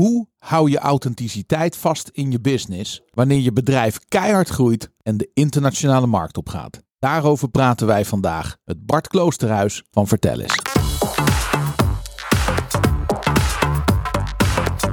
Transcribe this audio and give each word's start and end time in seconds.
Hoe 0.00 0.26
hou 0.38 0.70
je 0.70 0.78
authenticiteit 0.78 1.76
vast 1.76 2.10
in 2.12 2.30
je 2.30 2.40
business 2.40 3.00
wanneer 3.10 3.38
je 3.38 3.52
bedrijf 3.52 3.98
keihard 4.08 4.48
groeit 4.48 4.90
en 5.02 5.16
de 5.16 5.30
internationale 5.34 6.06
markt 6.06 6.36
opgaat? 6.36 6.82
Daarover 6.98 7.48
praten 7.48 7.86
wij 7.86 8.04
vandaag 8.04 8.56
met 8.64 8.86
Bart 8.86 9.08
Kloosterhuis 9.08 9.82
van 9.90 10.06
Vertel 10.06 10.40
eens. 10.40 10.58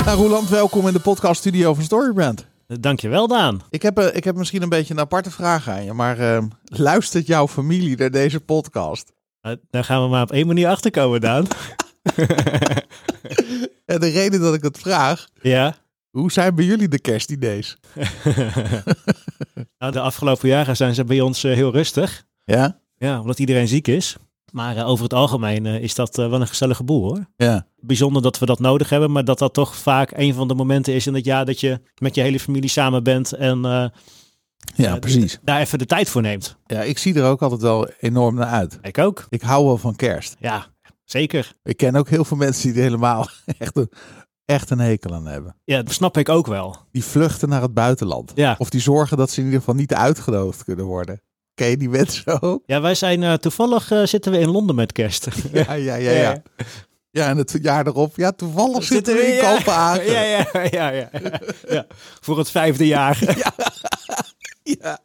Nou, 0.05 0.17
Roland, 0.17 0.49
welkom 0.49 0.87
in 0.87 0.93
de 0.93 0.99
podcaststudio 0.99 1.73
van 1.73 1.83
Storybrand. 1.83 2.45
Dankjewel, 2.67 3.27
Daan. 3.27 3.61
Ik 3.69 3.81
heb, 3.81 3.97
eh, 3.97 4.15
ik 4.15 4.23
heb 4.23 4.35
misschien 4.35 4.61
een 4.61 4.69
beetje 4.69 4.93
een 4.93 4.99
aparte 4.99 5.31
vraag 5.31 5.69
aan 5.69 5.83
je, 5.83 5.93
maar 5.93 6.19
uh, 6.19 6.43
luistert 6.63 7.27
jouw 7.27 7.47
familie 7.47 7.97
naar 7.97 8.11
deze 8.11 8.39
podcast? 8.39 9.13
Uh, 9.41 9.51
daar 9.69 9.83
gaan 9.83 10.03
we 10.03 10.09
maar 10.09 10.23
op 10.23 10.31
één 10.31 10.47
manier 10.47 10.67
achter 10.67 10.91
komen, 10.91 11.21
Daan. 11.21 11.47
en 13.85 13.99
de 13.99 14.09
reden 14.09 14.39
dat 14.39 14.53
ik 14.53 14.63
het 14.63 14.77
vraag, 14.77 15.27
ja? 15.41 15.75
hoe 16.09 16.31
zijn 16.31 16.55
bij 16.55 16.65
jullie 16.65 16.87
de 16.87 16.99
kerstidee? 16.99 17.65
nou, 19.79 19.91
de 19.91 19.99
afgelopen 19.99 20.49
jaren 20.49 20.75
zijn 20.75 20.95
ze 20.95 21.03
bij 21.03 21.21
ons 21.21 21.41
heel 21.41 21.71
rustig. 21.71 22.25
Ja? 22.43 22.79
Ja, 22.97 23.19
omdat 23.19 23.39
iedereen 23.39 23.67
ziek 23.67 23.87
is. 23.87 24.15
Maar 24.51 24.85
over 24.85 25.03
het 25.03 25.13
algemeen 25.13 25.65
is 25.65 25.95
dat 25.95 26.15
wel 26.15 26.33
een 26.33 26.47
gezellige 26.47 26.83
boel 26.83 27.03
hoor. 27.03 27.25
Ja. 27.37 27.67
Bijzonder 27.75 28.21
dat 28.21 28.39
we 28.39 28.45
dat 28.45 28.59
nodig 28.59 28.89
hebben, 28.89 29.11
maar 29.11 29.25
dat 29.25 29.39
dat 29.39 29.53
toch 29.53 29.75
vaak 29.75 30.11
een 30.15 30.33
van 30.33 30.47
de 30.47 30.53
momenten 30.53 30.93
is 30.93 31.07
in 31.07 31.13
het 31.13 31.25
jaar 31.25 31.45
dat 31.45 31.59
je 31.59 31.81
met 31.97 32.15
je 32.15 32.21
hele 32.21 32.39
familie 32.39 32.69
samen 32.69 33.03
bent 33.03 33.33
en 33.33 33.91
ja, 34.75 34.99
precies. 34.99 35.39
daar 35.41 35.59
even 35.59 35.79
de 35.79 35.85
tijd 35.85 36.09
voor 36.09 36.21
neemt. 36.21 36.57
Ja, 36.65 36.81
ik 36.81 36.97
zie 36.97 37.15
er 37.15 37.23
ook 37.23 37.41
altijd 37.41 37.61
wel 37.61 37.89
enorm 37.99 38.35
naar 38.35 38.47
uit. 38.47 38.79
Ik 38.81 38.97
ook. 38.97 39.25
Ik 39.29 39.41
hou 39.41 39.65
wel 39.65 39.77
van 39.77 39.95
kerst. 39.95 40.35
Ja, 40.39 40.67
zeker. 41.11 41.55
Ik 41.63 41.77
ken 41.77 41.95
ook 41.95 42.09
heel 42.09 42.25
veel 42.25 42.37
mensen 42.37 42.67
die 42.67 42.77
er 42.77 42.83
helemaal 42.83 43.29
echt 43.57 43.77
een, 43.77 43.89
echt 44.45 44.69
een 44.69 44.79
hekel 44.79 45.13
aan 45.13 45.27
hebben. 45.27 45.55
Ja, 45.63 45.81
dat 45.81 45.93
snap 45.93 46.17
ik 46.17 46.29
ook 46.29 46.47
wel. 46.47 46.75
Die 46.91 47.03
vluchten 47.03 47.49
naar 47.49 47.61
het 47.61 47.73
buitenland. 47.73 48.31
Ja. 48.35 48.55
Of 48.57 48.69
die 48.69 48.81
zorgen 48.81 49.17
dat 49.17 49.29
ze 49.29 49.39
in 49.39 49.45
ieder 49.45 49.59
geval 49.59 49.75
niet 49.75 49.93
uitgenodigd 49.93 50.63
kunnen 50.63 50.85
worden. 50.85 51.21
Ken 51.53 51.69
je 51.69 51.77
die 51.77 51.89
mensen 51.89 52.41
ook? 52.41 52.63
Ja, 52.65 52.81
wij 52.81 52.95
zijn 52.95 53.21
uh, 53.21 53.33
toevallig 53.33 53.91
uh, 53.91 54.05
zitten 54.05 54.31
we 54.31 54.39
in 54.39 54.49
Londen 54.49 54.75
met 54.75 54.91
kerst. 54.91 55.27
ja, 55.51 55.73
ja, 55.73 55.95
ja. 55.95 56.11
ja. 56.11 56.41
Ja, 57.11 57.29
en 57.29 57.37
het 57.37 57.57
jaar 57.61 57.87
erop, 57.87 58.15
ja, 58.15 58.31
toevallig 58.31 58.83
zitten 58.83 59.15
we 59.15 59.21
in 59.21 59.35
ja. 59.35 59.55
Kopenhagen. 59.55 60.11
Ja, 60.11 60.21
ja, 60.21 60.47
ja, 60.71 60.89
ja, 60.89 61.09
ja. 61.69 61.85
Voor 62.19 62.37
het 62.37 62.49
vijfde 62.49 62.87
jaar. 62.87 63.37
Ja. 63.37 63.53
Ja. 64.63 64.99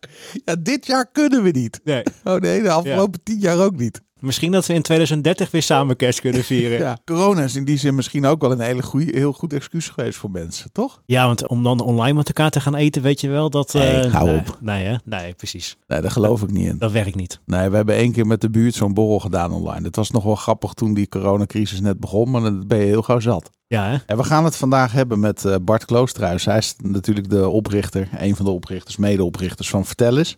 ja, 0.45 0.57
dit 0.61 0.87
jaar 0.87 1.07
kunnen 1.13 1.43
we 1.43 1.51
niet. 1.51 1.81
Nee. 1.85 2.03
Oh 2.25 2.41
nee, 2.41 2.63
de 2.63 2.71
afgelopen 2.71 3.23
tien 3.23 3.39
jaar 3.39 3.59
ook 3.59 3.77
niet. 3.77 4.03
Misschien 4.23 4.53
dat 4.53 4.67
we 4.67 4.75
in 4.75 4.83
2030 4.83 5.51
weer 5.51 5.63
samen 5.63 5.97
kerst 5.97 6.21
kunnen 6.21 6.45
vieren. 6.45 6.79
ja, 6.87 6.99
corona 7.05 7.43
is 7.43 7.57
in 7.57 7.65
die 7.65 7.79
zin 7.79 7.95
misschien 7.95 8.27
ook 8.27 8.41
wel 8.41 8.53
een 8.53 8.61
hele 8.61 8.83
goede, 8.83 9.19
heel 9.19 9.33
goed 9.33 9.53
excuus 9.53 9.89
geweest 9.89 10.19
voor 10.19 10.31
mensen, 10.31 10.73
toch? 10.73 11.03
Ja, 11.07 11.27
want 11.27 11.49
om 11.49 11.63
dan 11.63 11.81
online 11.81 12.17
met 12.17 12.27
elkaar 12.27 12.51
te 12.51 12.61
gaan 12.61 12.75
eten, 12.75 13.03
weet 13.03 13.21
je 13.21 13.29
wel, 13.29 13.51
dat... 13.51 13.73
Nee, 13.73 14.07
uh, 14.07 14.13
hou 14.13 14.27
nee, 14.27 14.39
op. 14.39 14.59
Nee, 14.61 14.85
hè? 14.85 14.97
nee, 15.05 15.35
precies. 15.35 15.77
Nee, 15.87 16.01
daar 16.01 16.11
geloof 16.11 16.43
ik 16.43 16.51
niet 16.51 16.67
in. 16.67 16.79
Dat 16.79 16.93
werkt 16.93 17.15
niet. 17.15 17.41
Nee, 17.47 17.69
we 17.69 17.77
hebben 17.77 17.95
één 17.95 18.13
keer 18.13 18.27
met 18.27 18.41
de 18.41 18.51
buurt 18.51 18.75
zo'n 18.75 18.95
borrel 18.95 19.19
gedaan 19.19 19.53
online. 19.53 19.87
Het 19.87 19.97
was 19.97 20.11
nog 20.11 20.25
wel 20.25 20.35
grappig 20.35 20.73
toen 20.73 20.95
die 20.95 21.09
coronacrisis 21.09 21.81
net 21.81 22.01
begon, 22.01 22.31
maar 22.31 22.41
dan 22.41 22.67
ben 22.67 22.79
je 22.79 22.85
heel 22.85 23.03
gauw 23.03 23.21
zat. 23.21 23.51
Ja, 23.67 23.91
hè? 23.91 23.97
En 24.07 24.17
we 24.17 24.25
gaan 24.25 24.45
het 24.45 24.57
vandaag 24.57 24.93
hebben 24.93 25.21
met 25.21 25.45
uh, 25.45 25.55
Bart 25.63 25.85
Kloosterhuis. 25.85 26.45
Hij 26.45 26.59
is 26.59 26.75
natuurlijk 26.83 27.31
de 27.31 27.49
oprichter, 27.49 28.09
een 28.19 28.37
van 28.37 28.45
de 28.45 28.51
oprichters, 28.51 28.97
medeoprichters 28.97 29.71
van 29.71 29.87
Vertel 29.87 30.19
eens. 30.19 30.37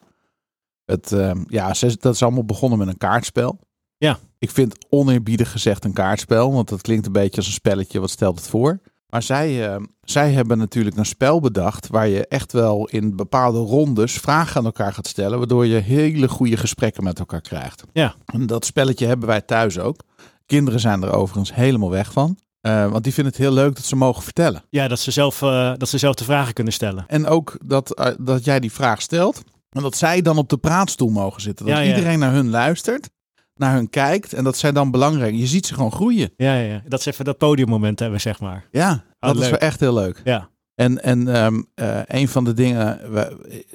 Het, 0.84 1.10
uh, 1.12 1.32
ja, 1.46 1.72
dat 2.00 2.14
is 2.14 2.22
allemaal 2.22 2.44
begonnen 2.44 2.78
met 2.78 2.88
een 2.88 2.96
kaartspel. 2.96 3.58
Ja. 4.04 4.18
Ik 4.38 4.50
vind 4.50 4.86
oneerbiedig 4.88 5.50
gezegd 5.50 5.84
een 5.84 5.92
kaartspel, 5.92 6.52
want 6.52 6.68
dat 6.68 6.80
klinkt 6.80 7.06
een 7.06 7.12
beetje 7.12 7.36
als 7.36 7.46
een 7.46 7.52
spelletje. 7.52 8.00
Wat 8.00 8.10
stelt 8.10 8.38
het 8.38 8.48
voor? 8.48 8.80
Maar 9.08 9.22
zij, 9.22 9.74
uh, 9.74 9.82
zij 10.02 10.32
hebben 10.32 10.58
natuurlijk 10.58 10.96
een 10.96 11.06
spel 11.06 11.40
bedacht 11.40 11.88
waar 11.88 12.08
je 12.08 12.26
echt 12.26 12.52
wel 12.52 12.88
in 12.88 13.16
bepaalde 13.16 13.58
rondes 13.58 14.12
vragen 14.12 14.56
aan 14.56 14.64
elkaar 14.64 14.92
gaat 14.92 15.06
stellen, 15.06 15.38
waardoor 15.38 15.66
je 15.66 15.76
hele 15.76 16.28
goede 16.28 16.56
gesprekken 16.56 17.04
met 17.04 17.18
elkaar 17.18 17.40
krijgt. 17.40 17.84
Ja. 17.92 18.14
En 18.26 18.46
dat 18.46 18.64
spelletje 18.64 19.06
hebben 19.06 19.28
wij 19.28 19.40
thuis 19.40 19.78
ook. 19.78 20.00
Kinderen 20.46 20.80
zijn 20.80 21.02
er 21.02 21.12
overigens 21.12 21.54
helemaal 21.54 21.90
weg 21.90 22.12
van. 22.12 22.38
Uh, 22.62 22.90
want 22.90 23.04
die 23.04 23.12
vinden 23.12 23.32
het 23.32 23.42
heel 23.42 23.52
leuk 23.52 23.74
dat 23.74 23.84
ze 23.84 23.96
mogen 23.96 24.22
vertellen. 24.22 24.64
Ja, 24.70 24.88
dat 24.88 25.00
ze 25.00 25.10
zelf, 25.10 25.40
uh, 25.42 25.72
dat 25.76 25.88
ze 25.88 25.98
zelf 25.98 26.14
de 26.14 26.24
vragen 26.24 26.54
kunnen 26.54 26.72
stellen. 26.72 27.04
En 27.06 27.26
ook 27.26 27.58
dat, 27.64 28.14
dat 28.18 28.44
jij 28.44 28.60
die 28.60 28.72
vraag 28.72 29.02
stelt. 29.02 29.42
En 29.70 29.82
dat 29.82 29.96
zij 29.96 30.22
dan 30.22 30.38
op 30.38 30.48
de 30.48 30.56
praatstoel 30.56 31.10
mogen 31.10 31.42
zitten. 31.42 31.66
Dat 31.66 31.74
Ja, 31.74 31.80
ja. 31.80 31.94
iedereen 31.94 32.18
naar 32.18 32.32
hun 32.32 32.50
luistert, 32.50 33.10
naar 33.54 33.74
hun 33.74 33.90
kijkt. 33.90 34.32
En 34.32 34.44
dat 34.44 34.56
zij 34.56 34.72
dan 34.72 34.90
belangrijk. 34.90 35.34
Je 35.34 35.46
ziet 35.46 35.66
ze 35.66 35.74
gewoon 35.74 35.92
groeien. 35.92 36.30
Ja, 36.36 36.54
ja, 36.54 36.72
ja. 36.72 36.82
Dat 36.88 37.02
ze 37.02 37.10
even 37.10 37.24
dat 37.24 37.38
podiummoment 37.38 37.98
hebben, 37.98 38.20
zeg 38.20 38.40
maar. 38.40 38.66
Ja, 38.70 39.04
dat 39.18 39.36
is 39.36 39.50
wel 39.50 39.58
echt 39.58 39.80
heel 39.80 39.94
leuk. 39.94 40.20
Ja. 40.24 40.48
En, 40.74 41.02
en 41.02 41.44
um, 41.44 41.66
een 42.06 42.28
van 42.28 42.44
de 42.44 42.52
dingen, 42.52 43.00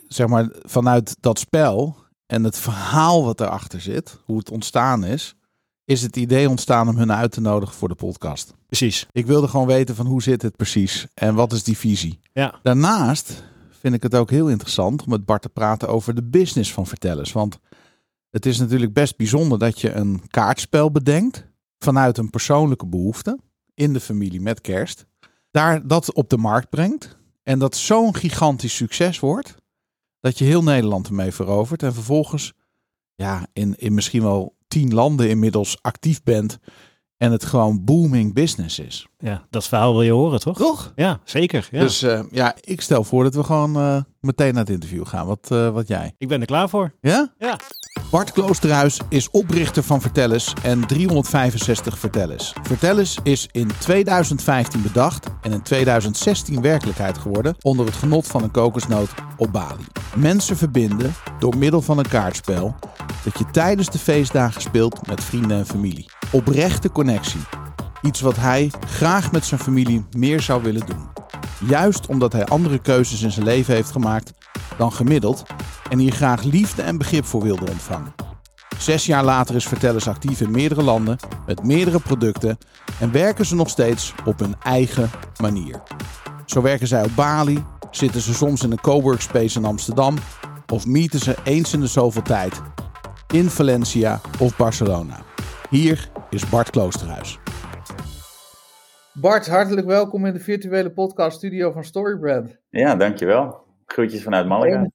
zeg 0.07 0.27
maar, 0.27 0.49
vanuit 0.63 1.15
dat 1.19 1.39
spel 1.39 1.95
en 2.25 2.43
het 2.43 2.57
verhaal 2.57 3.23
wat 3.23 3.41
erachter 3.41 3.81
zit, 3.81 4.19
hoe 4.25 4.37
het 4.37 4.51
ontstaan 4.51 5.03
is, 5.03 5.35
is 5.85 6.01
het 6.01 6.15
idee 6.15 6.49
ontstaan 6.49 6.87
om 6.87 6.97
hun 6.97 7.11
uit 7.11 7.31
te 7.31 7.41
nodigen 7.41 7.75
voor 7.75 7.87
de 7.87 7.95
podcast. 7.95 8.53
Precies. 8.67 9.05
Ik 9.11 9.25
wilde 9.25 9.47
gewoon 9.47 9.67
weten 9.67 9.95
van 9.95 10.05
hoe 10.05 10.21
zit 10.21 10.41
het 10.41 10.55
precies 10.55 11.07
en 11.13 11.35
wat 11.35 11.53
is 11.53 11.63
die 11.63 11.77
visie. 11.77 12.19
Ja. 12.33 12.59
Daarnaast 12.63 13.43
vind 13.79 13.93
ik 13.93 14.03
het 14.03 14.15
ook 14.15 14.29
heel 14.29 14.49
interessant 14.49 15.03
om 15.03 15.09
met 15.09 15.25
Bart 15.25 15.41
te 15.41 15.49
praten 15.49 15.87
over 15.87 16.15
de 16.15 16.23
business 16.23 16.73
van 16.73 16.87
vertellers. 16.87 17.31
Want 17.31 17.59
het 18.29 18.45
is 18.45 18.59
natuurlijk 18.59 18.93
best 18.93 19.17
bijzonder 19.17 19.59
dat 19.59 19.81
je 19.81 19.91
een 19.91 20.21
kaartspel 20.27 20.91
bedenkt 20.91 21.47
vanuit 21.77 22.17
een 22.17 22.29
persoonlijke 22.29 22.85
behoefte 22.85 23.39
in 23.73 23.93
de 23.93 23.99
familie 23.99 24.41
met 24.41 24.61
kerst. 24.61 25.05
Daar 25.51 25.87
dat 25.87 26.13
op 26.13 26.29
de 26.29 26.37
markt 26.37 26.69
brengt 26.69 27.17
en 27.43 27.59
dat 27.59 27.75
zo'n 27.75 28.15
gigantisch 28.15 28.75
succes 28.75 29.19
wordt 29.19 29.55
dat 30.19 30.37
je 30.37 30.45
heel 30.45 30.63
Nederland 30.63 31.07
ermee 31.07 31.31
verovert 31.31 31.83
en 31.83 31.93
vervolgens 31.93 32.53
ja, 33.15 33.47
in, 33.53 33.75
in 33.77 33.93
misschien 33.93 34.21
wel 34.21 34.55
tien 34.67 34.93
landen 34.93 35.29
inmiddels 35.29 35.77
actief 35.81 36.23
bent 36.23 36.59
en 37.17 37.31
het 37.31 37.45
gewoon 37.45 37.83
booming 37.83 38.33
business 38.33 38.79
is. 38.79 39.07
Ja, 39.17 39.45
dat 39.49 39.67
verhaal 39.67 39.91
wil 39.91 40.01
je 40.01 40.11
horen, 40.11 40.39
toch? 40.39 40.57
Toch? 40.57 40.91
Ja, 40.95 41.19
zeker. 41.23 41.67
Ja. 41.71 41.79
Dus 41.79 42.03
uh, 42.03 42.23
ja, 42.31 42.55
ik 42.61 42.81
stel 42.81 43.03
voor 43.03 43.23
dat 43.23 43.35
we 43.35 43.43
gewoon 43.43 43.77
uh, 43.77 44.01
meteen 44.19 44.53
naar 44.53 44.63
het 44.63 44.73
interview 44.73 45.07
gaan. 45.07 45.27
Wat, 45.27 45.49
uh, 45.51 45.69
wat 45.69 45.87
jij? 45.87 46.13
Ik 46.17 46.27
ben 46.27 46.39
er 46.39 46.45
klaar 46.45 46.69
voor. 46.69 46.93
Ja? 47.01 47.33
Ja. 47.37 47.59
Bart 48.09 48.31
Kloosterhuis 48.31 48.99
is 49.09 49.29
oprichter 49.29 49.83
van 49.83 50.01
Vertellers 50.01 50.53
en 50.63 50.87
365 50.87 51.99
Vertellers. 51.99 52.53
Vertellers 52.61 53.17
is 53.23 53.47
in 53.51 53.69
2015 53.79 54.81
bedacht 54.81 55.27
en 55.41 55.51
in 55.51 55.61
2016 55.61 56.61
werkelijkheid 56.61 57.17
geworden 57.17 57.55
onder 57.61 57.85
het 57.85 57.95
genot 57.95 58.27
van 58.27 58.43
een 58.43 58.51
kokosnoot 58.51 59.09
op 59.37 59.51
Bali. 59.51 59.85
Mensen 60.15 60.57
verbinden 60.57 61.13
door 61.39 61.57
middel 61.57 61.81
van 61.81 61.97
een 61.97 62.07
kaartspel 62.07 62.75
dat 63.23 63.37
je 63.37 63.45
tijdens 63.51 63.89
de 63.89 63.99
feestdagen 63.99 64.61
speelt 64.61 65.07
met 65.07 65.23
vrienden 65.23 65.57
en 65.57 65.65
familie. 65.65 66.11
Oprechte 66.31 66.91
connectie. 66.91 67.41
Iets 68.01 68.21
wat 68.21 68.35
hij 68.35 68.71
graag 68.85 69.31
met 69.31 69.45
zijn 69.45 69.59
familie 69.59 70.05
meer 70.11 70.41
zou 70.41 70.63
willen 70.63 70.85
doen. 70.85 71.07
Juist 71.67 72.07
omdat 72.07 72.33
hij 72.33 72.45
andere 72.45 72.79
keuzes 72.79 73.21
in 73.21 73.31
zijn 73.31 73.45
leven 73.45 73.73
heeft 73.73 73.91
gemaakt 73.91 74.33
dan 74.77 74.93
gemiddeld 74.93 75.43
en 75.89 75.99
hier 75.99 76.11
graag 76.11 76.43
liefde 76.43 76.81
en 76.81 76.97
begrip 76.97 77.25
voor 77.25 77.41
wilde 77.41 77.69
ontvangen. 77.69 78.13
Zes 78.77 79.05
jaar 79.05 79.23
later 79.23 79.55
is 79.55 79.67
Vertellers 79.67 80.07
actief 80.07 80.41
in 80.41 80.51
meerdere 80.51 80.83
landen 80.83 81.17
met 81.45 81.63
meerdere 81.63 81.99
producten 81.99 82.57
en 82.99 83.11
werken 83.11 83.45
ze 83.45 83.55
nog 83.55 83.69
steeds 83.69 84.13
op 84.25 84.39
hun 84.39 84.55
eigen 84.63 85.09
manier. 85.41 85.81
Zo 86.45 86.61
werken 86.61 86.87
zij 86.87 87.03
op 87.03 87.15
Bali, 87.15 87.63
zitten 87.91 88.21
ze 88.21 88.33
soms 88.33 88.63
in 88.63 88.71
een 88.71 88.81
coworkspace 88.81 89.59
in 89.59 89.65
Amsterdam 89.65 90.17
of 90.73 90.85
meeten 90.85 91.19
ze 91.19 91.35
eens 91.43 91.73
in 91.73 91.79
de 91.79 91.87
zoveel 91.87 92.21
tijd 92.21 92.61
in 93.33 93.49
Valencia 93.49 94.21
of 94.39 94.57
Barcelona. 94.57 95.17
Hier 95.69 96.09
is 96.29 96.49
Bart 96.49 96.69
Kloosterhuis. 96.69 97.39
Bart, 99.13 99.47
hartelijk 99.47 99.87
welkom 99.87 100.25
in 100.25 100.33
de 100.33 100.39
virtuele 100.39 100.91
podcaststudio 100.91 101.71
van 101.71 101.83
Storybrand. 101.83 102.57
Ja, 102.69 102.95
dankjewel. 102.95 103.67
Groetjes 103.93 104.23
vanuit 104.23 104.47
Malaga. 104.47 104.89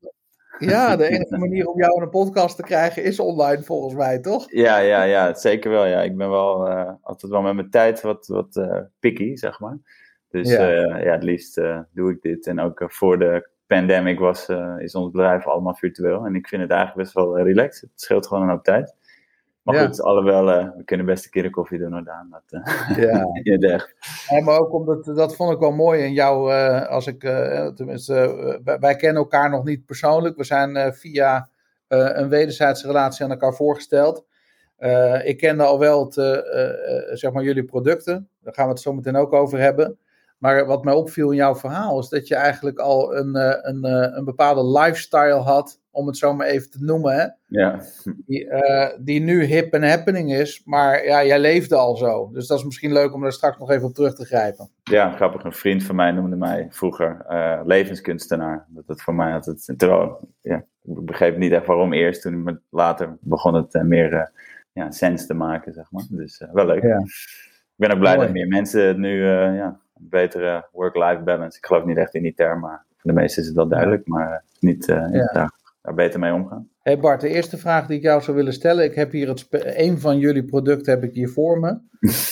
Ja, 0.58 0.96
de 0.96 1.08
enige 1.08 1.38
manier 1.38 1.66
om 1.66 1.78
jou 1.78 1.96
in 1.96 2.02
een 2.02 2.08
podcast 2.08 2.56
te 2.56 2.62
krijgen 2.62 3.02
is 3.02 3.20
online 3.20 3.62
volgens 3.62 3.94
mij, 3.94 4.18
toch? 4.18 4.52
Ja, 4.52 4.78
ja, 4.78 5.02
ja 5.02 5.34
zeker 5.34 5.70
wel. 5.70 5.84
Ja. 5.84 6.02
Ik 6.02 6.16
ben 6.16 6.30
wel 6.30 6.68
uh, 6.68 6.92
altijd 7.02 7.32
wel 7.32 7.42
met 7.42 7.54
mijn 7.54 7.70
tijd 7.70 8.00
wat, 8.00 8.26
wat 8.26 8.56
uh, 8.56 8.80
picky, 8.98 9.36
zeg 9.36 9.60
maar. 9.60 9.78
Dus 10.28 10.50
ja, 10.50 10.72
uh, 10.72 11.04
ja 11.04 11.12
het 11.12 11.22
liefst 11.22 11.60
doe 11.90 12.10
ik 12.10 12.22
dit. 12.22 12.46
En 12.46 12.60
ook 12.60 12.84
voor 12.86 13.18
de 13.18 13.48
pandemic 13.66 14.18
was, 14.18 14.48
is 14.78 14.94
ons 14.94 15.10
bedrijf 15.10 15.46
allemaal 15.46 15.74
virtueel. 15.74 16.24
En 16.24 16.34
ik 16.34 16.48
vind 16.48 16.62
het 16.62 16.70
eigenlijk 16.70 17.02
best 17.02 17.14
wel 17.14 17.40
relaxed. 17.40 17.90
Het 17.90 18.00
scheelt 18.00 18.26
gewoon 18.26 18.42
een 18.42 18.48
hoop 18.48 18.64
tijd. 18.64 18.94
Maar 19.64 19.74
Ja. 19.74 19.86
goed, 19.86 20.02
alhoewel, 20.02 20.50
eh, 20.50 20.68
we 20.76 20.84
kunnen 20.84 21.06
best 21.06 21.24
een 21.24 21.30
keer 21.30 21.44
een 21.44 21.50
koffie 21.50 21.78
doen, 21.78 21.92
hoor, 21.92 22.04
Daan. 22.04 22.28
Dat, 22.30 22.62
eh, 22.62 22.96
Ja. 22.96 23.26
in 23.42 23.62
echt. 23.62 23.94
Ja, 24.28 24.40
maar 24.40 24.58
ook 24.58 24.72
omdat, 24.72 25.04
dat 25.04 25.36
vond 25.36 25.52
ik 25.52 25.58
wel 25.58 25.72
mooi 25.72 26.02
in 26.02 26.12
jou, 26.12 26.52
eh, 26.52 26.86
als 26.88 27.06
ik, 27.06 27.20
tenminste, 27.74 28.14
wij, 28.64 28.78
wij 28.78 28.96
kennen 28.96 29.22
elkaar 29.22 29.50
nog 29.50 29.64
niet 29.64 29.86
persoonlijk. 29.86 30.36
We 30.36 30.44
zijn 30.44 30.94
via 30.94 31.48
een 31.88 32.28
wederzijdse 32.28 32.86
relatie 32.86 33.24
aan 33.24 33.30
elkaar 33.30 33.54
voorgesteld. 33.54 34.24
Ik 35.24 35.36
kende 35.38 35.62
al 35.62 35.78
wel 35.78 36.04
het, 36.04 36.14
zeg 37.18 37.32
maar 37.32 37.42
jullie 37.42 37.64
producten, 37.64 38.28
daar 38.42 38.54
gaan 38.54 38.64
we 38.64 38.70
het 38.72 38.80
zo 38.80 38.92
meteen 38.92 39.16
ook 39.16 39.32
over 39.32 39.58
hebben. 39.58 39.98
Maar 40.38 40.66
wat 40.66 40.84
mij 40.84 40.94
opviel 40.94 41.30
in 41.30 41.36
jouw 41.36 41.54
verhaal 41.54 41.98
is 41.98 42.08
dat 42.08 42.28
je 42.28 42.34
eigenlijk 42.34 42.78
al 42.78 43.16
een, 43.16 43.34
eh, 43.34 43.58
een, 43.62 43.84
een, 43.84 44.16
een 44.16 44.24
bepaalde 44.24 44.78
lifestyle 44.78 45.40
had, 45.40 45.80
om 45.90 46.06
het 46.06 46.16
zo 46.16 46.34
maar 46.34 46.46
even 46.46 46.70
te 46.70 46.84
noemen. 46.84 47.14
Hè? 47.14 47.26
Ja. 47.46 47.80
Die, 48.26 48.48
die 49.00 49.20
nu 49.20 49.44
hip 49.44 49.72
en 49.72 49.88
happening 49.88 50.32
is, 50.32 50.62
maar 50.64 51.04
ja, 51.04 51.24
jij 51.24 51.38
leefde 51.38 51.76
al 51.76 51.96
zo. 51.96 52.30
Dus 52.32 52.46
dat 52.46 52.58
is 52.58 52.64
misschien 52.64 52.92
leuk 52.92 53.14
om 53.14 53.22
daar 53.22 53.32
straks 53.32 53.58
nog 53.58 53.70
even 53.70 53.86
op 53.86 53.94
terug 53.94 54.14
te 54.14 54.24
grijpen. 54.24 54.70
Ja, 54.82 55.10
grappig. 55.10 55.44
Een 55.44 55.52
vriend 55.52 55.82
van 55.82 55.96
mij 55.96 56.10
noemde 56.12 56.36
mij 56.36 56.66
vroeger 56.70 57.24
levenskunstenaar. 57.64 58.66
Dat 58.68 58.84
het 58.86 59.02
voor 59.02 59.14
mij 59.14 59.32
het. 59.32 59.72
Terwijl, 59.76 60.28
ja, 60.40 60.56
ik 60.82 61.04
begreep 61.04 61.36
niet 61.36 61.52
echt 61.52 61.66
waarom 61.66 61.92
eerst. 61.92 62.22
Toen 62.22 62.60
later 62.70 63.16
begon 63.20 63.54
het 63.54 63.82
meer 63.82 64.32
ja, 64.72 64.90
sens 64.90 65.26
te 65.26 65.34
maken, 65.34 65.72
zeg 65.72 65.90
maar. 65.90 66.04
Dus 66.08 66.44
wel 66.52 66.66
leuk. 66.66 66.82
Ja. 66.82 66.98
Ik 66.98 67.80
ben 67.80 67.90
ook 67.90 67.98
blij 67.98 68.16
dat 68.16 68.32
meer 68.32 68.48
mensen 68.48 69.00
nu 69.00 69.16
uh, 69.18 69.56
ja, 69.56 69.80
een 69.94 70.06
betere 70.08 70.68
work-life 70.72 71.22
balance. 71.22 71.58
Ik 71.58 71.66
geloof 71.66 71.84
niet 71.84 71.96
echt 71.96 72.14
in 72.14 72.22
die 72.22 72.34
term, 72.34 72.60
maar 72.60 72.84
voor 72.96 73.10
de 73.10 73.20
meesten 73.20 73.42
is 73.42 73.48
het 73.48 73.56
wel 73.56 73.68
duidelijk. 73.68 74.06
Maar 74.06 74.44
niet 74.60 74.88
uh, 74.88 74.96
ja. 75.12 75.30
daar, 75.32 75.52
daar, 75.82 75.94
beter 75.94 76.20
mee 76.20 76.32
omgaan. 76.32 76.68
Hey 76.82 76.98
Bart, 76.98 77.20
de 77.20 77.28
eerste 77.28 77.58
vraag 77.58 77.86
die 77.86 77.96
ik 77.96 78.02
jou 78.02 78.22
zou 78.22 78.36
willen 78.36 78.52
stellen. 78.52 78.84
Ik 78.84 78.94
heb 78.94 79.12
hier 79.12 79.28
het 79.28 79.46
een 79.50 79.98
van 79.98 80.18
jullie 80.18 80.44
producten 80.44 80.92
heb 80.92 81.02
ik 81.02 81.14
hier 81.14 81.28
voor 81.28 81.60
me. 81.60 81.68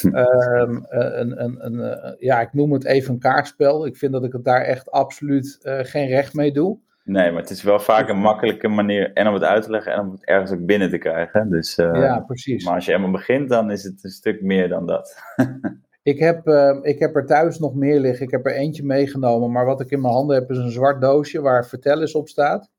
um, 0.05 0.87
een, 0.89 1.43
een, 1.43 1.65
een, 1.65 2.17
ja, 2.19 2.41
ik 2.41 2.53
noem 2.53 2.73
het 2.73 2.85
even 2.85 3.13
een 3.15 3.21
kaartspel. 3.21 3.87
Ik 3.87 3.97
vind 3.97 4.13
dat 4.13 4.25
ik 4.25 4.33
het 4.33 4.45
daar 4.45 4.63
echt 4.63 4.91
absoluut 4.91 5.59
uh, 5.63 5.79
geen 5.83 6.09
recht 6.09 6.35
mee 6.35 6.53
doe. 6.53 6.79
Nee, 7.05 7.31
maar 7.31 7.41
het 7.41 7.51
is 7.51 7.63
wel 7.63 7.81
vaak 7.81 8.09
een 8.09 8.19
makkelijke 8.19 8.69
manier 8.69 9.13
en 9.13 9.27
om 9.27 9.35
het 9.35 9.43
uit 9.43 9.63
te 9.63 9.71
leggen 9.71 9.93
en 9.93 10.01
om 10.01 10.11
het 10.11 10.25
ergens 10.25 10.53
ook 10.53 10.67
binnen 10.67 10.91
te 10.91 10.99
krijgen. 10.99 11.51
Dus, 11.51 11.79
uh, 11.79 11.91
ja, 11.95 12.21
precies. 12.21 12.65
Maar 12.65 12.75
als 12.75 12.85
je 12.85 12.93
eenmaal 12.93 13.11
begint, 13.11 13.49
dan 13.49 13.71
is 13.71 13.83
het 13.83 14.05
een 14.05 14.11
stuk 14.11 14.43
meer 14.43 14.69
dan 14.69 14.87
dat. 14.87 15.17
ik, 16.03 16.19
heb, 16.19 16.47
uh, 16.47 16.79
ik 16.83 16.99
heb 16.99 17.17
er 17.17 17.27
thuis 17.27 17.59
nog 17.59 17.75
meer 17.75 18.01
liggen. 18.01 18.27
Ik 18.27 18.31
heb 18.31 18.47
er 18.47 18.55
eentje 18.55 18.85
meegenomen, 18.85 19.53
maar 19.53 19.65
wat 19.65 19.81
ik 19.81 19.91
in 19.91 20.01
mijn 20.01 20.15
handen 20.15 20.37
heb 20.37 20.51
is 20.51 20.59
een 20.59 20.71
zwart 20.71 21.01
doosje 21.01 21.41
waar 21.41 21.67
vertel 21.67 22.01
eens 22.01 22.15
op 22.15 22.29
staat. 22.29 22.71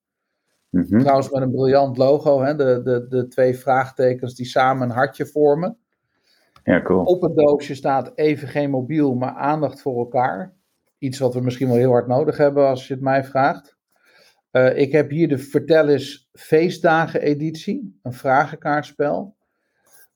Mm 0.70 0.86
-hmm. 0.90 1.00
Trouwens 1.00 1.30
met 1.30 1.42
een 1.42 1.52
briljant 1.52 1.98
logo, 1.98 2.42
hè? 2.42 2.56
De, 2.56 2.82
de, 2.84 3.06
de 3.10 3.28
twee 3.28 3.58
vraagtekens 3.58 4.36
die 4.36 4.46
samen 4.46 4.90
een 4.90 4.96
hartje 4.96 5.26
vormen. 5.26 5.78
Ja, 6.64 6.82
cool. 6.82 7.04
Op 7.04 7.22
het 7.22 7.36
doosje 7.36 7.76
staat 7.76 8.12
even 8.16 8.48
geen 8.48 8.70
mobiel, 8.70 9.16
maar 9.16 9.34
aandacht 9.34 9.82
voor 9.82 9.98
elkaar. 9.98 10.54
Iets 10.98 11.20
wat 11.20 11.34
we 11.34 11.42
misschien 11.42 11.68
wel 11.68 11.78
heel 11.78 11.92
hard 11.92 12.08
nodig 12.08 12.38
hebben 12.38 12.68
als 12.68 12.88
je 12.88 12.94
het 12.94 13.04
mij 13.04 13.24
vraagt. 13.24 13.78
Uh, 14.52 14.78
ik 14.78 14.92
heb 14.92 15.10
hier 15.10 15.28
de 15.28 15.38
Vertel 15.38 15.88
eens 15.88 16.30
Feestdagen 16.34 17.22
editie, 17.22 18.00
een 18.04 18.14
vragenkaartspel. 18.14 19.36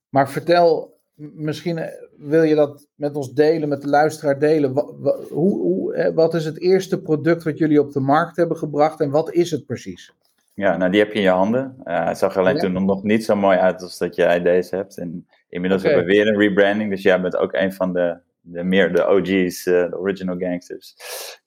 Maar 0.10 0.30
vertel, 0.30 1.00
misschien 1.16 1.80
wil 2.18 2.44
je 2.44 2.56
dat 2.56 2.88
met 2.96 3.16
ons 3.16 3.34
delen, 3.34 3.70
met 3.70 3.82
de 3.82 3.88
luisteraar 3.88 4.40
delen. 4.40 4.74
Wat, 4.74 5.30
hoe, 5.30 5.60
hoe, 5.60 6.12
wat 6.14 6.34
is 6.34 6.46
het 6.46 6.60
eerste 6.60 7.02
product 7.02 7.44
wat 7.44 7.58
jullie 7.58 7.82
op 7.82 7.92
de 7.92 8.00
markt 8.00 8.36
hebben 8.36 8.58
gebracht 8.58 9.00
en 9.00 9.10
wat 9.10 9.34
is 9.34 9.52
het 9.52 9.66
precies? 9.66 10.14
Ja, 10.54 10.78
nou 10.78 10.92
die 10.92 11.00
heb 11.00 11.12
je 11.12 11.18
in 11.18 11.24
je 11.24 11.30
handen. 11.30 11.76
Uh, 11.84 12.08
het 12.08 12.18
zag 12.18 12.34
er 12.34 12.40
alleen 12.40 12.56
ja. 12.56 12.62
toen 12.62 12.86
nog 12.86 13.04
niet 13.04 13.26
zo 13.26 13.36
mooi 13.36 13.58
uit 13.58 13.82
als 13.82 13.98
dat 13.98 14.16
jij 14.16 14.42
deze 14.42 14.76
hebt. 14.76 14.98
En 14.98 15.28
inmiddels 15.50 15.82
okay. 15.82 15.94
hebben 15.94 16.12
we 16.12 16.18
weer 16.18 16.28
een 16.28 16.40
rebranding, 16.40 16.90
dus 16.90 17.02
jij 17.02 17.22
bent 17.22 17.38
ook 17.38 17.54
een 17.54 17.74
van 17.74 17.94
de, 17.94 18.18
de 18.42 18.64
meer 18.64 18.94
de 18.94 19.08
OG's, 19.08 19.66
uh, 19.66 19.90
de 19.90 19.98
original 20.00 20.38
gangsters. 20.38 20.96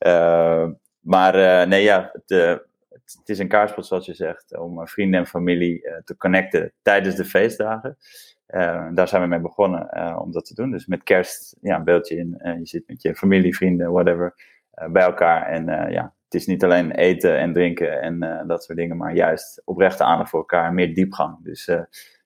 Uh, 0.07 0.69
maar 1.01 1.69
nee, 1.69 1.83
ja, 1.83 2.13
de, 2.27 2.67
het 2.89 3.29
is 3.29 3.39
een 3.39 3.49
kaartspel, 3.49 3.83
zoals 3.83 4.07
je 4.07 4.15
zegt, 4.15 4.59
om 4.59 4.89
vrienden 4.89 5.21
en 5.21 5.27
familie 5.27 6.01
te 6.05 6.17
connecten 6.17 6.73
tijdens 6.83 7.15
de 7.15 7.25
feestdagen. 7.25 7.97
Uh, 8.55 8.89
daar 8.95 9.09
zijn 9.09 9.23
we 9.23 9.29
mee 9.29 9.41
begonnen 9.41 9.89
uh, 9.97 10.19
om 10.23 10.33
dat 10.33 10.45
te 10.45 10.55
doen. 10.55 10.71
Dus 10.71 10.87
met 10.87 11.03
kerst, 11.03 11.57
ja, 11.61 11.77
een 11.77 11.85
beeldje 11.85 12.17
in. 12.17 12.41
je 12.59 12.67
zit 12.67 12.87
met 12.87 13.03
je 13.03 13.15
familie, 13.15 13.57
vrienden, 13.57 13.93
whatever, 13.93 14.35
bij 14.91 15.03
elkaar. 15.03 15.47
En 15.47 15.91
ja, 15.93 16.15
het 16.25 16.35
is 16.35 16.47
niet 16.47 16.65
alleen 16.65 16.91
eten 16.91 17.39
en 17.39 17.53
drinken 17.53 18.01
en 18.01 18.45
dat 18.47 18.65
soort 18.65 18.79
dingen, 18.79 18.97
maar 18.97 19.15
juist 19.15 19.63
oprechte 19.65 20.05
aandacht 20.05 20.31
voor 20.31 20.39
elkaar, 20.39 20.73
meer 20.73 20.95
diepgang. 20.95 21.45
Dus 21.45 21.69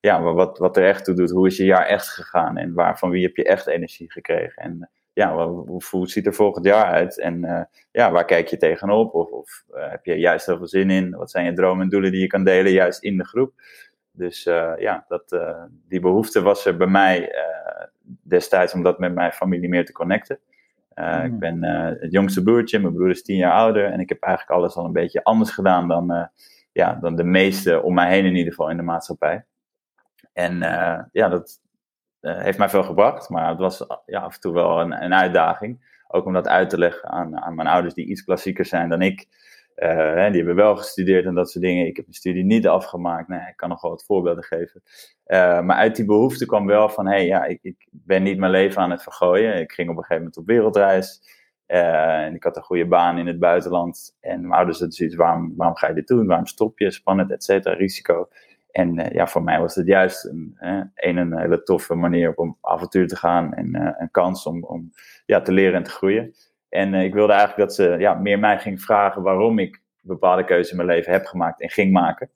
ja, 0.00 0.22
wat, 0.22 0.58
wat 0.58 0.76
er 0.76 0.84
echt 0.84 1.04
toe 1.04 1.14
doet, 1.14 1.30
hoe 1.30 1.46
is 1.46 1.56
je 1.56 1.64
jaar 1.64 1.86
echt 1.86 2.08
gegaan 2.08 2.56
en 2.56 2.74
waar, 2.74 2.98
van 2.98 3.10
wie 3.10 3.22
heb 3.22 3.36
je 3.36 3.44
echt 3.44 3.66
energie 3.66 4.12
gekregen? 4.12 4.62
En 4.62 4.90
ja, 5.14 5.34
hoe, 5.34 5.82
hoe 5.90 6.08
ziet 6.08 6.26
er 6.26 6.34
volgend 6.34 6.64
jaar 6.64 6.84
uit? 6.84 7.18
En 7.18 7.44
uh, 7.44 7.62
ja, 7.90 8.10
waar 8.10 8.24
kijk 8.24 8.48
je 8.48 8.56
tegenop? 8.56 9.14
Of, 9.14 9.30
of 9.30 9.64
uh, 9.70 9.90
heb 9.90 10.04
je 10.04 10.14
juist 10.14 10.46
heel 10.46 10.56
veel 10.56 10.66
zin 10.66 10.90
in? 10.90 11.10
Wat 11.10 11.30
zijn 11.30 11.44
je 11.44 11.52
dromen 11.52 11.82
en 11.82 11.88
doelen 11.88 12.12
die 12.12 12.20
je 12.20 12.26
kan 12.26 12.44
delen, 12.44 12.72
juist 12.72 13.02
in 13.02 13.16
de 13.16 13.24
groep? 13.24 13.52
Dus 14.16 14.46
uh, 14.46 14.72
ja, 14.78 15.04
dat, 15.08 15.40
die 15.88 16.00
behoefte 16.00 16.42
was 16.42 16.66
er 16.66 16.76
bij 16.76 16.86
mij 16.86 17.34
destijds 18.22 18.74
om 18.74 18.82
dat 18.82 18.98
met 18.98 19.14
mijn 19.14 19.32
familie 19.32 19.68
meer 19.68 19.84
te 19.84 19.92
connecten. 19.92 20.38
Mm. 20.94 21.24
Ik 21.24 21.38
ben 21.38 21.62
het 22.00 22.12
jongste 22.12 22.42
broertje, 22.42 22.78
mijn 22.78 22.94
broer 22.94 23.10
is 23.10 23.22
tien 23.22 23.36
jaar 23.36 23.52
ouder. 23.52 23.84
En 23.84 24.00
ik 24.00 24.08
heb 24.08 24.22
eigenlijk 24.22 24.58
alles 24.58 24.74
al 24.74 24.84
een 24.84 24.92
beetje 24.92 25.24
anders 25.24 25.50
gedaan 25.50 25.88
dan, 25.88 26.30
ja, 26.72 26.94
dan 26.94 27.16
de 27.16 27.24
meeste 27.24 27.82
om 27.82 27.94
mij 27.94 28.10
heen 28.10 28.24
in 28.24 28.36
ieder 28.36 28.52
geval 28.52 28.70
in 28.70 28.76
de 28.76 28.82
maatschappij. 28.82 29.44
En 30.32 30.58
ja, 31.12 31.28
dat, 31.28 31.60
heeft 32.32 32.58
mij 32.58 32.68
veel 32.68 32.82
gebracht, 32.82 33.28
maar 33.28 33.48
het 33.48 33.58
was 33.58 33.86
ja, 34.06 34.20
af 34.20 34.34
en 34.34 34.40
toe 34.40 34.52
wel 34.52 34.80
een, 34.80 35.04
een, 35.04 35.14
uitdaging. 35.14 35.92
Ook 36.08 36.26
om 36.26 36.32
dat 36.32 36.48
uit 36.48 36.70
te 36.70 36.78
leggen 36.78 37.08
aan, 37.08 37.40
aan 37.40 37.54
mijn 37.54 37.68
ouders 37.68 37.94
die 37.94 38.06
iets 38.06 38.24
klassieker 38.24 38.64
zijn 38.64 38.88
dan 38.88 39.02
ik. 39.02 39.26
Hè, 39.74 40.30
die 40.30 40.36
hebben 40.36 40.54
wel 40.54 40.76
gestudeerd 40.76 41.24
en 41.24 41.34
dat 41.34 41.50
soort 41.50 41.64
dingen. 41.64 41.86
Ik 41.86 41.96
heb 41.96 42.04
mijn 42.04 42.16
studie 42.16 42.44
niet 42.44 42.66
afgemaakt. 42.66 43.28
Nee, 43.28 43.48
ik 43.48 43.56
kan 43.56 43.68
nog 43.68 43.80
wel 43.80 43.90
wat 43.90 44.04
voorbeelden 44.04 44.44
geven. 44.44 44.82
Uh, 45.26 45.60
maar 45.60 45.76
uit 45.76 45.96
die 45.96 46.04
behoefte 46.04 46.46
kwam 46.46 46.66
wel 46.66 46.88
van: 46.88 47.06
hé, 47.06 47.12
hey, 47.12 47.26
ja, 47.26 47.44
ik, 47.44 47.58
ik, 47.62 47.86
ben 47.90 48.22
niet 48.22 48.38
mijn 48.38 48.50
leven 48.50 48.82
aan 48.82 48.90
het 48.90 49.02
vergooien. 49.02 49.60
Ik 49.60 49.72
ging 49.72 49.88
op 49.88 49.96
een 49.96 50.02
gegeven 50.02 50.22
moment 50.22 50.36
op 50.36 50.46
wereldreis. 50.46 51.20
en 51.66 52.34
ik 52.34 52.42
had 52.42 52.56
een 52.56 52.62
goede 52.62 52.86
baan 52.86 53.18
in 53.18 53.26
het 53.26 53.38
buitenland. 53.38 54.16
En 54.20 54.40
mijn 54.40 54.52
ouders 54.52 54.78
hadden 54.78 54.96
zoiets: 54.96 55.16
waarom, 55.16 55.54
waarom 55.56 55.76
ga 55.76 55.88
je 55.88 55.94
dit 55.94 56.06
doen? 56.06 56.26
Waarom 56.26 56.46
stop 56.46 56.78
je? 56.78 56.90
Spannend, 56.90 57.30
et 57.30 57.44
cetera, 57.44 57.74
risico. 57.74 58.28
En 58.70 59.08
ja, 59.12 59.26
voor 59.26 59.42
mij 59.42 59.60
was 59.60 59.74
het 59.74 59.86
juist 59.86 60.24
een, 60.24 60.56
een, 60.58 61.16
een 61.16 61.38
hele 61.38 61.62
toffe 61.62 61.94
manier 61.94 62.34
om 62.34 62.58
avontuur 62.60 63.08
te 63.08 63.16
gaan 63.16 63.54
en 63.54 63.94
een 63.98 64.10
kans 64.10 64.46
om, 64.46 64.64
om 64.64 64.90
ja, 65.26 65.40
te 65.40 65.52
leren 65.52 65.74
en 65.74 65.82
te 65.82 65.90
groeien. 65.90 66.34
En 66.74 66.94
ik 66.94 67.14
wilde 67.14 67.32
eigenlijk 67.32 67.68
dat 67.68 67.74
ze 67.74 67.96
ja, 67.98 68.14
meer 68.14 68.38
mij 68.38 68.58
ging 68.58 68.82
vragen 68.82 69.22
waarom 69.22 69.58
ik 69.58 69.82
bepaalde 70.00 70.44
keuzes 70.44 70.70
in 70.70 70.76
mijn 70.76 70.88
leven 70.88 71.12
heb 71.12 71.24
gemaakt 71.24 71.60
en 71.60 71.70
ging 71.70 71.92
maken. 71.92 72.30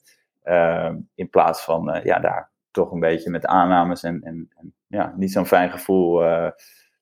in 1.14 1.31
plaats 1.31 1.64
van 1.64 2.00
ja, 2.05 2.19
daar 2.19 2.50
toch 2.70 2.93
een 2.93 3.00
beetje 3.00 3.31
met 3.31 3.46
aannames 3.46 4.02
en, 4.02 4.23
en, 4.23 4.50
en 4.56 4.75
ja, 4.87 5.14
niet 5.17 5.32
zo'n 5.32 5.46
fijn 5.46 5.70
gevoel 5.70 6.23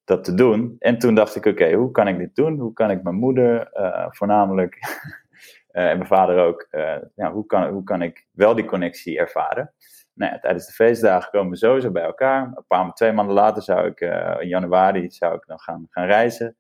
dat 0.05 0.25
te 0.25 0.35
doen. 0.35 0.77
En 0.79 0.99
toen 0.99 1.15
dacht 1.15 1.37
ik, 1.37 1.47
oké, 1.47 1.73
hoe 1.73 1.91
kan 1.91 2.09
ik 2.09 2.19
dit 2.19 2.35
doen? 2.35 2.59
Hoe 2.59 2.73
kan 2.73 2.91
ik 2.91 3.03
mijn 3.03 3.17
moeder 3.17 3.69
voornamelijk 4.11 4.79
en 5.73 5.97
mijn 5.97 6.07
vader 6.07 6.39
ook. 6.39 6.69
Ja, 7.15 7.33
hoe, 7.33 7.47
kan, 7.47 7.69
hoe 7.69 7.85
kan 7.85 8.03
ik 8.03 8.27
wel 8.33 8.55
die 8.55 8.65
connectie 8.65 9.19
ervaren? 9.19 9.73
Nou 10.15 10.41
tijdens 10.41 10.67
de 10.67 10.73
feestdagen 10.73 11.31
komen 11.31 11.51
we 11.51 11.57
sowieso 11.57 11.91
bij 11.91 12.05
elkaar. 12.05 12.43
Een 12.43 12.65
paar, 12.67 12.93
twee 12.93 13.13
maanden 13.13 13.35
later 13.35 13.63
zou 13.63 13.87
ik, 13.87 14.01
in 14.41 14.49
januari, 14.49 15.11
zou 15.11 15.35
ik 15.35 15.47
dan 15.47 15.61
gaan, 15.61 15.87
gaan 15.91 16.07
reizen. 16.07 16.57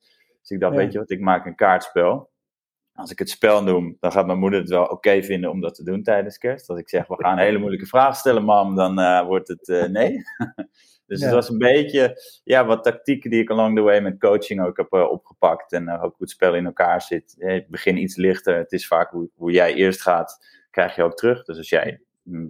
Dus 0.46 0.56
ik 0.56 0.60
dacht, 0.60 0.74
ja. 0.74 0.78
weet 0.78 0.92
je 0.92 0.98
wat, 0.98 1.10
ik 1.10 1.20
maak 1.20 1.46
een 1.46 1.54
kaartspel. 1.54 2.30
Als 2.94 3.10
ik 3.10 3.18
het 3.18 3.30
spel 3.30 3.62
noem, 3.62 3.96
dan 4.00 4.12
gaat 4.12 4.26
mijn 4.26 4.38
moeder 4.38 4.60
het 4.60 4.68
wel 4.68 4.82
oké 4.82 4.92
okay 4.92 5.24
vinden 5.24 5.50
om 5.50 5.60
dat 5.60 5.74
te 5.74 5.84
doen 5.84 6.02
tijdens 6.02 6.38
kerst. 6.38 6.68
Als 6.68 6.78
ik 6.78 6.88
zeg, 6.88 7.06
we 7.06 7.14
gaan 7.18 7.32
een 7.32 7.44
hele 7.44 7.58
moeilijke 7.58 7.86
vraag 7.86 8.16
stellen, 8.16 8.44
mam, 8.44 8.74
dan 8.74 9.24
wordt 9.26 9.48
het 9.48 9.90
nee. 9.90 10.22
Dus 11.06 11.20
ja. 11.20 11.24
het 11.26 11.34
was 11.34 11.48
een 11.48 11.58
beetje 11.58 12.22
ja, 12.44 12.66
wat 12.66 12.84
tactieken 12.84 13.30
die 13.30 13.40
ik 13.40 13.50
along 13.50 13.76
the 13.76 13.82
way 13.82 14.00
met 14.00 14.18
coaching 14.18 14.64
ook 14.64 14.76
heb 14.76 14.92
uh, 14.92 15.10
opgepakt. 15.10 15.72
En 15.72 15.90
ook 15.90 16.00
hoe 16.00 16.12
het 16.18 16.30
spel 16.30 16.54
in 16.54 16.66
elkaar 16.66 17.02
zit. 17.02 17.34
Het 17.38 17.68
begin 17.68 17.96
iets 17.96 18.16
lichter. 18.16 18.56
Het 18.56 18.72
is 18.72 18.86
vaak 18.86 19.10
hoe, 19.10 19.30
hoe 19.34 19.52
jij 19.52 19.74
eerst 19.74 20.02
gaat, 20.02 20.46
krijg 20.70 20.96
je 20.96 21.02
ook 21.02 21.16
terug. 21.16 21.44
Dus 21.44 21.56
als 21.56 21.68
jij 21.68 22.00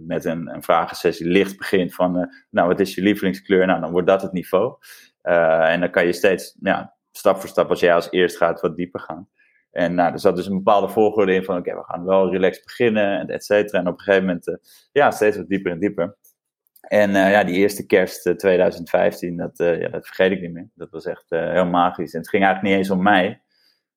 met 0.05 0.25
een, 0.25 0.53
een 0.53 0.63
vragensessie 0.63 1.27
licht 1.27 1.57
begint 1.57 1.93
van, 1.93 2.17
uh, 2.17 2.23
nou 2.49 2.67
wat 2.67 2.79
is 2.79 2.95
je 2.95 3.01
lievelingskleur? 3.01 3.65
Nou, 3.65 3.81
dan 3.81 3.91
wordt 3.91 4.07
dat 4.07 4.21
het 4.21 4.31
niveau. 4.31 4.75
en 5.21 5.79
dan 5.79 5.91
kan 5.91 6.05
je 6.05 6.13
steeds, 6.13 6.57
ja, 6.59 6.96
stap 7.17 7.39
voor 7.39 7.49
stap, 7.49 7.69
als 7.69 7.79
jij 7.79 7.93
als 7.93 8.11
eerst 8.11 8.37
gaat, 8.37 8.61
wat 8.61 8.75
dieper 8.75 8.99
gaan. 8.99 9.29
En 9.71 9.95
nou, 9.95 10.13
er 10.13 10.19
zat 10.19 10.35
dus 10.35 10.45
een 10.45 10.57
bepaalde 10.57 10.89
volgorde 10.89 11.33
in 11.33 11.43
van, 11.43 11.57
oké, 11.57 11.75
we 11.75 11.83
gaan 11.83 12.05
wel 12.05 12.31
relaxed 12.31 12.63
beginnen, 12.63 13.19
en 13.19 13.27
et 13.27 13.45
cetera. 13.45 13.79
En 13.79 13.87
op 13.87 13.93
een 13.93 13.99
gegeven 13.99 14.25
moment, 14.25 14.57
ja, 14.91 15.11
steeds 15.11 15.37
wat 15.37 15.47
dieper 15.47 15.71
en 15.71 15.79
dieper. 15.79 16.17
En 16.81 17.09
uh, 17.09 17.31
ja, 17.31 17.43
die 17.43 17.55
eerste 17.55 17.85
kerst 17.85 18.25
uh, 18.25 18.33
2015, 18.33 19.37
dat, 19.37 19.59
uh, 19.59 19.81
ja, 19.81 19.89
dat 19.89 20.05
vergeet 20.05 20.31
ik 20.31 20.41
niet 20.41 20.53
meer. 20.53 20.69
Dat 20.73 20.89
was 20.91 21.05
echt 21.05 21.25
heel 21.29 21.65
magisch. 21.65 22.13
En 22.13 22.19
het 22.19 22.29
ging 22.29 22.43
eigenlijk 22.43 22.73
niet 22.73 22.83
eens 22.83 22.97
om 22.97 23.03
mij. 23.03 23.41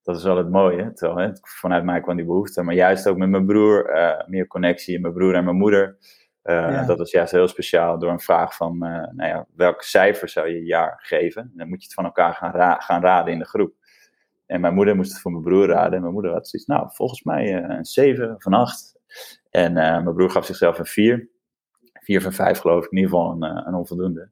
Dat 0.03 0.17
is 0.17 0.23
wel 0.23 0.37
het 0.37 0.49
mooie. 0.49 0.93
Terwijl, 0.93 1.37
vanuit 1.41 1.83
mij 1.83 2.01
kwam 2.01 2.15
die 2.15 2.25
behoefte. 2.25 2.63
Maar 2.63 2.75
juist 2.75 3.07
ook 3.07 3.17
met 3.17 3.29
mijn 3.29 3.45
broer, 3.45 3.93
meer 4.27 4.47
connectie. 4.47 4.99
Mijn 4.99 5.13
broer 5.13 5.35
en 5.35 5.43
mijn 5.43 5.55
moeder. 5.55 5.97
Ja. 6.43 6.85
Dat 6.85 6.97
was 6.97 7.11
juist 7.11 7.31
heel 7.31 7.47
speciaal. 7.47 7.99
Door 7.99 8.11
een 8.11 8.19
vraag 8.19 8.55
van, 8.55 8.77
nou 8.77 9.23
ja, 9.23 9.45
welk 9.55 9.81
cijfer 9.81 10.29
zou 10.29 10.47
je 10.49 10.65
jaar 10.65 10.99
geven? 11.01 11.51
Dan 11.55 11.67
moet 11.67 11.79
je 11.79 11.85
het 11.85 11.93
van 11.93 12.05
elkaar 12.05 12.33
gaan, 12.33 12.51
ra 12.51 12.79
gaan 12.79 13.01
raden 13.01 13.33
in 13.33 13.39
de 13.39 13.45
groep. 13.45 13.73
En 14.45 14.61
mijn 14.61 14.73
moeder 14.73 14.95
moest 14.95 15.11
het 15.11 15.21
voor 15.21 15.31
mijn 15.31 15.43
broer 15.43 15.67
raden. 15.67 15.93
En 15.93 16.01
mijn 16.01 16.13
moeder 16.13 16.31
had 16.31 16.47
zoiets, 16.47 16.69
nou, 16.69 16.89
volgens 16.91 17.23
mij 17.23 17.63
een 17.63 17.85
7 17.85 18.35
of 18.35 18.45
een 18.45 18.53
8. 18.53 18.99
En 19.49 19.73
mijn 19.73 20.13
broer 20.13 20.29
gaf 20.29 20.45
zichzelf 20.45 20.79
een 20.79 20.85
4 20.85 21.29
vier 22.03 22.21
van 22.21 22.33
vijf 22.33 22.59
geloof 22.59 22.85
ik, 22.85 22.91
in 22.91 22.97
ieder 22.97 23.11
geval 23.11 23.31
een, 23.31 23.43
eh, 23.43 23.63
een 23.65 23.73
onvoldoende. 23.73 24.29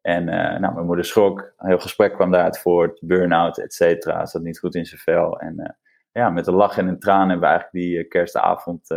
En 0.00 0.24
nou, 0.24 0.74
mijn 0.74 0.86
moeder 0.86 1.04
schrok, 1.04 1.52
een 1.56 1.68
heel 1.68 1.78
gesprek 1.78 2.14
kwam 2.14 2.30
daaruit 2.30 2.58
voort, 2.58 3.00
burn-out, 3.02 3.58
et 3.58 3.74
cetera, 3.74 4.26
zat 4.26 4.42
niet 4.42 4.58
goed 4.58 4.74
in 4.74 4.86
zijn 4.86 5.00
vel. 5.00 5.40
En 5.40 5.78
ja, 6.12 6.30
met 6.30 6.46
een 6.46 6.54
lach 6.54 6.78
en 6.78 6.88
een 6.88 6.98
traan 6.98 7.28
hebben 7.28 7.48
we 7.48 7.54
eigenlijk 7.54 7.84
die 7.84 8.08
kerstavond 8.08 8.94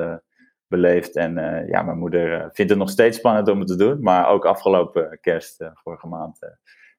beleefd. 0.71 1.15
En 1.15 1.33
ja, 1.67 1.81
mijn 1.81 1.97
moeder 1.97 2.49
vindt 2.53 2.71
het 2.71 2.79
nog 2.79 2.89
steeds 2.89 3.17
spannend 3.17 3.47
om 3.47 3.59
het 3.59 3.67
te 3.67 3.75
doen, 3.75 4.01
maar 4.01 4.29
ook 4.29 4.45
afgelopen 4.45 5.17
kerst, 5.21 5.69
vorige 5.73 6.07
maand, 6.07 6.39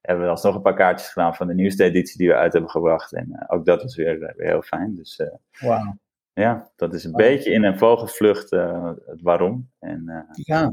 hebben 0.00 0.24
we 0.24 0.30
alsnog 0.30 0.54
een 0.54 0.62
paar 0.62 0.74
kaartjes 0.74 1.08
gedaan 1.08 1.34
van 1.34 1.46
de 1.46 1.54
nieuwste 1.54 1.84
editie 1.84 2.18
die 2.18 2.28
we 2.28 2.34
uit 2.34 2.52
hebben 2.52 2.70
gebracht. 2.70 3.12
En 3.12 3.44
ook 3.46 3.64
dat 3.64 3.82
was 3.82 3.96
weer, 3.96 4.18
weer 4.18 4.48
heel 4.48 4.62
fijn. 4.62 4.96
Dus 4.96 5.20
wow. 5.60 5.92
ja, 6.32 6.70
dat 6.76 6.94
is 6.94 7.04
een 7.04 7.12
beetje 7.12 7.52
in 7.52 7.64
een 7.64 7.78
vogelvlucht 7.78 8.50
het 8.50 9.22
waarom. 9.22 9.70
En, 9.78 10.26
ja. 10.32 10.72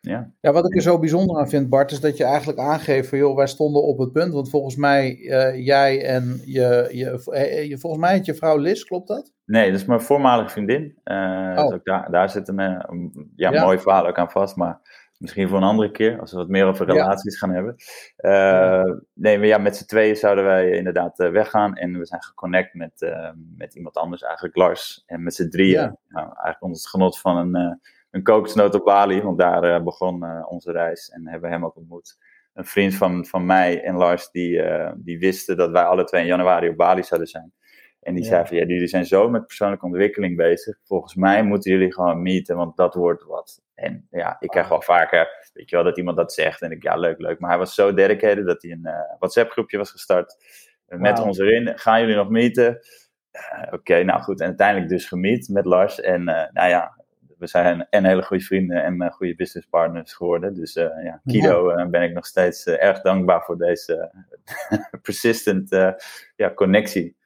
Ja. 0.00 0.32
ja, 0.40 0.52
wat 0.52 0.66
ik 0.66 0.74
er 0.74 0.82
zo 0.82 0.98
bijzonder 0.98 1.36
aan 1.38 1.48
vind, 1.48 1.68
Bart, 1.68 1.90
is 1.90 2.00
dat 2.00 2.16
je 2.16 2.24
eigenlijk 2.24 2.58
aangeeft 2.58 3.08
van 3.08 3.18
joh, 3.18 3.36
wij 3.36 3.46
stonden 3.46 3.82
op 3.82 3.98
het 3.98 4.12
punt. 4.12 4.32
Want 4.32 4.50
volgens 4.50 4.76
mij, 4.76 5.16
jij 5.62 6.04
en 6.04 6.40
je, 6.44 6.88
je, 6.92 7.68
je, 7.68 7.78
volgens 7.78 8.02
mij 8.02 8.14
het 8.14 8.26
je 8.26 8.34
vrouw 8.34 8.56
Liz, 8.56 8.82
klopt 8.82 9.08
dat? 9.08 9.32
Nee, 9.48 9.70
dat 9.70 9.80
is 9.80 9.86
mijn 9.86 10.00
voormalige 10.00 10.48
vriendin. 10.48 10.98
oh. 11.04 11.68
dus 11.68 11.80
daar, 11.82 12.10
daar 12.10 12.30
zit 12.30 12.48
een, 12.48 12.58
een 12.58 13.32
ja, 13.36 13.50
ja, 13.50 13.64
mooi 13.64 13.78
verhaal 13.78 14.06
ook 14.06 14.18
aan 14.18 14.30
vast. 14.30 14.56
Maar 14.56 14.80
Misschien 15.18 15.48
voor 15.48 15.56
een 15.56 15.62
andere 15.62 15.90
keer, 15.90 16.20
als 16.20 16.30
we 16.30 16.36
wat 16.36 16.48
meer 16.48 16.66
over 16.66 16.86
relaties 16.86 17.38
gaan 17.38 17.50
hebben. 17.50 17.74
Uh, 18.18 18.94
nee, 19.12 19.38
maar 19.38 19.46
ja, 19.46 19.58
met 19.58 19.76
z'n 19.76 19.86
tweeën 19.86 20.16
zouden 20.16 20.44
wij 20.44 20.70
inderdaad 20.70 21.20
uh, 21.20 21.30
weggaan. 21.30 21.76
En 21.76 21.98
we 21.98 22.06
zijn 22.06 22.22
geconnect 22.22 22.74
met, 22.74 23.12
met 23.56 23.74
iemand 23.74 23.96
anders, 23.96 24.22
eigenlijk 24.22 24.56
Lars. 24.56 25.02
En 25.06 25.22
met 25.22 25.34
z'n 25.34 25.48
drieën, 25.48 25.80
ja. 25.80 25.96
nou, 26.08 26.26
eigenlijk 26.26 26.62
onder 26.62 26.78
het 26.78 26.88
genot 26.88 27.18
van 27.18 27.36
een, 27.36 27.80
een 28.10 28.22
kokosnoot 28.22 28.74
op 28.74 28.84
Bali. 28.84 29.22
Want 29.22 29.38
daar 29.38 29.82
begon 29.82 30.44
onze 30.46 30.72
reis 30.72 31.08
en 31.08 31.28
hebben 31.28 31.48
we 31.48 31.54
hem 31.54 31.64
ook 31.64 31.76
ontmoet. 31.76 32.18
Een 32.54 32.64
vriend 32.64 32.94
van, 32.94 33.26
van 33.26 33.46
mij 33.46 33.82
en 33.82 33.94
Lars, 33.94 34.30
die, 34.30 34.62
die 34.96 35.18
wisten 35.18 35.56
dat 35.56 35.70
wij 35.70 35.82
alle 35.82 36.04
twee 36.04 36.20
in 36.20 36.26
januari 36.26 36.68
op 36.68 36.76
Bali 36.76 37.02
zouden 37.02 37.28
zijn. 37.28 37.52
En 38.00 38.14
die 38.14 38.24
zei 38.24 38.46
van, 38.46 38.56
ja, 38.56 38.64
jullie 38.64 38.86
zijn 38.86 39.06
zo 39.06 39.30
met 39.30 39.46
persoonlijke 39.46 39.84
ontwikkeling 39.84 40.36
bezig. 40.36 40.78
Volgens 40.84 41.14
mij 41.14 41.42
moeten 41.42 41.72
jullie 41.72 41.92
gewoon 41.92 42.22
meeten, 42.22 42.56
want 42.56 42.76
dat 42.76 42.94
wordt 42.94 43.24
wat. 43.24 43.62
En 43.74 44.06
ja, 44.10 44.36
ik 44.40 44.48
krijg 44.48 44.68
wel 44.68 44.82
vaker, 44.82 45.50
weet 45.52 45.70
je 45.70 45.76
wel, 45.76 45.84
dat 45.84 45.96
iemand 45.96 46.16
dat 46.16 46.32
zegt. 46.32 46.62
En 46.62 46.70
ik, 46.70 46.82
ja, 46.82 46.96
leuk, 46.96 47.18
leuk. 47.18 47.38
Maar 47.38 47.50
hij 47.50 47.58
was 47.58 47.74
zo 47.74 47.94
dedicated 47.94 48.46
dat 48.46 48.62
hij 48.62 48.70
een 48.70 48.84
uh, 48.84 48.92
WhatsApp-groepje 49.18 49.78
was 49.78 49.90
gestart. 49.90 50.36
Uh, 50.88 50.98
met 50.98 51.20
ons 51.20 51.38
erin. 51.38 51.78
Gaan 51.78 52.00
jullie 52.00 52.16
nog 52.16 52.30
meeten? 52.30 52.78
Uh, 53.32 53.72
Oké, 53.72 54.02
nou 54.02 54.20
goed. 54.20 54.40
En 54.40 54.46
uiteindelijk 54.46 54.88
dus 54.88 55.06
gemiet 55.06 55.48
met 55.48 55.64
Lars. 55.64 56.00
En 56.00 56.24
nou 56.24 56.68
ja, 56.68 56.96
we 57.38 57.46
zijn 57.46 57.86
en 57.90 58.04
hele 58.04 58.22
goede 58.22 58.44
vrienden 58.44 58.84
en 58.84 59.10
goede 59.12 59.34
businesspartners 59.34 60.12
geworden. 60.12 60.54
Dus 60.54 60.72
ja, 60.74 61.20
Kido 61.26 61.78
ja. 61.78 61.86
ben 61.86 62.02
ik 62.02 62.12
nog 62.12 62.26
steeds 62.26 62.66
erg 62.66 63.00
dankbaar 63.00 63.42
voor 63.42 63.58
deze 63.58 64.12
persistent 65.02 65.68
ja, 66.36 66.54
connectie. 66.54 67.16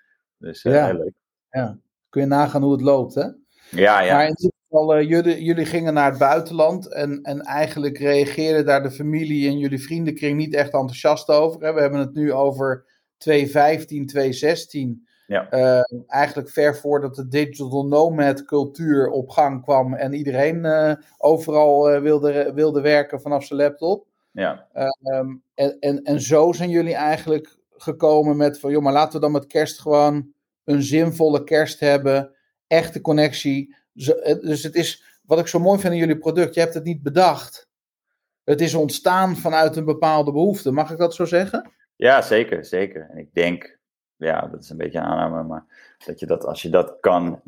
Dus 0.42 0.62
ja. 0.62 0.86
heel 0.86 0.96
leuk. 0.96 1.14
Ja, 1.50 1.78
kun 2.08 2.20
je 2.20 2.26
nagaan 2.26 2.62
hoe 2.62 2.72
het 2.72 2.80
loopt, 2.80 3.14
hè? 3.14 3.26
Ja, 3.70 4.00
ja. 4.00 4.14
Maar 4.14 4.26
in 4.26 4.36
ieder 4.36 4.58
geval, 4.68 4.98
uh, 4.98 5.08
jullie, 5.08 5.44
jullie 5.44 5.64
gingen 5.64 5.94
naar 5.94 6.10
het 6.10 6.18
buitenland 6.18 6.92
en, 6.92 7.22
en 7.22 7.40
eigenlijk 7.40 7.98
reageerde 7.98 8.62
daar 8.62 8.82
de 8.82 8.90
familie 8.90 9.48
en 9.48 9.58
jullie 9.58 9.82
vriendenkring 9.82 10.36
niet 10.36 10.54
echt 10.54 10.72
enthousiast 10.72 11.28
over. 11.28 11.62
Hè? 11.62 11.72
We 11.72 11.80
hebben 11.80 12.00
het 12.00 12.14
nu 12.14 12.32
over 12.32 12.84
2015, 13.16 14.06
2016. 14.06 15.06
Ja. 15.26 15.52
Uh, 15.52 15.80
eigenlijk 16.06 16.50
ver 16.50 16.76
voordat 16.76 17.14
de 17.14 17.28
digital 17.28 17.86
nomad 17.86 18.44
cultuur 18.44 19.10
op 19.10 19.28
gang 19.28 19.62
kwam 19.62 19.94
en 19.94 20.12
iedereen 20.12 20.64
uh, 20.64 20.92
overal 21.18 22.00
wilde, 22.00 22.52
wilde 22.54 22.80
werken 22.80 23.20
vanaf 23.20 23.44
zijn 23.44 23.60
laptop. 23.60 24.06
Ja. 24.30 24.66
Um, 25.04 25.42
en, 25.54 25.76
en, 25.80 26.02
en 26.02 26.20
zo 26.20 26.52
zijn 26.52 26.70
jullie 26.70 26.94
eigenlijk 26.94 27.56
gekomen 27.82 28.36
met 28.36 28.60
van, 28.60 28.70
joh, 28.70 28.82
maar 28.82 28.92
laten 28.92 29.12
we 29.12 29.20
dan 29.20 29.32
met 29.32 29.46
kerst 29.46 29.80
gewoon 29.80 30.32
een 30.64 30.82
zinvolle 30.82 31.44
kerst 31.44 31.80
hebben, 31.80 32.34
echte 32.66 33.00
connectie. 33.00 33.76
Eh, 33.94 34.40
dus 34.40 34.62
het 34.62 34.74
is, 34.74 35.20
wat 35.22 35.38
ik 35.38 35.46
zo 35.46 35.58
mooi 35.58 35.80
vind 35.80 35.92
in 35.92 35.98
jullie 35.98 36.18
product, 36.18 36.54
je 36.54 36.60
hebt 36.60 36.74
het 36.74 36.84
niet 36.84 37.02
bedacht. 37.02 37.70
Het 38.44 38.60
is 38.60 38.74
ontstaan 38.74 39.36
vanuit 39.36 39.76
een 39.76 39.84
bepaalde 39.84 40.32
behoefte. 40.32 40.72
Mag 40.72 40.90
ik 40.90 40.98
dat 40.98 41.14
zo 41.14 41.24
zeggen? 41.24 41.70
Ja, 41.96 42.22
zeker, 42.22 42.64
zeker. 42.64 43.08
En 43.10 43.18
ik 43.18 43.34
denk, 43.34 43.78
ja, 44.16 44.46
dat 44.46 44.62
is 44.62 44.70
een 44.70 44.76
beetje 44.76 44.98
een 44.98 45.04
aanname, 45.04 45.42
maar 45.42 45.96
dat 46.06 46.20
je 46.20 46.26
dat, 46.26 46.44
als 46.44 46.62
je 46.62 46.70
dat 46.70 46.96
kan 47.00 47.40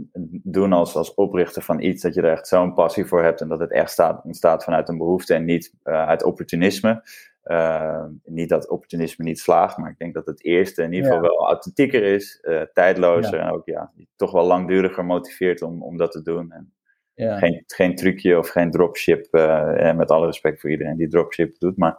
doen 0.43 0.73
als, 0.73 0.95
als 0.95 1.15
oprichter 1.15 1.63
van 1.63 1.81
iets, 1.81 2.03
dat 2.03 2.15
je 2.15 2.23
er 2.23 2.33
echt 2.33 2.49
zo'n 2.49 2.75
passie 2.75 3.05
voor 3.05 3.23
hebt 3.23 3.41
en 3.41 3.49
dat 3.49 3.59
het 3.59 3.71
echt 3.71 3.91
staat, 3.91 4.25
ontstaat 4.25 4.65
vanuit 4.65 4.89
een 4.89 4.99
behoefte 4.99 5.35
en 5.35 5.45
niet 5.45 5.75
uh, 5.85 6.07
uit 6.07 6.23
opportunisme. 6.23 7.03
Uh, 7.45 8.05
niet 8.25 8.49
dat 8.49 8.69
opportunisme 8.69 9.25
niet 9.25 9.39
slaagt, 9.39 9.77
maar 9.77 9.91
ik 9.91 9.99
denk 9.99 10.15
dat 10.15 10.27
het 10.27 10.45
eerste 10.45 10.83
in 10.83 10.93
ieder 10.93 11.07
geval 11.07 11.29
wel 11.29 11.47
authentieker 11.47 12.03
is, 12.03 12.39
uh, 12.43 12.61
tijdlozer 12.73 13.39
en 13.39 13.51
ook 13.51 13.67
ja, 13.67 13.93
toch 14.17 14.33
wel 14.33 14.47
langduriger 14.47 15.05
motiveert 15.05 15.63
om, 15.63 15.83
om 15.83 15.97
dat 15.97 16.13
te 16.13 16.23
doen. 16.23 16.53
En 16.53 16.73
ja. 17.15 17.39
geen, 17.39 17.63
geen 17.67 17.95
trucje 17.95 18.39
of 18.39 18.49
geen 18.49 18.71
dropship, 18.71 19.27
uh, 19.31 19.95
met 19.95 20.11
alle 20.11 20.27
respect 20.27 20.61
voor 20.61 20.71
iedereen 20.71 20.97
die 20.97 21.09
dropship 21.09 21.59
doet, 21.59 21.77
maar 21.77 21.97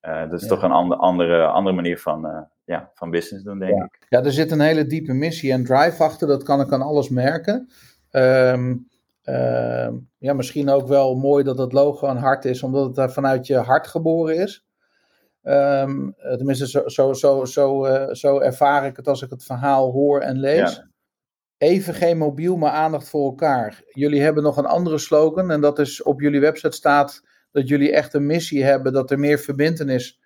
dat 0.00 0.40
is 0.40 0.46
toch 0.46 0.62
een 0.62 0.70
andere, 0.70 1.00
andere, 1.00 1.46
andere 1.46 1.76
manier 1.76 1.98
van, 1.98 2.46
ja, 2.64 2.90
van 2.94 3.10
business 3.10 3.44
doen, 3.44 3.58
denk 3.58 3.84
ik. 3.84 4.06
Ja, 4.08 4.24
er 4.24 4.32
zit 4.32 4.50
een 4.50 4.60
hele 4.60 4.86
diepe 4.86 5.12
missie 5.12 5.52
en 5.52 5.64
drive 5.64 6.02
achter, 6.02 6.28
dat 6.28 6.42
kan 6.42 6.60
ik 6.60 6.72
aan 6.72 6.82
alles 6.82 7.08
merken. 7.08 7.68
Um, 8.10 8.88
ja, 10.18 10.32
misschien 10.32 10.68
ook 10.68 10.88
wel 10.88 11.16
mooi 11.16 11.44
dat 11.44 11.58
het 11.58 11.72
logo 11.72 12.08
een 12.08 12.16
hart 12.16 12.44
is, 12.44 12.62
omdat 12.62 12.86
het 12.86 12.94
daar 12.94 13.12
vanuit 13.12 13.46
je 13.46 13.56
hart 13.56 13.86
geboren 13.86 14.36
is. 14.36 14.66
Um, 15.48 16.14
tenminste, 16.16 16.68
zo, 16.68 16.88
zo, 16.88 17.12
zo, 17.12 17.44
zo, 17.44 17.86
uh, 17.86 18.12
zo 18.12 18.38
ervaar 18.38 18.86
ik 18.86 18.96
het 18.96 19.08
als 19.08 19.22
ik 19.22 19.30
het 19.30 19.44
verhaal 19.44 19.92
hoor 19.92 20.20
en 20.20 20.38
lees. 20.38 20.76
Ja. 20.76 20.88
Even 21.58 21.94
geen 21.94 22.18
mobiel, 22.18 22.56
maar 22.56 22.70
aandacht 22.70 23.08
voor 23.08 23.24
elkaar. 23.24 23.82
Jullie 23.88 24.22
hebben 24.22 24.42
nog 24.42 24.56
een 24.56 24.66
andere 24.66 24.98
slogan 24.98 25.50
en 25.50 25.60
dat 25.60 25.78
is 25.78 26.02
op 26.02 26.20
jullie 26.20 26.40
website 26.40 26.76
staat 26.76 27.22
dat 27.52 27.68
jullie 27.68 27.92
echt 27.92 28.14
een 28.14 28.26
missie 28.26 28.64
hebben, 28.64 28.92
dat 28.92 29.10
er 29.10 29.18
meer 29.18 29.38
verbindenis 29.38 30.20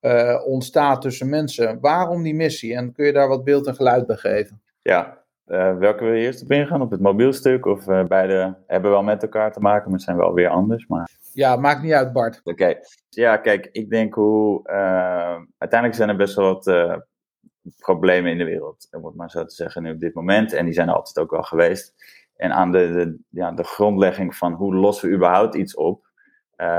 uh, 0.00 0.42
ontstaat 0.46 1.02
tussen 1.02 1.28
mensen. 1.28 1.80
Waarom 1.80 2.22
die 2.22 2.34
missie? 2.34 2.74
En 2.74 2.92
kun 2.92 3.06
je 3.06 3.12
daar 3.12 3.28
wat 3.28 3.44
beeld 3.44 3.66
en 3.66 3.74
geluid 3.74 4.06
bij 4.06 4.16
geven? 4.16 4.62
Ja, 4.82 5.17
uh, 5.48 5.78
welke 5.78 6.04
wil 6.04 6.12
je 6.12 6.24
eerst 6.24 6.42
op 6.42 6.50
ingaan? 6.50 6.80
Op 6.80 6.90
het 6.90 7.00
mobielstuk 7.00 7.66
of 7.66 7.84
beide 7.84 8.56
hebben 8.66 8.90
wel 8.90 9.02
met 9.02 9.22
elkaar 9.22 9.52
te 9.52 9.60
maken, 9.60 9.90
maar 9.90 10.00
zijn 10.00 10.16
wel 10.16 10.34
weer 10.34 10.48
anders. 10.48 10.86
Maar... 10.86 11.10
Ja, 11.32 11.56
maakt 11.56 11.82
niet 11.82 11.92
uit, 11.92 12.12
Bart. 12.12 12.40
Oké. 12.44 12.74
Ja, 13.08 13.36
kijk, 13.36 13.68
ik 13.72 13.90
denk 13.90 14.14
hoe. 14.14 14.68
Uh, 14.70 15.40
uiteindelijk 15.58 15.94
zijn 15.94 16.08
er 16.08 16.16
best 16.16 16.34
wel 16.34 16.52
wat 16.52 17.00
problemen 17.78 18.30
in 18.30 18.38
de 18.38 18.44
wereld, 18.44 18.88
om 18.90 19.04
het 19.04 19.14
maar 19.14 19.30
zo 19.30 19.44
te 19.44 19.54
zeggen, 19.54 19.82
nu 19.82 19.90
op 19.92 20.00
dit 20.00 20.14
moment. 20.14 20.52
En 20.52 20.64
die 20.64 20.74
zijn 20.74 20.88
er 20.88 20.94
altijd 20.94 21.18
ook 21.18 21.30
wel 21.30 21.42
geweest. 21.42 21.94
En 22.36 22.52
aan 22.52 22.72
de, 22.72 22.78
de 22.92 23.18
ja, 23.28 23.52
de 23.52 23.64
grondlegging 23.64 24.36
van 24.36 24.52
hoe 24.52 24.74
lossen 24.74 25.08
we 25.08 25.14
überhaupt 25.14 25.54
iets 25.54 25.74
op, 25.74 26.06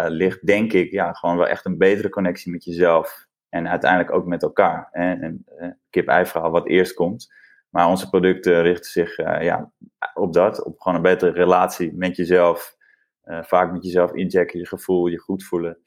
ligt 0.08 0.46
denk 0.46 0.74
ik 0.74 0.92
ja, 0.92 1.14
gewoon 1.14 1.38
wel 1.38 1.48
echt 1.48 1.66
een 1.66 1.78
betere 1.78 2.10
connectie 2.10 2.52
met 2.52 2.64
jezelf. 2.64 3.28
En 3.50 3.68
uiteindelijk 3.68 4.12
ook 4.12 4.26
met 4.26 4.44
elkaar. 4.44 4.90
En, 4.92 5.22
en 5.22 5.46
kip-ei-verhaal 5.90 6.52
wat 6.52 6.68
eerst 6.68 6.94
komt. 6.94 7.34
Maar 7.70 7.88
onze 7.88 8.10
producten 8.10 8.62
richten 8.62 8.92
zich 8.92 9.18
ja, 9.18 9.72
op 10.14 10.34
dat, 10.34 10.64
op 10.64 10.80
gewoon 10.80 10.98
een 10.98 11.04
betere 11.04 11.32
relatie 11.32 11.94
met 11.94 12.16
jezelf 12.16 12.78
uh, 13.30 13.44
vaak 13.44 13.72
met 13.72 13.84
jezelf 13.84 14.14
inchecken, 14.14 14.60
je 14.60 14.68
gevoel, 14.68 15.08
je 15.08 15.18
goed 15.18 15.44
voelen. 15.44 15.78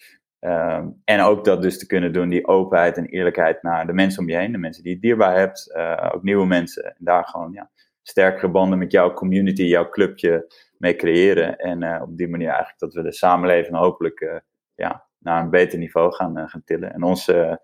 Um, 0.40 1.00
en 1.04 1.20
ook 1.20 1.44
dat 1.44 1.62
dus 1.62 1.78
te 1.78 1.86
kunnen 1.86 2.12
doen, 2.12 2.28
die 2.28 2.46
openheid 2.46 2.96
en 2.96 3.06
eerlijkheid 3.06 3.62
naar 3.62 3.86
de 3.86 3.92
mensen 3.92 4.22
om 4.22 4.28
je 4.28 4.36
heen, 4.36 4.52
de 4.52 4.58
mensen 4.58 4.82
die 4.82 4.94
je 4.94 5.00
dierbaar 5.00 5.36
hebt, 5.36 5.72
uh, 5.76 6.10
ook 6.14 6.22
nieuwe 6.22 6.46
mensen. 6.46 6.84
En 6.84 6.96
daar 6.98 7.24
gewoon 7.24 7.52
ja, 7.52 7.70
sterkere 8.02 8.50
banden 8.50 8.78
met 8.78 8.92
jouw 8.92 9.12
community, 9.12 9.62
jouw 9.62 9.88
clubje 9.88 10.52
mee 10.78 10.96
creëren. 10.96 11.56
En 11.58 12.02
op 12.02 12.16
die 12.16 12.28
manier 12.28 12.48
eigenlijk 12.48 12.78
dat 12.78 12.94
we 12.94 13.02
de 13.02 13.12
samenleving 13.12 13.76
hopelijk 13.76 14.42
ja, 14.74 15.06
naar 15.18 15.42
een 15.42 15.50
beter 15.50 15.78
niveau 15.78 16.12
gaan, 16.12 16.48
gaan 16.48 16.64
tillen. 16.64 16.92
En 16.92 17.02
onze 17.02 17.60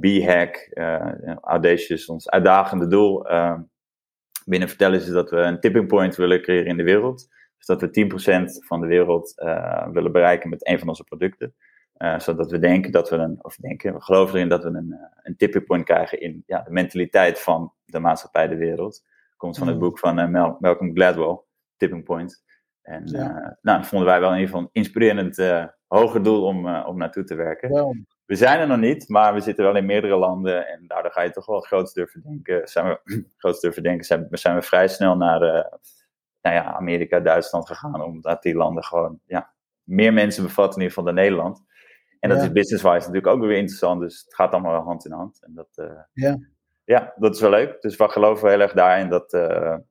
B-hack, 0.00 0.70
Audacious, 1.40 2.06
ons 2.06 2.30
uitdagende 2.30 2.86
doel 2.86 3.28
ehm, 3.28 3.60
binnen 4.44 4.68
vertellen 4.68 5.00
is 5.00 5.06
dat 5.06 5.30
we 5.30 5.36
een 5.36 5.60
tipping 5.60 5.86
point 5.86 6.16
willen 6.16 6.42
creëren 6.42 6.66
in 6.66 6.76
de 6.76 6.82
wereld. 6.82 7.28
Dus 7.56 7.66
dat 7.66 7.80
we 7.80 8.60
10% 8.60 8.66
van 8.66 8.80
de 8.80 8.86
wereld 8.86 9.32
uh, 9.36 9.88
willen 9.88 10.12
bereiken 10.12 10.50
met 10.50 10.68
een 10.68 10.78
van 10.78 10.88
onze 10.88 11.04
producten. 11.04 11.54
Uh, 11.96 12.18
zodat 12.18 12.50
we 12.50 12.58
denken 12.58 12.92
dat 12.92 13.10
we 13.10 13.16
een, 13.16 13.38
of 13.44 13.56
denken, 13.56 13.94
we 13.94 14.02
geloven 14.02 14.34
erin 14.34 14.48
dat 14.48 14.62
we 14.62 14.68
een, 14.68 14.90
uh, 14.90 14.98
een 15.22 15.36
tipping 15.36 15.64
point 15.64 15.84
krijgen 15.84 16.20
in 16.20 16.42
ja, 16.46 16.62
de 16.62 16.70
mentaliteit 16.70 17.40
van 17.40 17.72
de 17.84 17.98
maatschappij, 17.98 18.48
de 18.48 18.56
wereld. 18.56 19.02
Komt 19.36 19.58
van 19.58 19.66
het 19.66 19.76
mm. 19.76 19.82
boek 19.82 19.98
van 19.98 20.30
Mal 20.30 20.56
Malcolm 20.60 20.94
Gladwell, 20.94 21.40
Tipping 21.76 22.04
Point. 22.04 22.42
En 22.82 23.02
ja. 23.06 23.56
nou, 23.60 23.78
dat 23.78 23.86
vonden 23.86 24.08
wij 24.08 24.20
wel 24.20 24.28
in 24.32 24.38
ieder 24.38 24.50
geval 24.50 24.64
een 24.64 24.82
inspirerend 24.82 25.36
hoger 25.98 26.22
doel 26.22 26.44
om, 26.44 26.76
om 26.76 26.96
naartoe 26.96 27.24
te 27.24 27.34
werken. 27.34 28.06
We 28.26 28.34
zijn 28.34 28.60
er 28.60 28.66
nog 28.66 28.78
niet, 28.78 29.08
maar 29.08 29.34
we 29.34 29.40
zitten 29.40 29.64
wel 29.64 29.76
in 29.76 29.86
meerdere 29.86 30.16
landen 30.16 30.68
en 30.68 30.86
daardoor 30.86 31.12
ga 31.12 31.22
je 31.22 31.30
toch 31.30 31.46
wel 31.46 31.60
groots 31.60 31.92
durven 31.92 32.22
denken. 32.22 32.68
Zijn 32.68 32.86
we, 32.86 33.24
groots 33.36 33.60
durven 33.60 33.82
denken, 33.82 34.04
zijn, 34.04 34.26
zijn 34.30 34.54
we 34.54 34.62
vrij 34.62 34.88
snel 34.88 35.16
naar 35.16 35.40
nou 36.42 36.56
ja, 36.56 36.74
Amerika, 36.74 37.20
Duitsland 37.20 37.66
gegaan, 37.66 38.02
omdat 38.02 38.42
die 38.42 38.54
landen 38.54 38.84
gewoon 38.84 39.20
ja, 39.26 39.52
meer 39.82 40.12
mensen 40.12 40.42
bevatten 40.42 40.80
in 40.80 40.82
ieder 40.82 40.96
geval 40.96 41.14
dan 41.14 41.24
Nederland. 41.24 41.62
En 42.20 42.28
dat 42.28 42.42
is 42.42 42.52
business-wise 42.52 43.06
natuurlijk 43.06 43.26
ook 43.26 43.40
weer 43.40 43.56
interessant. 43.56 44.00
Dus 44.00 44.22
het 44.24 44.34
gaat 44.34 44.52
allemaal 44.52 44.82
hand 44.82 45.04
in 45.04 45.12
hand. 45.12 45.42
En 45.42 45.54
dat, 45.54 45.68
ja. 46.12 46.38
Ja, 46.84 47.12
dat 47.16 47.34
is 47.34 47.40
wel 47.40 47.50
leuk. 47.50 47.80
Dus 47.80 47.96
we 47.96 48.08
geloven 48.08 48.48
heel 48.48 48.60
erg 48.60 48.72
daarin 48.72 49.08
dat, 49.08 49.30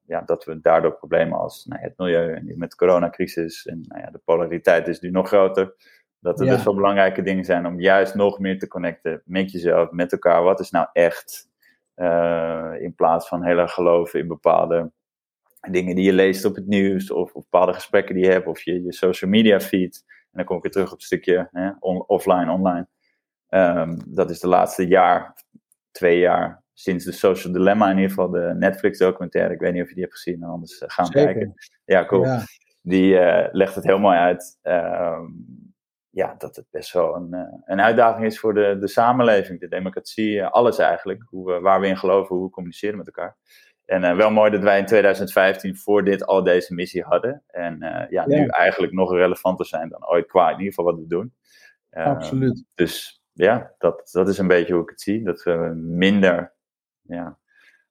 ja, 0.06 0.22
dat 0.22 0.46
we 0.46 0.62
daardoor 0.62 0.96
problemen 0.96 1.40
als 1.40 1.66
nou, 1.66 1.82
het 1.82 1.98
milieu 1.98 2.34
en 2.34 2.54
met 2.58 2.70
de 2.70 2.76
coronacrisis 2.76 3.66
en 3.66 3.86
nou 3.88 4.02
ja, 4.02 4.10
de 4.12 4.22
polariteit 4.26 4.88
is 4.88 5.00
nu 5.00 5.10
nog 5.10 5.28
groter. 5.28 5.76
Dat 6.20 6.40
er 6.40 6.46
dus 6.46 6.64
wel 6.64 6.76
belangrijke 6.76 7.22
dingen 7.22 7.46
zijn 7.46 7.66
om 7.66 7.80
juist 7.80 8.16
nog 8.16 8.40
meer 8.40 8.60
te 8.60 8.68
connecten 8.68 9.22
met 9.26 9.52
jezelf, 9.52 9.92
met 9.92 10.12
elkaar. 10.12 10.44
Wat 10.44 10.60
is 10.60 10.72
nou 10.72 10.88
echt? 10.94 11.50
in 12.80 12.94
plaats 12.96 13.28
van 13.28 13.44
heel 13.44 13.58
erg 13.58 13.74
geloven 13.74 14.20
in 14.20 14.28
bepaalde 14.28 14.92
dingen 15.70 15.96
die 15.96 16.06
je 16.06 16.14
leest 16.14 16.46
op 16.46 16.56
het 16.56 16.68
nieuws, 16.68 17.12
of, 17.12 17.34
of 17.34 17.44
bepaalde 17.50 17.74
gesprekken 17.74 18.16
die 18.16 18.24
je 18.24 18.32
hebt, 18.32 18.48
of 18.48 18.62
je, 18.62 18.84
je 18.84 18.94
social 18.94 19.30
media 19.30 19.60
feed. 19.60 20.04
En 20.08 20.30
dan 20.32 20.46
kom 20.46 20.58
ik 20.58 20.64
weer 20.64 20.72
terug 20.72 20.92
op 20.92 20.98
het 20.98 21.06
stukje 21.06 21.50
hè, 21.52 21.72
offline, 22.08 22.52
online. 22.52 22.88
Um, 23.50 23.98
dat 24.06 24.30
is 24.30 24.40
de 24.40 24.48
laatste 24.48 24.88
jaar, 24.88 25.44
twee 25.92 26.20
jaar, 26.20 26.64
sinds 26.82 27.06
de 27.06 27.12
Social 27.12 27.54
Dilemma 27.54 27.90
in 27.90 27.96
ieder 27.96 28.10
geval, 28.10 28.30
de 28.30 28.54
Netflix 28.58 28.98
documentaire. 28.98 29.54
Ik 29.54 29.60
weet 29.60 29.74
niet 29.74 29.82
of 29.82 29.88
je 29.88 29.94
die 29.94 30.04
hebt 30.04 30.16
gezien, 30.16 30.44
anders 30.44 30.82
uh, 30.82 30.90
gaan 30.90 31.10
kijken. 31.10 31.54
Ja, 31.86 32.06
cool. 32.06 32.26
Die 32.82 33.14
uh, 33.14 33.48
legt 33.52 33.76
het 33.76 33.84
heel 33.84 34.00
mooi 34.00 34.18
uit. 34.18 34.60
Um, 34.62 35.46
ja, 36.10 36.36
dat 36.38 36.56
het 36.56 36.66
best 36.72 36.94
wel 36.94 37.16
een, 37.16 37.28
uh, 37.32 37.42
een 37.66 37.82
uitdaging 37.82 38.26
is 38.26 38.40
voor 38.40 38.54
de, 38.54 38.78
de 38.80 38.88
samenleving, 38.88 39.60
de 39.60 39.68
democratie, 39.68 40.44
alles 40.44 40.78
eigenlijk. 40.78 41.24
Hoe 41.26 41.54
we, 41.54 41.60
waar 41.60 41.80
we 41.80 41.88
in 41.88 41.98
geloven, 41.98 42.36
hoe 42.36 42.46
we 42.46 42.52
communiceren 42.52 42.98
met 42.98 43.06
elkaar. 43.06 43.38
En 43.86 44.18
wel 44.18 44.32
mooi 44.32 44.52
dat 44.52 44.62
wij 44.62 44.80
in 44.80 44.86
2015 44.86 45.78
voor 45.78 46.04
dit 46.04 46.26
al 46.26 46.44
deze 46.44 46.74
missie 46.74 47.04
hadden. 47.04 47.44
En 47.48 47.84
uh, 47.84 48.10
ja, 48.10 48.28
nu 48.28 48.46
eigenlijk 48.46 48.94
nog 48.94 49.12
relevanter 49.14 49.66
zijn 49.66 49.90
dan 49.90 50.10
ooit 50.10 50.28
qua 50.28 50.46
in 50.46 50.58
ieder 50.58 50.74
geval 50.74 50.86
wat 50.86 51.00
we 51.00 51.08
doen. 51.08 51.34
Uh, 51.92 52.06
Absoluut. 52.06 52.66
Dus 52.74 53.22
ja, 53.34 53.74
dat, 53.78 54.10
dat 54.12 54.28
is 54.28 54.38
een 54.38 54.48
beetje 54.48 54.74
hoe 54.74 54.84
ik 54.84 54.90
het 54.90 55.02
zie. 55.02 55.24
Dat 55.24 55.44
we 55.44 55.74
minder 55.76 56.54
ja, 57.16 57.38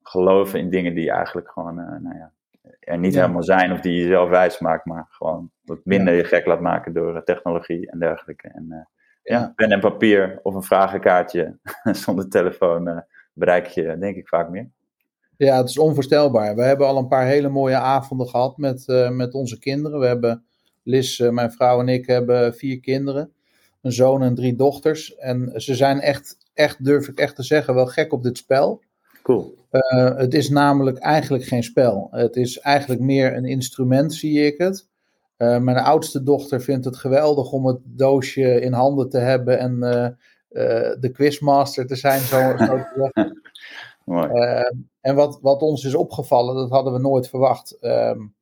geloven 0.03 0.59
in 0.59 0.71
dingen 0.71 0.95
die 0.95 1.11
eigenlijk 1.11 1.51
gewoon 1.51 1.75
nou 1.75 2.17
ja, 2.17 2.33
er 2.81 2.99
niet 2.99 3.15
ja. 3.15 3.21
helemaal 3.21 3.43
zijn 3.43 3.73
of 3.73 3.81
die 3.81 4.03
je 4.03 4.09
zelf 4.09 4.29
wijs 4.29 4.59
maakt, 4.59 4.85
maar 4.85 5.07
gewoon 5.09 5.51
wat 5.65 5.81
minder 5.85 6.15
je 6.15 6.25
gek 6.25 6.47
laat 6.47 6.61
maken 6.61 6.93
door 6.93 7.25
technologie 7.25 7.91
en 7.91 7.99
dergelijke. 7.99 8.49
En 8.49 8.89
ja, 9.23 9.53
pen 9.57 9.71
en 9.71 9.81
papier 9.81 10.41
of 10.43 10.55
een 10.55 10.63
vragenkaartje 10.63 11.59
zonder 12.05 12.29
telefoon 12.29 13.05
bereik 13.33 13.67
je 13.67 13.99
denk 13.99 14.17
ik 14.17 14.29
vaak 14.29 14.51
meer. 14.51 14.71
Ja, 15.37 15.57
het 15.57 15.69
is 15.69 15.79
onvoorstelbaar. 15.79 16.55
We 16.55 16.63
hebben 16.63 16.87
al 16.87 16.97
een 16.97 17.09
paar 17.09 17.27
hele 17.27 17.49
mooie 17.49 17.77
avonden 17.77 18.29
gehad 18.29 18.57
met, 18.57 18.85
uh, 18.87 19.11
met 19.11 19.35
onze 19.35 19.59
kinderen. 19.59 20.01
We 20.01 20.07
hebben, 20.07 20.45
Liz, 20.83 21.19
uh, 21.19 21.31
mijn 21.31 21.51
vrouw 21.51 21.81
en 21.81 21.89
ik, 21.89 22.07
hebben 22.07 22.55
vier 22.55 22.81
kinderen. 22.81 23.33
Een 23.83 23.93
zoon 23.93 24.23
en 24.23 24.35
drie 24.35 24.57
dochters. 24.57 25.17
En 25.17 25.53
ze 25.61 25.75
zijn 25.75 26.01
echt, 26.01 26.37
echt, 26.55 26.85
durf 26.85 27.09
ik 27.09 27.19
echt 27.19 27.37
te 27.37 27.43
zeggen, 27.43 27.75
wel 27.75 27.87
gek 27.87 28.13
op 28.13 28.23
dit 28.23 28.39
spel. 28.39 28.83
Cool. 29.23 29.55
Uh, 29.71 30.17
het 30.17 30.35
is 30.35 30.49
namelijk 30.49 30.99
eigenlijk 30.99 31.45
geen 31.45 31.63
spel. 31.63 32.09
Het 32.11 32.37
is 32.37 32.59
eigenlijk 32.59 33.01
meer 33.01 33.37
een 33.37 33.45
instrument, 33.45 34.15
zie 34.15 34.47
ik 34.47 34.59
het. 34.59 34.89
mijn 35.37 35.77
oudste 35.77 36.23
dochter 36.23 36.61
vindt 36.61 36.85
het 36.85 36.97
geweldig 36.97 37.53
om 37.53 37.67
het 37.67 37.79
doosje 37.85 38.61
in 38.61 38.73
handen 38.73 39.09
te 39.09 39.19
hebben 39.19 39.59
en 39.59 39.81
de 41.01 41.11
quizmaster 41.13 41.87
te 41.87 41.97
zijn, 41.97 42.21
zo, 42.21 42.57
zo 42.57 42.85
en 45.01 45.15
wat, 45.15 45.39
wat 45.43 45.63
ons 45.63 45.85
is 45.85 45.95
opgevallen, 45.95 46.55
dat 46.55 46.71
hadden 46.71 46.93
we 46.93 46.99
nooit 46.99 47.29
verwacht, 47.29 47.77
um, 47.81 48.35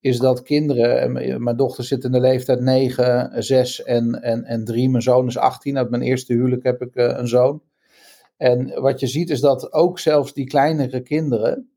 is 0.00 0.18
dat 0.18 0.42
kinderen, 0.42 1.12
mijn 1.42 1.56
dochter 1.56 1.84
zit 1.84 2.04
in 2.04 2.12
de 2.12 2.20
leeftijd 2.20 2.60
9, 2.60 3.42
6 3.42 3.82
en, 3.82 4.22
en, 4.22 4.44
en 4.44 4.64
3, 4.64 4.90
mijn 4.90 5.02
zoon 5.02 5.26
is 5.26 5.38
18, 5.38 5.78
uit 5.78 5.90
mijn 5.90 6.02
eerste 6.02 6.32
huwelijk 6.32 6.62
heb 6.62 6.82
ik 6.82 6.90
een 6.94 7.28
zoon. 7.28 7.62
En 8.40 8.80
wat 8.80 9.00
je 9.00 9.06
ziet 9.06 9.30
is 9.30 9.40
dat 9.40 9.72
ook 9.72 9.98
zelfs 9.98 10.32
die 10.32 10.46
kleinere 10.46 11.00
kinderen 11.00 11.70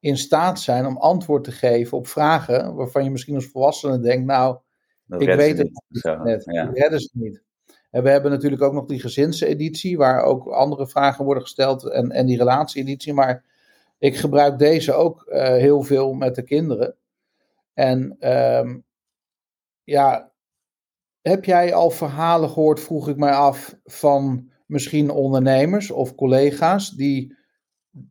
in 0.00 0.16
staat 0.16 0.60
zijn 0.60 0.86
om 0.86 0.96
antwoord 0.96 1.44
te 1.44 1.52
geven 1.52 1.98
op 1.98 2.06
vragen 2.06 2.74
waarvan 2.74 3.04
je 3.04 3.10
misschien 3.10 3.34
als 3.34 3.46
volwassene 3.46 4.00
denkt, 4.00 4.26
nou, 4.26 4.58
dat 5.06 5.22
ik 5.22 5.34
weet 5.34 5.58
het 5.58 5.82
niet, 5.88 6.04
net, 6.22 6.44
ja. 6.44 6.68
ik 6.68 6.78
redden 6.78 7.00
ze 7.00 7.10
niet. 7.12 7.42
En 7.90 8.02
we 8.02 8.10
hebben 8.10 8.30
natuurlijk 8.30 8.62
ook 8.62 8.72
nog 8.72 8.86
die 8.86 9.00
gezinseditie, 9.00 9.96
waar 9.96 10.22
ook 10.22 10.46
andere 10.46 10.88
vragen 10.88 11.24
worden 11.24 11.42
gesteld, 11.42 11.90
en, 11.90 12.10
en 12.10 12.26
die 12.26 12.38
relatie-editie. 12.38 13.12
Maar 13.12 13.44
ik 13.98 14.16
gebruik 14.16 14.58
deze 14.58 14.92
ook 14.92 15.26
uh, 15.28 15.42
heel 15.42 15.82
veel 15.82 16.12
met 16.12 16.34
de 16.34 16.42
kinderen. 16.42 16.96
En 17.74 18.16
um, 18.58 18.84
ja, 19.84 20.32
heb 21.20 21.44
jij 21.44 21.74
al 21.74 21.90
verhalen 21.90 22.50
gehoord, 22.50 22.80
vroeg 22.80 23.08
ik 23.08 23.16
mij 23.16 23.32
af, 23.32 23.76
van 23.84 24.50
misschien 24.70 25.10
ondernemers 25.10 25.90
of 25.90 26.14
collega's 26.14 26.90
die 26.90 27.38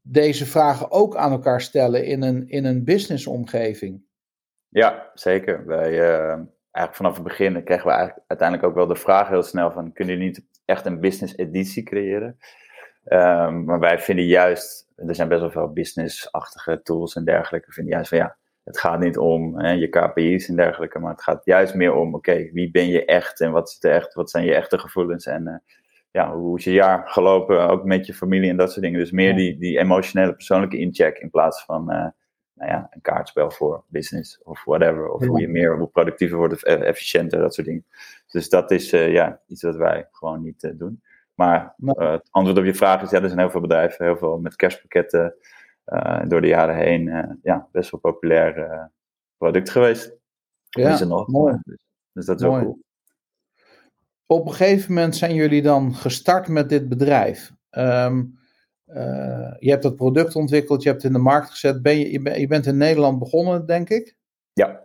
deze 0.02 0.46
vragen 0.46 0.92
ook 0.92 1.16
aan 1.16 1.32
elkaar 1.32 1.62
stellen 1.62 2.06
in 2.06 2.22
een, 2.22 2.48
in 2.48 2.66
een 2.66 2.84
businessomgeving? 2.84 4.04
Ja, 4.70 5.12
zeker. 5.14 5.66
Wij, 5.66 5.92
uh, 5.92 6.30
eigenlijk 6.72 6.96
vanaf 6.96 7.14
het 7.14 7.24
begin 7.24 7.64
kregen 7.64 7.86
we 7.86 7.92
eigenlijk 7.92 8.24
uiteindelijk 8.28 8.70
ook 8.70 8.76
wel 8.76 8.88
de 8.88 8.96
vraag 8.96 9.28
heel 9.28 9.44
snel 9.44 9.72
van, 9.72 9.94
kunnen 9.94 10.14
jullie 10.14 10.30
niet 10.30 10.48
echt 10.66 10.86
een 10.86 11.00
business 11.00 11.38
editie 11.38 11.84
creëren? 11.84 12.38
Um, 13.06 13.64
maar 13.64 13.80
wij 13.80 14.00
vinden 14.00 14.26
juist, 14.26 14.92
er 14.96 15.16
zijn 15.16 15.28
best 15.28 15.42
wel 15.42 15.52
veel 15.52 15.74
business-achtige 15.74 16.82
tools 16.82 17.16
en 17.16 17.26
dergelijke, 17.26 17.68
we 17.68 17.74
vinden 17.74 17.94
juist 17.94 18.10
van 18.10 18.18
ja, 18.18 18.38
het 18.64 18.80
gaat 18.80 19.00
niet 19.00 19.18
om 19.18 19.60
hè, 19.60 19.72
je 19.72 19.88
KPI's 19.88 20.48
en 20.48 20.56
dergelijke, 20.56 21.00
maar 21.00 21.12
het 21.12 21.24
gaat 21.24 21.46
juist 21.46 21.74
meer 21.74 21.94
om, 21.94 22.16
oké, 22.16 22.50
wie 22.52 22.72
ben 22.72 22.88
je 22.88 23.06
echt 23.06 23.42
en 23.42 23.52
wat, 23.52 23.68
is 23.70 23.90
echt, 23.90 24.14
wat 24.14 24.30
zijn 24.30 24.46
je 24.46 24.56
echte 24.56 24.80
gevoelens 24.80 25.26
en 25.26 25.48
uh, 25.48 25.56
ja, 26.12 26.36
hoe 26.36 26.58
is 26.58 26.64
je 26.64 26.72
jaar 26.72 27.10
gelopen, 27.10 27.70
ook 27.70 27.84
met 27.84 28.06
je 28.06 28.14
familie 28.14 28.50
en 28.50 28.58
dat 28.58 28.72
soort 28.72 28.82
dingen. 28.82 29.00
Dus 29.00 29.12
meer 29.12 29.36
die, 29.36 29.58
die 29.58 29.78
emotionele, 29.78 30.34
persoonlijke 30.34 30.78
incheck 30.78 31.18
in 31.18 31.30
plaats 31.30 31.64
van 31.64 31.92
uh, 31.92 32.08
nou 32.54 32.72
ja, 32.72 32.88
een 32.90 33.02
kaartspel 33.02 33.52
voor 33.52 33.84
business 33.88 34.42
of 34.44 34.64
whatever. 34.64 35.10
Of 35.10 35.26
hoe 35.26 35.40
je 35.40 35.48
meer, 35.48 35.78
hoe 35.78 35.88
productiever 35.88 36.38
wordt 36.38 36.54
of 36.54 36.64
e-, 36.64 36.74
efficiënter, 36.74 37.40
dat 37.40 37.54
soort 37.54 37.68
dingen. 37.68 37.86
Dus 38.28 38.50
dat 38.50 38.72
is 38.72 38.94
uh, 38.94 39.12
ja, 39.12 39.42
iets 39.48 39.64
wat 39.64 39.76
wij 39.76 40.08
gewoon 40.12 40.42
niet 40.42 40.64
uh, 40.64 40.72
doen. 40.76 41.02
Maar 41.34 41.76
uh, 41.78 42.12
het 42.12 42.28
antwoord 42.32 42.58
op 42.58 42.66
je 42.66 42.74
vraag 42.74 43.02
is, 43.02 43.10
ja, 43.10 43.22
er 43.22 43.28
zijn 43.28 43.40
heel 43.40 43.50
veel 43.50 43.62
bedrijven, 43.62 44.06
heel 44.06 44.18
veel 44.18 44.40
met 44.40 44.56
kerstpakketten 44.56 45.36
door 46.28 46.42
de 46.42 46.48
jaren 46.48 46.76
heen. 46.76 47.40
ja, 47.44 47.68
best 47.72 47.92
wel 47.92 48.00
populair 48.00 48.90
product 49.38 49.70
geweest. 49.70 50.18
Ja, 50.70 50.94
is 50.94 51.02
er 51.02 51.08
nog. 51.08 51.28
Mooi. 51.28 51.60
Dus, 51.64 51.78
dus, 52.12 52.26
dat 52.26 52.40
is 52.40 52.48
mooi. 52.48 52.60
ook 52.60 52.66
cool. 52.66 52.80
Op 54.32 54.46
een 54.46 54.54
gegeven 54.54 54.94
moment 54.94 55.16
zijn 55.16 55.34
jullie 55.34 55.62
dan 55.62 55.96
gestart 55.96 56.48
met 56.48 56.70
dit 56.70 56.90
bedrijf. 56.90 57.52
Um, 57.72 58.40
uh, 58.88 59.54
je 59.60 59.70
hebt 59.70 59.84
dat 59.84 59.96
product 59.96 60.36
ontwikkeld, 60.36 60.84
je 60.84 60.90
hebt 60.90 61.02
het 61.02 61.12
in 61.12 61.18
de 61.18 61.24
markt 61.24 61.50
gezet. 61.50 61.82
Ben 61.82 62.00
je, 62.00 62.12
je, 62.40 62.48
bent 62.48 62.66
in 62.66 62.78
Nederland 62.78 63.20
begonnen, 63.20 63.66
denk 63.66 63.90
ik? 63.90 64.16
Ja. 64.54 64.84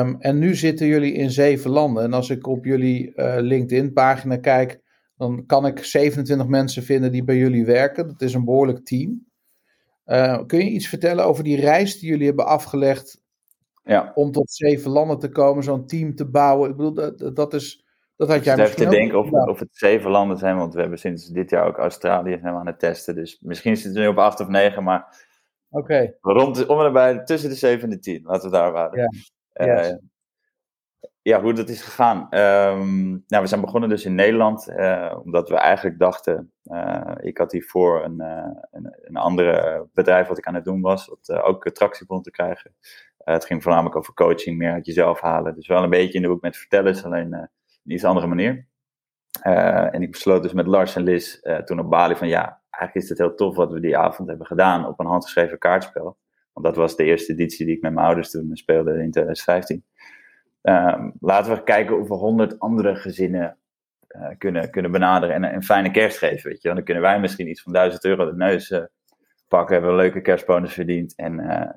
Um, 0.00 0.16
en 0.20 0.38
nu 0.38 0.54
zitten 0.54 0.86
jullie 0.86 1.12
in 1.12 1.30
zeven 1.30 1.70
landen. 1.70 2.02
En 2.02 2.12
als 2.12 2.30
ik 2.30 2.46
op 2.46 2.64
jullie 2.64 3.12
uh, 3.16 3.36
LinkedIn-pagina 3.38 4.36
kijk, 4.36 4.80
dan 5.16 5.46
kan 5.46 5.66
ik 5.66 5.84
27 5.84 6.46
mensen 6.46 6.82
vinden 6.82 7.12
die 7.12 7.24
bij 7.24 7.36
jullie 7.36 7.64
werken. 7.64 8.06
Dat 8.06 8.22
is 8.22 8.34
een 8.34 8.44
behoorlijk 8.44 8.84
team. 8.84 9.26
Uh, 10.06 10.46
kun 10.46 10.58
je 10.58 10.70
iets 10.70 10.88
vertellen 10.88 11.24
over 11.24 11.44
die 11.44 11.60
reis 11.60 11.98
die 11.98 12.08
jullie 12.08 12.26
hebben 12.26 12.46
afgelegd 12.46 13.20
ja. 13.84 14.12
om 14.14 14.32
tot 14.32 14.50
zeven 14.52 14.90
landen 14.90 15.18
te 15.18 15.28
komen, 15.28 15.64
zo'n 15.64 15.86
team 15.86 16.14
te 16.14 16.26
bouwen? 16.26 16.70
Ik 16.70 16.76
bedoel, 16.76 16.94
dat, 16.94 17.36
dat 17.36 17.54
is 17.54 17.81
dat 18.26 18.36
had 18.36 18.44
jij 18.44 18.64
even 18.64 18.76
te 18.76 18.88
denken 18.88 19.18
of, 19.18 19.30
of 19.30 19.58
het 19.58 19.68
zeven 19.76 20.10
landen 20.10 20.38
zijn, 20.38 20.56
want 20.56 20.74
we 20.74 20.80
hebben 20.80 20.98
sinds 20.98 21.26
dit 21.26 21.50
jaar 21.50 21.66
ook 21.66 21.78
Australië 21.78 22.38
zijn 22.40 22.52
we 22.52 22.60
aan 22.60 22.66
het 22.66 22.78
testen. 22.78 23.14
Dus 23.14 23.40
misschien 23.40 23.76
zit 23.76 23.84
het 23.84 23.94
nu 23.94 24.06
op 24.06 24.18
acht 24.18 24.40
of 24.40 24.48
negen, 24.48 24.82
maar 24.82 25.26
okay. 25.70 26.16
rond 26.20 26.66
om 26.66 26.78
en 26.78 26.84
nabij 26.84 27.24
tussen 27.24 27.50
de 27.50 27.56
zeven 27.56 27.82
en 27.82 27.90
de 27.90 27.98
tien, 27.98 28.22
laten 28.24 28.50
we 28.50 28.56
daar 28.56 28.72
waren. 28.72 29.10
Ja, 29.52 29.90
uh, 29.90 29.96
ja 31.22 31.42
hoe 31.42 31.52
dat 31.52 31.68
is 31.68 31.82
gegaan. 31.82 32.18
Um, 32.18 33.24
nou, 33.26 33.42
we 33.42 33.46
zijn 33.46 33.60
begonnen 33.60 33.88
dus 33.88 34.04
in 34.04 34.14
Nederland, 34.14 34.68
uh, 34.68 35.16
omdat 35.22 35.48
we 35.48 35.56
eigenlijk 35.56 35.98
dachten, 35.98 36.52
uh, 36.64 37.14
ik 37.16 37.38
had 37.38 37.52
hiervoor 37.52 38.04
een, 38.04 38.20
een, 38.70 38.96
een 39.02 39.16
andere 39.16 39.86
bedrijf 39.92 40.28
wat 40.28 40.38
ik 40.38 40.46
aan 40.46 40.54
het 40.54 40.64
doen 40.64 40.80
was, 40.80 41.06
wat 41.06 41.42
ook 41.42 41.70
tractie 41.70 42.06
begon 42.06 42.22
te 42.22 42.30
krijgen. 42.30 42.74
het 43.16 43.44
ging 43.44 43.62
voornamelijk 43.62 43.96
over 43.96 44.14
coaching, 44.14 44.58
meer 44.58 44.72
uit 44.72 44.86
jezelf 44.86 45.20
halen. 45.20 45.54
Dus 45.54 45.66
wel 45.66 45.82
een 45.82 45.90
beetje 45.90 46.16
in 46.16 46.22
de 46.22 46.28
hoek 46.28 46.42
met 46.42 46.56
vertellen, 46.56 47.04
alleen 47.04 47.50
een 47.84 47.92
iets 47.92 48.04
andere 48.04 48.26
manier. 48.26 48.66
Uh, 49.46 49.94
en 49.94 50.02
ik 50.02 50.10
besloot 50.10 50.42
dus 50.42 50.52
met 50.52 50.66
Lars 50.66 50.96
en 50.96 51.02
Liz 51.02 51.38
uh, 51.42 51.56
toen 51.56 51.78
op 51.78 51.90
Bali 51.90 52.16
van 52.16 52.28
ja, 52.28 52.62
eigenlijk 52.70 52.94
is 52.94 53.08
het 53.08 53.18
heel 53.18 53.34
tof 53.34 53.56
wat 53.56 53.72
we 53.72 53.80
die 53.80 53.98
avond 53.98 54.28
hebben 54.28 54.46
gedaan 54.46 54.86
op 54.86 55.00
een 55.00 55.06
handgeschreven 55.06 55.58
kaartspel. 55.58 56.18
Want 56.52 56.66
dat 56.66 56.76
was 56.76 56.96
de 56.96 57.04
eerste 57.04 57.32
editie 57.32 57.66
die 57.66 57.76
ik 57.76 57.82
met 57.82 57.92
mijn 57.92 58.06
ouders 58.06 58.30
toen 58.30 58.50
speelde 58.52 58.90
in 58.90 59.10
2015. 59.10 59.84
Uh, 60.62 60.74
ehm, 60.74 61.10
laten 61.20 61.54
we 61.54 61.62
kijken 61.62 61.98
of 61.98 62.08
we 62.08 62.14
honderd 62.14 62.58
andere 62.58 62.96
gezinnen 62.96 63.56
eh, 64.08 64.28
kunnen, 64.38 64.70
kunnen 64.70 64.90
benaderen 64.90 65.34
en 65.34 65.54
een 65.54 65.62
fijne 65.62 65.90
kerst 65.90 66.18
geven. 66.18 66.50
Weet 66.50 66.62
je? 66.62 66.68
Want 66.68 66.76
dan 66.76 66.84
kunnen 66.84 67.02
wij 67.02 67.20
misschien 67.20 67.48
iets 67.48 67.62
van 67.62 67.72
1000 67.72 68.04
euro 68.04 68.24
de 68.24 68.36
neus 68.36 68.74
pakken, 69.48 69.74
hebben 69.74 69.90
een 69.90 69.96
leuke 69.96 70.20
kerstbonus 70.20 70.72
verdiend. 70.72 71.14
En 71.16 71.34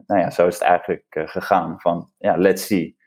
nou 0.08 0.22
ja, 0.22 0.30
zo 0.30 0.48
is 0.48 0.54
het 0.54 0.64
eigenlijk 0.64 1.06
gegaan 1.10 1.80
van 1.80 2.12
ja, 2.18 2.38
let's 2.38 2.66
see. 2.66 2.98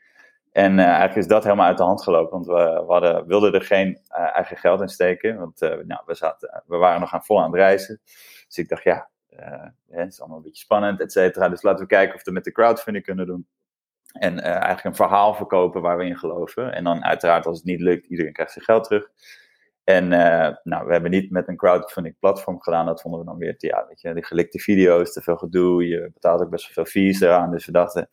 En 0.51 0.79
eigenlijk 0.79 1.15
is 1.15 1.27
dat 1.27 1.43
helemaal 1.43 1.67
uit 1.67 1.77
de 1.77 1.83
hand 1.83 2.03
gelopen, 2.03 2.31
want 2.31 2.45
we, 2.45 2.83
hadden, 2.87 3.27
wilden 3.27 3.53
er 3.53 3.61
geen 3.61 3.99
eigen 4.09 4.57
geld 4.57 4.81
in 4.81 4.87
steken, 4.87 5.37
want 5.37 5.59
nou, 5.59 6.01
we, 6.05 6.15
zaten, 6.15 6.63
we 6.65 6.77
waren 6.77 6.99
nog 6.99 7.13
aan 7.13 7.23
vol 7.23 7.39
aan 7.39 7.51
het 7.51 7.55
reizen. 7.55 7.99
Dus 8.47 8.57
ik 8.57 8.69
dacht, 8.69 8.83
ja, 8.83 9.09
het 9.89 10.11
is 10.11 10.19
allemaal 10.19 10.37
een 10.37 10.43
beetje 10.43 10.63
spannend, 10.63 10.99
et 10.99 11.11
cetera. 11.11 11.49
Dus 11.49 11.61
laten 11.61 11.81
we 11.81 11.87
kijken 11.87 12.15
of 12.15 12.23
we 12.23 12.31
met 12.31 12.43
de 12.43 12.51
crowdfunding 12.51 13.05
kunnen 13.05 13.25
doen. 13.25 13.47
En 14.11 14.39
eigenlijk 14.39 14.83
een 14.83 14.95
verhaal 14.95 15.33
verkopen 15.33 15.81
waar 15.81 15.97
we 15.97 16.05
in 16.05 16.17
geloven. 16.17 16.73
En 16.73 16.83
dan 16.83 17.05
uiteraard, 17.05 17.45
als 17.45 17.57
het 17.57 17.65
niet 17.65 17.81
lukt, 17.81 18.05
iedereen 18.05 18.33
krijgt 18.33 18.51
zijn 18.51 18.65
geld 18.65 18.83
terug. 18.83 19.09
En 19.83 20.07
nou, 20.63 20.85
we 20.85 20.91
hebben 20.91 21.11
niet 21.11 21.31
met 21.31 21.47
een 21.47 21.57
crowdfunding 21.57 22.15
platform 22.19 22.61
gedaan. 22.61 22.85
Dat 22.85 23.01
vonden 23.01 23.19
we 23.19 23.25
dan 23.25 23.37
weer, 23.37 23.55
ja, 23.57 23.85
weet 23.87 24.01
je, 24.01 24.13
die 24.13 24.25
gelikte 24.25 24.59
video's, 24.59 25.13
te 25.13 25.21
veel 25.21 25.37
gedoe. 25.37 25.87
Je 25.87 26.09
betaalt 26.13 26.41
ook 26.41 26.49
best 26.49 26.65
wel 26.65 26.85
veel 26.85 27.01
fees 27.01 27.21
eraan. 27.21 27.51
Dus 27.51 27.65
we 27.65 27.71
dachten, 27.71 28.09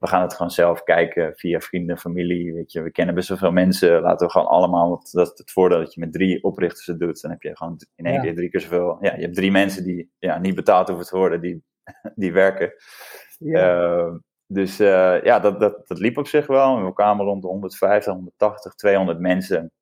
we 0.00 0.06
gaan 0.06 0.22
het 0.22 0.32
gewoon 0.34 0.50
zelf 0.50 0.82
kijken 0.82 1.32
via 1.36 1.60
vrienden, 1.60 1.98
familie. 1.98 2.52
Weet 2.52 2.72
je, 2.72 2.82
we 2.82 2.90
kennen 2.90 3.14
best 3.14 3.28
wel 3.28 3.38
veel 3.38 3.52
mensen. 3.52 4.00
Laten 4.00 4.26
we 4.26 4.32
gewoon 4.32 4.48
allemaal, 4.48 4.88
want 4.88 5.12
dat 5.12 5.32
is 5.32 5.38
het 5.38 5.50
voordeel 5.50 5.78
dat 5.78 5.94
je 5.94 6.00
met 6.00 6.12
drie 6.12 6.42
oprichters 6.44 6.86
het 6.86 6.98
doet. 6.98 7.22
Dan 7.22 7.30
heb 7.30 7.42
je 7.42 7.56
gewoon 7.56 7.80
in 7.96 8.06
één 8.06 8.20
keer 8.20 8.34
drie 8.34 8.50
keer 8.50 8.60
zoveel. 8.60 8.98
Ja, 9.00 9.14
je 9.14 9.22
hebt 9.22 9.34
drie 9.34 9.50
mensen 9.50 9.84
die 9.84 10.10
ja, 10.18 10.38
niet 10.38 10.54
betaald 10.54 10.88
hoeven 10.88 11.06
te 11.06 11.16
worden, 11.16 11.40
die, 11.40 11.62
die 12.14 12.32
werken. 12.32 12.72
Ja. 13.38 13.80
Uh, 13.80 14.14
dus 14.46 14.80
uh, 14.80 15.22
ja, 15.22 15.38
dat, 15.40 15.60
dat, 15.60 15.88
dat 15.88 15.98
liep 15.98 16.18
op 16.18 16.26
zich 16.26 16.46
wel. 16.46 16.84
We 16.84 16.92
kwamen 16.92 17.24
rond 17.24 17.42
de 17.42 17.48
150, 17.48 18.12
180, 18.12 18.74
200 18.74 19.18
mensen 19.18 19.72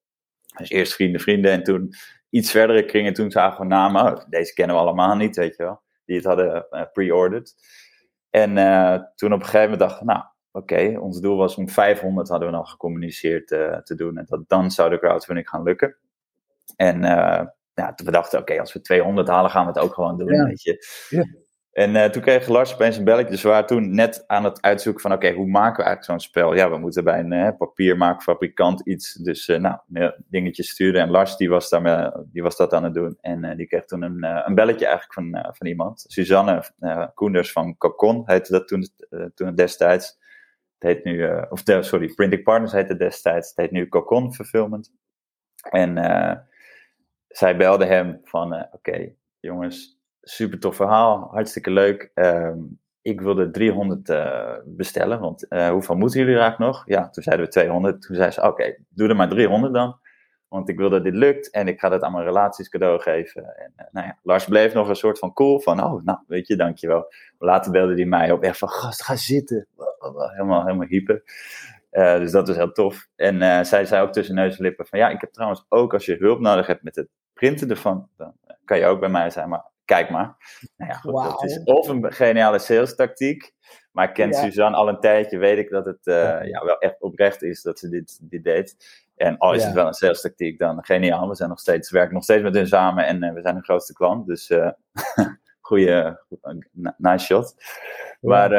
dus 0.57 0.71
eerst 0.71 0.95
vrienden, 0.95 1.21
vrienden 1.21 1.53
en 1.53 1.63
toen 1.63 1.95
iets 2.31 2.51
verdere 2.51 2.85
kringen. 2.85 3.13
Toen 3.13 3.31
zagen 3.31 3.61
we 3.61 3.67
namen, 3.67 4.03
oh, 4.05 4.23
deze 4.29 4.55
kennen 4.55 4.77
we 4.77 4.83
allemaal 4.83 5.17
niet, 5.17 5.37
weet 5.37 5.57
je 5.57 5.63
wel. 5.63 5.81
Die 6.05 6.17
het 6.17 6.25
hadden 6.25 6.67
uh, 6.71 6.83
pre-ordered. 6.93 7.55
En 8.31 8.57
uh, 8.57 8.99
toen 9.15 9.33
op 9.33 9.39
een 9.39 9.45
gegeven 9.45 9.71
moment 9.71 9.81
dachten 9.81 10.07
we, 10.07 10.13
nou, 10.13 10.25
oké, 10.53 10.99
ons 10.99 11.21
doel 11.21 11.37
was 11.37 11.57
om 11.57 11.69
500 11.69 12.29
hadden 12.29 12.51
we 12.51 12.57
al 12.57 12.65
gecommuniceerd 12.65 13.51
uh, 13.51 13.77
te 13.77 13.95
doen. 13.95 14.19
En 14.19 14.25
dat 14.29 14.49
dan 14.49 14.71
zou 14.71 14.91
de 14.91 14.99
crowdfunding 14.99 15.49
gaan 15.49 15.63
lukken. 15.63 15.97
En 16.77 17.01
ja, 17.75 17.95
toen 17.95 18.07
we 18.07 18.13
dachten, 18.13 18.41
oké, 18.41 18.61
als 18.61 18.73
we 18.73 18.81
200 18.81 19.29
halen, 19.29 19.51
gaan 19.51 19.67
we 19.67 19.73
het 19.73 19.79
ook 19.79 19.95
gewoon 19.95 20.19
doen, 20.19 20.35
ja. 20.35 20.45
weet 20.45 20.63
je. 20.63 20.87
Ja. 21.09 21.27
En 21.79 21.95
uh, 21.95 22.05
toen 22.05 22.23
kreeg 22.23 22.49
Lars 22.49 22.75
opeens 22.75 22.97
een 22.97 23.05
belletje. 23.05 23.31
Dus 23.31 23.43
we 23.43 23.49
waren 23.49 23.67
toen 23.67 23.95
net 23.95 24.25
aan 24.27 24.45
het 24.45 24.63
uitzoeken 24.63 25.03
van... 25.03 25.13
oké, 25.13 25.33
hoe 25.33 25.47
maken 25.47 25.77
we 25.77 25.83
eigenlijk 25.83 26.05
zo'n 26.05 26.31
spel? 26.31 26.55
Ja, 26.55 26.71
we 26.71 26.79
moeten 26.79 27.05
bij 27.05 27.19
een 27.19 27.33
uh, 27.33 27.49
papiermaakfabrikant 27.59 28.81
iets... 28.81 29.13
dus 29.13 29.49
uh, 29.49 29.59
nou, 29.59 30.13
dingetjes 30.29 30.69
sturen. 30.69 31.01
En 31.01 31.11
Lars 31.11 31.37
die 31.37 31.49
was, 31.49 31.69
daarmee, 31.69 32.11
die 32.33 32.43
was 32.43 32.57
dat 32.57 32.73
aan 32.73 32.85
het 32.85 32.95
doen. 32.95 33.19
En 33.21 33.57
die 33.57 33.67
kreeg 33.67 33.85
toen 33.85 34.03
een, 34.03 34.25
een 34.47 34.55
belletje 34.55 34.87
eigenlijk 34.87 35.15
van, 35.15 35.55
van 35.55 35.67
iemand. 35.67 36.05
Suzanne 36.07 36.63
Koenders 37.15 37.53
van 37.53 37.77
Cocon 37.77 38.23
heette 38.25 38.53
dat 38.53 38.69
toen, 38.69 38.89
toen 39.35 39.55
destijds. 39.55 40.19
Het 40.79 40.89
heet 40.89 41.05
nu... 41.05 41.29
of 41.51 41.63
sorry, 41.65 42.15
Printing 42.15 42.43
Partners 42.43 42.73
heette 42.73 42.97
destijds. 42.97 43.49
Het 43.49 43.57
heet 43.57 43.71
nu 43.71 43.89
Cocon 43.89 44.35
Fulfillment. 44.35 44.93
En 45.71 45.95
zij 47.29 47.57
belde 47.57 47.85
hem 47.85 48.21
van... 48.25 48.67
oké, 48.73 49.13
jongens 49.41 49.98
super 50.29 50.59
tof 50.59 50.77
verhaal, 50.77 51.29
hartstikke 51.31 51.71
leuk. 51.71 52.11
Ehm, 52.15 52.59
ik 53.03 53.21
wilde 53.21 53.51
300 53.51 54.09
uh, 54.09 54.55
bestellen, 54.65 55.21
want 55.21 55.47
uh, 55.49 55.69
hoeveel 55.69 55.97
moeten 55.97 56.21
jullie 56.21 56.39
eigenlijk 56.39 56.73
nog? 56.73 56.83
Ja, 56.87 57.09
toen 57.09 57.23
zeiden 57.23 57.47
we 57.47 57.53
200. 57.53 58.03
Toen 58.03 58.17
zei 58.17 58.31
ze, 58.31 58.43
oké, 58.43 58.77
doe 58.89 59.09
er 59.09 59.17
maar 59.17 59.29
300 59.29 59.75
dan. 59.75 59.99
Want 60.49 60.69
ik 60.69 60.79
wil 60.79 60.91
dat 60.91 61.05
dit 61.05 61.15
lukt 61.15 61.51
en 61.51 61.69
ik 61.69 61.81
ga 61.81 61.89
dat 61.89 62.03
aan 62.03 62.13
mijn 62.13 62.25
relaties 62.25 62.69
cadeau 62.69 63.01
geven. 63.01 63.57
En 63.57 63.73
uh, 63.77 63.85
nou 63.91 64.07
ja, 64.07 64.19
Lars 64.23 64.45
bleef 64.45 64.75
nog 64.75 64.89
een 64.89 64.97
soort 64.97 65.19
van 65.19 65.33
cool 65.33 65.61
van, 65.61 65.85
oh, 65.85 66.05
nou, 66.05 66.19
weet 66.27 66.47
je, 66.47 66.57
dankjewel. 66.57 67.13
Later 67.39 67.73
belde 67.73 67.95
hij 67.95 68.05
mij 68.05 68.33
op, 68.33 68.43
echt 68.43 68.59
van, 68.59 68.69
gast, 68.69 69.03
ga 69.03 69.17
zitten. 69.17 69.67
Helemaal, 70.33 70.65
helemaal 70.65 70.87
hyper. 70.87 71.23
dus 71.91 72.31
dat 72.31 72.49
was 72.49 72.57
heel 72.57 72.73
tof. 72.73 73.09
En 73.17 73.67
zij 73.67 73.85
zei 73.85 74.03
ook 74.03 74.13
tussen 74.13 74.35
neus 74.35 74.57
en 74.57 74.63
lippen 74.63 74.87
van, 74.87 74.99
ja, 74.99 75.09
ik 75.09 75.21
heb 75.21 75.33
trouwens 75.33 75.65
ook, 75.69 75.93
als 75.93 76.07
je 76.07 76.17
hulp 76.19 76.41
nodig 76.41 76.67
hebt 76.67 76.83
met 76.83 76.97
het 76.97 77.09
printen 77.33 77.71
ervan, 77.71 78.09
dan 78.17 78.33
kan 78.65 78.79
je 78.79 78.87
ook 78.87 79.01
bij 79.01 79.09
mij 79.09 79.31
zijn. 79.31 79.49
Maar 79.49 79.65
kijk 79.89 80.11
maar. 80.11 80.37
Nou 80.77 80.91
ja, 80.91 80.97
goed, 80.97 81.13
wow. 81.13 81.25
dat 81.25 81.45
is 81.45 81.63
of 81.65 81.89
een 81.89 82.13
geniale 82.13 82.59
sales 82.59 82.95
tactiek. 82.95 83.55
Maar 83.93 84.09
ik 84.09 84.15
ken 84.15 84.29
ja. 84.29 84.43
Suzanne 84.43 84.77
al 84.77 84.89
een 84.89 85.01
tijdje, 85.01 85.39
weet 85.39 85.59
ik 85.59 85.71
dat 85.71 85.85
het 85.85 86.07
uh, 86.07 86.15
ja. 86.15 86.43
ja. 86.43 86.65
wel 86.65 86.79
echt 86.79 87.01
oprecht 87.01 87.43
is 87.43 87.63
dat 87.63 87.79
ze 87.79 87.89
dit, 87.89 88.19
dit 88.23 88.45
deed. 88.45 88.77
En 89.17 89.39
al 89.39 89.55
is 89.55 89.65
het 89.65 89.75
wel 89.75 89.87
een 89.87 89.95
sales 89.95 90.21
tactiek, 90.21 90.59
dan 90.59 90.85
geniaal. 90.85 91.29
We 91.29 91.35
zijn 91.35 91.49
nog 91.49 91.59
steeds, 91.59 91.91
werken 91.91 92.15
nog 92.15 92.23
steeds 92.23 92.43
met 92.43 92.55
hun 92.55 92.67
samen 92.67 93.07
en 93.07 93.25
uh, 93.25 93.33
we 93.33 93.41
zijn 93.41 93.55
hun 93.55 93.65
grootste 93.65 93.93
klant. 93.93 94.27
Dus 94.27 94.51
uh, 94.51 94.71
goede, 95.61 96.23
nice 96.97 97.25
shot. 97.25 97.55
Maar 98.21 98.51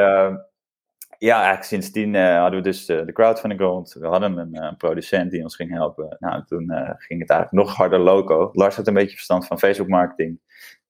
ja, 1.17 1.35
eigenlijk 1.35 1.63
sindsdien 1.63 2.15
hadden 2.15 2.59
we 2.59 2.69
dus 2.69 2.85
de 2.85 3.11
crowdfunding 3.13 3.61
rond. 3.61 3.93
We 3.99 4.07
hadden 4.07 4.37
een 4.37 4.77
producent 4.77 5.31
die 5.31 5.43
ons 5.43 5.55
ging 5.55 5.71
helpen. 5.71 6.17
Nou, 6.19 6.45
toen 6.45 6.71
ging 6.97 7.21
het 7.21 7.29
eigenlijk 7.29 7.51
nog 7.51 7.75
harder 7.75 7.99
loco. 7.99 8.49
Lars 8.53 8.75
had 8.75 8.87
een 8.87 8.93
beetje 8.93 9.15
verstand 9.15 9.47
van 9.47 9.59
Facebook 9.59 9.87
marketing. 9.87 10.39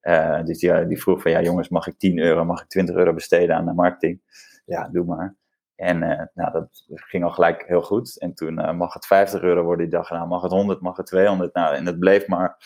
Uh, 0.02 0.44
dus 0.44 0.60
die, 0.60 0.88
die, 0.88 1.02
vroeg 1.02 1.22
van, 1.22 1.32
ja 1.32 1.42
jongens, 1.42 1.70
mag 1.70 1.88
ik 1.88 1.98
10 1.98 2.20
euro, 2.20 2.46
mag 2.46 2.62
ik 2.62 2.68
20 2.68 2.96
euro 2.96 3.14
besteden 3.14 3.56
aan 3.56 3.66
de 3.66 3.74
marketing? 3.74 4.22
Ja, 4.66 4.90
doe 4.92 5.06
maar. 5.06 5.36
En 5.76 6.02
uh, 6.04 6.22
nou, 6.34 6.52
dat 6.52 6.86
ging 6.88 7.24
al 7.24 7.30
gelijk 7.30 7.64
heel 7.68 7.82
goed. 7.82 8.20
En 8.20 8.34
toen 8.34 8.60
uh, 8.60 8.74
mag 8.74 8.94
het 8.94 9.06
50 9.06 9.42
euro 9.42 9.64
worden 9.64 9.90
die 9.90 9.98
dag 9.98 10.08
gedaan, 10.08 10.28
mag 10.28 10.42
het 10.42 10.52
100, 10.52 10.82
mag 10.82 10.98
het 10.98 11.06
200. 11.06 11.54
Nou, 11.54 11.76
en 11.76 11.86
het 11.86 12.00
bleef 12.00 12.28
maar 12.28 12.58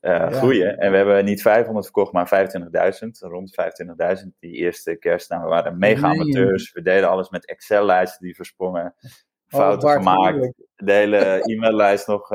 ja. 0.00 0.30
groeien. 0.30 0.78
En 0.78 0.90
we 0.90 0.96
hebben 0.96 1.24
niet 1.24 1.42
500 1.42 1.84
verkocht, 1.84 2.12
maar 2.12 2.48
25.000, 3.02 3.08
rond 3.18 3.54
25.000 4.22 4.28
die 4.38 4.52
eerste 4.52 4.96
kerst. 4.96 5.30
Nou, 5.30 5.42
we 5.42 5.48
waren 5.48 5.78
mega 5.78 6.08
amateurs. 6.08 6.72
We 6.72 6.82
deden 6.82 7.08
alles 7.08 7.28
met 7.28 7.46
Excel-lijsten 7.46 8.26
die 8.26 8.34
versprongen. 8.34 8.94
Oh, 9.50 9.60
fouten 9.60 9.88
oh, 9.88 9.94
gemaakt. 9.94 10.52
De 10.74 10.92
hele 10.92 11.18
e-maillijst 11.52 12.06
nog 12.06 12.28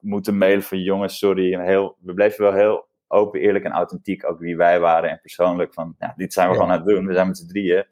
moeten 0.00 0.38
mailen 0.38 0.62
van 0.62 0.78
jongens, 0.78 1.18
sorry. 1.18 1.60
Heel, 1.60 1.96
we 2.00 2.14
bleven 2.14 2.44
wel 2.44 2.52
heel 2.52 2.90
open, 3.12 3.40
eerlijk 3.40 3.64
en 3.64 3.72
authentiek 3.72 4.24
ook 4.24 4.38
wie 4.38 4.56
wij 4.56 4.80
waren 4.80 5.10
en 5.10 5.20
persoonlijk. 5.20 5.74
Van, 5.74 5.94
ja, 5.98 6.12
dit 6.16 6.32
zijn 6.32 6.48
we 6.48 6.54
gewoon 6.54 6.70
aan 6.70 6.78
het 6.78 6.86
doen. 6.86 7.06
We 7.06 7.14
zijn 7.14 7.26
met 7.26 7.38
z'n 7.38 7.46
drieën. 7.46 7.86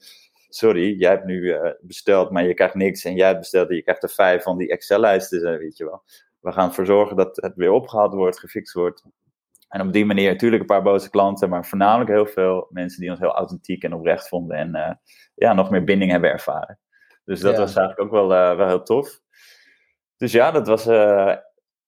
Sorry, 0.49 0.99
jij 0.99 1.11
hebt 1.11 1.25
nu 1.25 1.41
uh, 1.41 1.71
besteld, 1.81 2.31
maar 2.31 2.45
je 2.45 2.55
krijgt 2.55 2.75
niks. 2.75 3.05
En 3.05 3.15
jij 3.15 3.27
hebt 3.27 3.39
besteld 3.39 3.69
en 3.69 3.77
je 3.77 3.83
krijgt 3.83 4.03
er 4.03 4.11
vijf 4.11 4.43
van 4.43 4.59
die 4.59 4.71
Excel-lijsten, 4.71 5.59
weet 5.59 5.77
je 5.77 5.85
wel. 5.85 6.03
We 6.41 6.53
gaan 6.53 6.69
ervoor 6.69 6.87
zorgen 6.87 7.17
dat 7.17 7.37
het 7.37 7.57
weer 7.57 7.71
opgehaald 7.71 8.15
wordt, 8.15 8.39
gefixt 8.39 8.73
wordt. 8.73 9.05
En 9.69 9.81
op 9.81 9.93
die 9.93 10.05
manier 10.05 10.31
natuurlijk 10.31 10.61
een 10.61 10.69
paar 10.69 10.83
boze 10.83 11.11
klanten, 11.11 11.49
maar 11.49 11.67
voornamelijk 11.67 12.11
heel 12.11 12.27
veel 12.27 12.67
mensen 12.71 13.01
die 13.01 13.11
ons 13.11 13.19
heel 13.19 13.35
authentiek 13.35 13.83
en 13.83 13.95
oprecht 13.95 14.29
vonden. 14.29 14.57
En 14.57 14.77
uh, 14.77 14.93
ja, 15.35 15.53
nog 15.53 15.71
meer 15.71 15.85
binding 15.85 16.11
hebben 16.11 16.31
ervaren. 16.31 16.79
Dus 17.25 17.41
dat 17.41 17.55
ja. 17.55 17.61
was 17.61 17.77
eigenlijk 17.77 18.01
ook 18.01 18.11
wel, 18.11 18.33
uh, 18.33 18.57
wel 18.57 18.67
heel 18.67 18.83
tof. 18.83 19.21
Dus 20.17 20.33
ja, 20.33 20.51
dat 20.51 20.67
was 20.67 20.87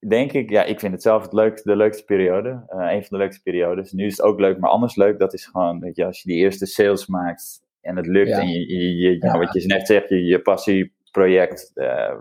denk 0.09 0.33
ik, 0.33 0.51
ja, 0.51 0.65
ik 0.65 0.81
vind 0.81 0.93
het 0.93 1.03
zelf 1.03 1.23
het 1.23 1.33
leukste, 1.33 1.69
de 1.69 1.77
leukste 1.77 2.05
periode. 2.05 2.49
Uh, 2.49 2.93
een 2.93 3.05
van 3.05 3.19
de 3.19 3.25
leukste 3.25 3.43
periodes. 3.43 3.93
Nu 3.93 4.07
is 4.07 4.17
het 4.17 4.27
ook 4.27 4.41
leuk, 4.41 4.59
maar 4.59 4.71
anders 4.71 4.97
leuk, 4.97 5.19
dat 5.19 5.33
is 5.33 5.47
gewoon, 5.47 5.81
weet 5.81 5.97
je, 5.97 6.05
als 6.05 6.23
je 6.23 6.29
die 6.29 6.39
eerste 6.39 6.67
sales 6.67 7.07
maakt 7.07 7.63
en 7.81 7.97
het 7.97 8.07
lukt 8.07 8.31
en 8.31 8.49
je, 8.49 8.73
je, 8.73 8.97
je 8.97 9.17
ja. 9.21 9.39
wat 9.39 9.53
je 9.53 9.67
net 9.67 9.87
zegt, 9.87 10.09
je, 10.09 10.25
je 10.25 10.43
passieproject 10.43 11.71
uh, 11.75 12.21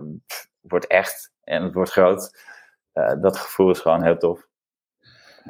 wordt 0.60 0.86
echt 0.86 1.32
en 1.44 1.62
het 1.62 1.74
wordt 1.74 1.90
groot. 1.90 2.50
Uh, 2.94 3.22
dat 3.22 3.36
gevoel 3.36 3.70
is 3.70 3.78
gewoon 3.78 4.02
heel 4.02 4.16
tof. 4.16 4.50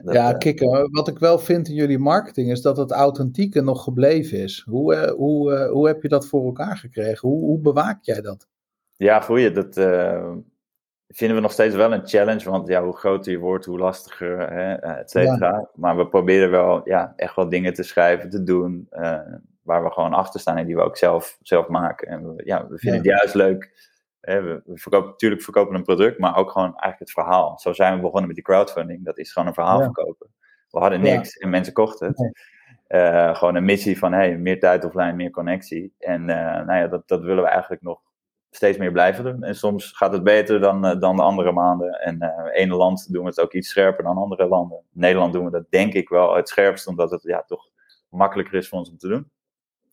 Dat, 0.02 0.14
ja, 0.14 0.32
kikken. 0.32 0.90
Wat 0.90 1.08
ik 1.08 1.18
wel 1.18 1.38
vind 1.38 1.68
in 1.68 1.74
jullie 1.74 1.98
marketing 1.98 2.50
is 2.50 2.62
dat 2.62 2.76
het 2.76 2.90
authentieke 2.90 3.60
nog 3.60 3.82
gebleven 3.82 4.38
is. 4.38 4.64
Hoe, 4.66 5.08
hoe, 5.16 5.68
hoe 5.68 5.86
heb 5.86 6.02
je 6.02 6.08
dat 6.08 6.28
voor 6.28 6.44
elkaar 6.44 6.76
gekregen? 6.76 7.28
Hoe, 7.28 7.40
hoe 7.40 7.58
bewaak 7.58 7.98
jij 8.02 8.20
dat? 8.20 8.48
Ja, 8.96 9.20
goeie. 9.20 9.50
Dat, 9.50 9.76
vinden 11.12 11.36
we 11.36 11.42
nog 11.42 11.52
steeds 11.52 11.74
wel 11.74 11.92
een 11.92 12.06
challenge. 12.06 12.50
Want 12.50 12.68
ja, 12.68 12.82
hoe 12.82 12.96
groter 12.96 13.32
je 13.32 13.38
wordt, 13.38 13.64
hoe 13.64 13.78
lastiger, 13.78 14.52
hè, 14.52 14.74
et 14.74 15.10
cetera. 15.10 15.48
Ja. 15.48 15.68
Maar 15.74 15.96
we 15.96 16.08
proberen 16.08 16.50
wel 16.50 16.80
ja, 16.88 17.12
echt 17.16 17.36
wel 17.36 17.48
dingen 17.48 17.74
te 17.74 17.82
schrijven, 17.82 18.30
te 18.30 18.42
doen. 18.42 18.86
Uh, 18.90 19.18
waar 19.62 19.84
we 19.84 19.90
gewoon 19.90 20.12
achter 20.12 20.40
staan 20.40 20.56
en 20.56 20.66
die 20.66 20.76
we 20.76 20.82
ook 20.82 20.96
zelf, 20.96 21.38
zelf 21.42 21.68
maken. 21.68 22.08
En 22.08 22.34
we, 22.34 22.42
ja, 22.44 22.66
we 22.68 22.78
vinden 22.78 23.02
ja. 23.02 23.10
het 23.10 23.20
juist 23.20 23.34
leuk. 23.34 23.90
Hè, 24.20 24.42
we, 24.42 24.62
we 24.64 24.78
verkopen, 24.78 25.10
natuurlijk 25.10 25.42
verkopen 25.42 25.74
een 25.74 25.82
product, 25.82 26.18
maar 26.18 26.36
ook 26.36 26.50
gewoon 26.50 26.68
eigenlijk 26.68 26.98
het 26.98 27.10
verhaal. 27.10 27.58
Zo 27.58 27.72
zijn 27.72 27.94
we 27.94 28.00
begonnen 28.00 28.26
met 28.26 28.34
die 28.34 28.44
crowdfunding. 28.44 29.04
Dat 29.04 29.18
is 29.18 29.32
gewoon 29.32 29.48
een 29.48 29.54
verhaal 29.54 29.82
verkopen. 29.82 30.26
We 30.70 30.78
hadden 30.78 31.00
niks 31.00 31.36
en 31.36 31.50
mensen 31.50 31.72
kochten 31.72 32.06
het. 32.06 32.18
Nee. 32.18 32.32
Uh, 32.88 33.34
gewoon 33.34 33.54
een 33.54 33.64
missie 33.64 33.98
van 33.98 34.12
hey, 34.12 34.36
meer 34.36 34.60
tijd 34.60 34.84
offline, 34.84 35.12
meer 35.12 35.30
connectie. 35.30 35.94
En 35.98 36.20
uh, 36.20 36.26
nou 36.36 36.74
ja, 36.74 36.86
dat, 36.86 37.08
dat 37.08 37.22
willen 37.22 37.42
we 37.42 37.48
eigenlijk 37.48 37.82
nog 37.82 38.00
steeds 38.54 38.78
meer 38.78 38.92
blijven 38.92 39.24
doen. 39.24 39.42
En 39.42 39.54
soms 39.54 39.92
gaat 39.92 40.12
het 40.12 40.22
beter 40.22 40.60
dan, 40.60 40.86
uh, 40.86 41.00
dan 41.00 41.16
de 41.16 41.22
andere 41.22 41.52
maanden. 41.52 41.92
En 41.92 42.14
in 42.20 42.28
uh, 42.28 42.60
ene 42.60 42.74
land 42.74 43.12
doen 43.12 43.22
we 43.22 43.28
het 43.28 43.40
ook 43.40 43.52
iets 43.52 43.68
scherper 43.68 44.04
dan 44.04 44.16
andere 44.16 44.48
landen. 44.48 44.78
In 44.78 45.00
Nederland 45.00 45.32
doen 45.32 45.44
we 45.44 45.50
dat 45.50 45.70
denk 45.70 45.92
ik 45.92 46.08
wel 46.08 46.34
het 46.34 46.48
scherpst, 46.48 46.86
omdat 46.86 47.10
het 47.10 47.22
ja, 47.22 47.42
toch 47.46 47.68
makkelijker 48.08 48.54
is 48.54 48.68
voor 48.68 48.78
ons 48.78 48.90
om 48.90 48.98
te 48.98 49.08
doen. 49.08 49.30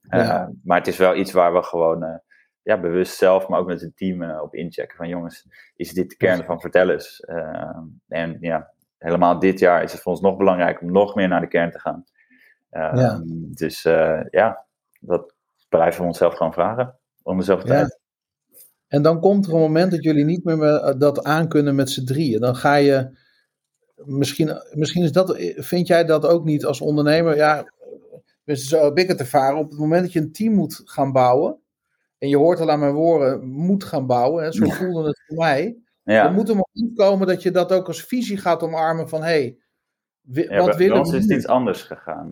Ja. 0.01 0.41
Uh, 0.41 0.47
maar 0.63 0.77
het 0.77 0.87
is 0.87 0.97
wel 0.97 1.15
iets 1.15 1.31
waar 1.31 1.53
we 1.53 1.63
gewoon 1.63 2.21
ja, 2.61 2.79
bewust 2.79 3.17
zelf, 3.17 3.47
maar 3.47 3.59
ook 3.59 3.67
met 3.67 3.81
het 3.81 3.97
team 3.97 4.39
op 4.39 4.55
inchecken. 4.55 4.97
Van 4.97 5.07
jongens, 5.07 5.47
is 5.75 5.93
dit 5.93 6.09
de 6.09 6.15
kern 6.17 6.45
van 6.45 6.61
vertellers? 6.61 7.19
en 8.07 8.37
ja, 8.39 8.73
helemaal 8.97 9.39
dit 9.39 9.59
jaar 9.59 9.83
is 9.83 9.91
het 9.91 10.01
voor 10.01 10.11
ons 10.11 10.21
nog 10.21 10.37
belangrijk 10.37 10.81
om 10.81 10.91
nog 10.91 11.15
meer 11.15 11.27
naar 11.27 11.41
de 11.41 11.47
kern 11.47 11.71
te 11.71 11.79
gaan. 11.79 12.03
Ja. 12.71 13.21
Dus 13.53 13.81
ja, 14.31 14.65
dat 14.99 15.33
blijven 15.69 16.01
we 16.01 16.07
onszelf 16.07 16.33
gewoon 16.33 16.53
vragen. 16.53 16.99
Om 17.23 17.37
dezelfde 17.37 17.67
tijd. 17.67 17.98
En 18.89 19.01
dan 19.01 19.19
komt 19.19 19.47
er 19.47 19.53
een 19.53 19.59
moment 19.59 19.91
dat 19.91 20.03
jullie 20.03 20.25
niet 20.25 20.43
meer 20.43 20.57
met, 20.57 20.99
dat 20.99 21.23
aankunnen 21.23 21.75
met 21.75 21.89
z'n 21.89 22.05
drieën. 22.05 22.39
Dan 22.39 22.55
ga 22.55 22.75
je, 22.75 23.09
misschien, 23.95 24.61
misschien 24.73 25.03
is 25.03 25.11
dat, 25.11 25.35
vind 25.55 25.87
jij 25.87 26.05
dat 26.05 26.25
ook 26.25 26.45
niet 26.45 26.65
als 26.65 26.81
ondernemer? 26.81 27.35
Ja, 27.35 27.71
zo 28.45 28.83
heb 28.83 28.97
ik 28.97 29.07
het 29.07 29.19
ervaren. 29.19 29.57
Op 29.57 29.69
het 29.69 29.79
moment 29.79 30.01
dat 30.01 30.13
je 30.13 30.19
een 30.19 30.31
team 30.31 30.53
moet 30.53 30.81
gaan 30.85 31.11
bouwen, 31.11 31.59
en 32.17 32.29
je 32.29 32.37
hoort 32.37 32.59
al 32.59 32.71
aan 32.71 32.79
mijn 32.79 32.93
woorden, 32.93 33.47
moet 33.47 33.83
gaan 33.83 34.05
bouwen, 34.05 34.43
hè, 34.43 34.51
zo 34.51 34.65
voelde 34.65 35.07
het 35.07 35.23
voor 35.27 35.37
mij. 35.37 35.77
Ja. 36.03 36.25
Er 36.25 36.33
moet 36.33 36.49
een 36.49 36.63
moment 36.73 36.97
komen 36.97 37.27
dat 37.27 37.43
je 37.43 37.51
dat 37.51 37.71
ook 37.71 37.87
als 37.87 38.03
visie 38.03 38.37
gaat 38.37 38.63
omarmen 38.63 39.09
van, 39.09 39.21
hé, 39.21 39.27
hey, 39.27 39.57
ja, 40.21 40.65
wat 40.65 40.75
willen 40.75 40.93
we? 40.93 40.99
ons 40.99 41.13
is 41.13 41.23
het 41.23 41.31
iets 41.31 41.47
anders 41.47 41.81
gegaan. 41.81 42.29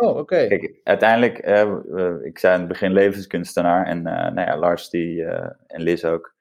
Oh, 0.00 0.16
oké. 0.16 0.46
Kijk, 0.46 0.80
uiteindelijk, 0.84 1.46
uh, 1.46 2.14
ik 2.22 2.38
zei 2.38 2.54
in 2.54 2.60
het 2.60 2.68
begin 2.68 2.92
levenskunstenaar 2.92 3.86
en 3.86 3.98
uh, 3.98 4.04
nou 4.04 4.40
ja, 4.40 4.58
Lars 4.58 4.88
die, 4.88 5.24
en 5.66 5.82
Liz 5.82 6.04
ook. 6.04 6.34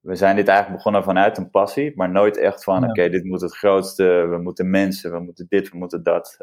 We 0.00 0.14
zijn 0.14 0.36
dit 0.36 0.48
eigenlijk 0.48 0.76
begonnen 0.76 1.04
vanuit 1.04 1.38
een 1.38 1.50
passie, 1.50 1.92
maar 1.94 2.10
nooit 2.10 2.36
echt 2.36 2.64
van, 2.64 2.88
oké, 2.88 3.08
dit 3.08 3.24
moet 3.24 3.40
het 3.40 3.56
grootste, 3.56 4.04
we 4.04 4.38
moeten 4.38 4.70
mensen, 4.70 5.12
we 5.12 5.18
moeten 5.18 5.46
dit, 5.48 5.70
we 5.70 5.76
moeten 5.76 6.02
dat. 6.02 6.34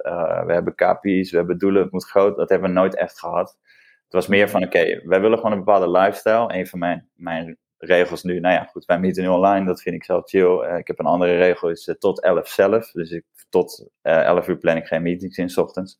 we 0.45 0.53
hebben 0.53 0.75
KPI's, 0.75 1.31
we 1.31 1.37
hebben 1.37 1.57
doelen, 1.57 1.81
het 1.81 1.91
moet 1.91 2.05
groot. 2.05 2.37
Dat 2.37 2.49
hebben 2.49 2.69
we 2.69 2.75
nooit 2.75 2.95
echt 2.95 3.19
gehad. 3.19 3.57
Het 4.03 4.13
was 4.13 4.27
meer 4.27 4.49
van, 4.49 4.63
oké, 4.63 5.01
wij 5.03 5.21
willen 5.21 5.37
gewoon 5.37 5.51
een 5.51 5.63
bepaalde 5.63 5.91
lifestyle. 5.91 6.53
Een 6.53 6.67
van 6.67 6.79
mijn, 6.79 7.09
mijn 7.13 7.57
regels 7.77 8.23
nu, 8.23 8.39
nou 8.39 8.53
ja, 8.53 8.63
goed, 8.63 8.85
wij 8.85 8.99
meeten 8.99 9.23
nu 9.23 9.29
online, 9.29 9.65
dat 9.65 9.81
vind 9.81 9.95
ik 9.95 10.03
zelf 10.03 10.29
chill. 10.29 10.77
ik 10.77 10.87
heb 10.87 10.99
een 10.99 11.05
andere 11.05 11.37
regel, 11.37 11.69
is 11.69 11.95
tot 11.99 12.21
11 12.21 12.47
zelf. 12.47 12.91
Dus 12.91 13.11
ik 13.11 13.23
tot 13.49 13.87
uh, 14.03 14.19
eh, 14.19 14.25
11 14.25 14.47
uur 14.47 14.57
plan 14.57 14.75
ik 14.75 14.85
geen 14.85 15.01
meetings 15.01 15.37
in, 15.37 15.49
s 15.49 15.57
ochtends. 15.57 15.99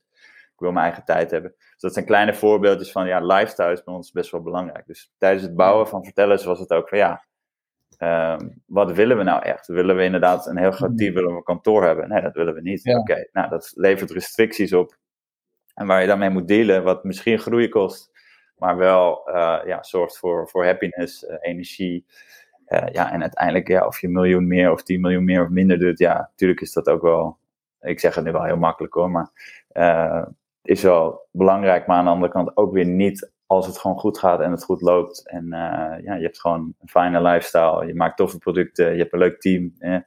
Ik 0.59 0.65
wil 0.65 0.73
mijn 0.73 0.85
eigen 0.85 1.05
tijd 1.05 1.31
hebben. 1.31 1.53
Dus 1.57 1.81
dat 1.81 1.93
zijn 1.93 2.05
kleine 2.05 2.33
voorbeeldjes 2.33 2.91
van, 2.91 3.07
ja, 3.07 3.19
lifestyle 3.19 3.71
is 3.71 3.83
bij 3.83 3.93
ons 3.93 4.11
best 4.11 4.31
wel 4.31 4.41
belangrijk. 4.41 4.85
Dus 4.85 5.13
tijdens 5.17 5.43
het 5.43 5.55
bouwen 5.55 5.87
van 5.87 6.03
vertellen 6.03 6.45
was 6.45 6.59
het 6.59 6.71
ook 6.71 6.89
van, 6.89 6.97
ja, 6.97 7.25
um, 8.33 8.61
wat 8.65 8.91
willen 8.91 9.17
we 9.17 9.23
nou 9.23 9.43
echt? 9.43 9.67
Willen 9.67 9.95
we 9.95 10.03
inderdaad 10.03 10.47
een 10.47 10.57
heel 10.57 10.71
groot 10.71 10.97
team, 10.97 11.13
willen 11.13 11.29
we 11.29 11.35
een 11.35 11.43
kantoor 11.43 11.83
hebben? 11.83 12.09
Nee, 12.09 12.21
dat 12.21 12.33
willen 12.33 12.53
we 12.53 12.61
niet. 12.61 12.95
Oké, 12.95 13.27
nou, 13.31 13.49
dat 13.49 13.71
levert 13.75 14.11
restricties 14.11 14.73
op. 14.73 14.97
En 15.73 15.87
waar 15.87 16.01
je 16.01 16.07
daarmee 16.07 16.29
moet 16.29 16.47
dealen, 16.47 16.83
wat 16.83 17.03
misschien 17.03 17.39
groei 17.39 17.69
kost, 17.69 18.11
maar 18.57 18.77
wel 18.77 19.29
uh, 19.29 19.59
ja, 19.65 19.83
zorgt 19.83 20.17
voor, 20.17 20.49
voor 20.49 20.65
happiness, 20.65 21.23
uh, 21.23 21.35
energie. 21.39 22.05
Uh, 22.67 22.87
ja, 22.91 23.11
en 23.11 23.21
uiteindelijk, 23.21 23.67
ja, 23.67 23.85
of 23.85 23.99
je 24.01 24.07
een 24.07 24.13
miljoen 24.13 24.47
meer 24.47 24.71
of 24.71 24.83
10 24.83 25.01
miljoen 25.01 25.23
meer 25.23 25.43
of 25.43 25.49
minder 25.49 25.79
doet, 25.79 25.99
ja, 25.99 26.17
natuurlijk 26.17 26.61
is 26.61 26.73
dat 26.73 26.89
ook 26.89 27.01
wel 27.01 27.37
ik 27.81 27.99
zeg 27.99 28.15
het 28.15 28.23
nu 28.23 28.31
wel 28.31 28.43
heel 28.43 28.57
makkelijk 28.57 28.93
hoor, 28.93 29.11
maar 29.11 29.29
is 30.61 30.83
wel 30.83 31.27
belangrijk, 31.31 31.87
maar 31.87 31.97
aan 31.97 32.05
de 32.05 32.11
andere 32.11 32.31
kant 32.31 32.57
ook 32.57 32.73
weer 32.73 32.85
niet 32.85 33.31
als 33.45 33.67
het 33.67 33.77
gewoon 33.77 33.99
goed 33.99 34.17
gaat 34.17 34.41
en 34.41 34.51
het 34.51 34.63
goed 34.63 34.81
loopt. 34.81 35.29
En 35.29 35.45
uh, 35.45 36.03
ja, 36.03 36.15
je 36.15 36.23
hebt 36.23 36.39
gewoon 36.39 36.73
een 36.79 36.87
fijne 36.87 37.21
lifestyle, 37.21 37.85
je 37.85 37.95
maakt 37.95 38.17
toffe 38.17 38.37
producten, 38.37 38.91
je 38.91 38.99
hebt 38.99 39.13
een 39.13 39.19
leuk 39.19 39.41
team. 39.41 39.73
Eh, 39.79 39.97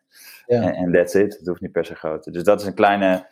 ja. 0.47 0.73
En 0.75 0.93
that's 0.93 1.15
it. 1.15 1.39
Het 1.39 1.47
hoeft 1.47 1.61
niet 1.61 1.73
per 1.73 1.85
se 1.85 1.95
groot. 1.95 2.33
Dus 2.33 2.45
dat 2.45 2.61
is 2.61 2.67
een 2.67 2.75
kleine 2.75 3.27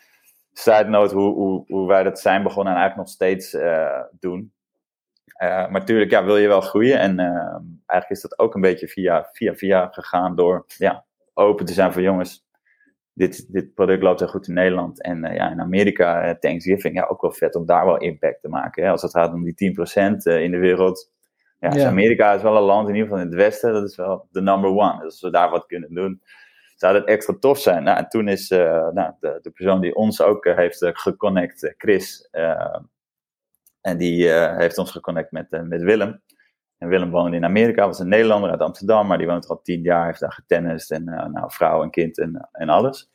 side 0.53 0.89
note 0.89 1.15
hoe, 1.15 1.35
hoe, 1.35 1.65
hoe 1.67 1.89
wij 1.89 2.03
dat 2.03 2.21
zijn 2.21 2.43
begonnen 2.43 2.73
en 2.73 2.79
eigenlijk 2.79 3.09
nog 3.09 3.17
steeds 3.17 3.55
uh, 3.55 4.03
doen. 4.21 4.53
Uh, 5.43 5.49
maar 5.49 5.71
natuurlijk 5.71 6.11
ja, 6.11 6.25
wil 6.25 6.37
je 6.37 6.49
wel 6.49 6.61
groeien. 6.61 6.99
En 6.99 7.19
eigenlijk 7.87 8.11
is 8.11 8.21
dat 8.21 8.39
ook 8.39 8.55
een 8.55 8.61
beetje 8.61 8.89
via, 8.89 9.29
via, 9.33 9.55
via 9.55 9.89
gegaan 9.91 10.37
door 10.37 10.65
ja, 10.67 11.05
open 11.35 11.67
te 11.67 11.73
zijn 11.73 11.93
voor 11.93 12.03
jongens 12.03 12.49
dit, 13.21 13.53
dit 13.53 13.75
product 13.75 14.03
loopt 14.03 14.21
heel 14.21 14.29
goed 14.29 14.49
in 14.49 14.55
Nederland. 14.55 15.03
En 15.03 15.25
uh, 15.25 15.35
ja, 15.35 15.51
in 15.51 15.61
Amerika, 15.61 16.29
uh, 16.29 16.35
Thanksgiving, 16.35 16.95
ja, 16.95 17.05
ook 17.05 17.21
wel 17.21 17.33
vet 17.33 17.55
om 17.55 17.67
daar 17.67 17.87
wel 17.87 17.97
impact 17.97 18.41
te 18.41 18.49
maken. 18.49 18.85
Hè? 18.85 18.91
Als 18.91 19.03
het 19.03 19.11
gaat 19.11 19.33
om 19.33 19.45
die 19.45 19.75
10% 19.79 20.17
uh, 20.25 20.43
in 20.43 20.51
de 20.51 20.59
wereld. 20.59 21.11
Ja, 21.59 21.69
dus 21.69 21.83
Amerika 21.83 22.33
is 22.33 22.43
wel 22.43 22.57
een 22.57 22.63
land, 22.63 22.89
in 22.89 22.95
ieder 22.95 23.09
geval 23.09 23.25
in 23.25 23.31
het 23.31 23.41
Westen, 23.41 23.73
dat 23.73 23.89
is 23.89 23.97
wel 23.97 24.29
de 24.31 24.41
number 24.41 24.71
one. 24.71 24.95
Dus 24.95 25.05
als 25.05 25.21
we 25.21 25.31
daar 25.31 25.51
wat 25.51 25.67
kunnen 25.67 25.95
doen, 25.95 26.23
zou 26.77 26.93
dat 26.93 27.07
extra 27.07 27.37
tof 27.41 27.59
zijn. 27.59 27.83
Nou, 27.83 27.99
en 27.99 28.09
toen 28.09 28.29
is 28.29 28.49
nou, 28.49 29.13
de, 29.21 29.39
de, 29.43 29.51
persoon 29.51 29.81
die 29.81 29.95
ons 29.95 30.23
ook 30.23 30.45
heeft 30.45 30.91
geconnect, 30.93 31.75
Chris, 31.77 32.29
en 33.81 33.99
die 33.99 34.29
heeft 34.33 34.79
ons 34.79 34.91
geconnect 34.91 35.31
met, 35.31 35.47
met 35.51 35.83
Willem. 35.83 36.23
En 36.81 36.89
Willem 36.89 37.11
woonde 37.11 37.37
in 37.37 37.45
Amerika, 37.45 37.87
was 37.87 37.99
een 37.99 38.09
Nederlander 38.09 38.51
uit 38.51 38.61
Amsterdam, 38.61 39.07
maar 39.07 39.19
die 39.19 39.27
woont 39.27 39.45
er 39.45 39.51
al 39.51 39.63
tien 39.63 39.83
jaar, 39.83 40.07
heeft 40.07 40.21
daar 40.21 40.33
getennist 40.33 40.91
en 40.91 41.09
uh, 41.09 41.27
nou, 41.27 41.53
vrouw 41.53 41.83
en 41.83 41.91
kind 41.91 42.19
en, 42.19 42.49
en 42.53 42.69
alles. 42.69 43.11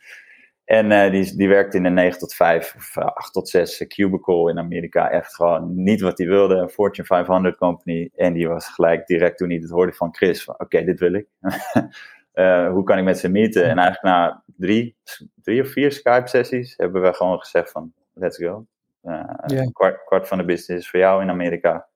En 0.65 0.91
uh, 0.91 1.11
die, 1.11 1.35
die 1.35 1.47
werkte 1.47 1.77
in 1.77 1.85
een 1.85 1.93
9 1.93 2.19
tot 2.19 2.33
5 2.33 2.75
of 2.75 2.97
8 2.97 3.33
tot 3.33 3.49
6 3.49 3.87
cubicle 3.87 4.49
in 4.49 4.59
Amerika. 4.59 5.09
Echt 5.09 5.35
gewoon 5.35 5.83
niet 5.83 6.01
wat 6.01 6.17
hij 6.17 6.27
wilde. 6.27 6.55
Een 6.55 6.69
Fortune 6.69 7.07
500 7.07 7.57
company. 7.57 8.09
En 8.15 8.33
die 8.33 8.47
was 8.47 8.67
gelijk 8.67 9.07
direct 9.07 9.37
toen 9.37 9.49
hij 9.49 9.57
het 9.57 9.69
hoorde 9.69 9.93
van 9.93 10.15
Chris. 10.15 10.43
Van 10.43 10.55
oké, 10.57 10.83
dit 10.83 10.99
wil 10.99 11.13
ik. 11.13 11.27
uh, 12.33 12.69
hoe 12.73 12.83
kan 12.83 12.97
ik 12.97 13.03
met 13.03 13.19
ze 13.19 13.29
meeten? 13.29 13.63
En 13.63 13.77
eigenlijk 13.77 14.03
na 14.03 14.43
drie, 14.57 14.95
drie 15.41 15.61
of 15.61 15.71
vier 15.71 15.91
Skype 15.91 16.27
sessies 16.27 16.73
hebben 16.77 17.01
we 17.01 17.13
gewoon 17.13 17.39
gezegd 17.39 17.71
van 17.71 17.93
let's 18.13 18.37
go. 18.37 18.65
Yeah. 19.01 19.71
kwart, 19.71 20.03
kwart 20.05 20.27
van 20.27 20.37
de 20.37 20.45
business 20.45 20.83
is 20.83 20.89
voor 20.89 20.99
jou 20.99 21.21
in 21.21 21.29
Amerika. 21.29 21.87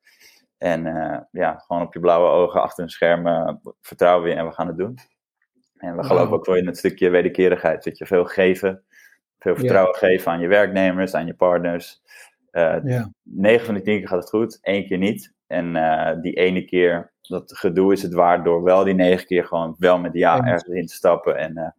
En 0.60 0.86
uh, 0.86 1.18
ja, 1.32 1.58
gewoon 1.58 1.82
op 1.82 1.94
je 1.94 2.00
blauwe 2.00 2.30
ogen 2.30 2.62
achter 2.62 2.84
een 2.84 2.90
scherm 2.90 3.28
uh, 3.28 3.52
vertrouwen 3.82 4.30
we 4.30 4.36
en 4.36 4.46
we 4.46 4.52
gaan 4.52 4.68
het 4.68 4.78
doen. 4.78 4.98
En 5.78 5.98
we 5.98 6.04
geloven 6.04 6.34
ook 6.34 6.46
wel 6.46 6.56
in 6.56 6.66
het 6.66 6.78
stukje 6.78 7.10
wederkerigheid. 7.10 7.84
Dat 7.84 7.98
je 7.98 8.06
veel 8.06 8.26
geven, 8.26 8.84
veel 9.40 9.56
vertrouwen 9.56 9.96
geven 9.96 10.32
aan 10.32 10.40
je 10.40 10.48
werknemers, 10.48 11.14
aan 11.14 11.26
je 11.26 11.34
partners. 11.34 12.02
Uh, 12.52 12.78
ja. 12.84 13.12
9 13.24 13.66
van 13.66 13.74
de 13.74 13.82
10 13.82 14.00
keer 14.00 14.08
gaat 14.08 14.20
het 14.20 14.30
goed, 14.30 14.60
één 14.62 14.86
keer 14.86 14.98
niet. 14.98 15.34
En 15.48 15.74
die 16.22 16.34
ene 16.34 16.66
keer, 16.66 17.12
dat 17.22 17.58
gedoe 17.58 17.94
is 17.94 18.02
het 18.02 18.14
waard 18.14 18.44
door 18.44 18.64
wel 18.64 18.84
die 18.84 18.94
negen 18.94 19.26
keer 19.26 19.46
gewoon 19.46 19.76
wel 19.78 20.00
met 20.00 20.14
ja 20.14 20.46
ergens 20.46 20.64
in 20.64 20.86
te 20.86 20.94
stappen. 20.94 21.38
En 21.38 21.76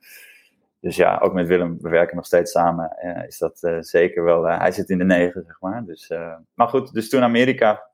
dus 0.81 0.97
ja, 0.97 1.19
ook 1.19 1.33
met 1.33 1.47
Willem, 1.47 1.79
we 1.81 1.89
werken 1.89 2.17
nog 2.17 2.27
steeds 2.27 2.51
samen. 2.53 2.97
is 3.27 3.39
dat 3.39 3.69
zeker 3.81 4.25
wel, 4.25 4.45
hij 4.45 4.73
zit 4.73 4.91
in 4.91 4.99
de 4.99 5.05
negen, 5.05 5.45
zeg 5.47 5.61
maar. 5.61 5.85
Dus, 5.85 6.13
maar 6.55 6.69
goed, 6.69 6.93
dus 6.93 7.09
toen 7.09 7.23
Amerika 7.23 7.90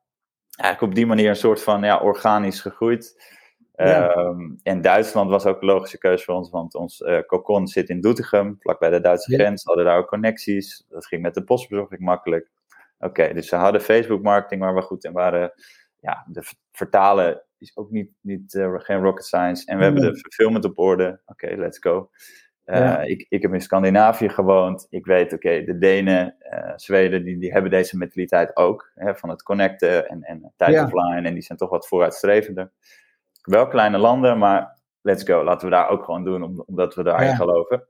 eigenlijk 0.56 0.92
op 0.92 0.94
die 0.94 1.06
manier 1.06 1.28
een 1.28 1.36
soort 1.36 1.62
van 1.62 1.82
ja, 1.82 1.98
organisch 1.98 2.60
gegroeid. 2.60 3.34
Ehm, 3.74 4.54
en 4.62 4.80
Duitsland 4.80 5.30
was 5.30 5.46
ook 5.46 5.60
een 5.60 5.66
logische 5.66 5.98
keuze 5.98 6.24
voor 6.24 6.34
ons, 6.34 6.50
want 6.50 6.74
ons 6.74 7.00
uh, 7.00 7.20
cocon 7.20 7.66
zit 7.66 7.88
in 7.88 8.00
Doetinchem, 8.00 8.56
vlakbij 8.60 8.90
de 8.90 9.00
Duitse 9.00 9.34
grens. 9.34 9.62
We 9.62 9.68
hadden 9.68 9.86
daar 9.86 9.98
ook 9.98 10.08
connecties. 10.08 10.86
Dat 10.88 11.06
ging 11.06 11.22
met 11.22 11.34
de 11.34 11.44
postbezorging 11.44 12.00
makkelijk. 12.00 12.50
Oké, 12.98 13.34
dus 13.34 13.48
ze 13.48 13.56
hadden 13.56 13.80
Facebook 13.80 14.22
marketing 14.22 14.60
waar 14.60 14.74
we 14.74 14.82
goed 14.82 15.04
in 15.04 15.12
waren. 15.12 15.52
Ja, 16.00 16.26
de 16.28 16.42
vertalen 16.72 17.42
is 17.58 17.76
ook 17.76 17.90
niet, 17.90 18.10
niet 18.20 18.54
uh, 18.54 18.74
geen 18.76 19.02
rocket 19.02 19.24
science. 19.24 19.66
En 19.66 19.78
we 19.78 19.84
hebben 19.84 20.02
de 20.02 20.18
fulfillment 20.18 20.64
op 20.64 20.78
orde. 20.78 21.20
Oké, 21.26 21.54
let's 21.56 21.78
go. 21.78 22.10
Uh, 22.66 23.04
ik, 23.04 23.26
ik 23.28 23.42
heb 23.42 23.52
in 23.52 23.60
Scandinavië 23.60 24.28
gewoond. 24.28 24.86
Ik 24.90 25.06
weet, 25.06 25.32
oké, 25.32 25.64
de 25.64 25.78
Denen, 25.78 26.36
uh, 26.52 26.72
Zweden, 26.76 27.24
die, 27.24 27.38
die 27.38 27.52
hebben 27.52 27.70
deze 27.70 27.96
mentaliteit 27.96 28.56
ook. 28.56 28.90
Hè, 28.94 29.16
van 29.16 29.28
het 29.28 29.42
connecten 29.42 30.08
en, 30.08 30.22
en 30.22 30.52
tijd 30.56 30.72
ja. 30.72 30.84
offline. 30.84 31.28
En 31.28 31.34
die 31.34 31.42
zijn 31.42 31.58
toch 31.58 31.70
wat 31.70 31.88
vooruitstrevender. 31.88 32.70
Wel 33.42 33.68
kleine 33.68 33.98
landen, 33.98 34.38
maar 34.38 34.78
let's 35.00 35.24
go. 35.24 35.44
Laten 35.44 35.68
we 35.68 35.74
daar 35.74 35.88
ook 35.88 36.04
gewoon 36.04 36.24
doen, 36.24 36.64
omdat 36.66 36.94
we 36.94 37.02
daarin 37.02 37.28
ja. 37.28 37.34
geloven. 37.34 37.86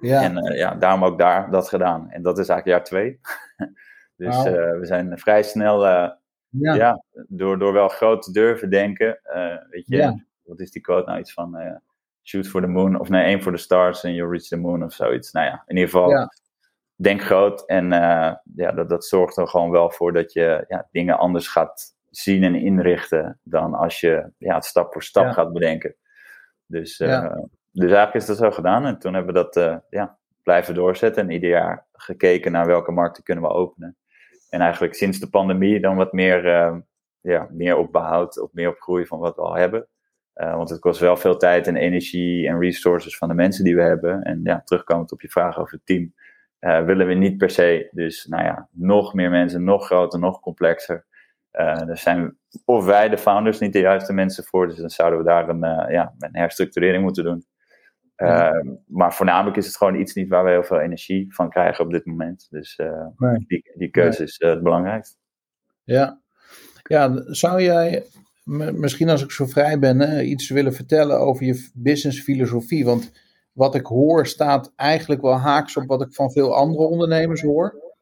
Ja. 0.00 0.22
En 0.22 0.46
uh, 0.46 0.56
ja, 0.58 0.74
daarom 0.74 1.04
ook 1.04 1.18
daar 1.18 1.50
dat 1.50 1.68
gedaan. 1.68 2.10
En 2.10 2.22
dat 2.22 2.38
is 2.38 2.48
eigenlijk 2.48 2.78
jaar 2.78 2.84
twee. 2.84 3.20
dus 4.26 4.36
wow. 4.36 4.78
we 4.78 4.86
zijn 4.86 5.18
vrij 5.18 5.42
snel, 5.42 5.86
ja. 5.86 6.18
ja. 6.48 7.02
door, 7.28 7.58
door 7.58 7.72
wel 7.72 7.88
groot 7.88 8.22
te 8.22 8.32
durven 8.32 8.70
denken. 8.70 9.20
weet 9.70 9.86
je, 9.86 10.22
wat 10.42 10.60
is 10.60 10.70
die 10.70 10.82
quote 10.82 11.08
nou? 11.08 11.20
Iets 11.20 11.32
van 11.32 11.80
shoot 12.26 12.46
for 12.46 12.60
the 12.60 12.66
moon, 12.66 13.00
of 13.00 13.08
nee, 13.08 13.24
aim 13.24 13.40
for 13.40 13.52
the 13.52 13.58
stars 13.58 14.04
and 14.04 14.14
you 14.14 14.30
reach 14.30 14.48
the 14.48 14.56
moon 14.56 14.82
of 14.82 14.92
zoiets. 14.92 15.32
Nou 15.32 15.46
ja, 15.46 15.62
in 15.66 15.76
ieder 15.76 15.90
geval, 15.90 16.10
ja. 16.10 16.28
denk 16.94 17.22
groot. 17.22 17.66
En 17.66 17.84
uh, 17.84 18.34
ja, 18.54 18.72
dat, 18.74 18.88
dat 18.88 19.04
zorgt 19.04 19.36
er 19.36 19.48
gewoon 19.48 19.70
wel 19.70 19.90
voor 19.90 20.12
dat 20.12 20.32
je 20.32 20.64
ja, 20.68 20.88
dingen 20.90 21.18
anders 21.18 21.48
gaat 21.48 21.94
zien 22.10 22.44
en 22.44 22.54
inrichten 22.54 23.40
dan 23.42 23.74
als 23.74 24.00
je 24.00 24.30
ja, 24.38 24.54
het 24.54 24.64
stap 24.64 24.92
voor 24.92 25.02
stap 25.02 25.24
ja. 25.24 25.32
gaat 25.32 25.52
bedenken. 25.52 25.94
Dus, 26.66 27.00
uh, 27.00 27.32
dus 27.72 27.90
eigenlijk 27.90 28.14
is 28.14 28.26
dat 28.26 28.36
zo 28.36 28.50
gedaan. 28.50 28.86
En 28.86 28.98
toen 28.98 29.14
hebben 29.14 29.34
we 29.34 29.40
dat 29.40 29.56
uh, 29.56 29.76
ja, 29.90 30.18
blijven 30.42 30.74
doorzetten 30.74 31.22
en 31.22 31.30
ieder 31.30 31.48
jaar 31.48 31.86
gekeken 31.92 32.52
naar 32.52 32.66
welke 32.66 32.92
markten 32.92 33.22
kunnen 33.22 33.44
we 33.44 33.50
openen. 33.50 33.96
En 34.50 34.60
eigenlijk 34.60 34.94
sinds 34.94 35.18
de 35.18 35.28
pandemie 35.28 35.80
dan 35.80 35.96
wat 35.96 36.12
meer, 36.12 36.44
ja, 37.20 37.48
meer 37.50 37.76
op 37.76 37.92
behoud, 37.92 38.40
of 38.40 38.52
meer 38.52 38.68
op 38.68 38.80
groei 38.80 39.06
van 39.06 39.18
wat 39.18 39.36
we 39.36 39.42
al 39.42 39.54
hebben. 39.54 39.88
Uh, 40.36 40.56
want 40.56 40.70
het 40.70 40.80
kost 40.80 41.00
wel 41.00 41.16
veel 41.16 41.36
tijd 41.36 41.66
en 41.66 41.76
energie 41.76 42.48
en 42.48 42.60
resources 42.60 43.16
van 43.16 43.28
de 43.28 43.34
mensen 43.34 43.64
die 43.64 43.76
we 43.76 43.82
hebben. 43.82 44.22
En 44.22 44.40
ja, 44.42 44.62
terugkomend 44.64 45.12
op 45.12 45.20
je 45.20 45.28
vraag 45.28 45.58
over 45.58 45.72
het 45.74 45.86
team, 45.86 46.14
uh, 46.60 46.84
willen 46.84 47.06
we 47.06 47.14
niet 47.14 47.36
per 47.36 47.50
se. 47.50 47.88
Dus 47.90 48.26
nou 48.26 48.44
ja, 48.44 48.68
nog 48.70 49.14
meer 49.14 49.30
mensen, 49.30 49.64
nog 49.64 49.86
groter, 49.86 50.18
nog 50.18 50.40
complexer. 50.40 51.06
Uh, 51.52 51.88
er 51.88 51.98
zijn 51.98 52.38
of 52.64 52.84
wij, 52.84 53.08
de 53.08 53.18
founders, 53.18 53.58
niet 53.58 53.72
de 53.72 53.78
juiste 53.78 54.12
mensen 54.12 54.44
voor. 54.44 54.66
Dus 54.68 54.76
dan 54.76 54.90
zouden 54.90 55.18
we 55.18 55.24
daar 55.24 55.48
een, 55.48 55.92
ja, 55.92 56.14
een 56.18 56.36
herstructurering 56.36 57.02
moeten 57.02 57.24
doen. 57.24 57.44
Ja. 58.16 58.64
Maar 58.86 59.14
voornamelijk 59.14 59.56
is 59.56 59.66
het 59.66 59.76
gewoon 59.76 59.94
iets 59.94 60.14
niet 60.14 60.28
waar 60.28 60.44
we 60.44 60.50
heel 60.50 60.64
veel 60.64 60.80
energie 60.80 61.34
van 61.34 61.50
krijgen 61.50 61.84
op 61.84 61.90
dit 61.90 62.06
moment. 62.06 62.46
Dus 62.50 62.80
nee. 63.16 63.44
die, 63.46 63.72
die 63.74 63.90
keuze 63.90 64.18
nee. 64.18 64.28
is 64.28 64.36
het 64.38 64.62
belangrijkste. 64.62 65.16
Ja. 65.84 66.20
ja, 66.82 67.22
zou 67.24 67.62
jij 67.62 68.04
misschien 68.74 69.08
als 69.08 69.22
ik 69.22 69.30
zo 69.30 69.46
vrij 69.46 69.78
ben, 69.78 70.28
iets 70.28 70.48
willen 70.48 70.72
vertellen 70.72 71.20
over 71.20 71.44
je 71.44 71.70
businessfilosofie. 71.74 72.84
Want 72.84 73.12
wat 73.52 73.74
ik 73.74 73.86
hoor 73.86 74.26
staat 74.26 74.72
eigenlijk 74.76 75.22
wel 75.22 75.36
haaks 75.36 75.76
op 75.76 75.86
wat 75.86 76.02
ik 76.02 76.12
van 76.12 76.30
veel 76.32 76.54
andere 76.54 76.84
ondernemers 76.84 77.42
hoor. 77.42 77.94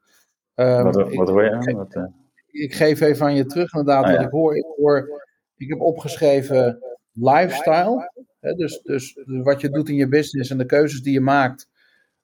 Um, 0.55 0.83
wat, 0.83 1.15
wat, 1.15 1.29
hoor 1.29 1.45
je? 1.45 1.69
Ik, 1.71 1.77
wat, 1.77 1.95
uh... 1.95 2.05
ik, 2.47 2.75
geef 2.75 3.01
even 3.01 3.27
aan 3.27 3.35
je 3.35 3.47
terug 3.47 3.73
inderdaad 3.73 4.05
oh, 4.05 4.11
wat 4.11 4.21
ik 4.21 4.31
hoor. 4.31 4.57
Ik 4.57 4.65
hoor. 4.77 5.27
Ik 5.57 5.69
heb 5.69 5.81
opgeschreven 5.81 6.79
lifestyle. 7.13 8.11
Hè, 8.41 8.53
dus, 8.53 8.81
dus 8.83 9.19
wat 9.25 9.61
je 9.61 9.71
doet 9.71 9.89
in 9.89 9.95
je 9.95 10.09
business 10.09 10.51
en 10.51 10.59
de 10.59 10.67
keuzes 10.67 11.03
die 11.03 11.13
je 11.13 11.21
maakt, 11.21 11.69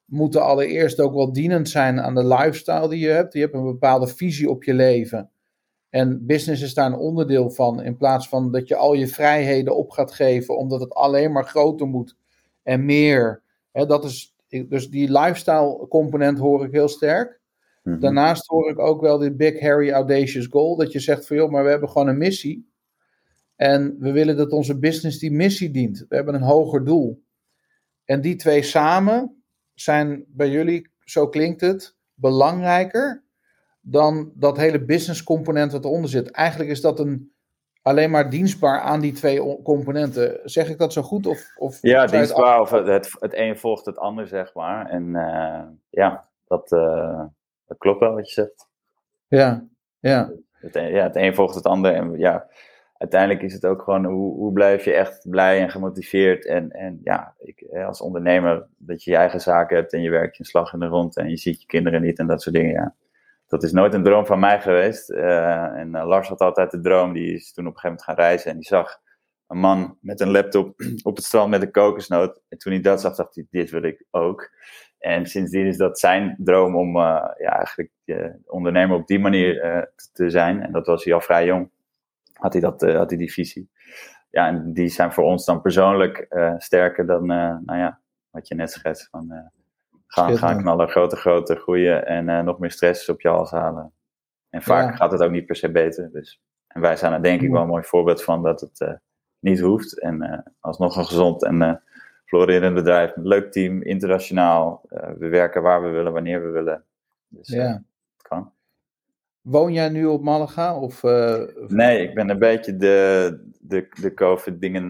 moeten 0.05 0.43
allereerst 0.43 0.99
ook 0.99 1.13
wel 1.13 1.33
dienend 1.33 1.69
zijn 1.69 2.01
aan 2.01 2.15
de 2.15 2.27
lifestyle 2.27 2.89
die 2.89 2.99
je 2.99 3.09
hebt. 3.09 3.33
Je 3.33 3.39
hebt 3.39 3.53
een 3.53 3.63
bepaalde 3.63 4.07
visie 4.07 4.49
op 4.49 4.63
je 4.63 4.73
leven. 4.73 5.29
En 5.91 6.25
business 6.25 6.61
is 6.61 6.73
daar 6.73 6.85
een 6.85 6.97
onderdeel 6.97 7.49
van. 7.49 7.83
In 7.83 7.97
plaats 7.97 8.29
van 8.29 8.51
dat 8.51 8.67
je 8.67 8.75
al 8.75 8.93
je 8.93 9.07
vrijheden 9.07 9.75
op 9.75 9.89
gaat 9.89 10.11
geven, 10.11 10.57
omdat 10.57 10.79
het 10.79 10.93
alleen 10.93 11.31
maar 11.31 11.45
groter 11.45 11.87
moet 11.87 12.17
en 12.63 12.85
meer. 12.85 13.41
Dat 13.71 14.03
is, 14.03 14.35
dus 14.47 14.89
die 14.89 15.11
lifestyle 15.11 15.87
component 15.89 16.39
hoor 16.39 16.65
ik 16.65 16.71
heel 16.71 16.87
sterk. 16.87 17.39
Mhm. 17.83 17.99
Daarnaast 17.99 18.47
hoor 18.47 18.69
ik 18.69 18.79
ook 18.79 19.01
wel 19.01 19.17
dit 19.17 19.37
big, 19.37 19.59
hairy, 19.59 19.91
audacious 19.91 20.45
goal. 20.45 20.75
Dat 20.75 20.91
je 20.91 20.99
zegt 20.99 21.27
van 21.27 21.35
joh, 21.35 21.51
maar 21.51 21.63
we 21.63 21.69
hebben 21.69 21.89
gewoon 21.89 22.07
een 22.07 22.17
missie. 22.17 22.69
En 23.55 23.95
we 23.99 24.11
willen 24.11 24.37
dat 24.37 24.51
onze 24.51 24.79
business 24.79 25.19
die 25.19 25.31
missie 25.31 25.71
dient. 25.71 26.05
We 26.09 26.15
hebben 26.15 26.33
een 26.33 26.41
hoger 26.41 26.85
doel. 26.85 27.23
En 28.05 28.21
die 28.21 28.35
twee 28.35 28.63
samen 28.63 29.43
zijn 29.73 30.25
bij 30.27 30.49
jullie, 30.49 30.89
zo 30.99 31.27
klinkt 31.27 31.61
het, 31.61 31.95
belangrijker 32.13 33.23
dan 33.81 34.31
dat 34.35 34.57
hele 34.57 34.85
business 34.85 35.23
component 35.23 35.71
wat 35.71 35.85
eronder 35.85 36.09
zit. 36.09 36.31
Eigenlijk 36.31 36.69
is 36.69 36.81
dat 36.81 36.99
een, 36.99 37.31
alleen 37.81 38.11
maar 38.11 38.29
dienstbaar 38.29 38.79
aan 38.79 38.99
die 38.99 39.11
twee 39.11 39.61
componenten. 39.63 40.39
Zeg 40.43 40.69
ik 40.69 40.77
dat 40.77 40.93
zo 40.93 41.01
goed? 41.01 41.27
Of, 41.27 41.53
of 41.57 41.77
ja, 41.81 42.05
dienstbaar 42.05 42.61
of 42.61 42.69
het, 42.69 43.15
het 43.19 43.35
een 43.35 43.57
volgt 43.57 43.85
het 43.85 43.97
ander, 43.97 44.27
zeg 44.27 44.53
maar. 44.53 44.89
En 44.89 45.07
uh, 45.07 45.63
ja, 45.89 46.29
dat, 46.47 46.71
uh, 46.71 47.23
dat 47.65 47.77
klopt 47.77 47.99
wel 47.99 48.13
wat 48.13 48.27
je 48.27 48.33
zegt. 48.33 48.67
Ja, 49.27 49.67
ja. 49.99 50.31
Het 50.51 50.75
een, 50.75 50.89
ja, 50.91 51.03
het 51.03 51.15
een 51.15 51.35
volgt 51.35 51.55
het 51.55 51.65
ander. 51.65 51.93
En 51.93 52.17
ja, 52.17 52.47
uiteindelijk 52.97 53.41
is 53.41 53.53
het 53.53 53.65
ook 53.65 53.81
gewoon 53.81 54.05
hoe, 54.05 54.33
hoe 54.33 54.53
blijf 54.53 54.85
je 54.85 54.93
echt 54.93 55.29
blij 55.29 55.61
en 55.61 55.69
gemotiveerd. 55.69 56.45
En, 56.45 56.71
en 56.71 56.99
ja, 57.03 57.33
ik, 57.39 57.65
als 57.85 58.01
ondernemer 58.01 58.67
dat 58.77 59.03
je 59.03 59.11
je 59.11 59.17
eigen 59.17 59.41
zaken 59.41 59.75
hebt 59.75 59.93
en 59.93 60.01
je 60.01 60.09
werkt 60.09 60.37
je 60.37 60.43
een 60.43 60.49
slag 60.49 60.73
in 60.73 60.79
de 60.79 60.85
rond 60.85 61.17
en 61.17 61.29
je 61.29 61.37
ziet 61.37 61.61
je 61.61 61.67
kinderen 61.67 62.01
niet 62.01 62.19
en 62.19 62.27
dat 62.27 62.41
soort 62.41 62.55
dingen. 62.55 62.71
Ja. 62.71 62.95
Dat 63.51 63.63
is 63.63 63.71
nooit 63.71 63.93
een 63.93 64.03
droom 64.03 64.25
van 64.25 64.39
mij 64.39 64.61
geweest. 64.61 65.09
Uh, 65.09 65.63
en 65.63 65.87
uh, 65.95 66.05
Lars 66.05 66.27
had 66.27 66.41
altijd 66.41 66.71
de 66.71 66.79
droom, 66.79 67.13
die 67.13 67.33
is 67.33 67.53
toen 67.53 67.67
op 67.67 67.73
een 67.73 67.79
gegeven 67.79 67.89
moment 67.89 68.03
gaan 68.03 68.15
reizen 68.15 68.51
en 68.51 68.57
die 68.57 68.65
zag 68.65 68.99
een 69.47 69.57
man 69.57 69.97
met 70.01 70.19
een 70.19 70.31
laptop 70.31 70.81
op 71.03 71.15
het 71.15 71.25
strand 71.25 71.49
met 71.49 71.61
een 71.61 71.71
kokosnoot. 71.71 72.41
En 72.49 72.57
toen 72.57 72.71
hij 72.73 72.81
dat 72.81 73.01
zag, 73.01 73.15
dacht 73.15 73.35
hij, 73.35 73.47
dit 73.49 73.69
wil 73.69 73.83
ik 73.83 74.05
ook. 74.11 74.49
En 74.97 75.25
sindsdien 75.25 75.65
is 75.65 75.77
dat 75.77 75.99
zijn 75.99 76.35
droom 76.39 76.75
om 76.75 76.95
uh, 76.95 77.01
ja, 77.37 77.57
eigenlijk 77.57 77.91
ondernemer 78.45 78.97
op 78.97 79.07
die 79.07 79.19
manier 79.19 79.89
te 80.13 80.29
zijn. 80.29 80.61
En 80.61 80.71
dat 80.71 80.85
was 80.85 81.03
hij 81.03 81.13
al 81.13 81.21
vrij 81.21 81.45
jong 81.45 81.69
had 82.33 82.53
hij, 82.53 82.61
dat, 82.61 82.81
had 82.81 83.09
hij 83.09 83.17
die 83.19 83.31
visie. 83.31 83.69
Ja, 84.29 84.47
en 84.47 84.73
die 84.73 84.89
zijn 84.89 85.13
voor 85.13 85.23
ons 85.23 85.45
dan 85.45 85.61
persoonlijk 85.61 86.27
sterker 86.57 87.05
dan, 87.05 87.25
nou 87.25 87.77
ja, 87.77 87.99
wat 88.29 88.47
je 88.47 88.55
net 88.55 88.71
schetst. 88.71 89.09
Van, 89.09 89.51
gaan, 90.13 90.37
gaan 90.37 90.57
knallen, 90.57 90.89
grote, 90.89 91.15
grote 91.15 91.55
groeien 91.55 92.05
en 92.05 92.45
nog 92.45 92.59
meer 92.59 92.71
stress 92.71 93.09
op 93.09 93.21
je 93.21 93.27
hals 93.27 93.51
halen. 93.51 93.93
En 94.49 94.61
vaak 94.61 94.89
ja. 94.89 94.95
gaat 94.95 95.11
het 95.11 95.21
ook 95.23 95.31
niet 95.31 95.45
per 95.45 95.55
se 95.55 95.71
beter. 95.71 96.11
Dus. 96.11 96.41
En 96.67 96.81
wij 96.81 96.95
zijn 96.95 97.13
er 97.13 97.23
denk 97.23 97.41
ik 97.41 97.51
wel 97.51 97.61
een 97.61 97.67
mooi 97.67 97.83
voorbeeld 97.83 98.23
van 98.23 98.43
dat 98.43 98.61
het 98.61 98.99
niet 99.39 99.59
hoeft. 99.59 99.99
En 99.99 100.43
alsnog 100.59 100.95
een 100.95 101.05
gezond 101.05 101.43
en 101.43 101.83
florerend 102.25 102.75
bedrijf, 102.75 103.15
een 103.15 103.27
leuk 103.27 103.51
team, 103.51 103.81
internationaal. 103.81 104.81
we 105.17 105.27
werken 105.27 105.61
waar 105.61 105.81
we 105.81 105.89
willen, 105.89 106.13
wanneer 106.13 106.41
we 106.41 106.49
willen. 106.49 106.83
Dus 107.27 107.47
ja. 107.47 107.83
het 108.17 108.27
kan. 108.27 108.51
Woon 109.41 109.73
jij 109.73 109.89
nu 109.89 110.05
op 110.05 110.23
Malaga? 110.23 110.79
Of, 110.79 111.03
nee, 111.67 112.07
ik 112.07 112.15
ben 112.15 112.29
een 112.29 112.39
beetje 112.39 112.77
de, 112.77 113.37
de, 113.59 113.87
de 114.01 114.13
COVID-dingen 114.13 114.89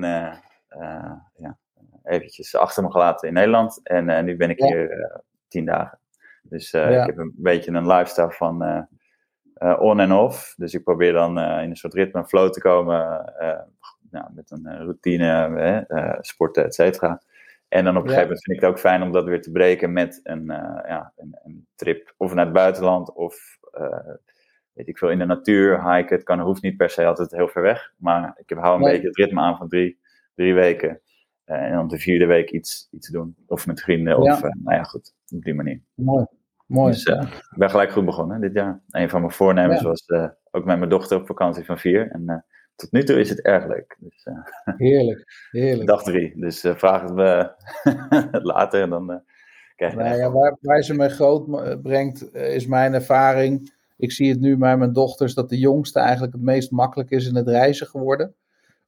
eventjes 2.12 2.56
achter 2.56 2.84
me 2.84 2.92
gelaten 2.92 3.28
in 3.28 3.34
Nederland. 3.34 3.80
En 3.84 4.26
nu 4.26 4.36
ben 4.36 4.50
ik 4.50 4.64
hier 4.64 5.22
tien 5.48 5.66
dagen. 5.66 6.00
Dus 6.42 6.72
ja. 6.72 6.88
ik 6.88 7.06
heb 7.06 7.18
een 7.18 7.34
beetje 7.36 7.72
een 7.72 7.88
lifestyle 7.88 8.32
van 8.32 8.88
on 9.80 10.00
en 10.00 10.12
off. 10.12 10.54
Dus 10.58 10.74
ik 10.74 10.84
probeer 10.84 11.14
dan 11.14 11.40
in 11.40 11.70
een 11.70 11.76
soort 11.76 11.94
ritme 11.94 12.20
en 12.20 12.28
flow 12.28 12.50
te 12.52 12.62
komen. 12.62 13.34
Nou, 14.12 14.26
met 14.34 14.52
een 14.52 14.78
routine, 14.78 16.18
sporten, 16.22 16.66
et 16.66 16.76
cetera. 16.76 17.22
En 17.68 17.84
dan 17.84 17.98
op 17.98 18.04
een 18.04 18.10
gegeven 18.10 18.28
moment 18.28 18.44
vind 18.44 18.58
ik 18.58 18.64
het 18.64 18.72
ook 18.72 18.80
fijn 18.80 19.02
om 19.02 19.12
dat 19.12 19.26
weer 19.26 19.42
te 19.42 19.52
breken 19.52 19.94
met 19.94 20.20
een, 20.24 20.46
ja, 20.88 21.14
een, 21.16 21.40
een 21.44 21.68
trip 21.76 22.14
of 22.18 22.34
naar 22.34 22.46
het 22.46 22.54
buitenland 22.54 23.14
of 23.14 23.60
weet 24.74 24.88
ik 24.88 24.98
veel, 24.98 25.10
in 25.10 25.20
de 25.20 25.26
natuur 25.26 25.94
hiken. 25.94 26.16
Het 26.16 26.26
kan, 26.26 26.40
hoeft 26.40 26.62
niet 26.62 26.78
per 26.78 26.90
se 26.90 27.06
altijd 27.06 27.32
heel 27.32 27.48
ver 27.48 27.62
weg. 27.62 27.94
Maar 27.98 28.34
ik 28.46 28.58
hou 28.58 28.76
een 28.76 28.92
beetje 28.92 29.08
het 29.08 29.18
ritme 29.18 29.42
aan 29.42 29.58
van 29.58 29.70
drie, 29.70 30.00
drie 30.36 30.54
weken. 30.54 31.02
Uh, 31.52 31.58
en 31.58 31.72
dan 31.72 31.88
de 31.88 32.00
vierde 32.00 32.26
week 32.26 32.52
iets, 32.52 32.88
iets 32.92 33.10
doen. 33.10 33.36
Of 33.48 33.68
met 33.68 33.82
vrienden. 33.82 34.18
Of, 34.18 34.28
uh, 34.28 34.42
nou 34.42 34.76
ja, 34.78 34.84
goed. 34.84 35.14
Op 35.36 35.44
die 35.44 35.54
manier. 35.54 35.82
Mooi. 35.94 36.26
Mooi. 36.66 36.92
Dus 36.92 37.06
uh, 37.06 37.22
ik 37.22 37.58
ben 37.58 37.70
gelijk 37.70 37.92
goed 37.92 38.06
begonnen 38.06 38.42
dit 38.42 38.54
jaar. 38.54 38.82
Een 38.90 39.10
van 39.10 39.22
mijn 39.22 39.34
voornemens 39.34 39.82
was 39.82 40.06
ook 40.52 40.66
met 40.66 40.78
mijn 40.78 40.90
dochter 40.90 41.18
op 41.18 41.26
vakantie 41.26 41.66
van 41.66 41.78
vier. 41.78 42.12
En 42.12 42.46
tot 42.76 42.92
nu 42.92 43.04
toe 43.04 43.20
is 43.20 43.30
het 43.30 43.42
erg 43.42 43.68
leuk. 43.68 43.98
Dus, 44.00 44.28
heerlijk, 44.78 45.48
heerlijk. 45.52 45.88
Dag 45.88 46.04
drie. 46.04 46.40
Dus 46.40 46.60
vraag 46.60 47.02
het 47.02 47.14
me 47.14 47.52
later 48.54 48.82
en 48.82 48.90
dan 48.90 49.24
krijg 49.76 49.92
je 49.92 49.98
nou 49.98 50.18
ja, 50.18 50.32
waar, 50.32 50.58
waar 50.62 50.84
ze 50.84 50.94
me 50.94 51.10
groot 51.10 51.82
brengt, 51.82 52.36
is 52.36 52.68
mijn 52.68 52.94
ervaring 52.94 53.72
ik 54.02 54.12
zie 54.12 54.30
het 54.30 54.40
nu 54.40 54.58
bij 54.58 54.78
mijn 54.78 54.94
dochters 54.94 55.34
dat 55.34 55.50
de 55.50 55.60
jongste 55.60 56.00
eigenlijk 56.00 56.34
het 56.34 56.42
meest 56.42 56.72
makkelijk 56.72 57.10
is 57.10 57.28
in 57.28 57.36
het 57.36 57.48
reizen 57.48 57.88
geworden. 57.88 58.34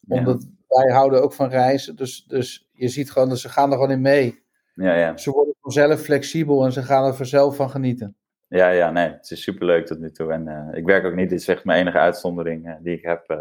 Omdat 0.08 0.47
wij 0.74 0.94
houden 0.94 1.24
ook 1.24 1.34
van 1.34 1.50
reizen. 1.50 1.96
Dus, 1.96 2.26
dus 2.28 2.70
je 2.72 2.88
ziet 2.88 3.12
gewoon 3.12 3.30
dat 3.30 3.40
ze 3.40 3.50
gaan 3.50 3.70
er 3.70 3.74
gewoon 3.74 3.92
in 3.92 4.02
mee. 4.02 4.44
Ja, 4.76 4.96
ja. 4.96 5.18
Ze 5.18 5.32
worden 5.32 5.56
vanzelf 5.62 6.02
flexibel 6.02 6.66
en 6.66 6.72
ze 6.72 6.84
gaan 6.84 7.06
er 7.06 7.16
vanzelf 7.16 7.56
van 7.56 7.70
genieten. 7.70 8.16
Ja, 8.48 8.70
ja, 8.70 8.92
nee, 8.92 9.10
het 9.10 9.32
is 9.32 9.44
superleuk 9.44 9.86
tot 9.86 10.00
nu 10.00 10.12
toe. 10.12 10.32
En 10.32 10.48
uh, 10.48 10.78
ik 10.78 10.86
werk 10.86 11.06
ook 11.06 11.16
niet, 11.16 11.30
dit 11.30 11.40
is 11.40 11.48
echt 11.48 11.66
mijn 11.66 11.80
enige 11.80 11.98
uitzondering 11.98 12.68
uh, 12.68 12.74
die 12.82 12.98
ik 12.98 13.04
heb 13.04 13.32
uh, 13.32 13.38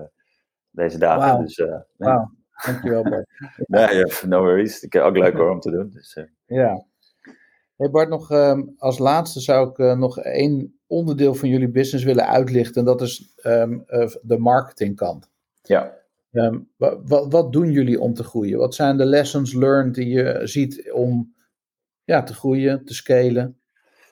deze 0.70 0.98
dagen. 0.98 1.30
Wow. 1.30 1.40
Dus, 1.40 1.56
nee. 1.56 1.68
wow. 1.96 2.30
Dankjewel 2.66 3.02
Bart. 3.02 3.26
nee, 3.66 4.04
no 4.26 4.40
worries. 4.40 4.82
Ik 4.82 4.92
heb 4.92 5.02
ook 5.02 5.16
leuk 5.16 5.36
hoor 5.36 5.50
om 5.50 5.60
te 5.60 5.70
doen. 5.70 5.90
Dus, 5.92 6.18
ja. 6.46 6.84
Hey 7.76 7.90
Bart, 7.90 8.08
nog 8.08 8.30
um, 8.30 8.74
als 8.78 8.98
laatste 8.98 9.40
zou 9.40 9.70
ik 9.70 9.96
nog 9.96 10.18
één 10.18 10.80
onderdeel 10.86 11.34
van 11.34 11.48
jullie 11.48 11.70
business 11.70 12.04
willen 12.04 12.26
uitlichten. 12.26 12.80
En 12.80 12.84
dat 12.84 13.00
is 13.00 13.34
um, 13.42 13.84
uh, 13.86 14.10
de 14.22 14.38
marketingkant. 14.38 15.30
Ja. 15.62 16.01
Um, 16.32 16.70
wat, 16.76 17.32
wat 17.32 17.52
doen 17.52 17.70
jullie 17.70 18.00
om 18.00 18.14
te 18.14 18.24
groeien? 18.24 18.58
Wat 18.58 18.74
zijn 18.74 18.96
de 18.96 19.04
lessons 19.04 19.54
learned 19.54 19.94
die 19.94 20.08
je 20.08 20.40
ziet 20.42 20.92
om 20.92 21.34
ja, 22.04 22.22
te 22.22 22.34
groeien, 22.34 22.84
te 22.84 22.94
scalen? 22.94 23.60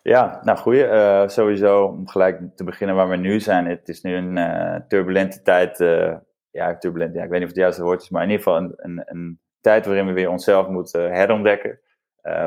Ja, 0.03 0.41
nou 0.45 0.59
groeien. 0.59 0.93
Uh, 0.93 1.29
sowieso 1.29 1.85
om 1.85 2.09
gelijk 2.09 2.41
te 2.57 2.65
beginnen 2.65 2.97
waar 2.97 3.09
we 3.09 3.17
nu 3.17 3.41
zijn. 3.41 3.67
Het 3.67 3.89
is 3.89 4.03
nu 4.03 4.15
een 4.15 4.37
uh, 4.37 4.77
turbulente 4.89 5.43
tijd. 5.43 5.81
Uh, 5.81 6.17
ja, 6.51 6.79
turbulent. 6.79 7.15
Ja, 7.15 7.23
ik 7.23 7.29
weet 7.29 7.39
niet 7.39 7.49
of 7.49 7.55
het 7.55 7.63
juiste 7.63 7.83
woord 7.83 8.03
is, 8.03 8.11
maar 8.11 8.23
in 8.23 8.31
ieder 8.31 8.45
geval 8.45 8.75
een, 8.77 9.03
een, 9.05 9.41
tijd 9.61 9.87
waarin 9.87 10.07
we 10.07 10.13
weer 10.13 10.31
onszelf 10.31 10.69
moeten 10.69 11.13
herontdekken. 11.13 11.81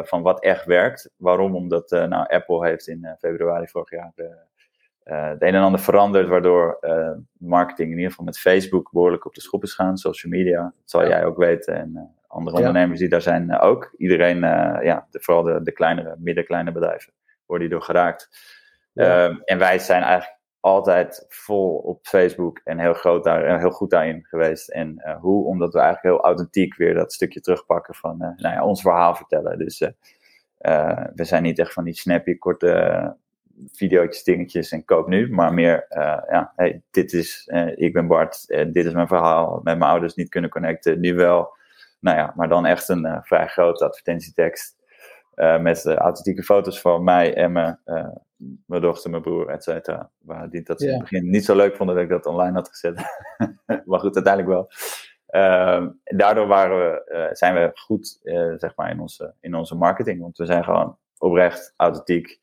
Van 0.04 0.22
wat 0.22 0.44
echt 0.44 0.66
werkt. 0.66 1.10
Waarom? 1.18 1.56
Omdat 1.56 1.90
nou, 1.90 2.28
Apple 2.28 2.68
heeft 2.68 2.88
in 2.88 3.16
februari 3.20 3.68
vorig 3.68 3.90
jaar 3.90 4.14
het 5.04 5.42
een 5.42 5.56
en 5.56 5.62
ander 5.62 5.80
veranderd, 5.80 6.28
waardoor 6.28 6.80
marketing 7.38 7.90
in 7.90 7.96
ieder 7.96 8.10
geval 8.10 8.26
met 8.26 8.40
Facebook 8.40 8.92
behoorlijk 8.92 9.26
op 9.26 9.34
de 9.34 9.42
schop 9.42 9.64
is 9.64 9.74
gaan, 9.74 9.98
social 9.98 10.32
media. 10.32 10.62
Dat 10.62 10.90
zal 10.90 11.02
ja. 11.02 11.08
jij 11.08 11.26
ook 11.26 11.38
weten 11.38 11.76
en 11.76 12.16
andere 12.28 12.58
ondernemers 12.58 13.00
die 13.00 13.10
daar 13.10 13.22
zijn 13.22 13.60
ook. 13.60 13.94
Iedereen, 13.98 14.40
ja, 14.84 15.08
de, 15.10 15.20
vooral 15.22 15.44
de, 15.44 15.62
de 15.64 15.72
kleinere, 15.72 16.16
middenkleine 16.20 16.72
bedrijven, 16.72 17.14
worden 17.46 17.68
hierdoor 17.68 17.86
geraakt. 17.86 18.30
Ja. 18.94 19.28
Ehm, 19.28 19.36
en 19.46 19.58
wij 19.58 19.80
zijn 19.80 20.02
eigenlijk 20.02 20.42
altijd 20.60 21.26
vol 21.30 21.76
op 21.76 22.06
Facebook 22.08 22.62
en 22.64 22.80
heel, 22.80 22.94
groot 22.94 23.24
daar, 23.24 23.60
heel 23.60 23.72
goed 23.72 23.90
daarin 23.90 24.26
geweest. 24.26 24.70
En 24.70 25.18
hoe? 25.20 25.46
Omdat 25.46 25.74
we 25.74 25.80
eigenlijk 25.80 26.16
heel 26.16 26.26
authentiek 26.26 26.76
weer 26.76 26.94
dat 26.94 27.14
stukje 27.14 27.42
terugpakken 27.42 27.96
van 27.96 28.18
nou 28.18 28.36
ja, 28.38 28.66
ons 28.66 28.82
verhaal 28.82 29.16
vertellen. 29.16 29.58
Dus 29.58 29.80
we 31.14 31.24
zijn 31.24 31.44
niet 31.44 31.60
echt 31.60 31.74
van 31.74 31.84
die 31.84 31.94
snappy, 31.94 32.38
korte 32.38 33.16
video's, 33.72 34.24
dingetjes 34.24 34.72
en 34.72 34.86
koop 34.86 35.08
nu. 35.08 35.32
Maar 35.32 35.54
meer, 35.54 35.86
ja, 36.30 36.54
hey, 36.56 36.82
dit 36.92 37.14
is, 37.14 37.50
ik 37.76 37.94
ben 37.94 38.08
Bart, 38.08 38.48
dit 38.48 38.86
is 38.86 38.94
mijn 38.94 39.08
verhaal. 39.08 39.54
Met 39.64 39.78
mijn 39.78 39.92
ouders 39.92 40.16
niet 40.16 40.30
kunnen 40.30 40.50
connecten, 40.50 41.00
nu 41.00 41.16
wel. 41.16 41.56
Nou 42.00 42.18
ja, 42.18 42.34
maar 42.36 42.50
dan 42.50 42.66
echt 42.66 42.90
een 42.90 43.20
vrij 43.24 43.48
grote 43.48 43.86
advertentietekst. 43.86 44.76
met 45.60 45.86
authentieke 45.86 46.44
foto's 46.44 46.82
van 46.82 47.04
mij 47.04 47.34
en 47.36 47.52
mijn, 47.52 47.80
mijn 48.66 48.82
dochter, 48.82 49.10
mijn 49.10 49.22
broer, 49.22 49.50
et 49.50 49.64
cetera. 49.64 50.10
Waar 50.18 50.50
die 50.50 50.64
dat 50.64 50.82
ze 50.82 50.88
in 50.88 50.94
het 50.94 51.02
begin 51.02 51.30
niet 51.30 51.46
zo 51.46 51.56
leuk 51.56 51.76
vonden 51.76 51.96
dat 51.96 52.04
ik 52.04 52.10
dat 52.10 52.26
online 52.26 52.54
had 52.54 52.70
gezet. 52.70 52.96
maar 53.86 54.00
goed, 54.00 54.16
uiteindelijk 54.16 54.48
wel. 54.48 54.70
Uh, 55.34 55.88
daardoor 56.04 56.48
waren 56.48 56.78
we, 56.78 57.12
uh, 57.14 57.34
zijn 57.36 57.54
we 57.54 57.72
goed 57.74 58.20
uh, 58.24 58.54
zeg 58.58 58.76
maar 58.76 58.92
in, 58.92 59.00
onze, 59.00 59.34
in 59.40 59.56
onze 59.56 59.76
marketing. 59.76 60.22
Want 60.22 60.38
we 60.38 60.46
zijn 60.46 60.64
gewoon 60.64 60.98
oprecht, 61.18 61.74
authentiek. 61.78 62.40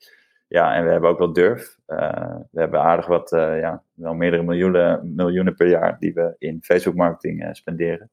Ja, 0.50 0.74
en 0.74 0.84
we 0.84 0.90
hebben 0.90 1.10
ook 1.10 1.18
wel 1.18 1.32
durf. 1.32 1.78
we 2.50 2.60
hebben 2.60 2.80
aardig 2.80 3.06
wat, 3.06 3.30
ja, 3.30 3.82
wel 3.94 4.14
meerdere 4.14 4.42
miljoenen, 4.42 5.14
miljoenen 5.14 5.54
per 5.54 5.68
jaar 5.68 5.98
die 5.98 6.14
we 6.14 6.34
in 6.38 6.62
Facebook 6.62 6.94
marketing 6.94 7.48
spenderen. 7.52 8.10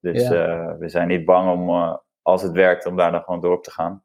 Dus 0.00 0.28
ja. 0.28 0.76
we 0.78 0.88
zijn 0.88 1.08
niet 1.08 1.24
bang 1.24 1.50
om, 1.50 1.98
als 2.22 2.42
het 2.42 2.52
werkt, 2.52 2.86
om 2.86 2.96
daar 2.96 3.10
dan 3.12 3.22
gewoon 3.22 3.40
door 3.40 3.62
te 3.62 3.70
gaan. 3.70 4.02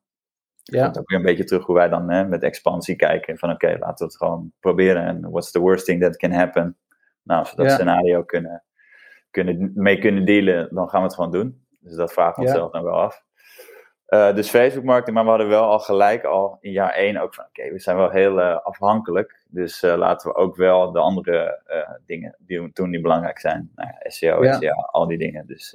Ja. 0.64 0.84
Komt 0.84 1.00
ook 1.00 1.10
weer 1.10 1.18
een 1.18 1.26
beetje 1.26 1.44
terug 1.44 1.66
hoe 1.66 1.76
wij 1.76 1.90
dan 1.90 2.10
hè, 2.10 2.28
met 2.28 2.44
expansie 2.44 2.96
kijken. 2.96 3.38
Van 3.38 3.52
oké, 3.52 3.68
laten 3.68 3.98
we 3.98 4.04
het 4.04 4.18
gewoon 4.18 4.52
proberen. 4.60 5.04
En 5.04 5.30
what's 5.30 5.52
the 5.52 5.60
worst 5.60 5.86
thing 5.86 6.02
that 6.02 6.18
can 6.18 6.32
happen? 6.32 6.78
Nou, 7.24 7.40
als 7.40 7.56
we 7.56 7.64
dat 7.64 7.72
scenario 7.72 8.24
kunnen 8.24 8.64
kunnen, 9.32 9.72
mee 9.76 10.00
kunnen 10.00 10.26
dealen, 10.26 10.76
dan 10.76 10.90
gaan 10.90 11.02
we 11.02 11.06
het 11.08 11.16
gewoon 11.16 11.32
doen. 11.32 11.66
Dus 11.80 11.96
dat 11.96 12.14
vragen 12.14 12.44
we 12.44 12.50
onszelf 12.50 12.72
dan 12.72 12.84
wel 12.84 13.02
af. 13.02 13.24
Uh, 14.10 14.36
dus 14.36 14.50
Facebook 14.50 14.84
marketing, 14.84 15.16
maar 15.16 15.24
we 15.24 15.30
hadden 15.30 15.50
wel 15.50 15.64
al 15.64 15.80
gelijk 15.80 16.24
al 16.24 16.58
in 16.62 16.72
jaar 16.72 16.94
1 16.94 17.18
ook 17.18 17.34
van 17.34 17.46
oké, 17.46 17.72
we 17.72 17.80
zijn 17.80 17.98
wel 17.98 18.10
heel 18.10 18.40
uh, 18.40 18.58
afhankelijk. 18.64 19.46
Dus 19.48 19.84
uh, 19.84 19.96
laten 19.96 20.30
we 20.30 20.36
ook 20.36 20.56
wel 20.56 20.92
de 20.92 21.00
andere 21.00 21.62
dingen 22.06 22.36
die 22.40 22.72
toen 22.72 22.90
niet 22.90 23.02
belangrijk 23.02 23.40
zijn. 23.40 23.72
Nou 23.76 23.90
ja, 23.90 24.10
SEO, 24.10 24.44
ja. 24.44 24.60
SEO, 24.60 24.72
al 24.72 25.08
die 25.08 25.18
dingen. 25.18 25.48
Dus 25.48 25.72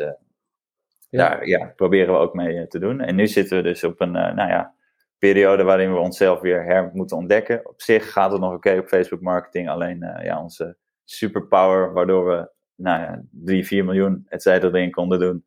ja. 1.11 1.29
daar 1.29 1.47
ja, 1.47 1.73
proberen 1.77 2.15
we 2.15 2.21
ook 2.21 2.35
mee 2.35 2.67
te 2.67 2.79
doen. 2.79 3.01
En 3.01 3.15
nu 3.15 3.27
zitten 3.27 3.57
we 3.57 3.63
dus 3.63 3.85
op 3.85 4.01
een 4.01 4.13
nou 4.13 4.49
ja, 4.49 4.75
periode 5.19 5.63
waarin 5.63 5.93
we 5.93 5.99
onszelf 5.99 6.41
weer 6.41 6.65
her 6.65 6.91
moeten 6.93 7.17
ontdekken. 7.17 7.69
Op 7.69 7.83
zich 7.83 8.13
gaat 8.13 8.33
het 8.33 8.41
nog 8.41 8.55
oké 8.55 8.79
op 8.79 8.87
Facebook 8.87 9.21
marketing. 9.21 9.69
Alleen 9.69 9.99
ja, 10.23 10.43
onze 10.43 10.77
superpower, 11.05 11.93
waardoor 11.93 12.27
we 12.27 12.51
nou 12.75 13.01
ja, 13.01 13.23
3, 13.31 13.67
4 13.67 13.85
miljoen, 13.85 14.27
et 14.29 14.43
cetera, 14.43 14.73
erin 14.73 14.91
konden 14.91 15.19
doen, 15.19 15.45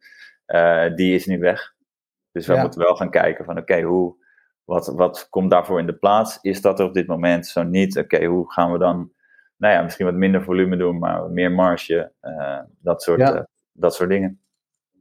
die 0.95 1.15
is 1.15 1.25
nu 1.25 1.39
weg. 1.39 1.75
Dus 2.37 2.47
we 2.47 2.53
ja. 2.53 2.61
moeten 2.61 2.79
wel 2.79 2.95
gaan 2.95 3.09
kijken 3.09 3.45
van 3.45 3.57
oké, 3.57 3.81
hoe, 3.81 4.15
wat, 4.63 4.87
wat 4.87 5.27
komt 5.29 5.51
daarvoor 5.51 5.79
in 5.79 5.85
de 5.85 5.95
plaats? 5.95 6.37
Is 6.41 6.61
dat 6.61 6.79
er 6.79 6.85
op 6.85 6.93
dit 6.93 7.07
moment 7.07 7.47
zo 7.47 7.63
niet? 7.63 7.97
Oké, 7.97 8.25
hoe 8.25 8.51
gaan 8.51 8.71
we 8.71 8.77
dan, 8.77 9.11
nou 9.57 9.73
ja, 9.73 9.81
misschien 9.81 10.05
wat 10.05 10.15
minder 10.15 10.43
volume 10.43 10.77
doen, 10.77 10.99
maar 10.99 11.29
meer 11.29 11.51
marge, 11.51 12.11
uh, 12.21 12.59
dat, 12.79 13.01
soort, 13.01 13.19
ja. 13.19 13.35
uh, 13.35 13.41
dat 13.71 13.95
soort 13.95 14.09
dingen. 14.09 14.39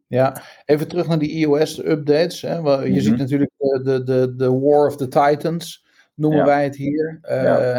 Ja, 0.06 0.42
even 0.64 0.88
terug 0.88 1.06
naar 1.06 1.18
die 1.18 1.30
iOS-updates. 1.30 2.40
Je 2.40 2.48
mm 2.48 2.64
-hmm. 2.64 3.00
ziet 3.00 3.16
natuurlijk 3.16 3.50
de, 3.58 4.02
de, 4.04 4.34
de 4.36 4.58
War 4.58 4.86
of 4.86 4.96
the 4.96 5.08
Titans, 5.08 5.86
noemen 6.14 6.38
ja. 6.38 6.44
wij 6.44 6.64
het 6.64 6.76
hier. 6.76 7.18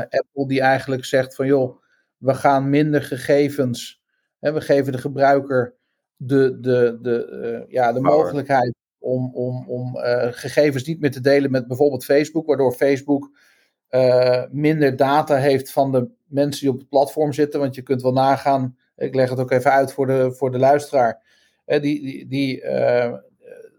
Apple 0.10 0.48
die 0.48 0.62
eigenlijk 0.62 1.06
zegt 1.06 1.36
van 1.36 1.46
joh, 1.46 1.82
we 2.18 2.34
gaan 2.34 2.70
minder 2.70 3.02
gegevens 3.02 4.02
we 4.40 4.62
geven 4.62 4.92
de 4.92 4.98
gebruiker 4.98 5.76
de, 6.16 6.60
de, 6.60 6.98
de, 7.02 7.66
ja, 7.68 7.94
de 7.94 8.02
mogelijkheid 8.02 8.76
om, 9.08 9.32
om, 9.34 9.70
om 9.70 9.98
uh, 9.98 10.28
gegevens 10.32 10.84
niet 10.84 11.00
meer 11.00 11.12
te 11.12 11.22
delen 11.22 11.52
met 11.52 11.68
bijvoorbeeld 11.68 12.06
Facebook, 12.06 12.46
waardoor 12.46 12.74
Facebook 12.74 13.32
uh, 13.90 14.44
minder 14.52 14.96
data 14.96 15.36
heeft 15.36 15.72
van 15.72 15.92
de 15.92 16.10
mensen 16.26 16.62
die 16.62 16.70
op 16.72 16.80
het 16.80 16.90
platform 16.90 17.34
zitten. 17.34 17.60
Want 17.60 17.76
je 17.76 17.82
kunt 17.82 18.02
wel 18.02 18.14
nagaan, 18.14 18.78
ik 18.96 19.16
leg 19.16 19.30
het 19.30 19.40
ook 19.40 19.52
even 19.52 19.72
uit 19.72 19.94
voor 19.94 20.08
de, 20.08 20.32
voor 20.32 20.52
de 20.52 20.60
luisteraar. 20.60 21.22
die, 21.66 21.80
die, 21.80 22.28
die, 22.28 22.64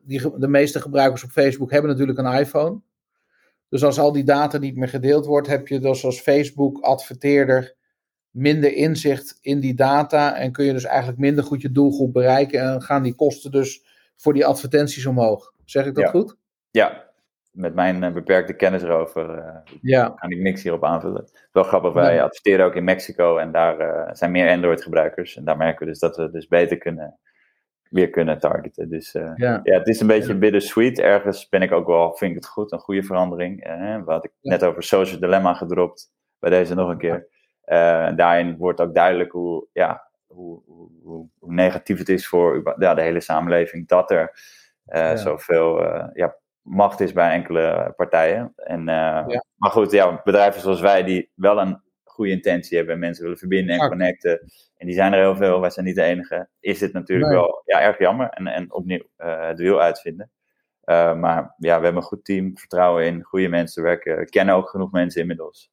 die, 0.03 0.39
de 0.39 0.49
meeste 0.49 0.81
gebruikers 0.81 1.25
op 1.25 1.31
Facebook 1.31 1.71
hebben 1.71 1.91
natuurlijk 1.91 2.19
een 2.19 2.39
iPhone. 2.39 2.81
Dus 3.69 3.85
als 3.85 3.99
al 3.99 4.13
die 4.13 4.25
data 4.25 4.59
niet 4.59 4.77
meer 4.77 4.89
gedeeld 4.89 5.27
wordt, 5.27 5.49
heb 5.49 5.69
je 5.69 5.81
dus 5.81 6.05
als 6.05 6.21
Facebook-adverteerder 6.21 7.77
minder 8.31 8.73
inzicht 8.73 9.39
in 9.41 9.61
die 9.61 9.75
data 9.75 10.37
en 10.37 10.53
kun 10.53 10.65
je 10.65 10.73
dus 10.73 10.85
eigenlijk 10.85 11.19
minder 11.19 11.45
goed 11.45 11.63
je 11.63 11.73
doelgroep 11.73 12.13
bereiken 12.13 12.61
en 12.61 12.83
gaan 12.83 13.03
die 13.03 13.15
kosten 13.15 13.51
dus 13.51 13.88
voor 14.21 14.33
die 14.33 14.47
advertenties 14.47 15.07
omhoog. 15.07 15.53
Zeg 15.65 15.87
ik 15.87 15.95
dat 15.95 16.05
ja. 16.05 16.11
goed? 16.11 16.37
Ja, 16.71 17.07
met 17.51 17.75
mijn 17.75 18.03
uh, 18.03 18.13
beperkte 18.13 18.53
kennis 18.53 18.83
erover 18.83 19.39
uh, 19.39 19.77
ja. 19.81 20.09
kan 20.09 20.31
ik 20.31 20.39
niks 20.39 20.63
hierop 20.63 20.85
aanvullen. 20.85 21.31
Wel 21.53 21.63
grappig, 21.63 21.93
wij 21.93 22.23
adverteren 22.23 22.67
ook 22.67 22.75
in 22.75 22.85
Mexico 22.85 23.37
en 23.37 23.53
daar 23.53 23.81
uh, 23.81 24.15
zijn 24.15 24.31
meer 24.31 24.51
Android 24.51 24.83
gebruikers 24.83 25.37
en 25.37 25.45
daar 25.45 25.57
merken 25.57 25.87
we 25.87 25.93
dus 25.93 25.99
dat 25.99 26.17
we 26.17 26.31
dus 26.31 26.47
beter 26.47 26.79
kunnen 26.79 27.19
weer 27.91 28.11
kunnen 28.11 28.39
targeten. 28.39 28.89
Dus 28.89 29.13
ja. 29.13 29.35
ja. 29.37 29.61
het 29.63 29.89
is 29.89 30.01
een 30.01 30.07
beetje 30.07 30.39
bittersweet. 30.39 30.99
Ergens 30.99 31.49
ben 31.49 31.63
ik 31.63 31.73
ook 31.73 31.87
wel, 31.87 32.15
vind 32.15 32.31
ik 32.31 32.37
het 32.37 32.47
goed, 32.47 32.73
een 32.73 32.79
goede 32.79 33.03
verandering. 33.03 33.69
Uh, 33.69 34.05
wat 34.05 34.25
ik 34.25 34.33
net 34.41 34.65
over 34.65 34.83
social 34.83 35.21
dilemma 35.21 35.55
gedropt, 35.55 36.13
bij 36.39 36.51
deze 36.51 36.75
nog 36.75 36.89
een 36.89 36.99
keer. 36.99 37.29
Daarin 38.17 38.57
wordt 38.57 38.81
ook 38.81 38.95
duidelijk 38.95 39.33
hoe, 39.33 39.67
ja, 39.73 40.08
hoe, 40.29 40.63
hoe, 40.67 41.29
hoe, 41.39 41.53
negatief 41.53 41.99
het 41.99 42.09
is 42.09 42.29
voor 42.29 42.75
ja, 42.79 42.95
de 42.95 43.03
hele 43.03 43.21
samenleving 43.21 43.89
dat 43.89 44.11
er 44.11 44.31
uh, 44.87 45.01
ja. 45.01 45.17
zoveel 45.17 45.85
uh, 45.85 46.05
ja, 46.13 46.37
macht 46.61 47.01
is 47.01 47.13
bij 47.13 47.33
enkele 47.33 47.93
partijen. 47.97 48.53
En, 48.57 48.85
ja. 48.85 49.45
Maar 49.57 49.71
goed, 49.71 49.91
ja, 49.91 50.21
bedrijven 50.25 50.61
zoals 50.61 50.81
wij 50.81 51.03
die 51.03 51.31
wel 51.35 51.61
een 51.61 51.83
goede 52.05 52.31
intentie 52.31 52.77
hebben 52.77 52.95
en 52.95 53.01
mensen 53.01 53.23
willen 53.23 53.39
verbinden 53.39 53.79
en 53.79 53.89
connecten. 53.89 54.41
En 54.77 54.87
die 54.87 54.95
zijn 54.95 55.13
er 55.13 55.21
heel 55.21 55.37
veel, 55.37 55.61
wij 55.61 55.71
zijn 55.71 55.87
niet 55.87 55.95
de 55.95 56.03
enige. 56.03 56.49
Is 56.61 56.79
dit 56.79 56.93
natuurlijk 56.93 57.29
nee. 57.29 57.39
wel 57.39 57.63
ja, 57.65 57.81
erg 57.81 57.99
jammer 57.99 58.29
en, 58.29 58.47
en 58.47 58.73
opnieuw 58.73 59.09
het 59.17 59.59
wiel 59.59 59.81
uitvinden. 59.81 60.31
maar 60.85 61.55
ja, 61.59 61.79
we 61.79 61.85
hebben 61.85 61.97
een 61.97 62.03
goed 62.03 62.25
team, 62.25 62.59
vertrouwen 62.59 63.05
in, 63.05 63.23
goede 63.23 63.49
mensen 63.49 63.83
werken. 63.83 64.17
We 64.17 64.25
kennen 64.25 64.55
ook 64.55 64.69
genoeg 64.69 64.93
mensen 64.93 65.21
inmiddels. 65.21 65.71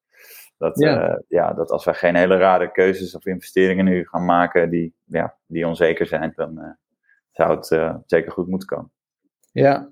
Dat, 0.57 0.79
ja. 0.79 1.09
Uh, 1.09 1.15
ja, 1.27 1.53
dat 1.53 1.71
als 1.71 1.85
wij 1.85 1.93
geen 1.93 2.15
hele 2.15 2.37
rare 2.37 2.71
keuzes 2.71 3.15
of 3.15 3.25
investeringen 3.25 3.85
nu 3.85 4.05
gaan 4.05 4.25
maken 4.25 4.69
die, 4.69 4.93
ja, 5.03 5.35
die 5.47 5.67
onzeker 5.67 6.05
zijn, 6.05 6.33
dan 6.35 6.59
uh, 6.59 6.69
zou 7.31 7.55
het 7.55 7.71
uh, 7.71 7.95
zeker 8.05 8.31
goed 8.31 8.47
moeten 8.47 8.67
komen. 8.67 8.91
Ja, 9.51 9.89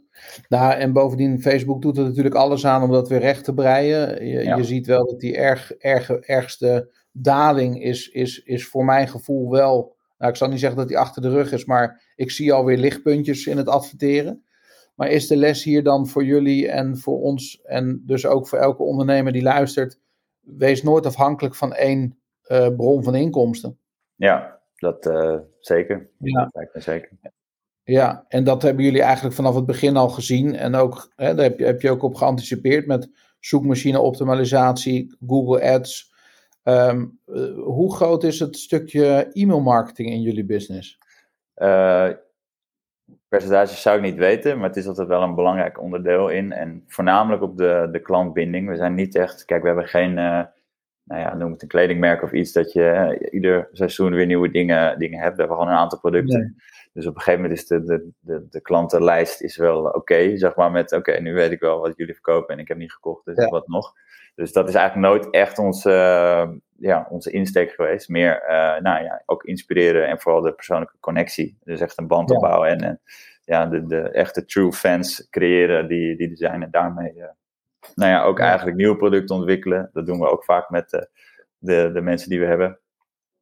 nou, 0.48 0.74
en 0.74 0.94
bovendien, 0.94 1.42
Facebook 1.42 1.82
doet 1.82 1.98
er 1.98 2.04
natuurlijk 2.04 2.36
alles 2.36 2.66
aan 2.66 2.84
om 2.84 2.92
dat 2.92 3.10
weer 3.10 3.20
recht 3.20 3.44
te 3.44 3.54
breien. 3.54 4.28
Je, 4.28 4.44
ja. 4.44 4.56
je 4.56 4.64
ziet 4.64 4.88
wel 4.88 5.06
dat 5.06 5.20
die 5.20 5.38
erg, 5.38 5.72
erg, 5.72 6.10
ergste 6.10 6.90
daling 7.12 7.84
is, 7.84 8.10
is, 8.10 8.44
is 8.44 8.68
voor 8.68 8.86
mijn 8.86 9.08
gevoel 9.08 9.50
wel. 9.50 9.96
Nou, 10.18 10.32
ik 10.32 10.38
zal 10.38 10.50
niet 10.50 10.60
zeggen 10.60 10.80
dat 10.80 10.88
die 10.88 10.98
achter 10.98 11.22
de 11.22 11.30
rug 11.30 11.52
is, 11.52 11.66
maar 11.66 12.14
ik 12.16 12.32
zie 12.32 12.54
alweer 12.54 12.78
lichtpuntjes 12.78 13.48
in 13.48 13.58
het 13.58 13.68
adverteren. 13.68 14.44
Maar 14.96 15.10
is 15.10 15.28
de 15.28 15.38
les 15.38 15.64
hier 15.64 15.84
dan 15.84 16.08
voor 16.08 16.24
jullie 16.24 16.70
en 16.70 16.98
voor 16.98 17.22
ons, 17.22 17.62
en 17.64 18.04
dus 18.06 18.26
ook 18.26 18.48
voor 18.48 18.60
elke 18.60 18.84
ondernemer 18.84 19.32
die 19.32 19.42
luistert, 19.42 20.00
wees 20.44 20.84
nooit 20.84 21.06
afhankelijk 21.06 21.56
van 21.56 21.74
één 21.74 22.20
uh, 22.48 22.76
bron 22.76 23.04
van 23.04 23.16
inkomsten. 23.16 23.78
Ja, 24.16 24.62
dat 24.76 25.06
uh, 25.06 25.40
zeker. 25.60 26.10
Ja. 26.18 26.44
Dat 26.44 26.54
lijkt 26.54 26.76
me 26.76 26.82
zeker. 26.82 27.10
Ja, 27.84 28.26
en 28.28 28.44
dat 28.44 28.62
hebben 28.62 28.84
jullie 28.84 29.02
eigenlijk 29.02 29.36
vanaf 29.36 29.56
het 29.56 29.66
begin 29.66 29.98
al 29.98 30.10
gezien. 30.10 30.56
En 30.56 30.76
ook, 30.76 31.12
hè, 31.16 31.36
daar 31.36 31.46
heb 31.46 31.60
je, 31.60 31.66
heb 31.66 31.82
je 31.82 31.92
ook 31.92 32.04
op 32.04 32.16
geanticipeerd 32.16 32.88
met 32.88 33.10
zoekmachine 33.40 34.00
optimalisatie, 34.00 35.18
Google 35.28 35.72
Ads. 35.72 36.12
Um, 36.64 37.20
uh, 37.26 37.56
hoe 37.56 37.96
groot 37.96 38.24
is 38.24 38.40
het 38.40 38.58
stukje 38.58 39.30
e-mailmarketing 39.34 40.10
in 40.10 40.22
jullie 40.22 40.46
business? 40.46 41.00
Percentages 43.38 43.82
zou 43.82 43.98
ik 43.98 44.04
niet 44.04 44.18
weten, 44.18 44.58
maar 44.58 44.68
het 44.68 44.78
is 44.78 44.88
altijd 44.88 45.08
wel 45.08 45.22
een 45.22 45.36
belangrijk 45.36 45.82
onderdeel 45.82 46.30
in. 46.30 46.52
En 46.52 46.84
voornamelijk 46.88 47.42
op 47.42 47.58
de, 47.58 47.90
de 47.92 48.00
klantbinding. 48.00 48.70
We 48.70 48.76
zijn 48.76 48.96
niet 48.96 49.16
echt, 49.16 49.46
kijk, 49.46 49.62
we 49.62 49.68
hebben 49.68 49.88
geen, 49.88 50.10
uh, 50.10 50.42
nou 51.04 51.22
ja, 51.22 51.36
noem 51.36 51.52
het 51.52 51.62
een 51.62 51.68
kledingmerk 51.68 52.24
of 52.24 52.32
iets 52.32 52.52
dat 52.52 52.74
je 52.74 53.18
uh, 53.22 53.34
ieder 53.34 53.70
seizoen 53.72 54.14
weer 54.14 54.26
nieuwe 54.26 54.52
dingen, 54.52 55.00
dingen 55.00 55.20
hebt. 55.20 55.36
We 55.36 55.40
hebben 55.40 55.58
gewoon 55.58 55.72
een 55.72 55.80
aantal 55.80 56.00
producten. 56.00 56.40
Nee. 56.40 56.56
Dus 56.94 57.06
op 57.06 57.16
een 57.16 57.22
gegeven 57.22 57.42
moment 57.42 57.60
is 57.60 57.68
de, 57.68 57.84
de, 57.84 58.10
de, 58.20 58.48
de 58.50 58.62
klantenlijst 58.62 59.42
is 59.42 59.58
wel 59.58 59.84
oké, 59.86 59.98
okay, 59.98 60.38
zeg 60.38 60.56
maar 60.56 60.72
met 60.72 60.92
oké, 60.92 61.10
okay, 61.10 61.22
nu 61.22 61.34
weet 61.34 61.52
ik 61.52 61.60
wel 61.60 61.80
wat 61.80 61.98
jullie 61.98 62.14
verkopen 62.14 62.54
en 62.54 62.60
ik 62.60 62.68
heb 62.68 62.78
niet 62.78 62.94
gekocht, 62.94 63.26
dus 63.26 63.36
ja. 63.36 63.50
wat 63.50 63.68
nog. 63.68 63.94
Dus 64.36 64.52
dat 64.52 64.70
is 64.70 64.76
eigenlijk 64.76 65.08
nooit 65.08 65.30
echt 65.30 65.58
onze, 65.58 65.90
uh, 65.90 66.58
ja, 66.78 67.08
onze 67.10 67.32
insteek 67.32 67.72
geweest. 67.72 68.10
Meer, 68.10 68.44
uh, 68.50 68.82
nou 68.82 69.04
ja, 69.04 69.24
ook 69.26 69.44
inspireren 69.44 70.08
en 70.08 70.20
vooral 70.20 70.42
de 70.42 70.54
persoonlijke 70.54 70.98
connectie. 71.00 71.58
Dus 71.64 71.80
echt 71.80 71.98
een 71.98 72.08
band 72.08 72.32
opbouwen 72.32 72.70
en, 72.70 72.80
en 72.80 73.02
ja, 73.44 73.66
de, 73.66 73.86
de 73.86 74.10
echte 74.10 74.46
true 74.46 74.72
fans 74.72 75.28
creëren 75.30 75.88
die, 75.88 76.18
die 76.18 76.30
er 76.30 76.38
zijn. 76.38 76.64
En 76.64 76.72
daarmee, 76.72 77.14
uh, 77.16 77.26
nou 77.96 78.12
ja, 78.12 78.24
ook 78.24 78.40
eigenlijk 78.40 78.78
nieuwe 78.78 78.98
producten 78.98 79.36
ontwikkelen. 79.36 79.90
Dat 79.94 80.06
doen 80.06 80.20
we 80.20 80.30
ook 80.30 80.44
vaak 80.44 80.70
met 80.70 80.90
de, 80.90 81.10
de, 81.58 81.92
de 81.94 82.02
mensen 82.02 82.30
die 82.30 82.40
we 82.40 82.46
hebben. 82.46 82.80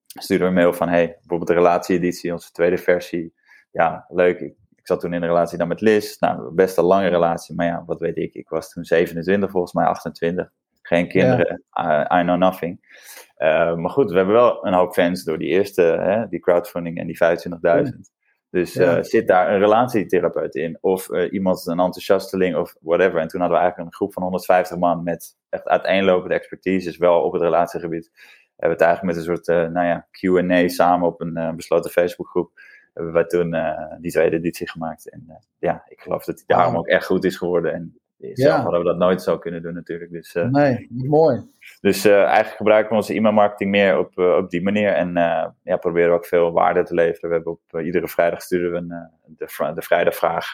Sturen 0.06 0.44
we 0.44 0.48
een 0.48 0.54
mail 0.54 0.74
van, 0.74 0.89
hey, 0.89 1.08
bijvoorbeeld 1.08 1.50
de 1.50 1.54
relatie-editie, 1.54 2.32
onze 2.32 2.52
tweede 2.52 2.78
versie. 2.78 3.34
Ja, 3.72 4.06
leuk, 4.10 4.39
ik, 4.39 4.56
ik 4.76 4.88
zat 4.88 5.00
toen 5.00 5.14
in 5.14 5.22
een 5.22 5.28
relatie 5.28 5.58
dan 5.58 5.68
met 5.68 5.82
Liz. 5.82 6.20
Nou, 6.20 6.54
best 6.54 6.78
een 6.78 6.84
lange 6.84 7.08
relatie, 7.08 7.56
maar 7.56 7.66
ja, 7.66 7.84
wat 7.86 8.00
weet 8.00 8.18
ik. 8.18 8.34
Ik 8.34 8.50
was 8.50 8.72
toen 8.72 8.84
27, 8.84 9.52
volgens 9.52 9.74
mij 9.74 9.86
28 9.86 10.52
geen 10.96 11.08
kinderen, 11.08 11.64
ja. 11.72 12.18
I, 12.18 12.20
I, 12.20 12.24
know 12.24 12.38
nothing. 12.38 12.80
Uh, 13.38 13.76
maar 13.76 13.89
goed, 13.89 14.12
we 14.12 14.18
hebben 14.18 14.36
wel 14.36 14.66
een 14.66 14.74
hoop 14.74 14.94
fans 14.94 15.24
door 15.24 15.38
die 15.38 15.48
eerste, 15.48 15.82
hè, 15.82 16.28
die 16.28 16.39
crowdfunding 16.39 16.98
en 16.98 17.08
die 17.08 17.18
25.000. 17.18 18.12
Dus 18.50 18.74
Ja. 18.74 19.04
zit 19.04 19.28
daar 19.28 19.54
een 19.54 19.60
relatietherapeut 19.60 20.56
in? 20.56 20.78
Of 20.82 21.10
eh, 21.10 21.32
iemand, 21.32 21.66
een 21.66 21.80
enthousiasteling 21.80 22.56
of 22.56 22.76
whatever. 22.82 23.20
En 23.20 23.28
toen 23.28 23.39
hadden 23.39 23.58
we 23.58 23.64
eigenlijk 23.64 23.92
een 23.92 23.98
groep 23.98 24.14
van 24.14 24.24
150 24.24 24.78
man 24.78 25.04
met 25.04 25.38
echt 25.50 25.68
uiteenlopende 25.68 26.36
expertises, 26.36 26.98
wel 26.98 27.22
op 27.22 27.34
het 27.34 27.42
relatiegebied. 27.42 28.10
We 28.14 28.68
hebben 28.68 28.78
het 28.78 28.88
eigenlijk 28.88 29.16
met 29.16 29.28
een 29.28 29.36
soort 29.36 29.48
eh, 29.48 29.72
nou 29.74 29.88
ja, 29.88 30.08
Q&A 30.12 30.68
samen 30.68 31.08
op 31.08 31.22
een 31.22 31.38
eh, 31.38 31.54
besloten 31.54 31.92
Facebookgroep. 31.92 32.52
Hebben 32.94 33.14
wij 33.14 33.26
toen 33.26 33.54
eh, 33.54 33.96
die 34.00 34.12
tweede 34.12 34.36
editie 34.36 34.70
gemaakt. 34.70 35.10
En 35.10 35.24
eh, 35.28 35.36
ja, 35.60 35.84
ik 35.88 36.02
geloof 36.02 36.24
dat 36.24 36.36
die 36.36 36.46
daarom 36.48 36.78
ook 36.78 36.88
echt 36.88 37.06
goed 37.06 37.24
is 37.24 37.38
geworden. 37.38 37.74
En 37.74 38.01
zelf 38.34 38.55
Ja. 38.55 38.61
hadden 38.61 38.80
we 38.80 38.86
dat 38.86 38.97
nooit 38.97 39.22
zo 39.22 39.38
kunnen 39.38 39.61
doen 39.61 39.74
natuurlijk. 39.74 40.11
Dus, 40.11 40.36
eh, 40.36 40.47
Nee, 40.49 40.88
mooi. 40.89 41.41
dus 41.82 42.05
eh, 42.05 42.13
eigenlijk 42.24 42.55
gebruiken 42.55 42.89
we 42.89 42.95
onze 42.95 43.13
e-mailmarketing 43.13 43.72
meer 43.72 43.97
op, 43.97 44.17
eh, 44.19 44.36
op 44.36 44.49
die 44.49 44.61
manier. 44.63 44.93
En 44.93 45.13
ja, 45.63 45.78
proberen 45.80 46.09
we 46.09 46.15
ook 46.15 46.26
veel 46.26 46.51
waarde 46.51 46.84
te 46.84 46.93
leveren. 46.93 47.30
We 47.30 47.36
hebben 47.36 47.51
op 47.53 47.80
iedere 47.82 48.07
vrijdag 48.07 48.41
sturen 48.41 48.72
we 48.72 48.78
een, 48.78 49.09
de, 49.38 49.47
vri- 49.47 49.74
de 49.74 49.82
vrijdagvraag. 49.82 50.45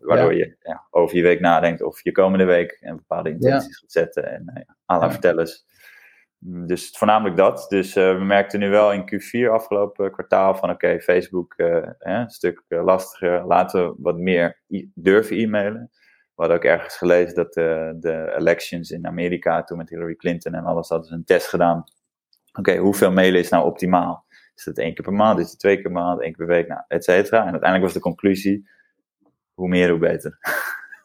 waardoor 0.00 0.34
je 0.34 0.56
ja, 0.62 0.86
over 0.90 1.16
je 1.16 1.22
week 1.22 1.40
nadenkt 1.40 1.82
of 1.82 2.02
je 2.04 2.12
komende 2.12 2.44
week 2.44 2.78
een 2.80 2.96
bepaalde 2.96 3.30
intenties 3.30 3.78
gaat 3.78 3.92
zetten. 3.92 4.30
En 4.32 4.52
uh, 4.56 4.62
Ja. 5.00 5.10
vertellers. 5.10 5.64
Mm, 6.38 6.66
Dus 6.66 6.90
voornamelijk 6.98 7.36
dat. 7.36 7.66
Dus 7.68 7.94
we 7.94 8.18
merkten 8.22 8.58
nu 8.60 8.68
wel 8.70 8.92
in 8.92 9.02
Q4 9.04 9.50
afgelopen 9.50 10.10
kwartaal 10.12 10.54
van 10.54 10.70
oké, 10.70 11.00
Facebook 11.00 11.54
eh, 11.56 11.88
een 11.98 12.30
stuk 12.30 12.62
lastiger. 12.68 13.46
Laten 13.46 13.88
we 13.88 13.94
wat 13.98 14.16
meer 14.18 14.60
e- 14.68 14.86
durven 14.94 15.36
e-mailen. 15.36 15.90
We 16.34 16.42
hadden 16.42 16.56
ook 16.56 16.64
ergens 16.64 16.96
gelezen 16.96 17.34
dat 17.34 17.56
eh, 17.56 17.90
de 17.96 18.34
elections 18.38 18.90
in 18.90 19.06
Amerika, 19.06 19.64
toen 19.64 19.78
met 19.78 19.88
Hillary 19.88 20.14
Clinton 20.14 20.54
en 20.54 20.64
alles, 20.64 20.88
hadden 20.88 21.08
ze 21.08 21.14
een 21.14 21.24
test 21.24 21.46
gedaan. 21.46 21.84
Oké, 22.52 22.76
hoeveel 22.76 23.12
mailen 23.12 23.40
is 23.40 23.48
nou 23.48 23.64
optimaal? 23.64 24.26
Is 24.54 24.64
het 24.64 24.78
één 24.78 24.94
keer 24.94 25.04
per 25.04 25.12
maand? 25.12 25.38
Is 25.38 25.50
het 25.50 25.58
twee 25.58 25.74
keer 25.74 25.82
per 25.82 25.92
maand? 25.92 26.20
één 26.20 26.32
keer 26.32 26.46
per 26.46 26.54
week? 26.54 26.68
Nou, 26.68 26.82
et 26.88 27.04
cetera. 27.04 27.38
En 27.38 27.50
uiteindelijk 27.50 27.82
was 27.82 27.92
de 27.92 28.00
conclusie, 28.00 28.68
hoe 29.54 29.68
meer, 29.68 29.90
hoe 29.90 29.98
beter. 29.98 30.38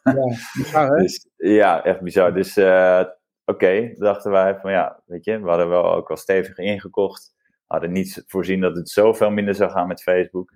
Ja, 0.02 0.12
bizar, 0.62 0.90
hè? 0.90 1.02
Dus 1.02 1.26
ja, 1.36 1.84
echt 1.84 2.00
bizar. 2.00 2.34
Dus 2.34 2.56
eh, 2.56 3.04
oké, 3.44 3.94
dachten 3.96 4.30
wij 4.30 4.58
van 4.60 4.70
ja, 4.70 5.02
weet 5.06 5.24
je, 5.24 5.40
we 5.40 5.48
hadden 5.48 5.68
wel 5.68 5.94
ook 5.94 6.08
wel 6.08 6.16
stevig 6.16 6.58
ingekocht. 6.58 7.34
We 7.46 7.76
hadden 7.76 7.92
niet 7.92 8.24
voorzien 8.26 8.60
dat 8.60 8.76
het 8.76 8.88
zoveel 8.88 9.30
minder 9.30 9.54
zou 9.54 9.70
gaan 9.70 9.88
met 9.88 10.02
Facebook. 10.02 10.52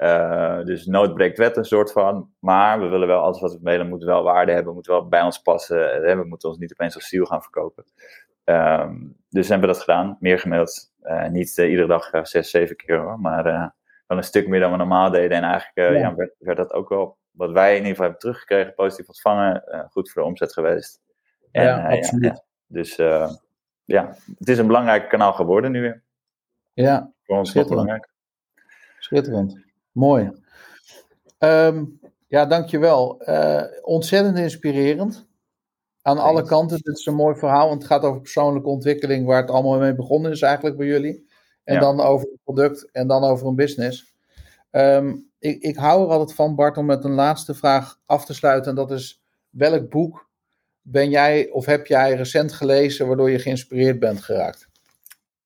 Eh, 0.00 0.64
dus 0.64 0.86
nood 0.86 1.14
breekt 1.14 1.38
wet 1.38 1.56
een 1.56 1.64
soort 1.64 1.92
van. 1.92 2.32
Maar 2.38 2.80
we 2.80 2.86
willen 2.86 3.08
wel, 3.08 3.20
alles 3.22 3.40
wat 3.40 3.52
we 3.52 3.58
mailen, 3.62 3.88
moet 3.88 4.04
wel 4.04 4.22
waarde 4.22 4.52
hebben, 4.52 4.74
moet 4.74 4.86
wel 4.86 5.08
bij 5.08 5.22
ons 5.22 5.38
passen. 5.42 6.04
Eh, 6.04 6.16
We 6.16 6.24
moeten 6.24 6.48
ons 6.48 6.58
niet 6.58 6.72
opeens 6.72 6.94
als 6.94 7.08
ziel 7.08 7.24
gaan 7.24 7.42
verkopen. 7.42 7.84
Ehm, 8.44 8.96
dus 9.28 9.48
hebben 9.48 9.68
we 9.68 9.74
dat 9.74 9.82
gedaan, 9.84 10.16
meer 10.20 10.38
gemaild. 10.38 10.92
Eh, 11.00 11.28
niet 11.28 11.56
iedere 11.56 11.86
dag 11.86 12.10
zes, 12.26 12.50
zeven 12.50 12.76
keer 12.76 12.98
hoor, 12.98 13.20
maar 13.20 13.44
wel 14.06 14.18
een 14.18 14.22
stuk 14.24 14.48
meer 14.48 14.60
dan 14.60 14.70
we 14.70 14.76
normaal 14.76 15.10
deden. 15.10 15.36
En 15.36 15.42
eigenlijk 15.42 15.92
Ja. 15.94 15.98
ja. 15.98 16.14
werd, 16.14 16.34
werd 16.38 16.56
dat 16.56 16.72
ook 16.72 16.88
wel, 16.88 17.18
wat 17.30 17.50
wij 17.50 17.70
in 17.70 17.74
ieder 17.76 17.88
geval 17.90 18.04
hebben 18.04 18.20
teruggekregen, 18.20 18.74
positief 18.74 19.08
ontvangen. 19.08 19.64
goed 19.90 20.10
voor 20.10 20.22
de 20.22 20.28
omzet 20.28 20.52
geweest. 20.52 21.00
En, 21.52 21.62
Ja, 21.64 21.88
absoluut. 21.96 22.44
dus 22.66 22.96
ja, 23.84 24.14
het 24.38 24.48
is 24.48 24.58
een 24.58 24.66
belangrijk 24.66 25.08
kanaal 25.08 25.32
geworden 25.32 25.70
nu 25.72 25.80
weer. 25.80 26.02
Ja, 26.72 27.12
Voor 27.22 27.36
ons 27.38 27.50
Schitterend. 27.50 27.80
belangrijk. 27.80 28.12
schitterend. 28.98 29.68
Mooi. 29.92 30.30
Ehm, 31.38 31.84
ja, 32.26 32.46
dankjewel. 32.46 33.20
Eh 33.20 33.62
ontzettend 33.82 34.38
inspirerend. 34.38 35.28
Aan 36.02 36.18
alle 36.18 36.42
kanten. 36.44 36.78
Dit 36.82 36.98
is 36.98 37.06
een 37.06 37.14
mooi 37.14 37.36
verhaal. 37.36 37.68
Want 37.68 37.82
het 37.82 37.90
gaat 37.92 38.02
over 38.02 38.20
persoonlijke 38.20 38.68
ontwikkeling, 38.68 39.26
waar 39.26 39.40
het 39.40 39.50
allemaal 39.50 39.78
mee 39.78 39.94
begonnen 39.94 40.30
is 40.30 40.42
eigenlijk 40.42 40.76
bij 40.76 40.86
jullie. 40.86 41.28
En 41.64 41.74
Ja. 41.74 41.80
dan 41.80 42.00
over 42.00 42.28
het 42.30 42.40
product 42.44 42.90
en 42.90 43.06
dan 43.06 43.24
over 43.24 43.46
een 43.46 43.54
business. 43.56 44.14
Ehm, 44.70 45.16
ik, 45.38 45.62
ik 45.62 45.76
hou 45.76 46.02
er 46.04 46.08
altijd 46.10 46.34
van, 46.34 46.54
Bart, 46.54 46.76
om 46.76 46.86
met 46.86 47.04
een 47.04 47.14
laatste 47.14 47.54
vraag 47.54 47.98
af 48.06 48.24
te 48.24 48.34
sluiten. 48.34 48.70
En 48.70 48.76
dat 48.76 48.90
is, 48.90 49.22
welk 49.50 49.88
boek 49.90 50.28
ben 50.82 51.10
jij 51.10 51.48
of 51.50 51.66
heb 51.66 51.86
jij 51.86 52.14
recent 52.14 52.52
gelezen 52.52 53.06
waardoor 53.06 53.30
je 53.30 53.38
geïnspireerd 53.38 53.98
bent 53.98 54.20
geraakt? 54.22 54.68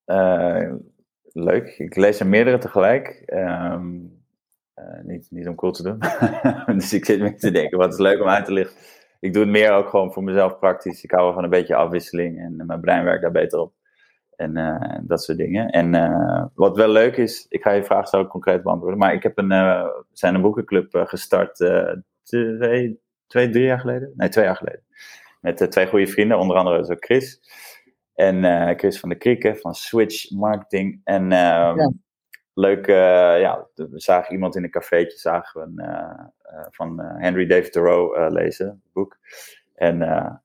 Eh, 0.05 0.73
leuk. 1.23 1.67
Ik 1.77 1.95
lees 1.95 2.19
er 2.19 2.27
meerdere 2.27 2.57
tegelijk. 2.57 3.07
Ehm, 3.25 3.95
eh, 4.75 5.03
niet, 5.03 5.27
niet 5.29 5.47
om 5.47 5.55
cool 5.55 5.71
te 5.71 5.83
doen. 5.83 5.99
dus 6.77 6.93
ik 6.93 7.05
zit 7.05 7.19
me 7.19 7.35
te 7.35 7.51
denken, 7.51 7.77
wat 7.77 7.93
is 7.93 7.99
leuk 7.99 8.21
om 8.21 8.27
uit 8.27 8.45
te 8.45 8.53
lichten. 8.53 8.77
Ik 9.19 9.33
doe 9.33 9.43
het 9.43 9.51
meer 9.51 9.71
ook 9.71 9.89
gewoon 9.89 10.13
voor 10.13 10.23
mezelf 10.23 10.59
praktisch. 10.59 11.03
Ik 11.03 11.11
hou 11.11 11.23
wel 11.23 11.33
van 11.33 11.43
een 11.43 11.49
beetje 11.49 11.75
afwisseling 11.75 12.39
en 12.39 12.63
mijn 12.65 12.81
brein 12.81 13.03
werkt 13.03 13.21
daar 13.21 13.31
beter 13.31 13.59
op. 13.59 13.73
En 14.35 14.57
eh, 14.57 14.99
dat 15.01 15.23
soort 15.23 15.37
dingen. 15.37 15.69
En 15.69 15.95
eh, 15.95 16.45
wat 16.53 16.77
wel 16.77 16.89
leuk 16.89 17.17
is, 17.17 17.45
ik 17.49 17.61
ga 17.61 17.71
je 17.71 17.83
vraag 17.83 18.07
zo 18.07 18.27
concreet 18.27 18.63
beantwoorden. 18.63 18.99
Maar 18.99 19.13
ik 19.13 19.23
heb 19.23 19.37
een, 19.37 19.51
eh, 19.51 19.87
zijn 20.11 20.35
een 20.35 20.41
boekenclub 20.41 20.93
eh, 20.93 21.05
gestart 21.05 21.59
eh, 21.59 21.93
twee, 22.23 22.99
twee, 23.27 23.49
drie 23.49 23.65
jaar 23.65 23.79
geleden. 23.79 24.13
Nee, 24.15 24.29
twee 24.29 24.45
jaar 24.45 24.55
geleden. 24.55 24.83
Met 25.41 25.61
eh, 25.61 25.67
twee 25.67 25.87
goede 25.87 26.07
vrienden, 26.07 26.39
onder 26.39 26.57
andere 26.57 26.77
dus 26.77 26.89
ook 26.89 27.05
Chris. 27.05 27.39
En 28.13 28.43
eh, 28.43 28.77
Chris 28.77 28.99
van 28.99 29.09
de 29.09 29.15
Krieken 29.15 29.57
van 29.57 29.73
Switch 29.73 30.31
Marketing. 30.31 31.01
En 31.03 31.31
ehm. 31.31 31.89
Leuk, 32.55 32.87
eh, 32.87 33.39
ja, 33.39 33.67
we 33.75 33.99
zagen 33.99 34.33
iemand 34.33 34.55
in 34.55 34.63
een 34.63 34.69
cafeetje, 34.69 35.17
zagen 35.17 35.61
we 35.61 35.67
een, 35.67 35.79
eh, 35.79 36.19
eh, 36.41 36.65
van 36.71 36.99
Henry 36.99 37.47
David 37.47 37.71
Thoreau 37.71 38.29
lezen, 38.29 38.81
boek. 38.93 39.17
En 39.75 40.01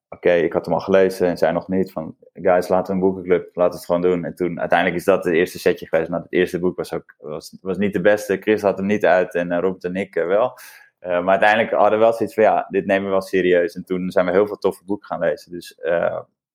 oké, 0.09 0.33
ik 0.33 0.53
had 0.53 0.65
hem 0.65 0.75
al 0.75 0.81
gelezen 0.81 1.29
en 1.29 1.39
zij 1.39 1.53
nog 1.53 1.69
niet. 1.69 1.93
Van, 1.93 2.17
guys, 2.33 2.69
laten 2.69 2.87
we 2.87 2.93
een 2.93 3.07
boekenclub, 3.07 3.57
laten 3.57 3.73
we 3.73 3.77
het 3.77 3.85
gewoon 3.85 4.03
doen. 4.03 4.25
En 4.25 4.35
toen, 4.35 4.61
uiteindelijk 4.61 4.99
is 4.99 5.05
dat 5.05 5.25
het 5.25 5.35
eerste 5.35 5.59
setje 5.59 5.87
geweest. 5.87 6.11
Maar 6.11 6.21
het 6.21 6.33
eerste 6.33 6.59
boek 6.59 6.77
was 6.77 6.93
ook 6.93 7.15
was, 7.19 7.57
was 7.61 7.79
niet 7.79 7.93
de 7.93 8.01
beste. 8.01 8.37
Chris 8.37 8.63
had 8.63 8.79
hem 8.79 8.87
niet 8.87 9.07
uit 9.07 9.35
en 9.35 9.61
Robert 9.61 9.85
en 9.85 9.97
ik 9.97 10.15
wel. 10.15 10.59
Maar 11.01 11.29
uiteindelijk 11.29 11.71
hadden 11.71 11.99
we 11.99 12.05
wel 12.05 12.13
zoiets 12.13 12.35
van, 12.35 12.45
ja, 12.45 12.67
dit 12.69 12.87
nemen 12.87 13.05
we 13.05 13.11
wel 13.11 13.21
serieus. 13.21 13.75
En 13.75 13.85
toen 13.85 14.11
zijn 14.11 14.27
we 14.27 14.33
heel 14.33 14.47
veel 14.47 14.59
toffe 14.59 14.85
boeken 14.85 15.07
gaan 15.07 15.21
lezen. 15.21 15.53
Dus 15.53 15.79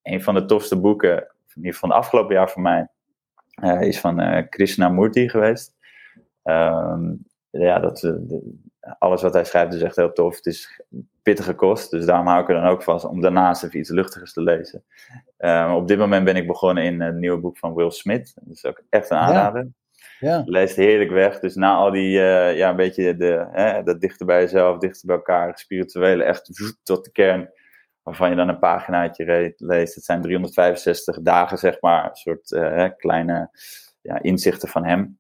een 0.02 0.24
van 0.24 0.34
de 0.34 0.46
tofste 0.46 0.80
boeken, 0.80 1.12
in 1.12 1.22
ieder 1.56 1.74
geval 1.74 1.90
van 1.90 1.90
het 1.90 1.98
afgelopen 1.98 2.36
jaar 2.36 2.50
voor 2.50 2.62
mij, 2.62 2.88
is 3.80 4.00
van 4.00 4.20
eh 4.20 4.50
Krishnamurti 4.50 5.30
geweest. 5.30 5.76
Ehm, 6.44 7.14
ja, 7.50 7.80
dat, 7.80 8.04
eh, 8.04 8.14
alles 9.00 9.22
wat 9.22 9.34
hij 9.34 9.46
schrijft 9.46 9.74
is 9.74 9.82
echt 9.82 9.96
heel 9.96 10.14
tof. 10.14 10.36
Het 10.36 10.46
is 10.46 10.82
pittige 11.22 11.54
kost, 11.54 11.92
dus 11.92 12.06
daarom 12.06 12.28
hou 12.28 12.42
ik 12.42 12.50
er 12.50 12.56
dan 12.56 12.66
ook 12.66 12.84
vast 12.84 13.06
om 13.06 13.22
daarnaast 13.22 13.64
even 13.64 13.80
iets 13.80 13.90
luchtigers 13.90 14.34
te 14.34 14.42
lezen. 14.42 14.84
Ehm, 15.38 15.74
op 15.74 15.88
dit 15.88 15.98
moment 15.98 16.26
ben 16.26 16.36
ik 16.36 16.48
begonnen 16.48 16.84
in 16.84 17.02
het 17.02 17.16
nieuwe 17.16 17.40
boek 17.40 17.58
van 17.58 17.74
Will 17.74 17.92
Smith. 17.92 18.34
Dat 18.36 18.56
is 18.56 18.66
ook 18.66 18.84
echt 18.90 19.10
een 19.10 19.18
aanrader. 19.18 19.68
Ja, 20.20 20.44
Leest 20.46 20.76
heerlijk 20.76 21.12
weg. 21.12 21.40
Dus 21.40 21.56
na 21.56 21.76
al 21.76 21.92
die, 21.92 22.20
eh, 22.20 22.58
ja, 22.58 22.70
een 22.70 22.76
beetje 22.76 23.16
de, 23.16 23.48
hè, 23.52 23.84
dat 23.84 24.02
dichter 24.02 24.26
bij 24.26 24.42
jezelf, 24.42 24.78
dichter 24.78 25.08
bij 25.08 25.16
elkaar, 25.16 25.58
spirituele, 25.58 26.24
echt 26.24 26.50
tot 26.84 27.04
de 27.04 27.12
kern. 27.12 27.50
Waarvan 28.06 28.30
je 28.30 28.36
dan 28.36 28.50
een 28.50 28.60
paginaatje 28.60 29.54
leest. 29.58 29.96
Het 29.96 30.04
zijn 30.04 30.22
365 30.22 31.22
dagen, 31.22 31.58
zeg 31.58 31.82
maar. 31.82 32.10
Een 32.10 32.16
soort 32.16 32.52
eh, 32.52 32.90
kleine 32.98 33.50
ja, 34.02 34.22
inzichten 34.22 34.70
van 34.70 34.86
hem. 34.86 35.20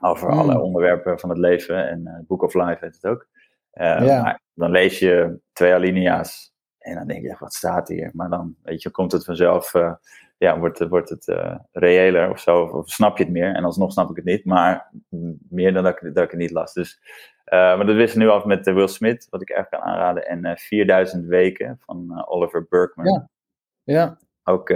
Over 0.00 0.28
Hmm. 0.30 0.38
alle 0.38 0.60
onderwerpen 0.60 1.18
van 1.20 1.28
het 1.28 1.38
leven. 1.38 1.88
En 1.88 2.06
eh, 2.06 2.14
Book 2.26 2.42
of 2.42 2.54
Life 2.54 2.78
heet 2.80 2.94
het 2.94 3.06
ook. 3.06 3.28
Eh, 3.70 4.06
Ja. 4.06 4.40
dan 4.54 4.70
lees 4.70 4.98
je 4.98 5.38
twee 5.52 5.74
alinea's. 5.74 6.53
En 6.84 6.94
dan 6.94 7.06
denk 7.06 7.22
je, 7.22 7.36
wat 7.38 7.54
staat 7.54 7.88
hier? 7.88 8.10
Maar 8.12 8.30
dan, 8.30 8.56
weet 8.62 8.82
je, 8.82 8.90
komt 8.90 9.12
het 9.12 9.24
vanzelf, 9.24 9.74
eh, 9.74 9.94
ja, 10.38 10.58
wordt, 10.58 10.78
het- 10.78 10.88
wordt 10.88 11.08
het 11.08 11.28
eh 11.28 11.56
reëler 11.72 12.30
of 12.30 12.40
zo. 12.40 12.62
Of 12.64 12.88
snap 12.88 13.18
je 13.18 13.24
het 13.24 13.32
meer. 13.32 13.54
En 13.54 13.64
alsnog 13.64 13.92
snap 13.92 14.10
ik 14.10 14.16
het 14.16 14.24
niet. 14.24 14.44
Maar 14.44 14.90
meer 15.48 15.72
dan 15.72 15.82
dat 15.82 16.02
ik, 16.02 16.14
dat 16.14 16.24
ik 16.24 16.30
het 16.30 16.40
niet 16.40 16.50
las. 16.50 16.72
Dus, 16.72 17.00
eh, 17.44 17.58
maar 17.58 17.86
dat 17.86 17.96
wist 17.96 18.14
ik 18.14 18.20
nu 18.20 18.28
af 18.28 18.44
met 18.44 18.64
Will 18.64 18.86
Smith, 18.88 19.26
wat 19.30 19.42
ik 19.42 19.48
echt 19.50 19.68
kan 19.68 19.80
aanraden. 19.80 20.26
En 20.26 20.44
eh 20.44 20.56
4000 20.56 21.26
weken 21.26 21.76
van 21.78 22.26
Oliver 22.26 22.66
Burkeman. 22.68 23.12
Ja. 23.12 23.28
ja, 23.94 24.18
Ook 24.42 24.68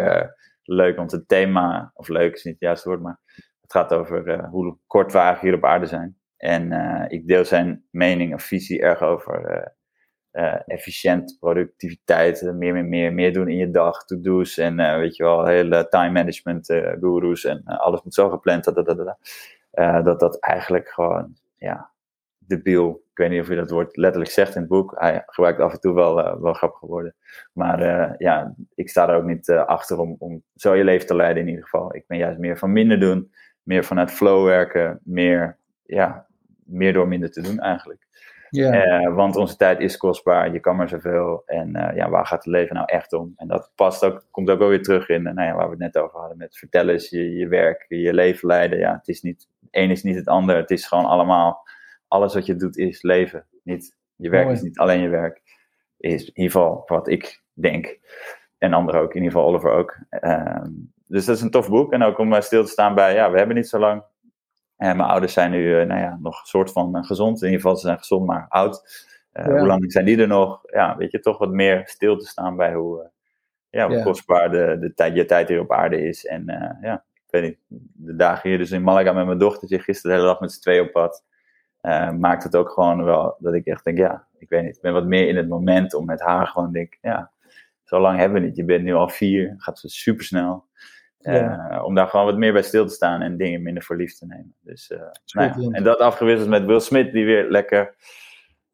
leuk, 0.63 0.97
want 0.97 1.11
het 1.11 1.29
thema, 1.29 1.91
of 1.95 2.09
leuk 2.09 2.35
is 2.35 2.45
niet 2.45 2.55
het 2.55 2.63
juiste 2.63 2.89
woord, 2.89 3.01
maar 3.03 3.21
het 3.61 3.73
gaat 3.73 3.93
over 3.93 4.45
hoe 4.45 4.79
kort 4.87 5.13
we 5.13 5.19
eigenlijk 5.19 5.47
hier 5.47 5.57
op 5.65 5.71
aarde 5.71 5.87
zijn. 5.87 6.17
En 6.37 6.73
ik 7.11 7.27
deel 7.27 7.45
zijn 7.45 7.85
mening 7.91 8.35
of 8.35 8.43
visie 8.43 8.81
erg 8.81 9.03
over 9.03 9.73
eh, 10.31 10.55
efficiënt, 10.67 11.37
productiviteit, 11.41 12.43
meer, 12.43 12.73
meer, 12.73 12.85
meer, 12.85 13.13
meer 13.13 13.33
doen 13.33 13.49
in 13.49 13.57
je 13.57 13.71
dag, 13.71 14.05
to-do's 14.05 14.59
en 14.59 14.81
eh, 14.81 14.97
weet 14.97 15.17
je 15.17 15.23
wel, 15.23 15.47
hele 15.47 15.89
time 15.89 16.11
management 16.11 16.69
eh 16.69 16.93
gurus 17.01 17.45
en 17.45 17.63
alles 17.65 18.03
moet 18.03 18.15
zo 18.15 18.31
gepland, 18.31 18.65
dat, 18.65 18.75
dat, 18.75 19.17
dat, 20.05 20.21
dat. 20.21 20.41
Eigenlijk 20.41 20.89
gewoon, 20.89 21.35
ja, 21.57 21.91
debiel, 22.39 23.03
ik 23.11 23.17
weet 23.17 23.31
niet 23.31 23.41
of 23.41 23.49
je 23.49 23.55
dat 23.55 23.71
woord 23.71 23.97
letterlijk 23.97 24.31
zegt 24.31 24.55
in 24.55 24.61
het 24.61 24.71
boek, 24.71 24.95
hij 24.99 25.23
gebruikt 25.27 25.61
af 25.61 25.73
en 25.73 25.81
toe 25.81 25.95
wel, 25.95 26.41
wel 26.41 26.53
grappige 26.53 26.87
woorden. 26.87 27.15
Maar 27.53 28.15
ja, 28.19 28.55
ik 28.75 28.89
sta 28.89 29.09
er 29.09 29.17
ook 29.17 29.25
niet 29.25 29.51
achter 29.51 29.99
om, 29.99 30.17
om 30.19 30.43
zo 30.55 30.75
je 30.75 30.85
leven 30.85 31.07
te 31.07 31.15
leiden 31.15 31.43
in 31.43 31.49
ieder 31.49 31.65
geval. 31.65 31.95
Ik 31.95 32.05
ben 32.07 32.19
juist 32.19 32.39
meer 32.39 32.59
van 32.59 32.73
minder 32.73 33.01
doen, 33.01 33.33
meer 33.63 33.85
vanuit 33.85 34.11
flow 34.11 34.45
werken, 34.45 35.01
meer, 35.03 35.57
ja, 35.83 36.27
meer 36.65 36.93
door 36.93 37.09
minder 37.09 37.31
te 37.31 37.41
doen 37.41 37.59
eigenlijk. 37.59 38.07
Ja. 38.51 38.73
Eh, 38.73 39.15
want 39.15 39.37
onze 39.37 39.57
tijd 39.57 39.81
is 39.81 39.97
kostbaar, 39.97 40.53
je 40.53 40.61
kan 40.61 40.77
maar 40.77 40.89
zoveel. 40.89 41.43
En 41.47 41.77
eh, 41.77 41.97
ja, 41.97 42.09
waar 42.09 42.27
gaat 42.27 42.45
het 42.45 42.53
leven 42.53 42.75
nou 42.75 42.87
echt 42.87 43.13
om? 43.13 43.33
En 43.37 43.49
dat 43.49 43.73
past 43.75 44.05
ook, 44.05 44.27
komt 44.31 44.51
ook 44.51 44.59
wel 44.59 44.69
weer 44.69 44.83
terug 44.83 45.09
in 45.09 45.27
eh, 45.27 45.35
nou 45.35 45.49
ja, 45.49 45.55
waar 45.55 45.65
we 45.65 45.71
het 45.71 45.95
net 45.95 45.99
over 45.99 46.19
hadden. 46.19 46.37
Met 46.37 46.57
vertellen 46.57 46.95
is 46.95 47.11
je, 47.11 47.33
je 47.33 47.49
werk, 47.49 47.87
je 47.89 48.15
leven 48.15 48.49
leiden. 48.49 48.79
Ja, 48.79 48.93
het 48.97 49.09
is 49.09 49.23
niet, 49.23 49.49
het 49.61 49.69
een 49.71 49.91
is 49.91 50.03
niet 50.03 50.17
het 50.17 50.29
ander. 50.29 50.57
Het 50.57 50.71
is 50.71 50.87
gewoon 50.87 51.05
allemaal 51.05 51.69
alles 52.09 52.35
wat 52.35 52.47
je 52.47 52.57
doet 52.57 52.77
is 52.77 53.03
leven. 53.03 53.47
Niet, 53.63 53.97
je 54.17 54.31
werk 54.31 54.45
Mooi. 54.45 54.57
is 54.57 54.63
niet 54.63 54.79
alleen 54.79 55.01
je 55.01 55.09
werk. 55.09 55.43
Is 55.97 56.21
in 56.21 56.27
ieder 56.35 56.53
geval 56.53 56.83
wat 56.87 57.09
ik 57.09 57.43
denk. 57.53 57.99
En 58.59 58.73
anderen 58.73 59.01
ook, 59.01 59.15
in 59.15 59.23
ieder 59.23 59.33
geval 59.33 59.49
Oliver 59.49 59.71
ook. 59.71 59.99
Ehm, 60.11 60.71
dus 61.07 61.25
dat 61.25 61.37
is 61.37 61.43
een 61.43 61.51
tof 61.51 61.69
boek. 61.69 61.93
En 61.93 62.03
ook 62.03 62.19
om 62.19 62.41
stil 62.41 62.65
te 62.65 62.71
staan 62.71 62.95
bij, 62.95 63.15
ja, 63.15 63.31
we 63.31 63.39
hebben 63.39 63.57
niet 63.57 63.69
zo 63.69 63.79
lang. 63.79 64.03
En 64.79 64.97
mijn 64.97 65.09
ouders 65.09 65.33
zijn 65.33 65.51
nu, 65.51 65.81
eh, 65.81 65.87
nou 65.87 66.01
ja, 66.01 66.19
nog 66.23 66.41
een 66.41 66.47
soort 66.47 66.73
van 66.73 66.97
eh, 66.97 67.05
gezond. 67.05 67.39
In 67.43 67.47
ieder 67.47 67.61
geval, 67.61 67.77
ze 67.77 67.87
zijn 67.87 67.99
gezond, 67.99 68.27
maar 68.27 68.47
oud. 68.49 69.07
Eh, 69.33 69.47
Ja. 69.47 69.51
Hoe 69.59 69.67
lang 69.67 69.93
zijn 69.93 70.05
die 70.05 70.21
er 70.21 70.27
nog? 70.27 70.61
Ja, 70.73 70.97
weet 70.97 71.11
je, 71.13 71.21
toch 71.21 71.39
wat 71.39 71.51
meer 71.51 71.83
stil 71.85 72.17
te 72.17 72.27
staan 72.27 72.57
bij 72.57 72.75
hoe, 72.75 73.03
eh, 73.03 73.09
ja, 73.71 73.87
hoe 73.87 73.97
Ja. 73.97 74.03
kostbaar 74.03 74.51
de, 74.51 74.77
de 74.81 74.95
tijd, 74.95 75.15
je 75.17 75.25
tijd 75.25 75.49
hier 75.49 75.61
op 75.61 75.73
aarde 75.73 76.03
is. 76.09 76.27
En 76.27 76.49
eh, 76.49 76.83
ja, 76.83 77.05
ik 77.15 77.23
weet 77.31 77.43
niet, 77.43 77.59
de 77.95 78.17
dagen 78.17 78.49
hier 78.49 78.59
dus 78.59 78.71
in 78.71 78.83
Malaga 78.83 79.13
met 79.13 79.27
mijn 79.27 79.39
dochtertje, 79.39 79.79
gisteren 79.79 80.11
de 80.17 80.23
hele 80.23 80.33
dag 80.33 80.41
met 80.41 80.53
z'n 80.53 80.61
twee 80.61 80.83
op 80.83 80.93
pad. 80.93 81.25
eh, 81.81 82.11
maakt 82.11 82.43
het 82.45 82.57
ook 82.57 82.71
gewoon 82.71 83.05
wel 83.05 83.37
dat 83.39 83.55
ik 83.55 83.67
echt 83.67 83.85
denk, 83.85 83.99
ja, 83.99 84.27
ik 84.39 84.49
weet 84.49 84.63
niet, 84.65 84.77
ik 84.77 84.83
ben 84.83 84.93
wat 84.93 85.07
meer 85.07 85.29
in 85.29 85.37
het 85.37 85.49
moment 85.49 85.95
om 85.95 86.05
met 86.05 86.21
haar 86.21 86.47
gewoon 86.47 86.73
denk, 86.73 86.99
ja, 87.01 87.31
zo 87.85 88.01
lang 88.01 88.19
hebben 88.19 88.41
we 88.41 88.47
niet. 88.47 88.57
Je 88.57 88.65
bent 88.65 88.83
nu 88.85 88.95
al 88.95 89.09
vier, 89.09 89.55
gaat 89.59 89.81
super 89.85 90.25
snel. 90.25 90.65
Ja. 91.21 91.83
om 91.85 91.95
daar 91.95 92.09
gewoon 92.09 92.27
wat 92.27 92.37
meer 92.37 92.53
bij 92.53 92.63
stil 92.63 92.87
te 92.87 92.95
staan 92.95 93.21
en 93.21 93.37
dingen 93.37 93.63
minder 93.63 93.83
voor 93.83 93.97
lief 93.97 94.19
te 94.19 94.27
nemen. 94.27 94.55
Dus, 94.61 94.91
eh, 94.91 94.99
nou 95.27 95.63
ja, 95.63 95.71
en 95.71 95.83
dat 95.83 95.99
afgewisseld 95.99 96.51
met 96.51 96.65
Will 96.65 96.81
Smith, 96.81 97.13
die 97.13 97.25
weer 97.25 97.51
lekker, 97.51 97.95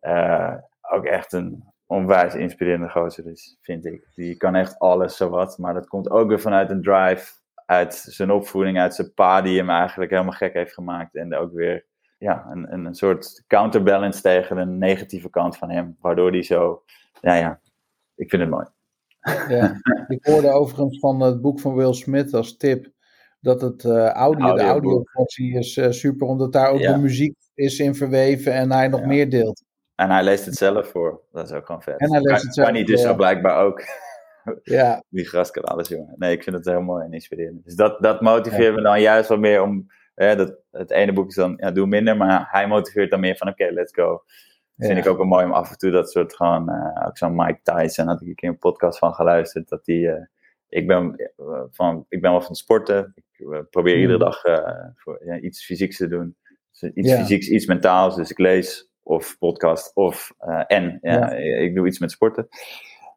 eh, 0.00 0.54
ook 0.80 1.04
echt 1.04 1.32
een 1.32 1.64
onwijs 1.86 2.34
inspirerende 2.34 2.88
gozer 2.88 3.26
is, 3.26 3.58
vind 3.60 3.86
ik. 3.86 4.06
Die 4.14 4.36
kan 4.36 4.54
echt 4.54 4.78
alles, 4.78 5.16
zowat. 5.16 5.58
Maar 5.58 5.74
dat 5.74 5.88
komt 5.88 6.10
ook 6.10 6.28
weer 6.28 6.40
vanuit 6.40 6.70
een 6.70 6.82
drive, 6.82 7.32
uit 7.66 7.94
zijn 7.94 8.30
opvoeding, 8.30 8.78
uit 8.78 8.94
zijn 8.94 9.14
pa, 9.14 9.42
die 9.42 9.58
hem 9.58 9.70
eigenlijk 9.70 10.10
helemaal 10.10 10.32
gek 10.32 10.52
heeft 10.52 10.74
gemaakt. 10.74 11.14
En 11.14 11.34
ook 11.34 11.52
weer 11.52 11.86
ja, 12.18 12.46
een, 12.50 12.72
een, 12.72 12.84
een 12.84 12.94
soort 12.94 13.44
counterbalance 13.46 14.20
tegen 14.20 14.56
een 14.56 14.78
negatieve 14.78 15.30
kant 15.30 15.56
van 15.56 15.70
hem. 15.70 15.96
Waardoor 16.00 16.30
hij 16.30 16.42
zo, 16.42 16.82
ja, 17.20 17.34
ja, 17.34 17.60
ik 18.14 18.30
vind 18.30 18.42
het 18.42 18.50
mooi. 18.50 18.66
Ja. 19.48 19.80
Ik 20.08 20.24
hoorde 20.26 20.48
overigens 20.50 20.98
van 20.98 21.20
het 21.20 21.40
boek 21.40 21.60
van 21.60 21.74
Will 21.74 21.92
Smith 21.94 22.34
als 22.34 22.56
tip 22.56 22.92
dat 23.40 23.60
het 23.60 23.84
eh, 23.84 24.08
audio, 24.08 24.54
de 24.54 24.62
Audioboek. 24.62 25.10
audioversie 25.14 25.58
is 25.58 25.76
eh, 25.76 25.90
super, 25.90 26.26
omdat 26.26 26.52
daar 26.52 26.70
ook 26.70 26.78
Ja. 26.80 26.92
de 26.92 26.98
muziek 26.98 27.36
is 27.54 27.78
in 27.78 27.94
verweven 27.94 28.52
en 28.52 28.72
hij 28.72 28.88
nog 28.88 29.00
Ja. 29.00 29.06
meer 29.06 29.30
deelt. 29.30 29.62
En 29.94 30.10
hij 30.10 30.22
leest 30.24 30.44
het 30.44 30.54
zelf 30.54 30.88
voor. 30.88 31.20
Dat 31.32 31.46
is 31.50 31.52
ook 31.56 31.66
gewoon 31.66 31.82
vet. 31.82 31.98
En 32.00 32.12
hij 32.12 32.20
leest 32.20 32.42
het 32.42 32.54
zelf 32.54 32.70
niet 32.70 32.86
dus 32.86 33.00
zo 33.02 33.08
ja. 33.08 33.14
blijkbaar 33.14 33.64
ook. 33.64 33.82
Ja, 34.62 35.02
Die 35.08 35.28
gast 35.28 35.50
kan 35.50 35.64
alles, 35.64 35.88
jongen. 35.88 36.14
Nee, 36.16 36.32
ik 36.36 36.42
vind 36.42 36.56
het 36.56 36.64
heel 36.64 36.82
mooi 36.82 37.04
en 37.04 37.12
inspirerend. 37.12 37.64
Dus 37.64 37.74
dat, 37.74 38.02
dat 38.02 38.20
motiveert 38.20 38.74
me 38.74 38.82
dan 38.82 39.00
juist 39.00 39.28
wat 39.28 39.38
meer 39.38 39.62
om... 39.62 39.86
Hè, 40.14 40.36
dat, 40.36 40.54
het 40.70 40.90
ene 40.90 41.12
boek 41.12 41.28
is 41.28 41.34
dan, 41.34 41.54
ja, 41.60 41.70
doe 41.70 41.86
minder. 41.86 42.16
Maar 42.16 42.48
hij 42.50 42.66
motiveert 42.66 43.10
dan 43.10 43.20
meer 43.20 43.36
van, 43.36 43.48
oké, 43.48 43.68
let's 43.70 43.92
go. 43.94 44.22
Dat 44.76 44.86
vind 44.88 44.98
ik 45.04 45.06
ook 45.06 45.16
wel 45.16 45.26
mooi 45.26 45.44
om 45.44 45.52
af 45.52 45.70
en 45.70 45.78
toe 45.78 45.90
dat 45.90 46.10
soort 46.10 46.36
gewoon... 46.36 46.68
eh, 46.70 47.06
ook 47.06 47.18
zo'n 47.18 47.34
Mike 47.34 47.60
Tyson, 47.62 48.06
had 48.06 48.20
ik 48.20 48.28
een 48.28 48.34
keer 48.34 48.48
een 48.48 48.58
podcast 48.58 48.98
van 48.98 49.14
geluisterd. 49.14 49.68
Dat 49.68 49.84
die... 49.84 50.08
eh, 50.10 50.24
ik, 50.68 50.86
ben, 50.86 51.16
eh, 51.36 51.62
van, 51.70 52.06
ik 52.08 52.20
ben 52.20 52.30
wel 52.30 52.40
van 52.40 52.54
sporten. 52.54 53.12
Ik 53.36 53.70
probeer 53.70 53.94
Mm. 53.94 54.00
iedere 54.00 54.18
dag 54.18 54.44
eh, 54.44 54.70
voor, 54.96 55.20
ja, 55.24 55.38
iets 55.38 55.64
fysieks 55.64 55.96
te 55.96 56.08
doen. 56.08 56.36
Dus 56.70 56.90
iets 56.94 57.10
Ja. 57.10 57.16
fysieks, 57.16 57.48
iets 57.48 57.66
mentaals. 57.66 58.16
Dus 58.16 58.30
ik 58.30 58.38
lees 58.38 58.90
of 59.02 59.38
podcast 59.38 59.94
of... 59.94 60.32
en 60.66 60.98
ja, 61.02 61.30
ik 61.32 61.74
doe 61.74 61.86
iets 61.86 61.98
met 61.98 62.10
sporten. 62.10 62.48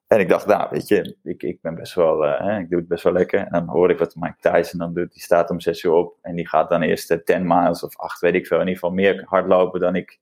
En 0.07 0.19
ik 0.19 0.29
dacht, 0.29 0.45
nou, 0.45 0.67
weet 0.71 0.87
je, 0.87 1.17
ik, 1.23 1.43
ik 1.43 1.61
ben 1.61 1.75
best 1.75 1.93
wel, 1.93 2.21
hè, 2.21 2.59
ik 2.59 2.69
doe 2.69 2.79
het 2.79 2.87
best 2.87 3.03
wel 3.03 3.13
lekker. 3.13 3.39
En 3.39 3.47
dan 3.51 3.67
hoor 3.67 3.89
ik 3.89 3.99
wat 3.99 4.15
Mike 4.15 4.35
Tyson 4.51 4.79
dan 4.79 4.93
doet. 4.93 5.13
Die 5.13 5.21
staat 5.21 5.49
om 5.49 5.59
zes 5.59 5.83
uur 5.83 5.91
op 5.91 6.17
en 6.21 6.35
die 6.35 6.47
gaat 6.47 6.69
dan 6.69 6.81
eerst 6.81 7.11
eh, 7.11 7.17
10 7.17 7.47
miles 7.47 7.83
of 7.83 7.97
acht, 7.97 8.19
weet 8.21 8.33
ik 8.33 8.47
veel. 8.47 8.57
In 8.59 8.67
ieder 8.67 8.79
geval 8.79 8.95
meer 8.95 9.23
hardlopen 9.25 9.79
dan 9.79 9.95
ik, 9.95 10.19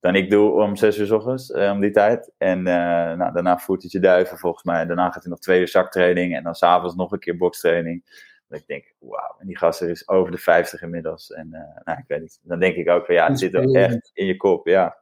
dan 0.00 0.14
ik 0.14 0.30
doe 0.30 0.50
om 0.50 0.76
zes 0.76 0.98
uur 0.98 1.06
s 1.06 1.10
ochtends, 1.10 1.50
eh, 1.50 1.70
om 1.70 1.80
die 1.80 1.90
tijd. 1.90 2.32
En 2.38 2.58
eh, 2.66 3.16
nou, 3.16 3.32
daarna 3.32 3.58
voert 3.58 3.82
hij 3.82 3.90
je 3.92 4.00
duiven 4.00 4.38
volgens 4.38 4.64
mij. 4.64 4.86
Daarna 4.86 5.10
gaat 5.10 5.22
hij 5.22 5.30
nog 5.30 5.40
twee 5.40 5.60
uur 5.60 5.68
zaktraining 5.68 6.36
en 6.36 6.42
dan 6.42 6.54
s'avonds 6.54 6.94
nog 6.94 7.12
een 7.12 7.18
keer 7.18 7.36
bokstraining. 7.36 8.26
Dat 8.48 8.60
ik 8.60 8.66
denk, 8.66 8.94
wauw, 8.98 9.36
en 9.38 9.46
die 9.46 9.58
gast 9.58 9.80
er 9.80 9.90
is 9.90 10.08
over 10.08 10.32
de 10.32 10.38
50 10.38 10.82
inmiddels. 10.82 11.32
En 11.32 11.52
eh, 11.52 11.84
nou, 11.84 11.98
ik 11.98 12.04
weet 12.06 12.20
niet, 12.20 12.40
dan 12.42 12.58
denk 12.58 12.76
ik 12.76 12.88
ook 12.88 13.06
van, 13.06 13.14
ja, 13.14 13.28
het 13.28 13.38
zit 13.38 13.56
ook 13.56 13.74
echt 13.74 14.10
in 14.12 14.26
je 14.26 14.36
kop, 14.36 14.66
ja. 14.66 14.98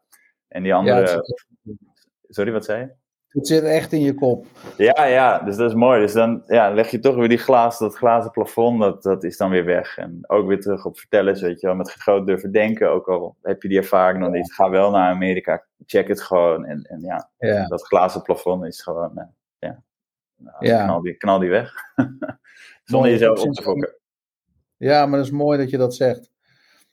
En 0.48 0.62
die 0.62 0.74
andere, 0.74 1.24
sorry, 2.28 2.52
wat 2.52 2.64
zei 2.64 2.80
je? 2.80 3.05
Het 3.28 3.46
zit 3.46 3.62
echt 3.62 3.92
in 3.92 4.00
je 4.00 4.14
kop. 4.14 4.46
Ja, 4.76 5.04
ja, 5.04 5.38
dus 5.38 5.56
dat 5.56 5.68
is 5.70 5.76
mooi. 5.76 6.00
Dus 6.00 6.12
dan 6.12 6.42
ja, 6.46 6.70
leg 6.74 6.90
je 6.90 6.98
toch 6.98 7.14
weer 7.16 7.28
die 7.28 7.38
glazen, 7.38 7.86
dat 7.86 7.96
glazen 7.96 8.30
plafond, 8.30 8.80
dat, 8.80 9.02
dat 9.02 9.24
is 9.24 9.36
dan 9.36 9.50
weer 9.50 9.64
weg. 9.64 9.96
En 9.96 10.20
ook 10.26 10.46
weer 10.46 10.60
terug 10.60 10.84
op 10.84 10.98
vertellen, 10.98 11.40
weet 11.40 11.60
je 11.60 11.66
wel, 11.66 11.76
met 11.76 11.90
groot 11.92 12.26
durven 12.26 12.52
denken. 12.52 12.90
Ook 12.90 13.08
al 13.08 13.36
heb 13.42 13.62
je 13.62 13.68
die 13.68 13.78
ervaring 13.78 14.22
nog 14.22 14.32
niet, 14.32 14.52
ga 14.52 14.70
wel 14.70 14.90
naar 14.90 15.10
Amerika, 15.14 15.64
check 15.86 16.08
het 16.08 16.22
gewoon. 16.22 16.64
En, 16.64 16.82
en 16.82 17.00
ja, 17.00 17.30
Ja. 17.38 17.66
dat 17.66 17.82
glazen 17.86 18.22
plafond 18.22 18.64
is 18.64 18.82
gewoon, 18.82 19.18
eh, 19.18 19.24
ja, 19.58 19.82
nou, 20.36 20.66
Ja. 20.66 20.84
Knal, 20.84 21.00
die, 21.02 21.14
knal 21.16 21.38
die 21.38 21.50
weg. 21.50 21.72
Zonder 22.84 23.10
jezelf 23.10 23.40
op 23.42 23.52
te 23.52 23.62
fokken. 23.62 23.94
Ja, 24.76 25.06
maar 25.06 25.16
dat 25.18 25.26
is 25.26 25.32
mooi 25.32 25.58
dat 25.58 25.70
je 25.70 25.76
dat 25.78 25.94
zegt. 25.94 26.30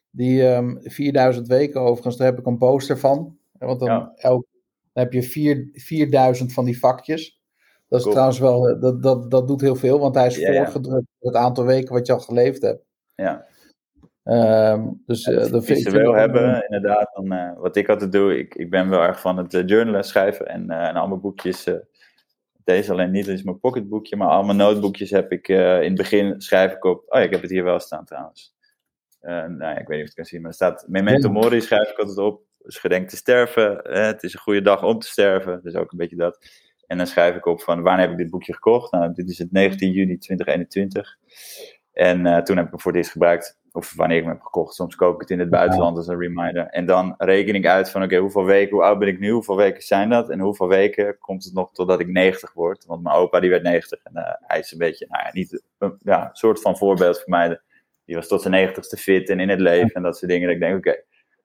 Die 0.09 0.47
ehm 0.47 0.75
4000 0.81 1.47
weken 1.47 1.81
overigens, 1.81 2.17
daar 2.17 2.27
heb 2.27 2.39
ik 2.39 2.45
een 2.45 2.57
poster 2.57 2.97
van. 2.99 3.38
Want 3.51 3.79
dan, 3.79 3.89
Ja. 3.89 4.11
elk, 4.15 4.45
dan 4.93 5.03
heb 5.03 5.13
je 5.13 5.23
vier, 5.23 5.69
4000 5.73 6.53
van 6.53 6.65
die 6.65 6.79
vakjes. 6.79 7.41
Dat 7.87 7.97
is 7.99 8.03
Cool. 8.03 8.11
trouwens 8.15 8.39
wel, 8.39 8.69
eh, 8.69 8.81
dat, 8.81 9.03
dat, 9.03 9.31
dat 9.31 9.47
doet 9.47 9.61
heel 9.61 9.75
veel, 9.75 9.99
want 9.99 10.15
hij 10.15 10.27
is 10.27 10.35
Ja, 10.35 10.51
ja. 10.51 10.63
voorgedrukt 10.63 11.07
voor 11.19 11.31
het 11.31 11.39
aantal 11.41 11.65
weken 11.65 11.93
wat 11.93 12.07
je 12.07 12.13
al 12.13 12.19
geleefd 12.19 12.61
hebt. 12.61 12.83
Ja. 13.15 13.45
Ehm, 14.23 14.87
dus 15.05 15.23
eh, 15.23 15.37
Als 15.37 15.49
dat 15.49 15.65
vind 15.65 15.79
ik 15.87 15.93
ik 15.93 16.07
ook 16.07 16.15
hebben, 16.15 16.63
inderdaad, 16.69 17.11
dan, 17.13 17.31
eh, 17.31 17.57
wat 17.57 17.75
ik 17.75 17.89
altijd 17.89 18.11
doe, 18.11 18.37
ik, 18.37 18.55
ik 18.55 18.69
ben 18.69 18.89
wel 18.89 19.01
erg 19.01 19.19
van 19.19 19.37
het 19.37 19.53
eh, 19.53 19.65
journalen, 19.65 20.03
schrijven 20.03 20.47
en, 20.47 20.69
eh 20.69 20.87
en 20.87 20.95
al 20.95 21.07
mijn 21.07 21.21
boekjes, 21.21 21.65
eh, 21.65 21.75
deze 22.63 22.91
alleen 22.91 23.11
niet, 23.11 23.25
dat 23.25 23.35
is 23.35 23.43
mijn 23.43 23.59
pocketboekje, 23.59 24.15
maar 24.15 24.27
al 24.27 24.43
mijn 24.43 24.57
notebookjes 24.57 25.09
heb 25.09 25.31
ik, 25.31 25.47
eh, 25.47 25.75
in 25.81 25.87
het 25.87 25.95
begin 25.97 26.41
schrijf 26.41 26.73
ik 26.73 26.85
op, 26.85 27.03
oh 27.07 27.19
ja, 27.19 27.25
ik 27.25 27.31
heb 27.31 27.41
het 27.41 27.49
hier 27.51 27.63
wel 27.63 27.79
staan 27.79 28.05
trouwens. 28.05 28.55
Eh, 29.19 29.31
nou 29.31 29.57
ja, 29.59 29.77
ik 29.77 29.87
weet 29.87 29.87
niet 29.87 29.89
of 29.89 29.97
je 29.97 30.03
het 30.03 30.13
kan 30.13 30.25
zien, 30.25 30.41
maar 30.41 30.49
er 30.49 30.55
staat 30.55 30.85
Memento 30.87 31.27
Ja. 31.27 31.33
Mori 31.33 31.61
schrijf 31.61 31.89
ik 31.89 31.97
altijd 31.97 32.17
op, 32.17 32.41
dus 32.64 32.78
gedenk 32.78 33.09
te 33.09 33.16
sterven, 33.16 33.84
eh, 33.84 34.05
het 34.05 34.24
is 34.24 34.34
een 34.34 34.39
goede 34.39 34.61
dag 34.61 34.84
om 34.84 34.99
te 34.99 35.07
sterven, 35.07 35.59
dus 35.64 35.76
ook 35.76 35.91
een 35.91 35.97
beetje 35.97 36.16
dat. 36.16 36.47
En 36.88 36.97
dan 36.97 37.07
schrijf 37.07 37.36
ik 37.36 37.45
op 37.45 37.61
van, 37.61 37.82
wanneer 37.82 38.01
heb 38.01 38.11
ik 38.11 38.18
dit 38.18 38.30
boekje 38.30 38.53
gekocht? 38.53 38.91
Nou, 38.91 39.14
dit 39.14 39.30
is 39.30 39.38
het 39.38 39.51
19 39.51 39.91
juni 39.91 40.18
2021. 40.18 41.18
En 41.93 42.26
eh, 42.26 42.41
toen 42.41 42.55
heb 42.55 42.66
ik 42.66 42.72
hem 42.72 42.80
voor 42.80 42.91
het 42.91 42.99
eerst 42.99 43.11
gebruikt. 43.11 43.61
Of 43.72 43.93
wanneer 43.95 44.18
ik 44.18 44.24
hem 44.24 44.32
heb 44.32 44.41
gekocht. 44.41 44.74
Soms 44.74 44.95
koop 44.95 45.14
ik 45.14 45.22
het 45.22 45.30
in 45.30 45.39
het 45.39 45.49
buitenland 45.49 45.97
als 45.97 46.07
een 46.07 46.20
reminder. 46.20 46.66
En 46.66 46.86
dan 46.86 47.16
reken 47.18 47.55
ik 47.55 47.66
uit 47.66 47.89
van 47.89 48.03
oké, 48.03 48.18
hoeveel 48.18 48.45
weken, 48.45 48.76
hoe 48.76 48.84
oud 48.84 48.99
ben 48.99 49.07
ik 49.07 49.20
nu? 49.20 49.32
Hoeveel 49.32 49.55
weken 49.55 49.82
zijn 49.82 50.09
dat? 50.09 50.30
En 50.30 50.39
hoeveel 50.39 50.68
weken 50.68 51.18
komt 51.20 51.43
het 51.43 51.53
nog 51.53 51.72
totdat 51.72 51.99
ik 51.99 52.07
90 52.07 52.53
word? 52.53 52.86
Want 52.86 53.03
mijn 53.03 53.16
opa 53.16 53.39
die 53.39 53.49
werd 53.49 53.64
90. 53.64 53.99
En 54.03 54.16
eh, 54.16 54.34
hij 54.39 54.59
is 54.59 54.72
een 54.72 54.78
beetje, 54.78 55.05
nou 55.09 55.24
ja, 55.24 55.30
niet, 55.34 55.64
een 55.78 55.97
ja, 55.99 56.30
soort 56.34 56.61
van 56.61 56.78
voorbeeld 56.78 57.22
voor 57.22 57.30
mij. 57.30 57.61
Die 58.05 58.16
was 58.16 58.28
tot 58.28 58.41
zijn 58.41 58.70
90ste 58.70 58.99
fit 58.99 59.30
en 59.30 59.39
in 59.39 59.49
het 59.49 59.59
leven 59.59 59.93
en 59.93 60.03
dat 60.03 60.18
soort 60.18 60.32
dingen. 60.32 60.47
Dat 60.47 60.55
ik 60.55 60.61
denk, 60.61 60.78
oké, 60.78 61.03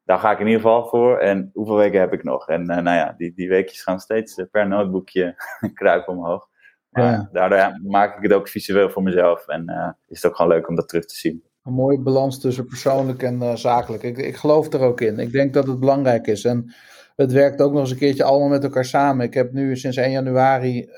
daar 0.09 0.19
ga 0.19 0.33
ik 0.33 0.39
in 0.39 0.47
ieder 0.47 0.61
geval 0.61 0.87
voor. 0.87 1.19
En 1.19 1.51
hoeveel 1.55 1.77
weken 1.77 2.01
heb 2.01 2.13
ik 2.13 2.25
nog? 2.25 2.49
En 2.49 2.69
eh, 2.69 2.83
nou 2.83 2.97
ja, 2.97 3.15
die, 3.17 3.33
die 3.35 3.49
weekjes 3.49 3.83
gaan 3.83 4.01
steeds 4.01 4.35
eh, 4.37 4.47
per 4.51 4.69
notebookje 4.69 5.35
kruipen 5.75 6.13
omhoog. 6.17 6.49
Maar 6.89 7.13
Ja. 7.13 7.29
daardoor 7.33 7.81
maak 7.91 8.17
ik 8.17 8.23
het 8.23 8.33
ook 8.33 8.49
visueel 8.49 8.91
voor 8.91 9.03
mezelf. 9.03 9.49
En 9.49 9.67
eh, 9.69 9.89
is 10.07 10.23
het 10.23 10.31
ook 10.31 10.37
gewoon 10.37 10.53
leuk 10.53 10.69
om 10.69 10.75
dat 10.75 10.89
terug 10.89 11.05
te 11.07 11.15
zien. 11.17 11.43
een 11.65 11.73
mooie 11.73 11.99
balans 12.01 12.41
tussen 12.41 12.67
persoonlijk 12.67 13.23
en 13.23 13.59
zakelijk. 13.59 14.03
Ik, 14.03 14.17
ik 14.19 14.37
geloof 14.37 14.73
er 14.73 14.81
ook 14.81 15.01
in. 15.01 15.19
Ik 15.19 15.33
denk 15.33 15.55
dat 15.55 15.67
het 15.67 15.81
belangrijk 15.81 16.27
is. 16.27 16.45
En 16.45 16.75
het 17.17 17.33
werkt 17.33 17.61
ook 17.61 17.73
nog 17.73 17.81
eens 17.81 17.91
een 17.91 17.97
keertje 17.99 18.25
allemaal 18.25 18.49
met 18.49 18.65
elkaar 18.65 18.85
samen. 18.85 19.27
Ik 19.27 19.35
heb 19.35 19.53
nu 19.53 19.77
sinds 19.77 19.97
1 19.97 20.11
januari 20.11 20.89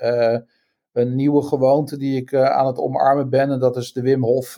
een 0.91 1.15
nieuwe 1.15 1.43
gewoonte 1.43 1.97
die 1.97 2.17
ik 2.21 2.33
aan 2.35 2.67
het 2.67 2.77
omarmen 2.77 3.29
ben. 3.29 3.49
En 3.51 3.59
dat 3.59 3.77
is 3.77 3.93
de 3.93 4.01
Wim 4.01 4.23
Hof. 4.23 4.57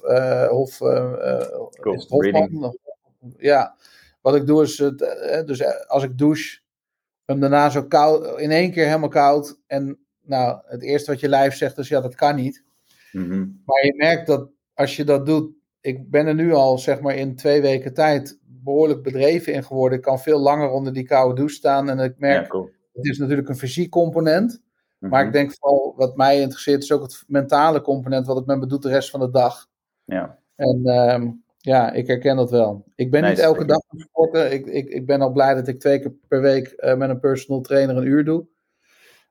Hof 0.49 0.77
Cool. 0.77 1.93
is 1.95 2.01
het 2.01 2.09
Hofman? 2.09 2.77
Ja, 3.37 3.75
wat 4.23 4.35
ik 4.35 4.45
doe 4.47 4.63
is, 4.63 4.77
het, 4.77 5.01
eh, 5.01 5.45
dus 5.45 5.59
eh, 5.59 5.85
als 5.87 6.03
ik 6.03 6.17
douche, 6.17 6.59
hem 7.25 7.39
daarna 7.39 7.69
zo 7.69 7.83
koud, 7.83 8.39
in 8.39 8.51
één 8.51 8.71
keer 8.71 8.85
helemaal 8.85 9.09
koud. 9.09 9.59
En 9.67 9.99
nou, 10.21 10.59
het 10.65 10.81
eerste 10.81 11.11
wat 11.11 11.19
je 11.19 11.29
lijf 11.29 11.55
zegt 11.55 11.77
is, 11.77 11.87
ja, 11.87 12.01
dat 12.01 12.15
kan 12.15 12.35
niet. 12.35 12.63
Mhm. 13.11 13.39
Maar 13.65 13.85
je 13.85 13.93
merkt 13.97 14.27
dat 14.27 14.49
als 14.73 14.95
je 14.95 15.03
dat 15.03 15.25
doet, 15.25 15.51
ik 15.81 16.09
ben 16.09 16.27
er 16.27 16.35
nu 16.35 16.53
al 16.53 16.77
zeg 16.77 16.99
maar 17.01 17.15
in 17.15 17.35
twee 17.35 17.61
weken 17.61 17.93
tijd 17.93 18.39
behoorlijk 18.45 19.03
bedreven 19.03 19.53
in 19.53 19.63
geworden. 19.63 19.97
Ik 19.97 20.03
kan 20.03 20.19
veel 20.19 20.39
langer 20.39 20.69
onder 20.69 20.93
die 20.93 21.03
koude 21.05 21.35
douche 21.35 21.55
staan 21.55 21.89
en 21.89 21.99
ik 21.99 22.13
merk, 22.17 22.41
Ja, 22.43 22.47
cool. 22.47 22.69
het 22.93 23.05
is 23.05 23.17
natuurlijk 23.17 23.49
een 23.49 23.57
fysiek 23.57 23.89
component. 23.91 24.61
Maar 24.99 25.19
Mhm. 25.19 25.27
ik 25.27 25.33
denk 25.33 25.53
vooral, 25.59 25.93
wat 25.97 26.15
mij 26.15 26.39
interesseert, 26.41 26.83
is 26.83 26.91
ook 26.91 27.01
het 27.01 27.23
mentale 27.27 27.81
component, 27.81 28.25
wat 28.27 28.35
het 28.35 28.45
met 28.45 28.59
me 28.59 28.65
doet 28.67 28.81
de 28.81 28.89
rest 28.89 29.09
van 29.09 29.19
de 29.19 29.29
dag. 29.29 29.69
Ja, 30.05 30.39
En 30.55 30.81
ehm, 30.85 31.31
ja, 31.65 31.91
ik 31.91 32.07
herken 32.07 32.35
dat 32.35 32.51
wel. 32.51 32.85
Ik 32.95 33.11
ben 33.11 33.23
niet 33.23 33.39
elke 33.39 33.65
dag 33.65 33.81
aan 33.87 33.99
sporten. 33.99 34.51
Ik, 34.51 34.65
ik, 34.65 34.89
ik 34.89 35.05
ben 35.05 35.21
al 35.21 35.31
blij 35.31 35.53
dat 35.53 35.67
ik 35.67 35.79
twee 35.79 35.99
keer 35.99 36.13
per 36.27 36.41
week 36.41 36.67
eh, 36.67 36.95
met 36.95 37.09
een 37.09 37.19
personal 37.19 37.61
trainer 37.61 37.97
een 37.97 38.05
uur 38.05 38.25
doe. 38.25 38.45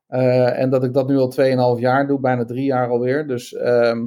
Eh, 0.07 0.59
en 0.59 0.71
dat 0.71 0.85
ik 0.85 0.93
dat 0.93 1.09
nu 1.09 1.17
al 1.17 1.77
2,5 1.77 1.81
jaar 1.81 2.07
doe, 2.07 2.21
bijna 2.21 2.45
drie 2.45 2.65
jaar 2.65 2.89
alweer. 2.89 3.27
Dus 3.27 3.55
ehm, 3.55 4.07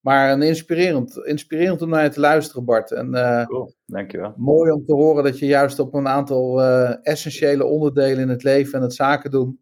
Maar 0.00 0.32
een 0.32 0.42
inspirerend, 0.42 1.16
inspirerend 1.16 1.82
om 1.82 1.88
naar 1.88 2.04
je 2.04 2.10
te 2.10 2.20
luisteren, 2.20 2.64
Bart. 2.64 2.92
En, 2.92 3.14
uh, 3.14 3.46
cool, 3.46 3.74
dankjewel. 3.86 4.34
Mooi 4.36 4.70
om 4.70 4.84
te 4.84 4.94
horen 4.94 5.24
dat 5.24 5.38
je 5.38 5.46
juist 5.46 5.78
op 5.78 5.94
een 5.94 6.08
aantal 6.08 6.62
essentiële 7.02 7.64
onderdelen 7.64 8.18
in 8.18 8.28
het 8.28 8.42
leven 8.42 8.74
en 8.74 8.82
het 8.82 8.94
zaken 8.94 9.30
doen 9.30 9.60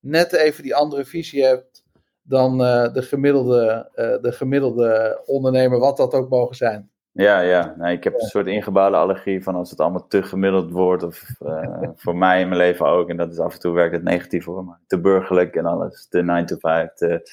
net 0.00 0.32
even 0.32 0.62
die 0.62 0.74
andere 0.74 1.04
visie 1.04 1.44
hebt 1.44 1.84
dan 2.22 2.58
de, 2.58 3.02
gemiddelde, 3.02 3.88
de 4.22 4.32
gemiddelde 4.32 5.22
ondernemer, 5.24 5.78
wat 5.78 5.96
dat 5.96 6.14
ook 6.14 6.28
mogen 6.28 6.56
zijn. 6.56 6.92
Ja, 7.16 7.40
ja. 7.40 7.74
Nee, 7.78 7.96
ik 7.96 8.04
heb 8.04 8.14
een 8.14 8.26
soort 8.26 8.46
ingebouwde 8.46 8.96
allergie 8.96 9.42
van 9.42 9.54
als 9.54 9.70
het 9.70 9.80
allemaal 9.80 10.06
te 10.06 10.22
gemiddeld 10.22 10.70
wordt. 10.70 11.02
Of 11.02 11.30
uh, 11.40 11.88
voor 11.94 12.16
mij 12.16 12.40
in 12.40 12.48
mijn 12.48 12.60
leven 12.60 12.86
ook. 12.86 13.08
En 13.08 13.16
dat 13.16 13.32
is 13.32 13.38
af 13.38 13.54
en 13.54 13.60
toe 13.60 13.74
werkt 13.74 13.94
het 13.94 14.02
negatief 14.02 14.44
voor 14.44 14.64
me. 14.64 14.74
Te 14.86 15.00
burgerlijk 15.00 15.54
en 15.54 15.66
alles. 15.66 16.08
Te 16.08 16.22
9 16.22 16.46
to 16.46 16.56
5. 16.56 16.92
Te, 16.92 17.30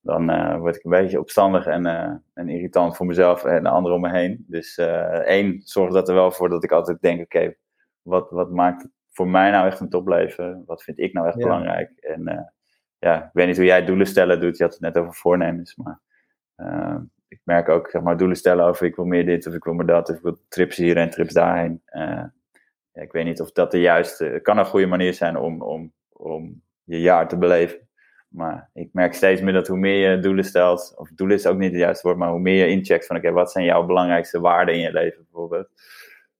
dan 0.00 0.30
uh, 0.30 0.58
word 0.58 0.76
ik 0.76 0.84
een 0.84 0.90
beetje 0.90 1.20
opstandig 1.20 1.66
en, 1.66 1.86
uh, 1.86 2.12
en 2.34 2.48
irritant 2.48 2.96
voor 2.96 3.06
mezelf 3.06 3.44
en 3.44 3.62
de 3.62 3.68
anderen 3.68 3.96
om 3.96 4.02
me 4.02 4.10
heen. 4.10 4.44
Dus 4.48 4.78
één, 5.24 5.60
zorg 5.64 5.92
dat 5.92 6.08
er 6.08 6.14
wel 6.14 6.30
voor 6.30 6.48
dat 6.48 6.64
ik 6.64 6.72
altijd 6.72 7.00
denk, 7.00 7.20
oké, 7.20 7.36
okay, 7.36 7.56
wat, 8.02 8.30
wat 8.30 8.50
maakt 8.50 8.88
voor 9.10 9.28
mij 9.28 9.50
nou 9.50 9.66
echt 9.66 9.80
een 9.80 9.88
topleven? 9.88 10.62
Wat 10.66 10.82
vind 10.82 10.98
ik 10.98 11.12
nou 11.12 11.26
echt 11.26 11.38
ja. 11.38 11.42
belangrijk? 11.42 11.90
En 12.00 12.52
ja, 12.98 13.24
ik 13.24 13.30
weet 13.32 13.46
niet 13.46 13.56
hoe 13.56 13.64
jij 13.64 13.84
doelen 13.84 14.06
stellen 14.06 14.40
doet. 14.40 14.56
Je 14.56 14.62
had 14.62 14.72
het 14.72 14.82
net 14.82 14.98
over 14.98 15.14
voornemens, 15.14 15.76
maar 15.76 16.00
ik 17.28 17.40
merk 17.44 17.68
ook, 17.68 17.90
zeg 17.90 18.02
maar, 18.02 18.16
doelen 18.16 18.36
stellen 18.36 18.64
over 18.64 18.86
ik 18.86 18.96
wil 18.96 19.04
meer 19.04 19.26
dit 19.26 19.46
of 19.46 19.54
ik 19.54 19.64
wil 19.64 19.74
meer 19.74 19.86
dat. 19.86 20.10
Of 20.10 20.16
ik 20.16 20.22
wil 20.22 20.38
trips 20.48 20.76
hier 20.76 20.96
en 20.96 21.10
trips 21.10 21.32
daarheen. 21.32 21.82
Uh, 21.92 22.24
ja, 22.92 23.02
ik 23.02 23.12
weet 23.12 23.24
niet 23.24 23.40
of 23.40 23.52
dat 23.52 23.70
de 23.70 23.80
juiste, 23.80 24.38
kan 24.42 24.58
een 24.58 24.66
goede 24.66 24.86
manier 24.86 25.14
zijn 25.14 25.36
om, 25.36 25.62
om, 25.62 25.92
om 26.08 26.62
je 26.84 27.00
jaar 27.00 27.28
te 27.28 27.38
beleven. 27.38 27.88
Maar 28.28 28.70
ik 28.74 28.88
merk 28.92 29.14
steeds 29.14 29.40
meer 29.40 29.52
dat 29.52 29.66
hoe 29.66 29.78
meer 29.78 30.10
je 30.10 30.18
doelen 30.18 30.44
stelt, 30.44 30.94
of 30.96 31.10
doelen 31.14 31.36
is 31.36 31.46
ook 31.46 31.58
niet 31.58 31.70
het 31.70 31.80
juiste 31.80 32.06
woord, 32.06 32.18
maar 32.18 32.30
hoe 32.30 32.40
meer 32.40 32.66
je 32.66 32.72
incheckt 32.72 33.06
van 33.06 33.16
oké, 33.16 33.30
wat 33.30 33.52
zijn 33.52 33.64
jouw 33.64 33.86
belangrijkste 33.86 34.40
waarden 34.40 34.74
in 34.74 34.80
je 34.80 34.92
leven 34.92 35.22
bijvoorbeeld. 35.22 35.68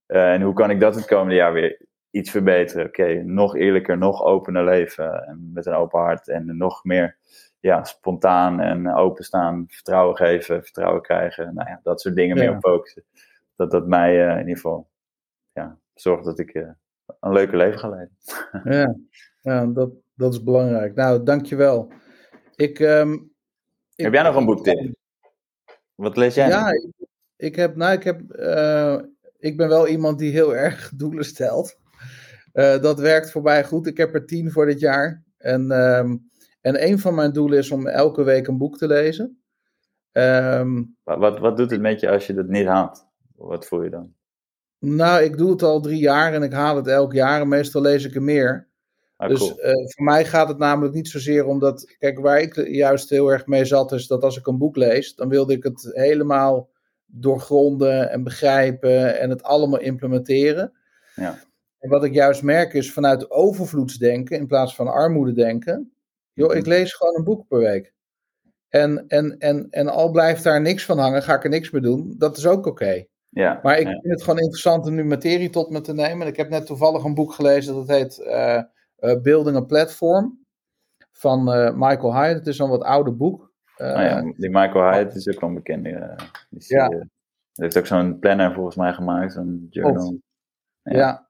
Uh, 0.06 0.32
en 0.32 0.42
hoe 0.42 0.54
kan 0.54 0.70
ik 0.70 0.80
dat 0.80 0.94
het 0.94 1.06
komende 1.06 1.34
jaar 1.34 1.52
weer 1.52 1.86
iets 2.10 2.30
verbeteren? 2.30 2.86
Oké, 2.86 3.22
nog 3.22 3.56
eerlijker, 3.56 3.98
nog 3.98 4.22
opener 4.22 4.64
leven 4.64 5.26
en 5.26 5.50
met 5.54 5.66
een 5.66 5.74
open 5.74 6.00
hart 6.00 6.28
en 6.28 6.56
nog 6.56 6.84
meer 6.84 7.16
ja, 7.60 7.84
spontaan 7.84 8.60
en 8.60 8.94
openstaan, 8.94 9.64
vertrouwen 9.68 10.16
geven, 10.16 10.62
vertrouwen 10.62 11.02
krijgen. 11.02 11.54
Nou 11.54 11.68
ja, 11.68 11.80
dat 11.82 12.00
soort 12.00 12.14
dingen 12.14 12.36
meer 12.36 12.50
op 12.50 12.60
focussen. 12.60 13.04
Dat 13.56 13.70
dat 13.70 13.86
mij 13.86 14.26
uh, 14.26 14.32
in 14.32 14.38
ieder 14.38 14.54
geval 14.54 14.90
ja, 15.52 15.78
zorgt 15.94 16.24
dat 16.24 16.38
ik 16.38 16.54
uh, 16.54 16.68
een 17.20 17.32
leuke 17.32 17.56
leven 17.56 17.78
ga 17.78 17.88
leiden. 17.88 18.16
ja, 18.78 18.94
ja 19.40 19.66
dat, 19.66 19.90
dat 20.14 20.32
is 20.32 20.42
belangrijk. 20.42 20.94
Nou, 20.94 21.22
dankjewel. 21.22 21.92
Ik, 22.56 22.78
um, 22.78 23.32
ik, 23.94 24.04
heb 24.04 24.12
jij 24.12 24.22
nog 24.22 24.36
een 24.36 24.44
boektip? 24.44 24.94
Wat 25.94 26.16
lees 26.16 26.34
jij? 26.34 26.48
Ja, 26.48 26.70
ik, 26.70 26.90
ik, 27.36 27.56
heb, 27.56 27.76
nou, 27.76 27.92
ik, 27.92 28.02
heb, 28.02 28.20
uh, 28.36 28.98
ik 29.38 29.56
ben 29.56 29.68
wel 29.68 29.88
iemand 29.88 30.18
die 30.18 30.32
heel 30.32 30.56
erg 30.66 30.92
doelen 30.94 31.24
stelt. 31.24 31.78
dat 32.52 32.98
werkt 32.98 33.30
voor 33.30 33.42
mij 33.42 33.64
goed. 33.64 33.86
Ik 33.86 33.96
heb 33.96 34.14
er 34.14 34.26
tien 34.26 34.50
voor 34.50 34.66
dit 34.66 34.80
jaar. 34.80 35.22
En 35.38 35.70
um, 35.70 36.27
en 36.68 36.88
een 36.88 36.98
van 36.98 37.14
mijn 37.14 37.32
doelen 37.32 37.58
is 37.58 37.70
om 37.70 37.86
elke 37.86 38.22
week 38.22 38.46
een 38.46 38.58
boek 38.58 38.78
te 38.78 38.86
lezen. 38.86 39.42
Um, 40.12 40.96
wat, 41.02 41.38
wat 41.38 41.56
doet 41.56 41.70
het 41.70 41.80
met 41.80 42.00
je 42.00 42.10
als 42.10 42.26
je 42.26 42.34
dat 42.34 42.48
niet 42.48 42.66
haalt? 42.66 43.06
Wat 43.36 43.66
voel 43.66 43.82
je 43.82 43.90
dan? 43.90 44.12
Nou, 44.78 45.22
ik 45.22 45.36
doe 45.36 45.50
het 45.50 45.62
al 45.62 45.80
drie 45.80 45.98
jaar 45.98 46.34
en 46.34 46.42
ik 46.42 46.52
haal 46.52 46.76
het 46.76 46.86
elk 46.86 47.12
jaar. 47.12 47.40
En 47.40 47.48
meestal 47.48 47.80
lees 47.80 48.04
ik 48.04 48.14
er 48.14 48.22
meer. 48.22 48.68
Ah, 49.16 49.28
dus 49.28 49.38
cool. 49.38 49.66
uh, 49.66 49.72
voor 49.72 50.04
mij 50.04 50.24
gaat 50.24 50.48
het 50.48 50.58
namelijk 50.58 50.94
niet 50.94 51.08
zozeer 51.08 51.46
omdat. 51.46 51.96
Kijk, 51.98 52.18
waar 52.18 52.40
ik 52.40 52.68
juist 52.68 53.10
heel 53.10 53.32
erg 53.32 53.46
mee 53.46 53.64
zat, 53.64 53.92
is 53.92 54.06
dat 54.06 54.22
als 54.22 54.38
ik 54.38 54.46
een 54.46 54.58
boek 54.58 54.76
lees, 54.76 55.14
dan 55.14 55.28
wilde 55.28 55.52
ik 55.52 55.62
het 55.62 55.90
helemaal 55.92 56.70
doorgronden 57.06 58.10
en 58.10 58.24
begrijpen 58.24 59.18
en 59.18 59.30
het 59.30 59.42
allemaal 59.42 59.80
implementeren. 59.80 60.72
Ja. 61.14 61.38
En 61.78 61.90
wat 61.90 62.04
ik 62.04 62.12
juist 62.12 62.42
merk 62.42 62.72
is 62.72 62.92
vanuit 62.92 63.30
overvloedsdenken 63.30 64.36
in 64.36 64.46
plaats 64.46 64.74
van 64.74 64.88
armoede 64.88 65.32
denken. 65.32 65.92
Joh, 66.38 66.54
ik 66.54 66.66
lees 66.66 66.94
gewoon 66.94 67.16
een 67.16 67.24
boek 67.24 67.48
per 67.48 67.58
week. 67.58 67.92
En, 68.68 69.04
en, 69.08 69.38
en, 69.38 69.66
en 69.70 69.88
al 69.88 70.10
blijft 70.10 70.42
daar 70.42 70.60
niks 70.60 70.84
van 70.84 70.98
hangen, 70.98 71.22
ga 71.22 71.34
ik 71.34 71.44
er 71.44 71.50
niks 71.50 71.70
mee 71.70 71.82
doen. 71.82 72.14
Dat 72.18 72.36
is 72.36 72.46
ook 72.46 72.66
oké. 72.66 73.04
Ja, 73.28 73.60
maar 73.62 73.78
ik 73.78 73.86
ja. 73.86 73.92
vind 73.92 74.12
het 74.14 74.22
gewoon 74.22 74.38
interessant 74.38 74.86
om 74.86 74.94
nu 74.94 75.04
materie 75.04 75.50
tot 75.50 75.70
me 75.70 75.80
te 75.80 75.94
nemen. 75.94 76.26
Ik 76.26 76.36
heb 76.36 76.48
net 76.48 76.66
toevallig 76.66 77.04
een 77.04 77.14
boek 77.14 77.32
gelezen 77.32 77.74
dat 77.74 77.88
heet 77.88 78.18
uh, 78.18 78.62
uh, 78.98 79.20
Building 79.20 79.56
a 79.56 79.60
Platform 79.60 80.44
van 81.12 81.54
uh, 81.54 81.72
Michael 81.74 82.14
Hyatt. 82.14 82.38
Het 82.38 82.46
is 82.46 82.58
een 82.58 82.68
wat 82.68 82.82
ouder 82.82 83.16
boek. 83.16 83.52
oh 83.76 83.86
ja, 83.86 84.20
die 84.22 84.50
Michael 84.50 84.92
Hyatt 84.92 85.14
is 85.14 85.28
ook 85.28 85.40
wel 85.40 85.48
een 85.48 85.54
bekende. 85.54 86.16
Die 86.50 86.64
ja. 86.66 86.88
Hij 86.88 87.06
heeft 87.66 87.78
ook 87.78 87.86
zo'n 87.86 88.18
planner 88.18 88.52
volgens 88.52 88.76
mij 88.76 88.92
gemaakt, 88.92 89.32
zo'n 89.32 89.66
journal. 89.70 90.18
Ja. 90.82 91.27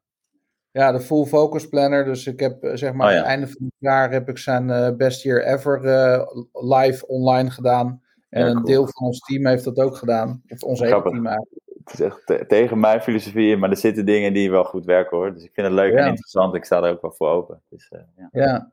Ja, 0.71 0.93
de 0.93 1.01
Full 1.01 1.25
Focus 1.25 1.69
Planner. 1.69 2.05
Dus 2.05 2.27
ik 2.27 2.41
heb 2.41 2.57
zeg 2.73 2.93
maar 2.93 3.07
Oh, 3.07 3.13
ja. 3.13 3.19
aan 3.19 3.25
het 3.25 3.33
einde 3.33 3.47
van 3.47 3.65
het 3.65 3.75
jaar 3.79 4.11
heb 4.13 4.29
ik 4.29 4.39
zijn 4.39 4.71
eh, 4.71 4.91
Best 4.97 5.23
Year 5.23 5.43
Ever 5.45 5.85
eh, 5.85 6.27
live 6.53 7.07
online 7.07 7.51
gedaan. 7.51 8.03
En 8.29 8.41
Ja, 8.41 8.47
een 8.47 8.53
cool. 8.55 8.67
deel 8.67 8.87
van 8.89 9.07
ons 9.07 9.19
team 9.19 9.47
heeft 9.47 9.65
dat 9.65 9.79
ook 9.79 9.97
gedaan. 9.97 10.43
Of 10.49 10.63
ons 10.63 10.81
hele 10.81 11.03
team 11.03 11.27
eigenlijk. 11.27 11.63
Het 11.85 11.93
is 11.93 12.01
echt 12.01 12.23
te- 12.27 12.45
tegen 12.49 12.81
mijn 12.81 13.01
filosofie 13.01 13.51
in, 13.51 13.59
maar 13.59 13.71
er 13.71 13.77
zitten 13.77 14.07
dingen 14.07 14.33
die 14.33 14.51
wel 14.51 14.65
goed 14.65 14.85
werken 14.85 15.17
hoor. 15.17 15.33
Dus 15.35 15.43
ik 15.45 15.51
vind 15.53 15.67
het 15.67 15.77
leuk 15.77 15.93
Ja. 15.93 15.99
en 15.99 16.07
interessant. 16.09 16.55
Ik 16.55 16.65
sta 16.65 16.83
er 16.83 16.91
ook 16.93 17.03
wel 17.03 17.13
voor 17.13 17.29
open. 17.29 17.63
Dus, 17.69 17.89
eh, 17.89 18.01
ja. 18.17 18.29
Ja. 18.33 18.73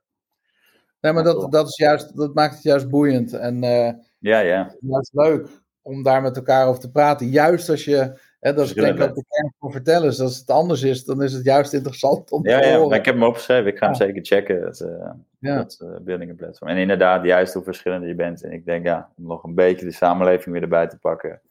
Nee, 1.02 1.14
maar 1.14 1.24
dat, 1.24 1.52
dat, 1.52 1.68
is 1.68 1.78
juist, 1.78 2.18
dat 2.18 2.34
maakt 2.34 2.54
het 2.54 2.64
juist 2.64 2.90
boeiend. 2.90 3.34
En 3.34 3.64
eh 3.64 3.94
ja, 4.20 4.40
ja. 4.40 4.76
juist 4.80 5.14
leuk 5.14 5.48
om 5.82 6.04
daar 6.04 6.22
met 6.22 6.36
elkaar 6.36 6.68
over 6.68 6.82
te 6.82 6.92
praten. 6.92 7.28
Juist 7.30 7.70
als 7.70 7.86
je, 7.86 8.20
hè, 8.46 8.54
dat 8.54 8.66
is 8.66 8.74
denk 8.74 8.98
ik 8.98 9.04
ook 9.10 9.16
de 9.16 9.26
kern 9.30 9.54
van 9.60 9.72
vertellen. 9.72 10.08
is 10.08 10.22
Als 10.22 10.38
het 10.40 10.50
anders 10.50 10.82
is, 10.84 11.06
dan 11.06 11.24
is 11.24 11.34
het 11.34 11.44
juist 11.46 11.74
interessant 11.74 12.32
om 12.32 12.48
Ja, 12.48 12.60
te 12.60 12.66
ja, 12.68 12.74
horen. 12.74 12.90
maar 12.90 12.98
ik 12.98 13.06
heb 13.06 13.14
hem 13.16 13.24
opgeschreven. 13.24 13.72
Ik 13.72 13.78
ga 13.78 13.86
hem 13.90 13.96
Ja. 14.00 14.06
zeker 14.06 14.26
checken. 14.26 14.62
Dat, 14.62 14.80
eh 14.80 15.10
Ja. 15.40 15.56
dat 15.56 15.78
eh, 15.82 16.00
Building 16.02 16.36
Platform. 16.36 16.70
En 16.72 16.78
inderdaad, 16.78 17.24
juist 17.26 17.54
hoe 17.54 17.64
verschillend 17.64 18.06
je 18.06 18.16
bent. 18.16 18.44
En 18.44 18.52
ik 18.52 18.66
denk, 18.66 18.86
ja, 18.86 19.10
om 19.18 19.26
nog 19.28 19.44
een 19.44 19.56
beetje 19.56 19.86
de 19.86 19.92
samenleving 19.92 20.54
weer 20.54 20.62
erbij 20.64 20.88
te 20.88 21.00
pakken. 21.00 21.42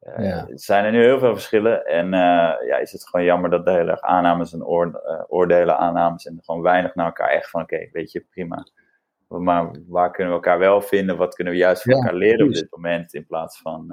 Eh, 0.00 0.24
Ja. 0.28 0.48
Er 0.48 0.58
zijn 0.60 0.84
er 0.84 0.92
nu 0.92 1.02
heel 1.02 1.18
veel 1.18 1.32
verschillen. 1.32 1.84
En 1.86 2.10
ja, 2.66 2.76
is 2.76 2.92
het 2.92 3.08
gewoon 3.08 3.26
jammer 3.26 3.50
dat 3.50 3.64
de 3.64 3.70
hele 3.70 3.90
erg 3.90 4.00
aannames 4.00 4.52
en 4.52 4.64
oor- 4.64 5.24
oordelen, 5.28 5.78
aannames 5.78 6.26
en 6.26 6.38
gewoon 6.44 6.62
weinig 6.62 6.94
naar 6.94 7.06
elkaar 7.06 7.28
echt 7.30 7.50
van, 7.50 7.62
oké, 7.62 7.88
weet 7.92 8.12
je, 8.12 8.20
prima. 8.30 8.66
Maar 9.28 9.70
waar 9.88 10.10
kunnen 10.10 10.32
we 10.32 10.38
elkaar 10.38 10.58
wel 10.58 10.80
vinden? 10.80 11.16
Wat 11.16 11.34
kunnen 11.34 11.52
we 11.52 11.58
juist 11.58 11.82
van 11.82 11.92
elkaar 11.92 12.14
leren 12.14 12.46
op 12.46 12.52
dit 12.52 12.66
moment? 12.70 13.14
In 13.14 13.26
plaats 13.26 13.60
van. 13.60 13.92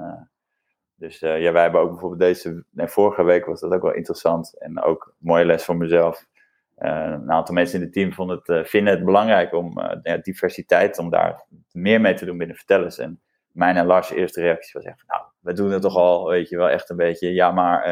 Dus 0.96 1.22
eh, 1.22 1.40
ja, 1.40 1.52
wij 1.52 1.62
hebben 1.62 1.80
ook 1.80 1.90
bijvoorbeeld 1.90 2.20
deze. 2.20 2.64
Nee, 2.70 2.86
vorige 2.86 3.22
week 3.22 3.46
was 3.46 3.60
dat 3.60 3.72
ook 3.72 3.82
wel 3.82 3.94
interessant. 3.94 4.58
En 4.58 4.82
ook 4.82 5.06
een 5.06 5.26
mooie 5.26 5.44
les 5.44 5.64
voor 5.64 5.76
mezelf. 5.76 6.26
Eh, 6.74 6.90
een 6.90 7.30
aantal 7.30 7.54
mensen 7.54 7.78
in 7.78 7.84
het 7.84 7.92
team 7.92 8.12
vonden 8.12 8.36
het, 8.36 8.48
eh, 8.48 8.64
vinden 8.64 8.94
het 8.94 9.04
belangrijk 9.04 9.52
om 9.52 9.80
ja, 10.02 10.16
diversiteit, 10.16 10.98
om 10.98 11.10
daar 11.10 11.44
meer 11.72 12.00
mee 12.00 12.14
te 12.14 12.24
doen 12.24 12.38
binnen 12.38 12.56
vertellers. 12.56 12.98
En 12.98 13.20
mijn 13.52 13.76
en 13.76 13.86
Lars' 13.86 14.10
eerste 14.10 14.40
reactie 14.40 14.72
was 14.72 14.84
echt 14.84 15.04
nou, 15.06 15.22
we 15.40 15.52
doen 15.52 15.70
het 15.70 15.82
toch 15.82 15.96
al, 15.96 16.28
weet 16.28 16.48
je 16.48 16.56
wel, 16.56 16.68
echt 16.68 16.90
een 16.90 16.96
beetje, 16.96 17.32
ja 17.32 17.50
maar. 17.50 17.82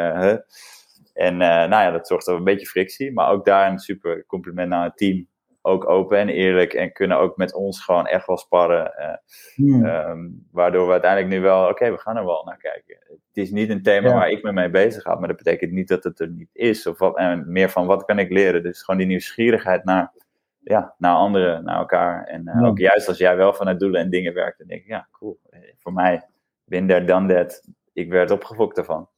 En 1.12 1.36
nou 1.36 1.70
ja, 1.70 1.90
dat 1.90 2.06
zorgt 2.06 2.24
voor 2.24 2.34
een 2.34 2.44
beetje 2.44 2.66
frictie, 2.66 3.12
maar 3.12 3.30
ook 3.30 3.44
daar 3.44 3.70
een 3.70 3.78
super 3.78 4.26
compliment 4.26 4.68
naar 4.68 4.84
het 4.84 4.96
team. 4.96 5.28
Ook 5.64 5.88
open 5.88 6.18
en 6.18 6.28
eerlijk 6.28 6.72
en 6.72 6.92
kunnen 6.92 7.18
ook 7.18 7.36
met 7.36 7.54
ons 7.54 7.84
gewoon 7.84 8.06
echt 8.06 8.26
wel 8.26 8.36
sparren. 8.36 8.94
eh, 8.96 9.14
Hmm. 9.54 9.84
Ehm, 9.86 10.28
waardoor 10.50 10.86
we 10.86 10.92
uiteindelijk 10.92 11.32
nu 11.32 11.40
wel, 11.40 11.68
oké, 11.68 11.90
we 11.90 11.98
gaan 11.98 12.16
er 12.16 12.24
wel 12.24 12.44
naar 12.44 12.56
kijken. 12.56 12.96
Het 13.08 13.18
is 13.44 13.50
niet 13.50 13.70
een 13.70 13.82
thema 13.82 14.08
Ja. 14.08 14.14
waar 14.14 14.30
ik 14.30 14.42
me 14.42 14.52
mee 14.52 14.70
bezig 14.70 15.02
ga, 15.02 15.14
maar 15.14 15.28
dat 15.28 15.36
betekent 15.36 15.72
niet 15.72 15.88
dat 15.88 16.04
het 16.04 16.20
er 16.20 16.28
niet 16.28 16.48
is. 16.52 16.86
Of 16.86 16.98
wat, 16.98 17.16
en 17.16 17.52
meer 17.52 17.68
van 17.70 17.86
wat 17.86 18.04
kan 18.04 18.18
ik 18.18 18.30
leren. 18.30 18.62
Dus 18.62 18.82
gewoon 18.82 19.00
die 19.00 19.08
nieuwsgierigheid 19.08 19.84
naar, 19.84 20.12
ja, 20.60 20.94
naar 20.98 21.14
anderen, 21.14 21.64
naar 21.64 21.76
elkaar. 21.78 22.24
En 22.24 22.46
eh, 22.48 22.60
Ja. 22.60 22.66
ook 22.66 22.78
juist 22.78 23.08
als 23.08 23.18
jij 23.18 23.36
wel 23.36 23.54
vanuit 23.54 23.80
doelen 23.80 24.00
en 24.00 24.10
dingen 24.10 24.34
werkt, 24.34 24.58
dan 24.58 24.66
denk 24.66 24.80
ik, 24.80 24.86
ja, 24.88 25.08
cool. 25.12 25.38
Eh, 25.50 25.60
Voor 25.78 25.92
mij, 25.92 26.22
there, 26.68 27.04
done 27.04 27.34
that. 27.34 27.68
Ik 27.92 28.10
werd 28.10 28.30
opgefokt 28.30 28.76
daarvan. 28.76 29.08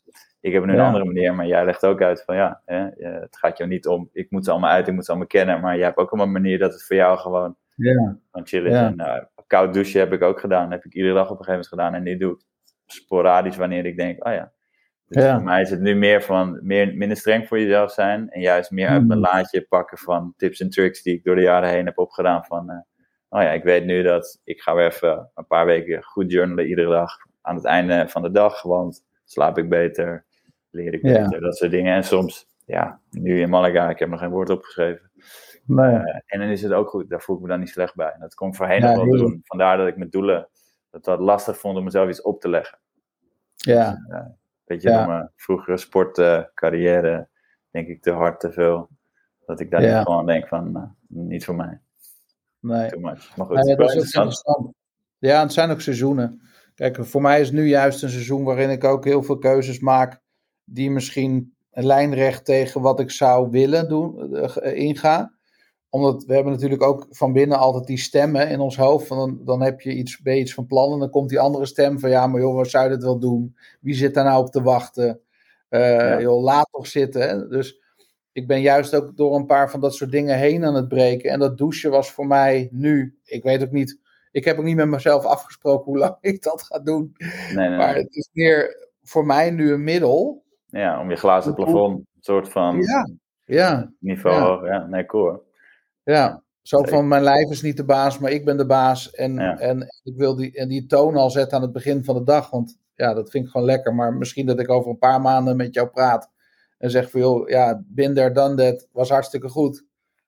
Ik 0.40 0.52
heb 0.52 0.64
nu 0.64 0.72
Ja. 0.72 0.78
een 0.78 0.84
andere 0.84 1.04
manier, 1.04 1.34
maar 1.34 1.46
jij 1.46 1.64
legt 1.64 1.84
ook 1.86 2.02
uit 2.02 2.22
van 2.24 2.36
ja, 2.36 2.60
hè, 2.64 2.86
eh, 2.88 3.20
het 3.20 3.36
gaat 3.36 3.58
jou 3.58 3.70
niet 3.70 3.86
om, 3.86 4.08
ik 4.12 4.30
moet 4.30 4.44
ze 4.44 4.50
allemaal 4.50 4.70
uit, 4.70 4.88
ik 4.88 4.94
moet 4.94 5.04
ze 5.04 5.10
allemaal 5.10 5.28
kennen. 5.28 5.60
Maar 5.60 5.76
jij 5.76 5.84
hebt 5.84 5.96
ook 5.98 6.08
allemaal 6.08 6.26
een 6.26 6.42
manier 6.42 6.58
dat 6.58 6.72
het 6.72 6.84
voor 6.86 6.96
jou 6.96 7.18
gewoon 7.18 7.56
Ja. 7.76 8.16
van 8.30 8.46
chillen 8.46 8.70
is. 8.70 8.76
Ja. 8.78 8.86
En 8.86 8.94
uh, 9.00 9.16
koud 9.46 9.74
douchen 9.74 10.00
heb 10.00 10.12
ik 10.12 10.22
ook 10.22 10.40
gedaan. 10.40 10.70
heb 10.70 10.84
ik 10.84 10.94
iedere 10.94 11.14
dag 11.14 11.30
op 11.30 11.38
een 11.38 11.44
gegeven 11.44 11.52
moment 11.52 11.68
gedaan. 11.68 11.94
En 11.94 12.02
nu 12.02 12.16
doe 12.16 12.32
ik 12.32 12.40
sporadisch 12.86 13.56
wanneer 13.56 13.86
ik 13.86 13.96
denk, 13.96 14.26
oh 14.26 14.32
ja. 14.32 14.52
Dus 15.08 15.22
Ja. 15.24 15.34
voor 15.34 15.42
mij 15.44 15.60
is 15.60 15.70
het 15.70 15.80
nu 15.80 15.94
meer 15.94 16.22
van, 16.22 16.58
meer, 16.62 16.94
minder 16.96 17.16
streng 17.16 17.48
voor 17.48 17.60
jezelf 17.60 17.90
zijn. 17.92 18.30
En 18.30 18.40
juist 18.40 18.70
meer 18.70 18.88
uit 18.88 19.06
mijn 19.06 19.18
Hmm. 19.20 19.28
laadje 19.32 19.66
pakken 19.68 19.98
van 19.98 20.34
tips 20.36 20.60
en 20.60 20.70
tricks 20.70 21.02
die 21.02 21.14
ik 21.14 21.24
door 21.24 21.34
de 21.34 21.42
jaren 21.42 21.68
heen 21.68 21.86
heb 21.86 21.98
opgedaan. 21.98 22.44
Van, 22.44 22.70
eh, 22.70 22.76
oh 23.28 23.42
ja, 23.42 23.50
ik 23.50 23.62
weet 23.64 23.84
nu 23.84 24.02
dat 24.02 24.40
ik 24.44 24.60
ga 24.60 24.74
weer 24.74 24.86
even 24.86 25.30
een 25.34 25.46
paar 25.46 25.66
weken 25.66 26.02
goed 26.02 26.32
journalen 26.32 26.66
iedere 26.68 26.90
dag. 26.90 27.16
Aan 27.42 27.54
het 27.54 27.64
einde 27.64 28.04
van 28.08 28.22
de 28.22 28.30
dag, 28.30 28.62
want 28.62 29.04
slaap 29.24 29.58
ik 29.58 29.68
beter, 29.68 30.24
leer 30.70 30.94
ik 30.94 31.02
Ja. 31.02 31.22
beter, 31.24 31.40
dat 31.40 31.56
soort 31.56 31.70
dingen. 31.70 31.94
En 31.94 32.04
soms, 32.04 32.46
ja, 32.66 33.00
nu 33.10 33.40
in 33.40 33.48
Malaga, 33.50 33.90
ik 33.90 33.98
heb 33.98 34.08
nog 34.08 34.20
geen 34.20 34.30
woord 34.30 34.50
opgeschreven. 34.50 35.10
Nee. 35.66 35.94
Eh, 35.96 36.20
en 36.26 36.40
dan 36.40 36.48
is 36.48 36.62
het 36.62 36.72
ook 36.72 36.88
goed, 36.88 37.10
daar 37.10 37.20
voel 37.20 37.36
ik 37.36 37.42
me 37.42 37.48
dan 37.48 37.58
niet 37.60 37.68
slecht 37.68 37.94
bij. 37.94 38.10
En 38.12 38.20
dat 38.20 38.34
kon 38.34 38.48
ik 38.48 38.54
voorheen 38.54 38.80
Ja, 38.80 38.94
nog 38.94 39.04
wel 39.04 39.16
doen. 39.18 39.40
Vandaar 39.44 39.76
dat 39.76 39.86
ik 39.86 39.96
mijn 39.96 40.10
doelen 40.10 40.48
het 40.90 41.06
wat 41.06 41.20
lastig 41.20 41.58
vond 41.58 41.76
om 41.78 41.84
mezelf 41.84 42.08
iets 42.08 42.22
op 42.22 42.40
te 42.40 42.48
leggen. 42.48 42.78
Ja. 43.54 43.90
Dus, 43.90 44.16
uh, 44.18 44.24
weet 44.64 44.82
je, 44.82 44.88
Ja. 44.90 45.06
mijn 45.06 45.30
vroegere 45.36 45.76
sportcarrière 45.76 47.28
denk 47.70 47.88
ik 47.88 48.02
te 48.02 48.10
hard, 48.10 48.40
te 48.40 48.52
veel. 48.52 48.88
Dat 49.46 49.60
ik 49.60 49.70
daar 49.70 49.82
Ja. 49.82 50.02
gewoon 50.02 50.26
denk 50.26 50.48
van, 50.48 50.72
nou, 50.72 50.86
niet 51.06 51.44
voor 51.44 51.54
mij, 51.54 51.80
Nee. 52.60 52.90
too 52.90 53.00
much. 53.00 53.36
Maar 53.36 53.46
goed, 53.46 53.56
dat 53.56 53.66
is 53.66 53.72
ook 53.72 53.90
interessant. 53.92 54.72
Ja, 55.18 55.40
het 55.40 55.52
zijn 55.52 55.70
ook 55.70 55.80
seizoenen. 55.80 56.40
Kijk, 56.74 57.06
voor 57.06 57.22
mij 57.22 57.40
is 57.40 57.50
nu 57.50 57.68
juist 57.68 58.02
een 58.02 58.10
seizoen 58.10 58.44
waarin 58.44 58.70
ik 58.70 58.84
ook 58.84 59.04
heel 59.04 59.22
veel 59.22 59.38
keuzes 59.38 59.78
maak 59.78 60.20
die 60.64 60.90
misschien 60.90 61.54
lijnrecht 61.70 62.44
tegen 62.44 62.80
wat 62.80 63.00
ik 63.00 63.10
zou 63.10 63.50
willen 63.50 63.88
doen, 63.88 64.34
eh, 64.36 64.76
ingaan. 64.76 65.32
Omdat 65.88 66.24
we 66.24 66.34
hebben 66.34 66.52
natuurlijk 66.52 66.82
ook 66.82 67.06
van 67.10 67.32
binnen 67.32 67.58
altijd 67.58 67.86
die 67.86 67.98
stemmen 67.98 68.48
in 68.48 68.60
ons 68.60 68.76
hoofd. 68.76 69.06
Van 69.06 69.18
dan, 69.18 69.40
dan 69.44 69.62
heb 69.62 69.80
je 69.80 69.94
iets, 69.94 70.20
ben 70.20 70.34
je 70.34 70.40
iets 70.40 70.54
van 70.54 70.66
plan 70.66 70.92
en 70.92 70.98
dan 70.98 71.10
komt 71.10 71.28
die 71.28 71.40
andere 71.40 71.66
stem 71.66 71.98
van 71.98 72.10
ja, 72.10 72.26
maar 72.26 72.40
joh, 72.40 72.54
wat 72.54 72.70
zou 72.70 72.84
je 72.84 72.90
dit 72.90 73.02
wel 73.02 73.18
doen? 73.18 73.56
Wie 73.80 73.94
zit 73.94 74.14
daar 74.14 74.24
nou 74.24 74.44
op 74.44 74.50
te 74.50 74.62
wachten? 74.62 75.20
Eh, 75.68 75.80
Ja. 75.80 76.20
joh, 76.20 76.42
laat 76.42 76.68
toch 76.70 76.86
zitten. 76.86 77.28
Hè? 77.28 77.48
Dus 77.48 77.80
ik 78.32 78.46
ben 78.46 78.60
juist 78.60 78.94
ook 78.94 79.16
door 79.16 79.34
een 79.36 79.46
paar 79.46 79.70
van 79.70 79.80
dat 79.80 79.94
soort 79.94 80.10
dingen 80.10 80.38
heen 80.38 80.64
aan 80.64 80.74
het 80.74 80.88
breken. 80.88 81.30
En 81.30 81.38
dat 81.38 81.58
douchen 81.58 81.90
was 81.90 82.10
voor 82.10 82.26
mij 82.26 82.68
nu, 82.72 83.18
ik 83.24 83.42
weet 83.42 83.62
ook 83.62 83.70
niet, 83.70 84.00
ik 84.34 84.44
heb 84.44 84.58
ook 84.58 84.64
niet 84.64 84.76
met 84.76 84.88
mezelf 84.88 85.24
afgesproken 85.24 85.84
hoe 85.84 85.98
lang 85.98 86.16
ik 86.30 86.42
dat 86.42 86.62
ga 86.62 86.78
doen. 86.78 87.12
Nee, 87.54 87.68
nee, 87.68 87.76
Maar 87.78 87.94
het 87.94 88.14
is 88.14 88.28
meer 88.32 88.88
voor 89.02 89.26
mij 89.26 89.50
nu 89.50 89.72
een 89.72 89.84
middel. 89.84 90.42
Ja, 90.66 91.00
om 91.00 91.10
je 91.10 91.16
glazen 91.16 91.54
plafond, 91.54 91.98
een 91.98 92.06
soort 92.20 92.48
van 92.48 92.80
Ja, 92.80 93.08
ja, 93.44 93.92
niveau 93.98 94.36
Ja. 94.36 94.42
hoog. 94.46 94.66
Ja, 94.66 94.86
nee, 94.86 95.06
cool. 95.06 95.24
hoor. 95.24 95.42
ja. 96.04 96.42
Zo 96.62 96.76
Zeker. 96.76 96.92
van 96.92 97.08
mijn 97.08 97.22
lijf 97.22 97.50
is 97.50 97.62
niet 97.62 97.76
de 97.76 97.84
baas, 97.84 98.18
maar 98.18 98.30
ik 98.30 98.44
ben 98.44 98.56
de 98.56 98.66
baas. 98.66 99.10
En, 99.10 99.34
Ja. 99.34 99.58
en 99.58 99.80
ik 100.02 100.16
wil 100.16 100.36
die, 100.36 100.52
en 100.56 100.68
die 100.68 100.86
toon 100.86 101.16
al 101.16 101.30
zetten 101.30 101.56
aan 101.56 101.62
het 101.62 101.72
begin 101.72 102.04
van 102.04 102.14
de 102.14 102.22
dag. 102.24 102.50
Want 102.50 102.78
ja, 102.94 103.14
dat 103.14 103.30
vind 103.30 103.44
ik 103.44 103.50
gewoon 103.50 103.66
lekker. 103.66 103.94
Maar 103.94 104.12
misschien 104.14 104.46
dat 104.46 104.58
ik 104.60 104.70
over 104.70 104.90
een 104.90 104.98
paar 104.98 105.20
maanden 105.20 105.56
met 105.56 105.74
jou 105.74 105.88
praat. 105.88 106.30
En 106.78 106.90
zeg 106.90 107.10
van 107.10 107.20
joh, 107.20 107.48
ja, 107.48 107.84
there, 107.94 108.30
done 108.32 108.54
that. 108.54 108.88
Was 108.92 109.08
hartstikke 109.08 109.48
goed. 109.48 109.84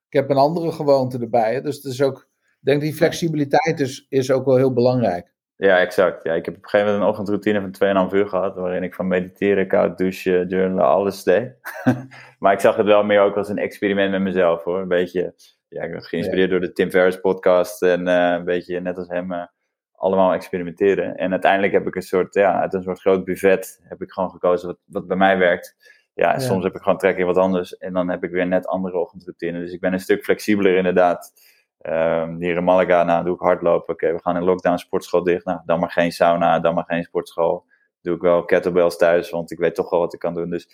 Ik 0.07 0.13
heb 0.13 0.29
een 0.29 0.37
andere 0.37 0.71
gewoonte 0.71 1.19
erbij. 1.19 1.53
hè. 1.53 1.61
Dus 1.61 1.75
het 1.75 1.85
is 1.85 2.01
ook, 2.01 2.29
denk 2.67 2.81
die 2.81 2.93
flexibiliteit 2.93 3.79
is, 3.79 4.05
is 4.09 4.31
ook 4.31 4.45
wel 4.45 4.55
heel 4.55 4.73
belangrijk. 4.73 5.35
Ja, 5.55 5.79
exact. 5.79 6.23
Ja, 6.23 6.33
ik 6.33 6.45
heb 6.45 6.57
op 6.57 6.63
een 6.63 6.69
gegeven 6.69 6.93
moment 6.93 7.03
een 7.03 7.19
ochtendroutine 7.19 7.61
van 7.77 8.07
2,5 8.09 8.13
uur 8.15 8.27
gehad, 8.27 8.55
waarin 8.55 8.83
ik 8.83 8.93
van 8.93 9.07
mediteren, 9.07 9.67
koud 9.67 9.97
douchen, 9.97 10.47
journalen, 10.47 10.85
alles 10.85 11.23
deed. 11.23 11.55
maar 12.39 12.53
ik 12.53 12.59
zag 12.59 12.75
het 12.75 12.85
wel 12.85 13.03
meer 13.03 13.21
ook 13.21 13.35
als 13.37 13.49
een 13.49 13.57
experiment 13.57 14.11
met 14.11 14.21
mezelf 14.21 14.63
hoor. 14.63 14.79
Een 14.79 14.87
beetje, 14.87 15.33
ja, 15.67 15.83
ik 15.83 15.91
ben 15.91 16.01
geïnspireerd 16.01 16.49
door 16.49 16.59
de 16.59 16.71
Tim 16.73 16.89
Ferriss 16.89 17.19
podcast 17.19 17.81
en 17.81 18.07
eh, 18.07 18.31
een 18.37 18.43
beetje 18.45 18.79
net 18.79 18.97
als 18.97 19.07
hem 19.07 19.31
eh, 19.31 19.45
allemaal 19.91 20.33
experimenteren. 20.33 21.15
En 21.15 21.31
uiteindelijk 21.31 21.73
heb 21.73 21.87
ik 21.87 21.95
een 21.95 22.01
soort, 22.01 22.33
ja, 22.33 22.61
uit 22.61 22.73
een 22.73 22.83
soort 22.83 22.99
groot 22.99 23.23
buffet 23.25 23.79
heb 23.83 24.01
ik 24.01 24.11
gewoon 24.11 24.29
gekozen 24.29 24.67
wat, 24.67 24.77
wat 24.85 25.07
bij 25.07 25.17
mij 25.17 25.37
werkt. 25.37 25.75
Ja, 26.13 26.33
en 26.33 26.39
Ja. 26.39 26.45
soms 26.45 26.63
heb 26.63 26.75
ik 26.75 26.81
gewoon 26.81 26.97
trek 26.97 27.17
in 27.17 27.25
wat 27.25 27.37
anders 27.37 27.77
en 27.77 27.93
dan 27.93 28.09
heb 28.09 28.23
ik 28.23 28.31
weer 28.31 28.47
net 28.47 28.67
andere 28.67 28.97
ochtendroutine. 28.97 29.59
Dus 29.59 29.71
ik 29.71 29.79
ben 29.79 29.93
een 29.93 29.99
stuk 29.99 30.23
flexibeler 30.23 30.75
inderdaad. 30.77 31.31
Ehm, 31.77 32.35
hier 32.35 32.55
in 32.57 32.63
Malaga, 32.63 33.03
nou, 33.03 33.23
doe 33.25 33.33
ik 33.35 33.39
hardlopen. 33.41 33.93
Oké, 33.93 34.11
we 34.13 34.19
gaan 34.21 34.35
in 34.35 34.43
lockdown, 34.43 34.77
sportschool 34.77 35.23
dicht. 35.23 35.45
Nou, 35.45 35.59
dan 35.65 35.79
maar 35.79 35.91
geen 35.91 36.11
sauna, 36.11 36.59
dan 36.59 36.73
maar 36.73 36.83
geen 36.87 37.03
sportschool. 37.03 37.65
Doe 38.01 38.15
ik 38.15 38.21
wel 38.21 38.45
kettlebells 38.45 38.97
thuis, 38.97 39.29
want 39.29 39.51
ik 39.51 39.57
weet 39.59 39.75
toch 39.75 39.89
wel 39.89 39.99
wat 39.99 40.13
ik 40.13 40.19
kan 40.19 40.33
doen. 40.33 40.49
Dus 40.49 40.65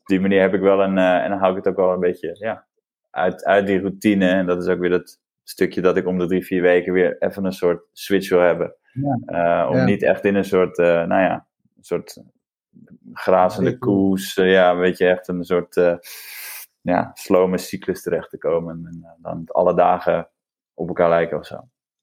op 0.00 0.06
die 0.06 0.20
manier 0.20 0.40
heb 0.40 0.54
ik 0.54 0.60
wel 0.60 0.82
een, 0.82 0.98
eh, 0.98 1.22
en 1.24 1.30
dan 1.30 1.38
hou 1.38 1.50
ik 1.50 1.56
het 1.64 1.68
ook 1.68 1.76
wel 1.80 1.92
een 1.92 2.00
beetje, 2.00 2.36
ja, 2.38 2.66
uit, 3.10 3.44
uit 3.44 3.66
die 3.66 3.80
routine. 3.80 4.28
En 4.28 4.46
dat 4.46 4.62
is 4.62 4.68
ook 4.68 4.78
weer 4.78 4.90
dat 4.90 5.20
stukje 5.42 5.80
dat 5.80 5.96
ik 5.96 6.06
om 6.06 6.18
de 6.18 6.26
drie, 6.26 6.44
vier 6.44 6.62
weken 6.62 6.92
weer 6.92 7.16
even 7.18 7.44
een 7.44 7.52
soort 7.52 7.84
switch 7.92 8.28
wil 8.28 8.40
hebben. 8.40 8.74
Ja. 8.92 9.18
Eh, 9.26 9.70
om 9.70 9.76
Ja. 9.76 9.84
niet 9.84 10.02
echt 10.02 10.24
in 10.24 10.34
een 10.34 10.44
soort, 10.44 10.78
eh, 10.78 10.86
nou 10.86 11.22
ja, 11.22 11.46
een 11.76 11.84
soort 11.84 12.22
grazende 13.12 13.78
koers. 13.78 14.34
ja, 14.34 14.76
weet 14.76 14.98
je, 14.98 15.06
echt 15.08 15.28
een 15.28 15.44
soort, 15.44 15.74
ja, 16.80 17.10
slome 17.14 17.58
cyclus 17.58 18.02
terecht 18.02 18.30
te 18.30 18.38
komen. 18.38 18.86
En 18.86 19.16
dan 19.22 19.42
alle 19.46 19.74
dagen 19.74 20.28
op 20.76 20.88
elkaar 20.88 21.08
lijken 21.08 21.38
of 21.38 21.46
zo. 21.46 21.56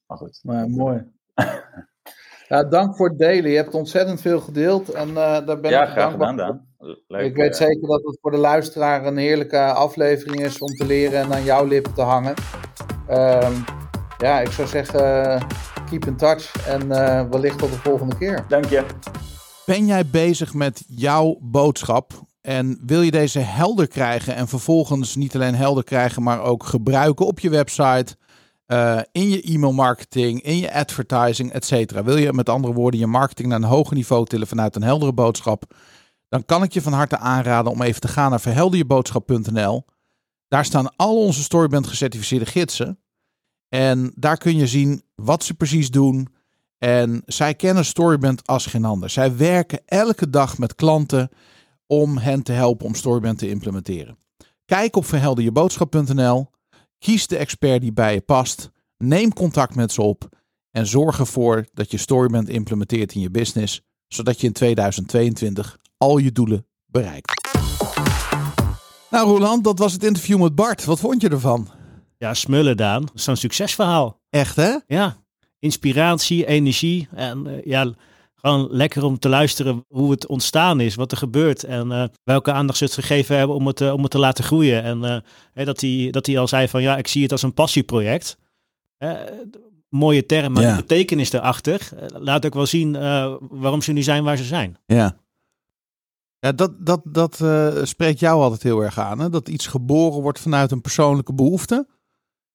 Maar 0.06 0.18
goed. 0.18 0.40
Maar 0.42 0.68
mooi. 0.68 1.04
ja, 2.48 2.64
dank 2.64 2.96
voor 2.96 3.08
het 3.08 3.18
delen. 3.18 3.50
Je 3.50 3.56
hebt 3.56 3.74
ontzettend 3.74 4.20
veel 4.20 4.40
gedeeld. 4.40 4.88
En 4.88 5.08
eh, 5.08 5.46
daar 5.46 5.60
ben 5.60 5.70
ja, 5.70 5.82
ik 5.82 5.88
graag 5.88 6.08
dankbaar 6.08 6.28
gedaan, 6.28 6.46
voor. 6.46 6.86
Dan. 6.86 6.98
Leuk, 7.06 7.24
ik 7.24 7.36
weet 7.36 7.50
eh, 7.50 7.66
zeker 7.66 7.88
dat 7.88 8.02
het 8.02 8.18
voor 8.20 8.30
de 8.30 8.36
luisteraar 8.36 9.06
een 9.06 9.16
heerlijke 9.16 9.58
aflevering 9.58 10.40
is 10.40 10.58
om 10.58 10.68
te 10.68 10.86
leren 10.86 11.20
en 11.20 11.32
aan 11.32 11.44
jouw 11.44 11.64
lippen 11.64 11.94
te 11.94 12.02
hangen. 12.02 12.34
Ehm, 13.08 13.52
ja, 14.18 14.40
ik 14.40 14.50
zou 14.50 14.68
zeggen, 14.68 15.46
keep 15.90 16.04
in 16.04 16.16
touch 16.16 16.66
en 16.66 16.92
eh, 16.92 17.28
wellicht 17.30 17.58
tot 17.58 17.70
de 17.70 17.78
volgende 17.78 18.16
keer. 18.18 18.44
Dank 18.48 18.64
je. 18.64 18.84
Ben 19.66 19.86
jij 19.86 20.06
bezig 20.06 20.54
met 20.54 20.84
jouw 20.86 21.38
boodschap 21.40 22.12
en 22.40 22.80
wil 22.86 23.00
je 23.00 23.10
deze 23.10 23.38
helder 23.38 23.88
krijgen 23.88 24.34
en 24.34 24.48
vervolgens 24.48 25.16
niet 25.16 25.34
alleen 25.34 25.54
helder 25.54 25.84
krijgen, 25.84 26.22
maar 26.22 26.42
ook 26.42 26.64
gebruiken 26.64 27.26
op 27.26 27.40
je 27.40 27.50
website, 27.50 28.16
eh, 28.66 29.00
in 29.12 29.28
je 29.28 29.42
e-mail 29.42 29.72
marketing, 29.72 30.42
in 30.42 30.58
je 30.58 30.72
advertising, 30.72 31.52
et? 31.52 31.92
Wil 32.04 32.16
je 32.16 32.32
met 32.32 32.48
andere 32.48 32.74
woorden 32.74 33.00
je 33.00 33.06
marketing 33.06 33.48
naar 33.48 33.58
een 33.58 33.64
hoger 33.64 33.94
niveau 33.94 34.24
tillen 34.24 34.46
vanuit 34.46 34.76
een 34.76 34.82
heldere 34.82 35.12
boodschap? 35.12 35.74
Dan 36.28 36.44
kan 36.44 36.62
ik 36.62 36.72
je 36.72 36.82
van 36.82 36.92
harte 36.92 37.18
aanraden 37.18 37.72
om 37.72 37.82
even 37.82 38.00
te 38.00 38.08
gaan 38.08 38.30
naar 38.30 38.40
verhelderjeboodschap.nl. 38.40 39.84
Daar 40.48 40.64
staan 40.64 40.96
al 40.96 41.16
onze 41.16 41.42
Storyband 41.42 41.86
gecertificeerde 41.86 42.46
gidsen. 42.46 42.98
En 43.68 44.12
daar 44.16 44.36
kun 44.36 44.56
je 44.56 44.66
zien 44.66 45.02
wat 45.14 45.44
ze 45.44 45.54
precies 45.54 45.90
doen, 45.90 46.28
en 46.78 47.22
zij 47.26 47.54
kennen 47.54 47.84
Storyband 47.84 48.46
als 48.46 48.66
geen 48.66 48.84
ander. 48.84 49.10
Zij 49.10 49.36
werken 49.36 49.82
elke 49.86 50.30
dag 50.30 50.58
met 50.58 50.74
klanten 50.74 51.28
om 51.86 52.18
hen 52.18 52.42
te 52.42 52.52
helpen 52.52 52.86
om 52.86 52.94
Storyband 52.94 53.38
te 53.38 53.48
implementeren. 53.48 54.18
Kijk 54.64 54.96
op 54.96 55.04
verhelderjeboodschap.nl. 55.04 56.50
Kies 57.04 57.26
de 57.26 57.36
expert 57.36 57.80
die 57.80 57.92
bij 57.92 58.14
je 58.14 58.20
past. 58.20 58.70
Neem 58.98 59.32
contact 59.32 59.74
met 59.74 59.92
ze 59.92 60.02
op. 60.02 60.28
En 60.70 60.86
zorg 60.86 61.18
ervoor 61.18 61.66
dat 61.72 61.90
je 61.90 61.96
Storyband 61.96 62.48
implementeert 62.48 63.14
in 63.14 63.20
je 63.20 63.30
business. 63.30 63.80
Zodat 64.08 64.40
je 64.40 64.46
in 64.46 64.52
2022 64.52 65.78
al 65.96 66.18
je 66.18 66.32
doelen 66.32 66.66
bereikt. 66.86 67.48
Nou 69.10 69.28
Roland, 69.28 69.64
dat 69.64 69.78
was 69.78 69.92
het 69.92 70.04
interview 70.04 70.42
met 70.42 70.54
Bart. 70.54 70.84
Wat 70.84 71.00
vond 71.00 71.22
je 71.22 71.28
ervan? 71.28 71.68
Ja, 72.18 72.34
smullen 72.34 72.76
Daan. 72.76 73.00
Dat 73.04 73.14
is 73.14 73.26
een 73.26 73.36
succesverhaal. 73.36 74.20
Echt 74.30 74.56
hè? 74.56 74.76
Ja, 74.86 75.16
inspiratie, 75.58 76.46
energie. 76.46 77.08
En 77.14 77.46
eh, 77.46 77.64
ja, 77.64 77.92
gewoon 78.44 78.68
lekker 78.70 79.04
om 79.04 79.18
te 79.18 79.28
luisteren 79.28 79.84
hoe 79.88 80.10
het 80.10 80.26
ontstaan 80.26 80.80
is, 80.80 80.94
wat 80.94 81.10
er 81.12 81.16
gebeurt. 81.16 81.64
En 81.64 81.92
eh, 81.92 82.04
welke 82.24 82.52
aandacht 82.52 82.78
ze 82.78 82.84
het 82.84 82.94
gegeven 82.94 83.36
hebben 83.36 83.56
om 83.56 83.66
het, 83.66 83.80
eh, 83.80 83.92
om 83.92 84.02
het 84.02 84.10
te 84.10 84.18
laten 84.18 84.44
groeien. 84.44 84.82
En 84.82 85.04
eh, 85.04 85.16
hè, 85.52 85.64
dat 85.64 85.80
hij 85.80 86.08
dat 86.10 86.26
hij 86.26 86.38
al 86.38 86.48
zei 86.48 86.68
van 86.68 86.82
ja, 86.82 86.96
ik 86.96 87.06
zie 87.08 87.22
het 87.22 87.32
als 87.32 87.42
een 87.42 87.54
passieproject. 87.54 88.36
Mooie 89.88 90.26
term, 90.26 90.52
maar 90.52 90.62
Ja. 90.62 90.70
de 90.70 90.80
betekenis 90.80 91.32
erachter 91.32 91.88
laat 92.18 92.46
ook 92.46 92.54
wel 92.54 92.66
zien 92.66 92.92
waarom 93.40 93.82
ze 93.82 93.92
nu 93.92 94.02
zijn 94.02 94.24
waar 94.24 94.36
ze 94.36 94.44
zijn. 94.44 94.76
Ja. 94.86 95.16
Ja, 96.38 96.52
dat, 96.52 96.86
dat, 96.86 97.00
dat 97.04 97.34
spreekt 97.82 98.18
jou 98.20 98.42
altijd 98.42 98.62
heel 98.62 98.80
erg 98.80 98.98
aan. 98.98 99.18
Hè? 99.18 99.28
Dat 99.30 99.48
iets 99.48 99.66
geboren 99.66 100.22
wordt 100.22 100.40
vanuit 100.40 100.70
een 100.70 100.80
persoonlijke 100.80 101.34
behoefte. 101.34 101.86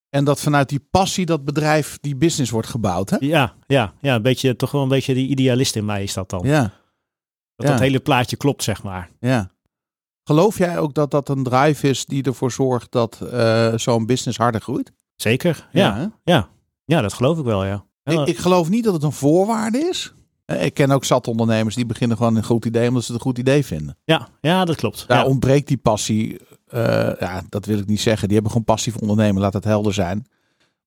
En 0.10 0.24
dat 0.24 0.39
vanuit 0.39 0.70
die 0.70 0.88
passie 0.91 1.26
dat 1.26 1.45
bedrijf, 1.45 1.97
die 2.01 2.16
business 2.16 2.51
wordt 2.51 2.68
gebouwd. 2.68 3.10
Hè? 3.10 3.18
Ja, 3.20 3.53
ja, 3.68 3.93
ja, 4.01 4.16
een 4.16 4.22
beetje, 4.22 4.55
toch 4.55 4.72
wel 4.72 4.82
een 4.82 4.88
beetje 4.88 5.14
die 5.14 5.28
idealist 5.30 5.76
in 5.76 5.86
mij 5.86 6.03
is 6.03 6.14
dat 6.14 6.30
dan. 6.30 6.41
Ja, 6.43 6.62
Dat 7.55 7.68
ja. 7.68 7.72
dat 7.72 7.80
hele 7.80 7.99
plaatje 7.99 8.36
klopt, 8.38 8.64
zeg 8.64 8.84
maar. 8.84 9.10
ja. 9.20 9.49
Geloof 10.24 10.57
jij 10.57 10.80
ook 10.80 10.93
dat 10.93 11.12
dat 11.12 11.30
een 11.30 11.43
drive 11.43 11.89
is 11.89 12.05
die 12.05 12.24
ervoor 12.24 12.51
zorgt 12.51 12.91
dat 12.91 13.22
eh, 13.22 13.74
zo'n 13.76 14.05
business 14.05 14.38
harder 14.38 14.62
groeit? 14.62 14.91
Zeker, 15.16 15.68
ja. 15.72 15.95
hè? 15.95 16.05
Ja, 16.34 16.49
ja 16.86 17.01
dat 17.01 17.14
geloof 17.14 17.38
ik 17.38 17.43
wel, 17.45 17.66
ja. 17.66 17.86
Ja, 18.03 18.22
Ik, 18.22 18.28
ik 18.28 18.38
geloof 18.38 18.70
niet 18.70 18.84
dat 18.84 18.93
het 18.93 19.03
een 19.03 19.12
voorwaarde 19.12 19.78
is. 19.78 20.14
Eh, 20.45 20.66
Ik 20.66 20.74
ken 20.74 20.91
ook 20.91 21.05
zat 21.05 21.28
ondernemers 21.28 21.76
die 21.76 21.86
beginnen 21.86 22.18
gewoon 22.18 22.36
een 22.36 22.43
goed 22.43 22.66
idee 22.66 22.88
omdat 22.88 23.03
ze 23.03 23.12
het 23.12 23.22
een 23.22 23.28
goed 23.28 23.38
idee 23.38 23.66
vinden. 23.66 23.97
ja, 24.03 24.28
ja, 24.41 24.66
dat 24.66 24.76
klopt. 24.76 25.07
Daar 25.07 25.18
ja. 25.20 25.26
ontbreekt 25.26 25.68
die 25.68 25.78
passie. 25.78 26.39
Eh, 26.70 27.11
ja, 27.20 27.43
dat 27.49 27.65
wil 27.65 27.78
ik 27.78 27.86
niet 27.86 28.01
zeggen. 28.01 28.24
Die 28.24 28.34
hebben 28.34 28.51
gewoon 28.51 28.76
passief 28.76 28.97
ondernemen, 28.97 29.41
laat 29.41 29.53
het 29.53 29.63
helder 29.63 29.93
zijn. 29.93 30.26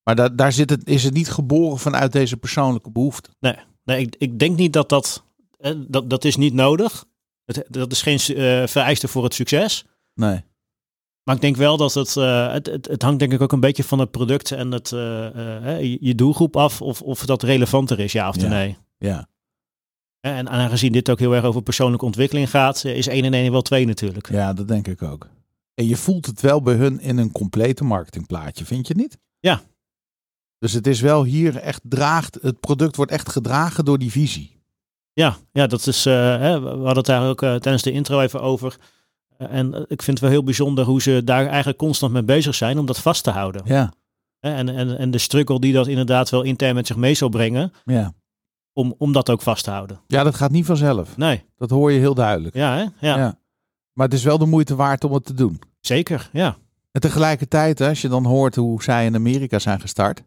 Maar 0.02 0.14
daar, 0.14 0.36
daar 0.36 0.52
zit 0.52 0.70
het, 0.70 0.88
is 0.88 1.04
het 1.04 1.14
niet 1.14 1.30
geboren 1.30 1.78
vanuit 1.78 2.12
deze 2.12 2.36
persoonlijke 2.36 2.90
behoefte. 2.90 3.30
Nee, 3.40 4.00
ik, 4.00 4.16
ik 4.18 4.38
denk 4.38 4.56
niet 4.56 4.72
dat 4.72 4.88
dat, 4.88 5.24
eh, 5.58 5.72
dat, 5.88 6.10
dat 6.10 6.24
is 6.24 6.36
niet 6.36 6.54
nodig. 6.54 7.04
Het, 7.44 7.64
dat 7.68 7.92
is 7.92 8.02
geen 8.02 8.18
eh, 8.18 8.66
vereiste 8.66 9.08
voor 9.08 9.24
het 9.24 9.34
succes. 9.34 9.84
Nee. 10.14 10.44
Maar 11.22 11.34
ik 11.34 11.40
denk 11.40 11.56
wel 11.56 11.76
dat 11.76 11.94
het, 11.94 12.14
het, 12.14 12.66
het, 12.66 12.86
het 12.86 13.02
hangt 13.02 13.18
denk 13.18 13.32
ik 13.32 13.40
ook 13.40 13.52
een 13.52 13.60
beetje 13.60 13.84
van 13.84 13.98
het 13.98 14.10
product 14.10 14.52
en 14.52 14.70
het, 14.70 14.88
je, 14.88 16.12
doelgroep 16.16 16.56
af 16.56 16.82
of, 16.82 17.02
of 17.02 17.26
dat 17.26 17.42
relevanter 17.42 18.00
is, 18.00 18.12
ja 18.12 18.28
of 18.28 18.40
Ja. 18.40 18.48
nee. 18.48 18.76
Ja. 18.98 19.28
En, 20.20 20.34
en 20.34 20.48
aangezien 20.48 20.92
dit 20.92 21.10
ook 21.10 21.18
heel 21.18 21.34
erg 21.34 21.44
over 21.44 21.62
persoonlijke 21.62 22.04
ontwikkeling 22.04 22.50
gaat, 22.50 22.84
is 22.84 23.06
1 23.06 23.24
en 23.24 23.34
1 23.34 23.52
wel 23.52 23.62
2 23.62 23.86
natuurlijk. 23.86 24.28
ja, 24.30 24.52
dat 24.52 24.68
denk 24.68 24.88
ik 24.88 25.02
ook. 25.02 25.28
En 25.74 25.86
je 25.86 25.96
voelt 25.96 26.26
het 26.26 26.40
wel 26.40 26.62
bij 26.62 26.74
hun 26.74 27.00
in 27.00 27.18
een 27.18 27.32
complete 27.32 27.84
marketingplaatje, 27.84 28.64
vind 28.64 28.86
je 28.86 28.94
niet? 28.94 29.18
Dus 30.62 30.72
het 30.72 30.86
is 30.86 31.00
wel 31.00 31.24
hier 31.24 31.56
echt 31.56 31.80
draagt, 31.84 32.38
het 32.42 32.60
product 32.60 32.96
wordt 32.96 33.10
echt 33.10 33.28
gedragen 33.28 33.84
door 33.84 33.98
die 33.98 34.10
visie. 34.10 34.60
Ja, 35.12 35.36
ja 35.52 35.66
dat 35.66 35.86
is, 35.86 36.06
uh, 36.06 36.14
hè, 36.14 36.60
we 36.60 36.68
hadden 36.68 36.96
het 36.96 37.06
daar 37.06 37.28
ook 37.28 37.42
uh, 37.42 37.54
tijdens 37.54 37.82
de 37.82 37.92
intro 37.92 38.20
even 38.20 38.40
over. 38.40 38.76
Uh, 39.38 39.52
en 39.52 39.74
ik 39.74 40.02
vind 40.02 40.06
het 40.06 40.20
wel 40.20 40.30
heel 40.30 40.44
bijzonder 40.44 40.84
hoe 40.84 41.02
ze 41.02 41.24
daar 41.24 41.46
eigenlijk 41.46 41.78
constant 41.78 42.12
mee 42.12 42.22
bezig 42.22 42.54
zijn 42.54 42.78
om 42.78 42.86
dat 42.86 42.98
vast 42.98 43.24
te 43.24 43.30
houden. 43.30 43.62
Ja. 43.64 43.92
En, 44.40 44.68
en, 44.68 44.98
en 44.98 45.10
de 45.10 45.18
struggle 45.18 45.60
die 45.60 45.72
dat 45.72 45.86
inderdaad 45.86 46.30
wel 46.30 46.42
intern 46.42 46.74
met 46.74 46.86
zich 46.86 46.96
mee 46.96 47.14
zal 47.14 47.28
brengen. 47.28 47.72
Ja. 47.84 48.12
Om, 48.72 48.94
om 48.98 49.12
dat 49.12 49.30
ook 49.30 49.42
vast 49.42 49.64
te 49.64 49.70
houden. 49.70 50.00
Ja, 50.06 50.22
dat 50.22 50.34
gaat 50.34 50.50
niet 50.50 50.66
vanzelf. 50.66 51.16
Nee. 51.16 51.44
Dat 51.56 51.70
hoor 51.70 51.92
je 51.92 51.98
heel 51.98 52.14
duidelijk. 52.14 52.54
Ja, 52.54 52.76
hè? 52.76 52.82
Ja. 53.08 53.16
ja. 53.18 53.38
Maar 53.92 54.06
het 54.06 54.14
is 54.14 54.24
wel 54.24 54.38
de 54.38 54.46
moeite 54.46 54.74
waard 54.74 55.04
om 55.04 55.12
het 55.12 55.24
te 55.24 55.34
doen. 55.34 55.60
Zeker, 55.80 56.30
ja. 56.32 56.56
En 56.92 57.00
tegelijkertijd, 57.00 57.80
als 57.80 58.00
je 58.00 58.08
dan 58.08 58.24
hoort 58.24 58.54
hoe 58.54 58.82
zij 58.82 59.04
in 59.04 59.14
Amerika 59.14 59.58
zijn 59.58 59.80
gestart. 59.80 60.22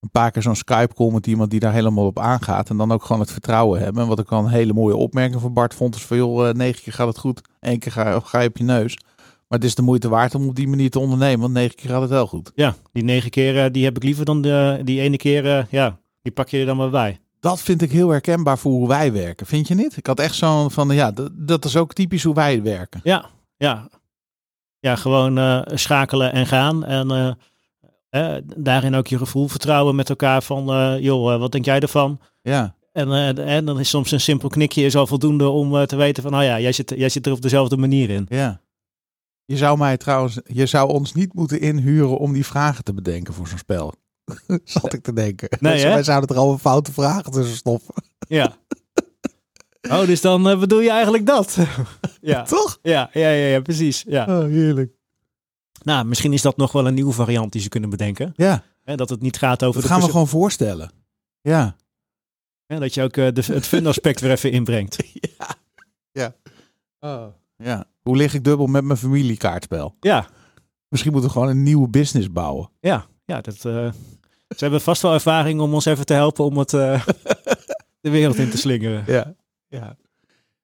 Een 0.00 0.10
paar 0.10 0.30
keer 0.30 0.42
zo'n 0.42 0.56
Skype-call 0.56 1.12
met 1.12 1.26
iemand 1.26 1.50
die 1.50 1.60
daar 1.60 1.72
helemaal 1.72 2.06
op 2.06 2.18
aangaat. 2.18 2.70
En 2.70 2.76
dan 2.76 2.92
ook 2.92 3.04
gewoon 3.04 3.20
het 3.20 3.30
vertrouwen 3.30 3.80
hebben. 3.80 4.02
En 4.02 4.08
wat 4.08 4.18
ik 4.18 4.32
al 4.32 4.44
een 4.44 4.50
hele 4.50 4.72
mooie 4.72 4.96
opmerking 4.96 5.40
van 5.40 5.52
Bart 5.52 5.74
vond. 5.74 5.94
Is 5.94 6.04
van 6.04 6.16
joh, 6.16 6.48
eh, 6.48 6.54
negen 6.54 6.82
keer 6.82 6.92
gaat 6.92 7.06
het 7.06 7.18
goed. 7.18 7.40
één 7.60 7.78
keer 7.78 7.92
ga, 7.92 8.20
ga 8.20 8.40
je 8.40 8.48
op 8.48 8.56
je 8.56 8.64
neus. 8.64 8.96
Maar 9.48 9.58
het 9.58 9.64
is 9.64 9.74
de 9.74 9.82
moeite 9.82 10.08
waard 10.08 10.34
om 10.34 10.48
op 10.48 10.54
die 10.54 10.68
manier 10.68 10.90
te 10.90 10.98
ondernemen. 10.98 11.40
Want 11.40 11.52
negen 11.52 11.76
keer 11.76 11.90
gaat 11.90 12.00
het 12.00 12.10
wel 12.10 12.26
goed. 12.26 12.52
Ja, 12.54 12.74
die 12.92 13.04
negen 13.04 13.30
keer 13.30 13.72
die 13.72 13.84
heb 13.84 13.96
ik 13.96 14.02
liever 14.02 14.24
dan 14.24 14.42
de, 14.42 14.80
die 14.84 15.00
ene 15.00 15.16
keer. 15.16 15.44
Uh, 15.44 15.64
ja, 15.70 15.98
die 16.22 16.32
pak 16.32 16.48
je 16.48 16.58
er 16.58 16.66
dan 16.66 16.76
maar 16.76 16.90
bij. 16.90 17.20
Dat 17.44 17.60
vind 17.60 17.82
ik 17.82 17.90
heel 17.90 18.08
herkenbaar 18.08 18.58
voor 18.58 18.72
hoe 18.72 18.88
wij 18.88 19.12
werken. 19.12 19.46
Vind 19.46 19.68
je 19.68 19.74
niet? 19.74 19.96
Ik 19.96 20.06
had 20.06 20.20
echt 20.20 20.34
zo'n 20.34 20.70
van, 20.70 20.94
ja, 20.94 21.10
dat, 21.10 21.30
dat 21.34 21.64
is 21.64 21.76
ook 21.76 21.92
typisch 21.92 22.22
hoe 22.22 22.34
wij 22.34 22.62
werken. 22.62 23.00
Ja, 23.02 23.24
ja. 23.56 23.88
Ja, 24.78 24.96
gewoon 24.96 25.38
uh, 25.38 25.62
schakelen 25.66 26.32
en 26.32 26.46
gaan. 26.46 26.84
En 26.84 27.10
uh, 27.10 27.32
eh, 28.08 28.42
daarin 28.56 28.94
ook 28.94 29.06
je 29.06 29.18
gevoel 29.18 29.48
vertrouwen 29.48 29.94
met 29.94 30.08
elkaar 30.08 30.42
van, 30.42 30.70
uh, 30.70 31.00
joh, 31.00 31.38
wat 31.38 31.52
denk 31.52 31.64
jij 31.64 31.80
ervan? 31.80 32.20
Ja. 32.42 32.76
En, 32.92 33.36
en 33.38 33.64
dan 33.64 33.80
is 33.80 33.88
soms 33.88 34.10
een 34.10 34.20
simpel 34.20 34.48
knikje 34.48 34.84
is 34.84 34.96
al 34.96 35.06
voldoende 35.06 35.48
om 35.48 35.86
te 35.86 35.96
weten 35.96 36.22
van, 36.22 36.34
oh 36.36 36.42
ja, 36.42 36.60
jij 36.60 36.72
zit, 36.72 36.92
jij 36.96 37.08
zit 37.08 37.26
er 37.26 37.32
op 37.32 37.42
dezelfde 37.42 37.76
manier 37.76 38.10
in. 38.10 38.26
Ja. 38.28 38.60
Je 39.44 39.56
zou 39.56 39.78
mij 39.78 39.96
trouwens, 39.96 40.38
je 40.44 40.66
zou 40.66 40.88
ons 40.88 41.12
niet 41.12 41.34
moeten 41.34 41.60
inhuren 41.60 42.18
om 42.18 42.32
die 42.32 42.46
vragen 42.46 42.84
te 42.84 42.94
bedenken 42.94 43.34
voor 43.34 43.48
zo'n 43.48 43.58
spel. 43.58 43.94
Zat 44.64 44.92
ik 44.92 45.02
te 45.02 45.12
denken. 45.12 45.48
Nee, 45.60 45.72
dus 45.72 45.82
wij 45.82 46.02
zouden 46.02 46.36
er 46.36 46.42
al 46.42 46.52
een 46.52 46.58
foute 46.58 46.92
vragen 46.92 47.32
tussen 47.32 47.56
stoppen. 47.56 48.04
Ja. 48.28 48.52
Oh, 49.90 50.06
dus 50.06 50.20
dan 50.20 50.50
uh, 50.50 50.58
bedoel 50.58 50.80
je 50.80 50.90
eigenlijk 50.90 51.26
dat? 51.26 51.58
ja. 52.20 52.42
Toch? 52.42 52.78
Ja, 52.82 53.10
ja, 53.12 53.28
ja, 53.28 53.46
ja, 53.46 53.60
precies. 53.60 54.04
Ja. 54.06 54.24
Oh, 54.38 54.44
heerlijk. 54.44 54.92
Nou, 55.82 56.04
misschien 56.04 56.32
is 56.32 56.42
dat 56.42 56.56
nog 56.56 56.72
wel 56.72 56.86
een 56.86 56.94
nieuwe 56.94 57.12
variant 57.12 57.52
die 57.52 57.60
ze 57.60 57.68
kunnen 57.68 57.90
bedenken. 57.90 58.32
Ja. 58.36 58.64
Hè, 58.84 58.96
dat 58.96 59.08
het 59.08 59.20
niet 59.20 59.36
gaat 59.36 59.62
over 59.64 59.80
dat 59.80 59.90
gaan 59.90 60.00
we 60.00 60.06
gewoon 60.06 60.28
voorstellen. 60.28 60.90
Ja. 61.40 61.76
Hè, 62.66 62.78
dat 62.78 62.94
je 62.94 63.02
ook 63.02 63.16
uh, 63.16 63.28
de, 63.32 63.42
het 63.52 63.66
fun 63.66 63.86
aspect 63.86 64.20
weer 64.20 64.30
even 64.30 64.50
inbrengt. 64.50 64.96
ja. 65.38 65.56
Ja. 66.12 66.34
Oh. 67.00 67.26
Ja. 67.56 67.84
Hoe 68.02 68.16
lig 68.16 68.34
ik 68.34 68.44
dubbel 68.44 68.66
met 68.66 68.84
mijn 68.84 68.98
familiekaartspel? 68.98 69.96
Ja. 70.00 70.26
Misschien 70.88 71.12
moeten 71.12 71.30
we 71.30 71.36
gewoon 71.36 71.50
een 71.50 71.62
nieuwe 71.62 71.88
business 71.88 72.32
bouwen. 72.32 72.70
Ja, 72.80 73.06
ja 73.24 73.40
dat, 73.40 73.64
uh, 73.64 73.92
ze 74.48 74.56
hebben 74.56 74.80
vast 74.80 75.02
wel 75.02 75.12
ervaring 75.12 75.60
om 75.60 75.74
ons 75.74 75.84
even 75.84 76.06
te 76.06 76.14
helpen 76.14 76.44
om 76.44 76.58
het 76.58 76.72
uh, 76.72 77.06
de 78.00 78.10
wereld 78.10 78.36
in 78.36 78.50
te 78.50 78.58
slingeren. 78.58 79.04
Ja, 79.06 79.34
ja. 79.68 79.96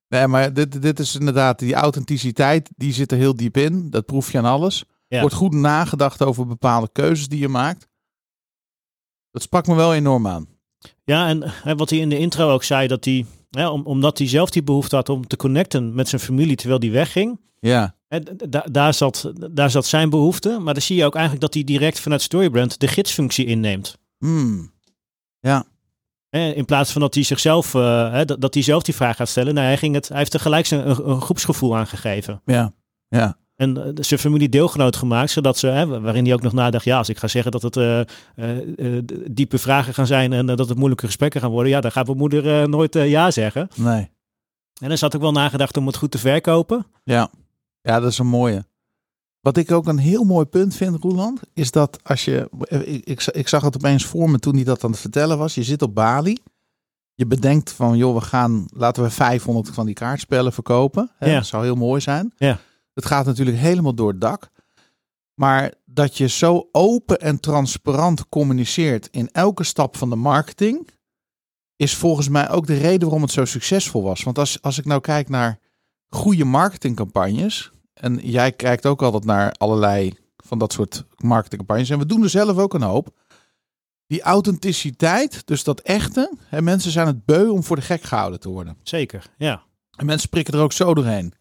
Nee, 0.08 0.26
maar 0.26 0.52
dit, 0.52 0.82
dit 0.82 0.98
is 0.98 1.14
inderdaad, 1.14 1.58
die 1.58 1.74
authenticiteit, 1.74 2.70
die 2.76 2.92
zit 2.92 3.12
er 3.12 3.18
heel 3.18 3.36
diep 3.36 3.56
in. 3.56 3.90
Dat 3.90 4.06
proef 4.06 4.32
je 4.32 4.38
aan 4.38 4.44
alles. 4.44 4.84
Ja. 5.08 5.20
Wordt 5.20 5.34
goed 5.34 5.54
nagedacht 5.54 6.22
over 6.22 6.46
bepaalde 6.46 6.88
keuzes 6.92 7.28
die 7.28 7.38
je 7.38 7.48
maakt. 7.48 7.88
Dat 9.30 9.42
sprak 9.42 9.66
me 9.66 9.74
wel 9.74 9.94
enorm 9.94 10.26
aan. 10.26 10.48
Ja, 11.04 11.28
en 11.28 11.42
hè, 11.44 11.74
wat 11.74 11.90
hij 11.90 11.98
in 11.98 12.08
de 12.08 12.18
intro 12.18 12.50
ook 12.50 12.62
zei, 12.62 12.86
dat 12.88 13.04
hij, 13.04 13.26
hè, 13.50 13.68
om, 13.68 13.86
omdat 13.86 14.18
hij 14.18 14.28
zelf 14.28 14.50
die 14.50 14.62
behoefte 14.62 14.96
had 14.96 15.08
om 15.08 15.26
te 15.26 15.36
connecten 15.36 15.94
met 15.94 16.08
zijn 16.08 16.20
familie 16.20 16.56
terwijl 16.56 16.80
hij 16.80 16.90
wegging. 16.90 17.40
Ja. 17.60 17.94
Da 18.48 18.64
daar, 18.70 18.94
zat, 18.94 19.32
daar 19.50 19.70
zat 19.70 19.86
zijn 19.86 20.10
behoefte, 20.10 20.58
maar 20.58 20.74
dan 20.74 20.82
zie 20.82 20.96
je 20.96 21.04
ook 21.04 21.14
eigenlijk 21.14 21.44
dat 21.44 21.54
hij 21.54 21.64
direct 21.64 22.00
vanuit 22.00 22.22
Storybrand 22.22 22.80
de 22.80 22.88
gidsfunctie 22.88 23.46
inneemt. 23.46 23.98
Hmm. 24.18 24.72
Ja. 25.40 25.64
In 26.30 26.64
plaats 26.64 26.92
van 26.92 27.00
dat 27.00 27.14
hij 27.14 27.22
zichzelf, 27.22 27.74
uh, 27.74 28.12
hè, 28.12 28.24
dat, 28.24 28.40
dat 28.40 28.54
hij 28.54 28.62
zelf 28.62 28.82
die 28.82 28.94
vraag 28.94 29.16
gaat 29.16 29.28
stellen. 29.28 29.54
Nou, 29.54 29.66
hij, 29.66 29.76
ging 29.76 29.94
het, 29.94 30.08
hij 30.08 30.18
heeft 30.18 30.30
tegelijk 30.30 30.66
zijn, 30.66 30.90
een, 30.90 31.10
een 31.10 31.20
groepsgevoel 31.20 31.76
aangegeven. 31.76 32.40
Ja, 32.44 32.72
ja. 33.08 33.38
En 33.56 33.76
uh, 33.76 33.84
zijn 33.94 34.20
familie 34.20 34.48
deelgenoot 34.48 34.96
gemaakt, 34.96 35.30
zodat 35.30 35.58
ze, 35.58 35.66
hè, 35.66 36.00
waarin 36.00 36.24
hij 36.24 36.32
ook 36.32 36.42
nog 36.42 36.52
nadacht, 36.52 36.84
ja, 36.84 36.98
als 36.98 37.08
ik 37.08 37.18
ga 37.18 37.28
zeggen 37.28 37.52
dat 37.52 37.62
het 37.62 37.76
uh, 37.76 38.00
diepe 39.30 39.58
vragen 39.58 39.94
gaan 39.94 40.06
zijn 40.06 40.32
en 40.32 40.46
dat 40.46 40.68
het 40.68 40.78
moeilijke 40.78 41.06
gesprekken 41.06 41.40
gaan 41.40 41.50
worden, 41.50 41.72
ja, 41.72 41.80
dan 41.80 41.92
gaat 41.92 42.06
mijn 42.06 42.18
moeder 42.18 42.68
nooit 42.68 42.94
ja 42.94 43.30
zeggen. 43.30 43.68
Nee. 43.74 44.10
En 44.80 44.90
er 44.90 44.98
zat 44.98 45.14
ook 45.14 45.22
wel 45.22 45.32
nagedacht 45.32 45.76
om 45.76 45.86
het 45.86 45.96
goed 45.96 46.10
te 46.10 46.18
verkopen. 46.18 46.86
Ja, 47.04 47.30
ja 47.82 48.00
dat 48.00 48.10
is 48.10 48.18
een 48.18 48.26
mooie. 48.26 48.64
Wat 49.40 49.56
ik 49.56 49.72
ook 49.72 49.86
een 49.86 49.98
heel 49.98 50.24
mooi 50.24 50.44
punt 50.46 50.74
vind, 50.74 51.02
Roeland, 51.02 51.40
is 51.52 51.70
dat 51.70 51.98
als 52.02 52.24
je. 52.24 52.50
Ik, 52.68 53.04
ik, 53.04 53.26
ik, 53.26 53.48
zag 53.48 53.62
het 53.62 53.76
opeens 53.76 54.04
voor 54.04 54.30
me 54.30 54.38
toen 54.38 54.54
hij 54.54 54.64
dat 54.64 54.84
aan 54.84 54.90
het 54.90 55.00
vertellen 55.00 55.38
was. 55.38 55.54
Je 55.54 55.62
zit 55.62 55.82
op 55.82 55.94
Bali. 55.94 56.38
Je 57.14 57.26
bedenkt 57.26 57.72
van, 57.72 57.96
joh, 57.96 58.14
we 58.14 58.20
gaan. 58.20 58.66
Laten 58.74 59.02
we 59.02 59.10
500 59.10 59.74
van 59.74 59.86
die 59.86 59.94
kaartspellen 59.94 60.52
verkopen. 60.52 61.10
Hè? 61.16 61.28
Ja. 61.28 61.34
Dat 61.34 61.46
zou 61.46 61.64
heel 61.64 61.74
mooi 61.74 62.00
zijn. 62.00 62.32
Ja. 62.36 62.58
Het 62.94 63.06
gaat 63.06 63.26
natuurlijk 63.26 63.56
helemaal 63.56 63.94
door 63.94 64.10
het 64.10 64.20
dak. 64.20 64.50
Maar 65.34 65.74
dat 65.84 66.16
je 66.16 66.28
zo 66.28 66.68
open 66.72 67.20
en 67.20 67.40
transparant 67.40 68.28
communiceert 68.28 69.08
in 69.10 69.28
elke 69.32 69.64
stap 69.64 69.96
van 69.96 70.10
de 70.10 70.16
marketing. 70.16 70.88
Is 71.76 71.96
volgens 71.96 72.28
mij 72.28 72.50
ook 72.50 72.66
de 72.66 72.76
reden 72.76 73.00
waarom 73.00 73.22
het 73.22 73.32
zo 73.32 73.44
succesvol 73.44 74.02
was. 74.02 74.22
Want 74.22 74.38
als, 74.38 74.62
als 74.62 74.78
ik 74.78 74.84
nou 74.84 75.00
kijk 75.00 75.28
naar 75.28 75.58
goede 76.10 76.44
marketingcampagnes. 76.44 77.70
En 77.94 78.18
jij 78.22 78.52
kijkt 78.52 78.86
ook 78.86 79.02
altijd 79.02 79.24
naar 79.24 79.52
allerlei 79.52 80.14
van 80.36 80.58
dat 80.58 80.72
soort 80.72 81.04
marketingcampagnes. 81.16 81.90
En 81.90 81.98
we 81.98 82.06
doen 82.06 82.22
er 82.22 82.30
zelf 82.30 82.58
ook 82.58 82.74
een 82.74 82.82
hoop. 82.82 83.18
Die 84.06 84.22
authenticiteit, 84.22 85.46
dus 85.46 85.64
dat 85.64 85.80
echte. 85.80 86.36
Hè, 86.46 86.62
mensen 86.62 86.90
zijn 86.90 87.06
het 87.06 87.24
beu 87.24 87.48
om 87.48 87.62
voor 87.62 87.76
de 87.76 87.82
gek 87.82 88.02
gehouden 88.02 88.40
te 88.40 88.48
worden. 88.48 88.76
Zeker, 88.82 89.30
ja. 89.36 89.62
En 89.96 90.06
mensen 90.06 90.28
prikken 90.28 90.54
er 90.54 90.60
ook 90.60 90.72
zo 90.72 90.94
doorheen. 90.94 91.32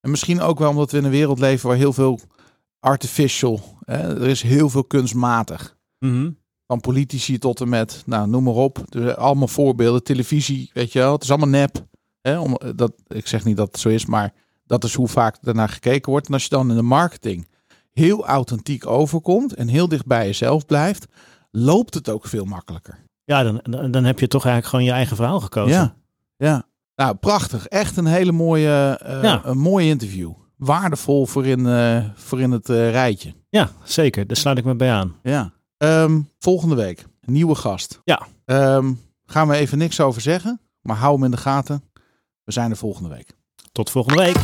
En 0.00 0.10
misschien 0.10 0.40
ook 0.40 0.58
wel 0.58 0.70
omdat 0.70 0.90
we 0.90 0.98
in 0.98 1.04
een 1.04 1.10
wereld 1.10 1.38
leven 1.38 1.68
waar 1.68 1.76
heel 1.76 1.92
veel 1.92 2.20
artificial. 2.78 3.60
Hè, 3.84 4.20
er 4.20 4.28
is 4.28 4.42
heel 4.42 4.68
veel 4.68 4.84
kunstmatig. 4.84 5.76
Mm 5.98 6.10
-hmm. 6.10 6.38
Van 6.66 6.80
politici 6.80 7.38
tot 7.38 7.60
en 7.60 7.68
met, 7.68 8.02
nou 8.06 8.28
noem 8.28 8.44
maar 8.44 8.54
op. 8.54 8.84
Dus 8.88 9.16
allemaal 9.16 9.48
voorbeelden. 9.48 10.02
Televisie, 10.02 10.70
weet 10.72 10.92
je 10.92 10.98
wel. 10.98 11.12
Het 11.12 11.22
is 11.22 11.30
allemaal 11.30 11.48
nep. 11.48 11.86
Hè, 12.22 12.38
om, 12.38 12.58
dat, 12.76 12.92
ik 13.06 13.26
zeg 13.26 13.44
niet 13.44 13.56
dat 13.56 13.66
het 13.66 13.80
zo 13.80 13.88
is, 13.88 14.06
maar 14.06 14.32
dat 14.66 14.84
is 14.84 14.94
hoe 14.94 15.08
vaak 15.08 15.36
daarnaar 15.40 15.68
gekeken 15.68 16.10
wordt. 16.10 16.26
En 16.26 16.32
als 16.32 16.42
je 16.42 16.48
dan 16.48 16.70
in 16.70 16.76
de 16.76 16.82
marketing 16.82 17.48
heel 17.92 18.26
authentiek 18.26 18.86
overkomt 18.86 19.54
en 19.54 19.68
heel 19.68 19.88
dicht 19.88 20.06
bij 20.06 20.26
jezelf 20.26 20.66
blijft, 20.66 21.06
loopt 21.50 21.94
het 21.94 22.08
ook 22.08 22.26
veel 22.26 22.44
makkelijker. 22.44 22.98
Ja, 23.24 23.42
dan, 23.42 23.90
dan 23.90 24.04
heb 24.04 24.18
je 24.20 24.28
toch 24.28 24.44
eigenlijk 24.44 24.66
gewoon 24.66 24.84
je 24.84 24.92
eigen 24.92 25.16
verhaal 25.16 25.40
gekozen. 25.40 25.76
Ja, 25.76 25.94
ja. 26.36 26.68
Nou, 26.96 27.14
prachtig. 27.14 27.66
Echt 27.66 27.96
een 27.96 28.06
hele 28.06 28.32
mooie, 28.32 29.00
uh, 29.06 29.22
Ja. 29.22 29.40
een 29.44 29.58
mooi 29.58 29.88
interview. 29.88 30.32
Waardevol 30.56 31.26
voor 31.26 31.46
in, 31.46 31.60
uh, 31.60 32.04
voor 32.14 32.40
in 32.40 32.50
het 32.50 32.68
uh, 32.68 32.90
rijtje. 32.90 33.34
Ja, 33.48 33.70
zeker. 33.84 34.26
Daar 34.26 34.36
sluit 34.36 34.58
ik 34.58 34.64
me 34.64 34.74
bij 34.74 34.92
aan. 34.92 35.14
Ja. 35.22 35.52
Um, 35.78 36.28
volgende 36.38 36.74
week, 36.74 37.06
nieuwe 37.24 37.54
gast. 37.54 38.00
Ja. 38.04 38.26
Um, 38.44 39.00
gaan 39.26 39.48
we 39.48 39.54
even 39.56 39.78
niks 39.78 40.00
over 40.00 40.20
zeggen, 40.20 40.60
maar 40.82 40.96
hou 40.96 41.14
hem 41.14 41.24
in 41.24 41.30
de 41.30 41.36
gaten. 41.36 41.82
We 42.50 42.56
zijn 42.56 42.70
er 42.70 42.76
volgende 42.76 43.08
week. 43.08 43.32
Tot 43.72 43.90
volgende 43.90 44.22
week. 44.22 44.36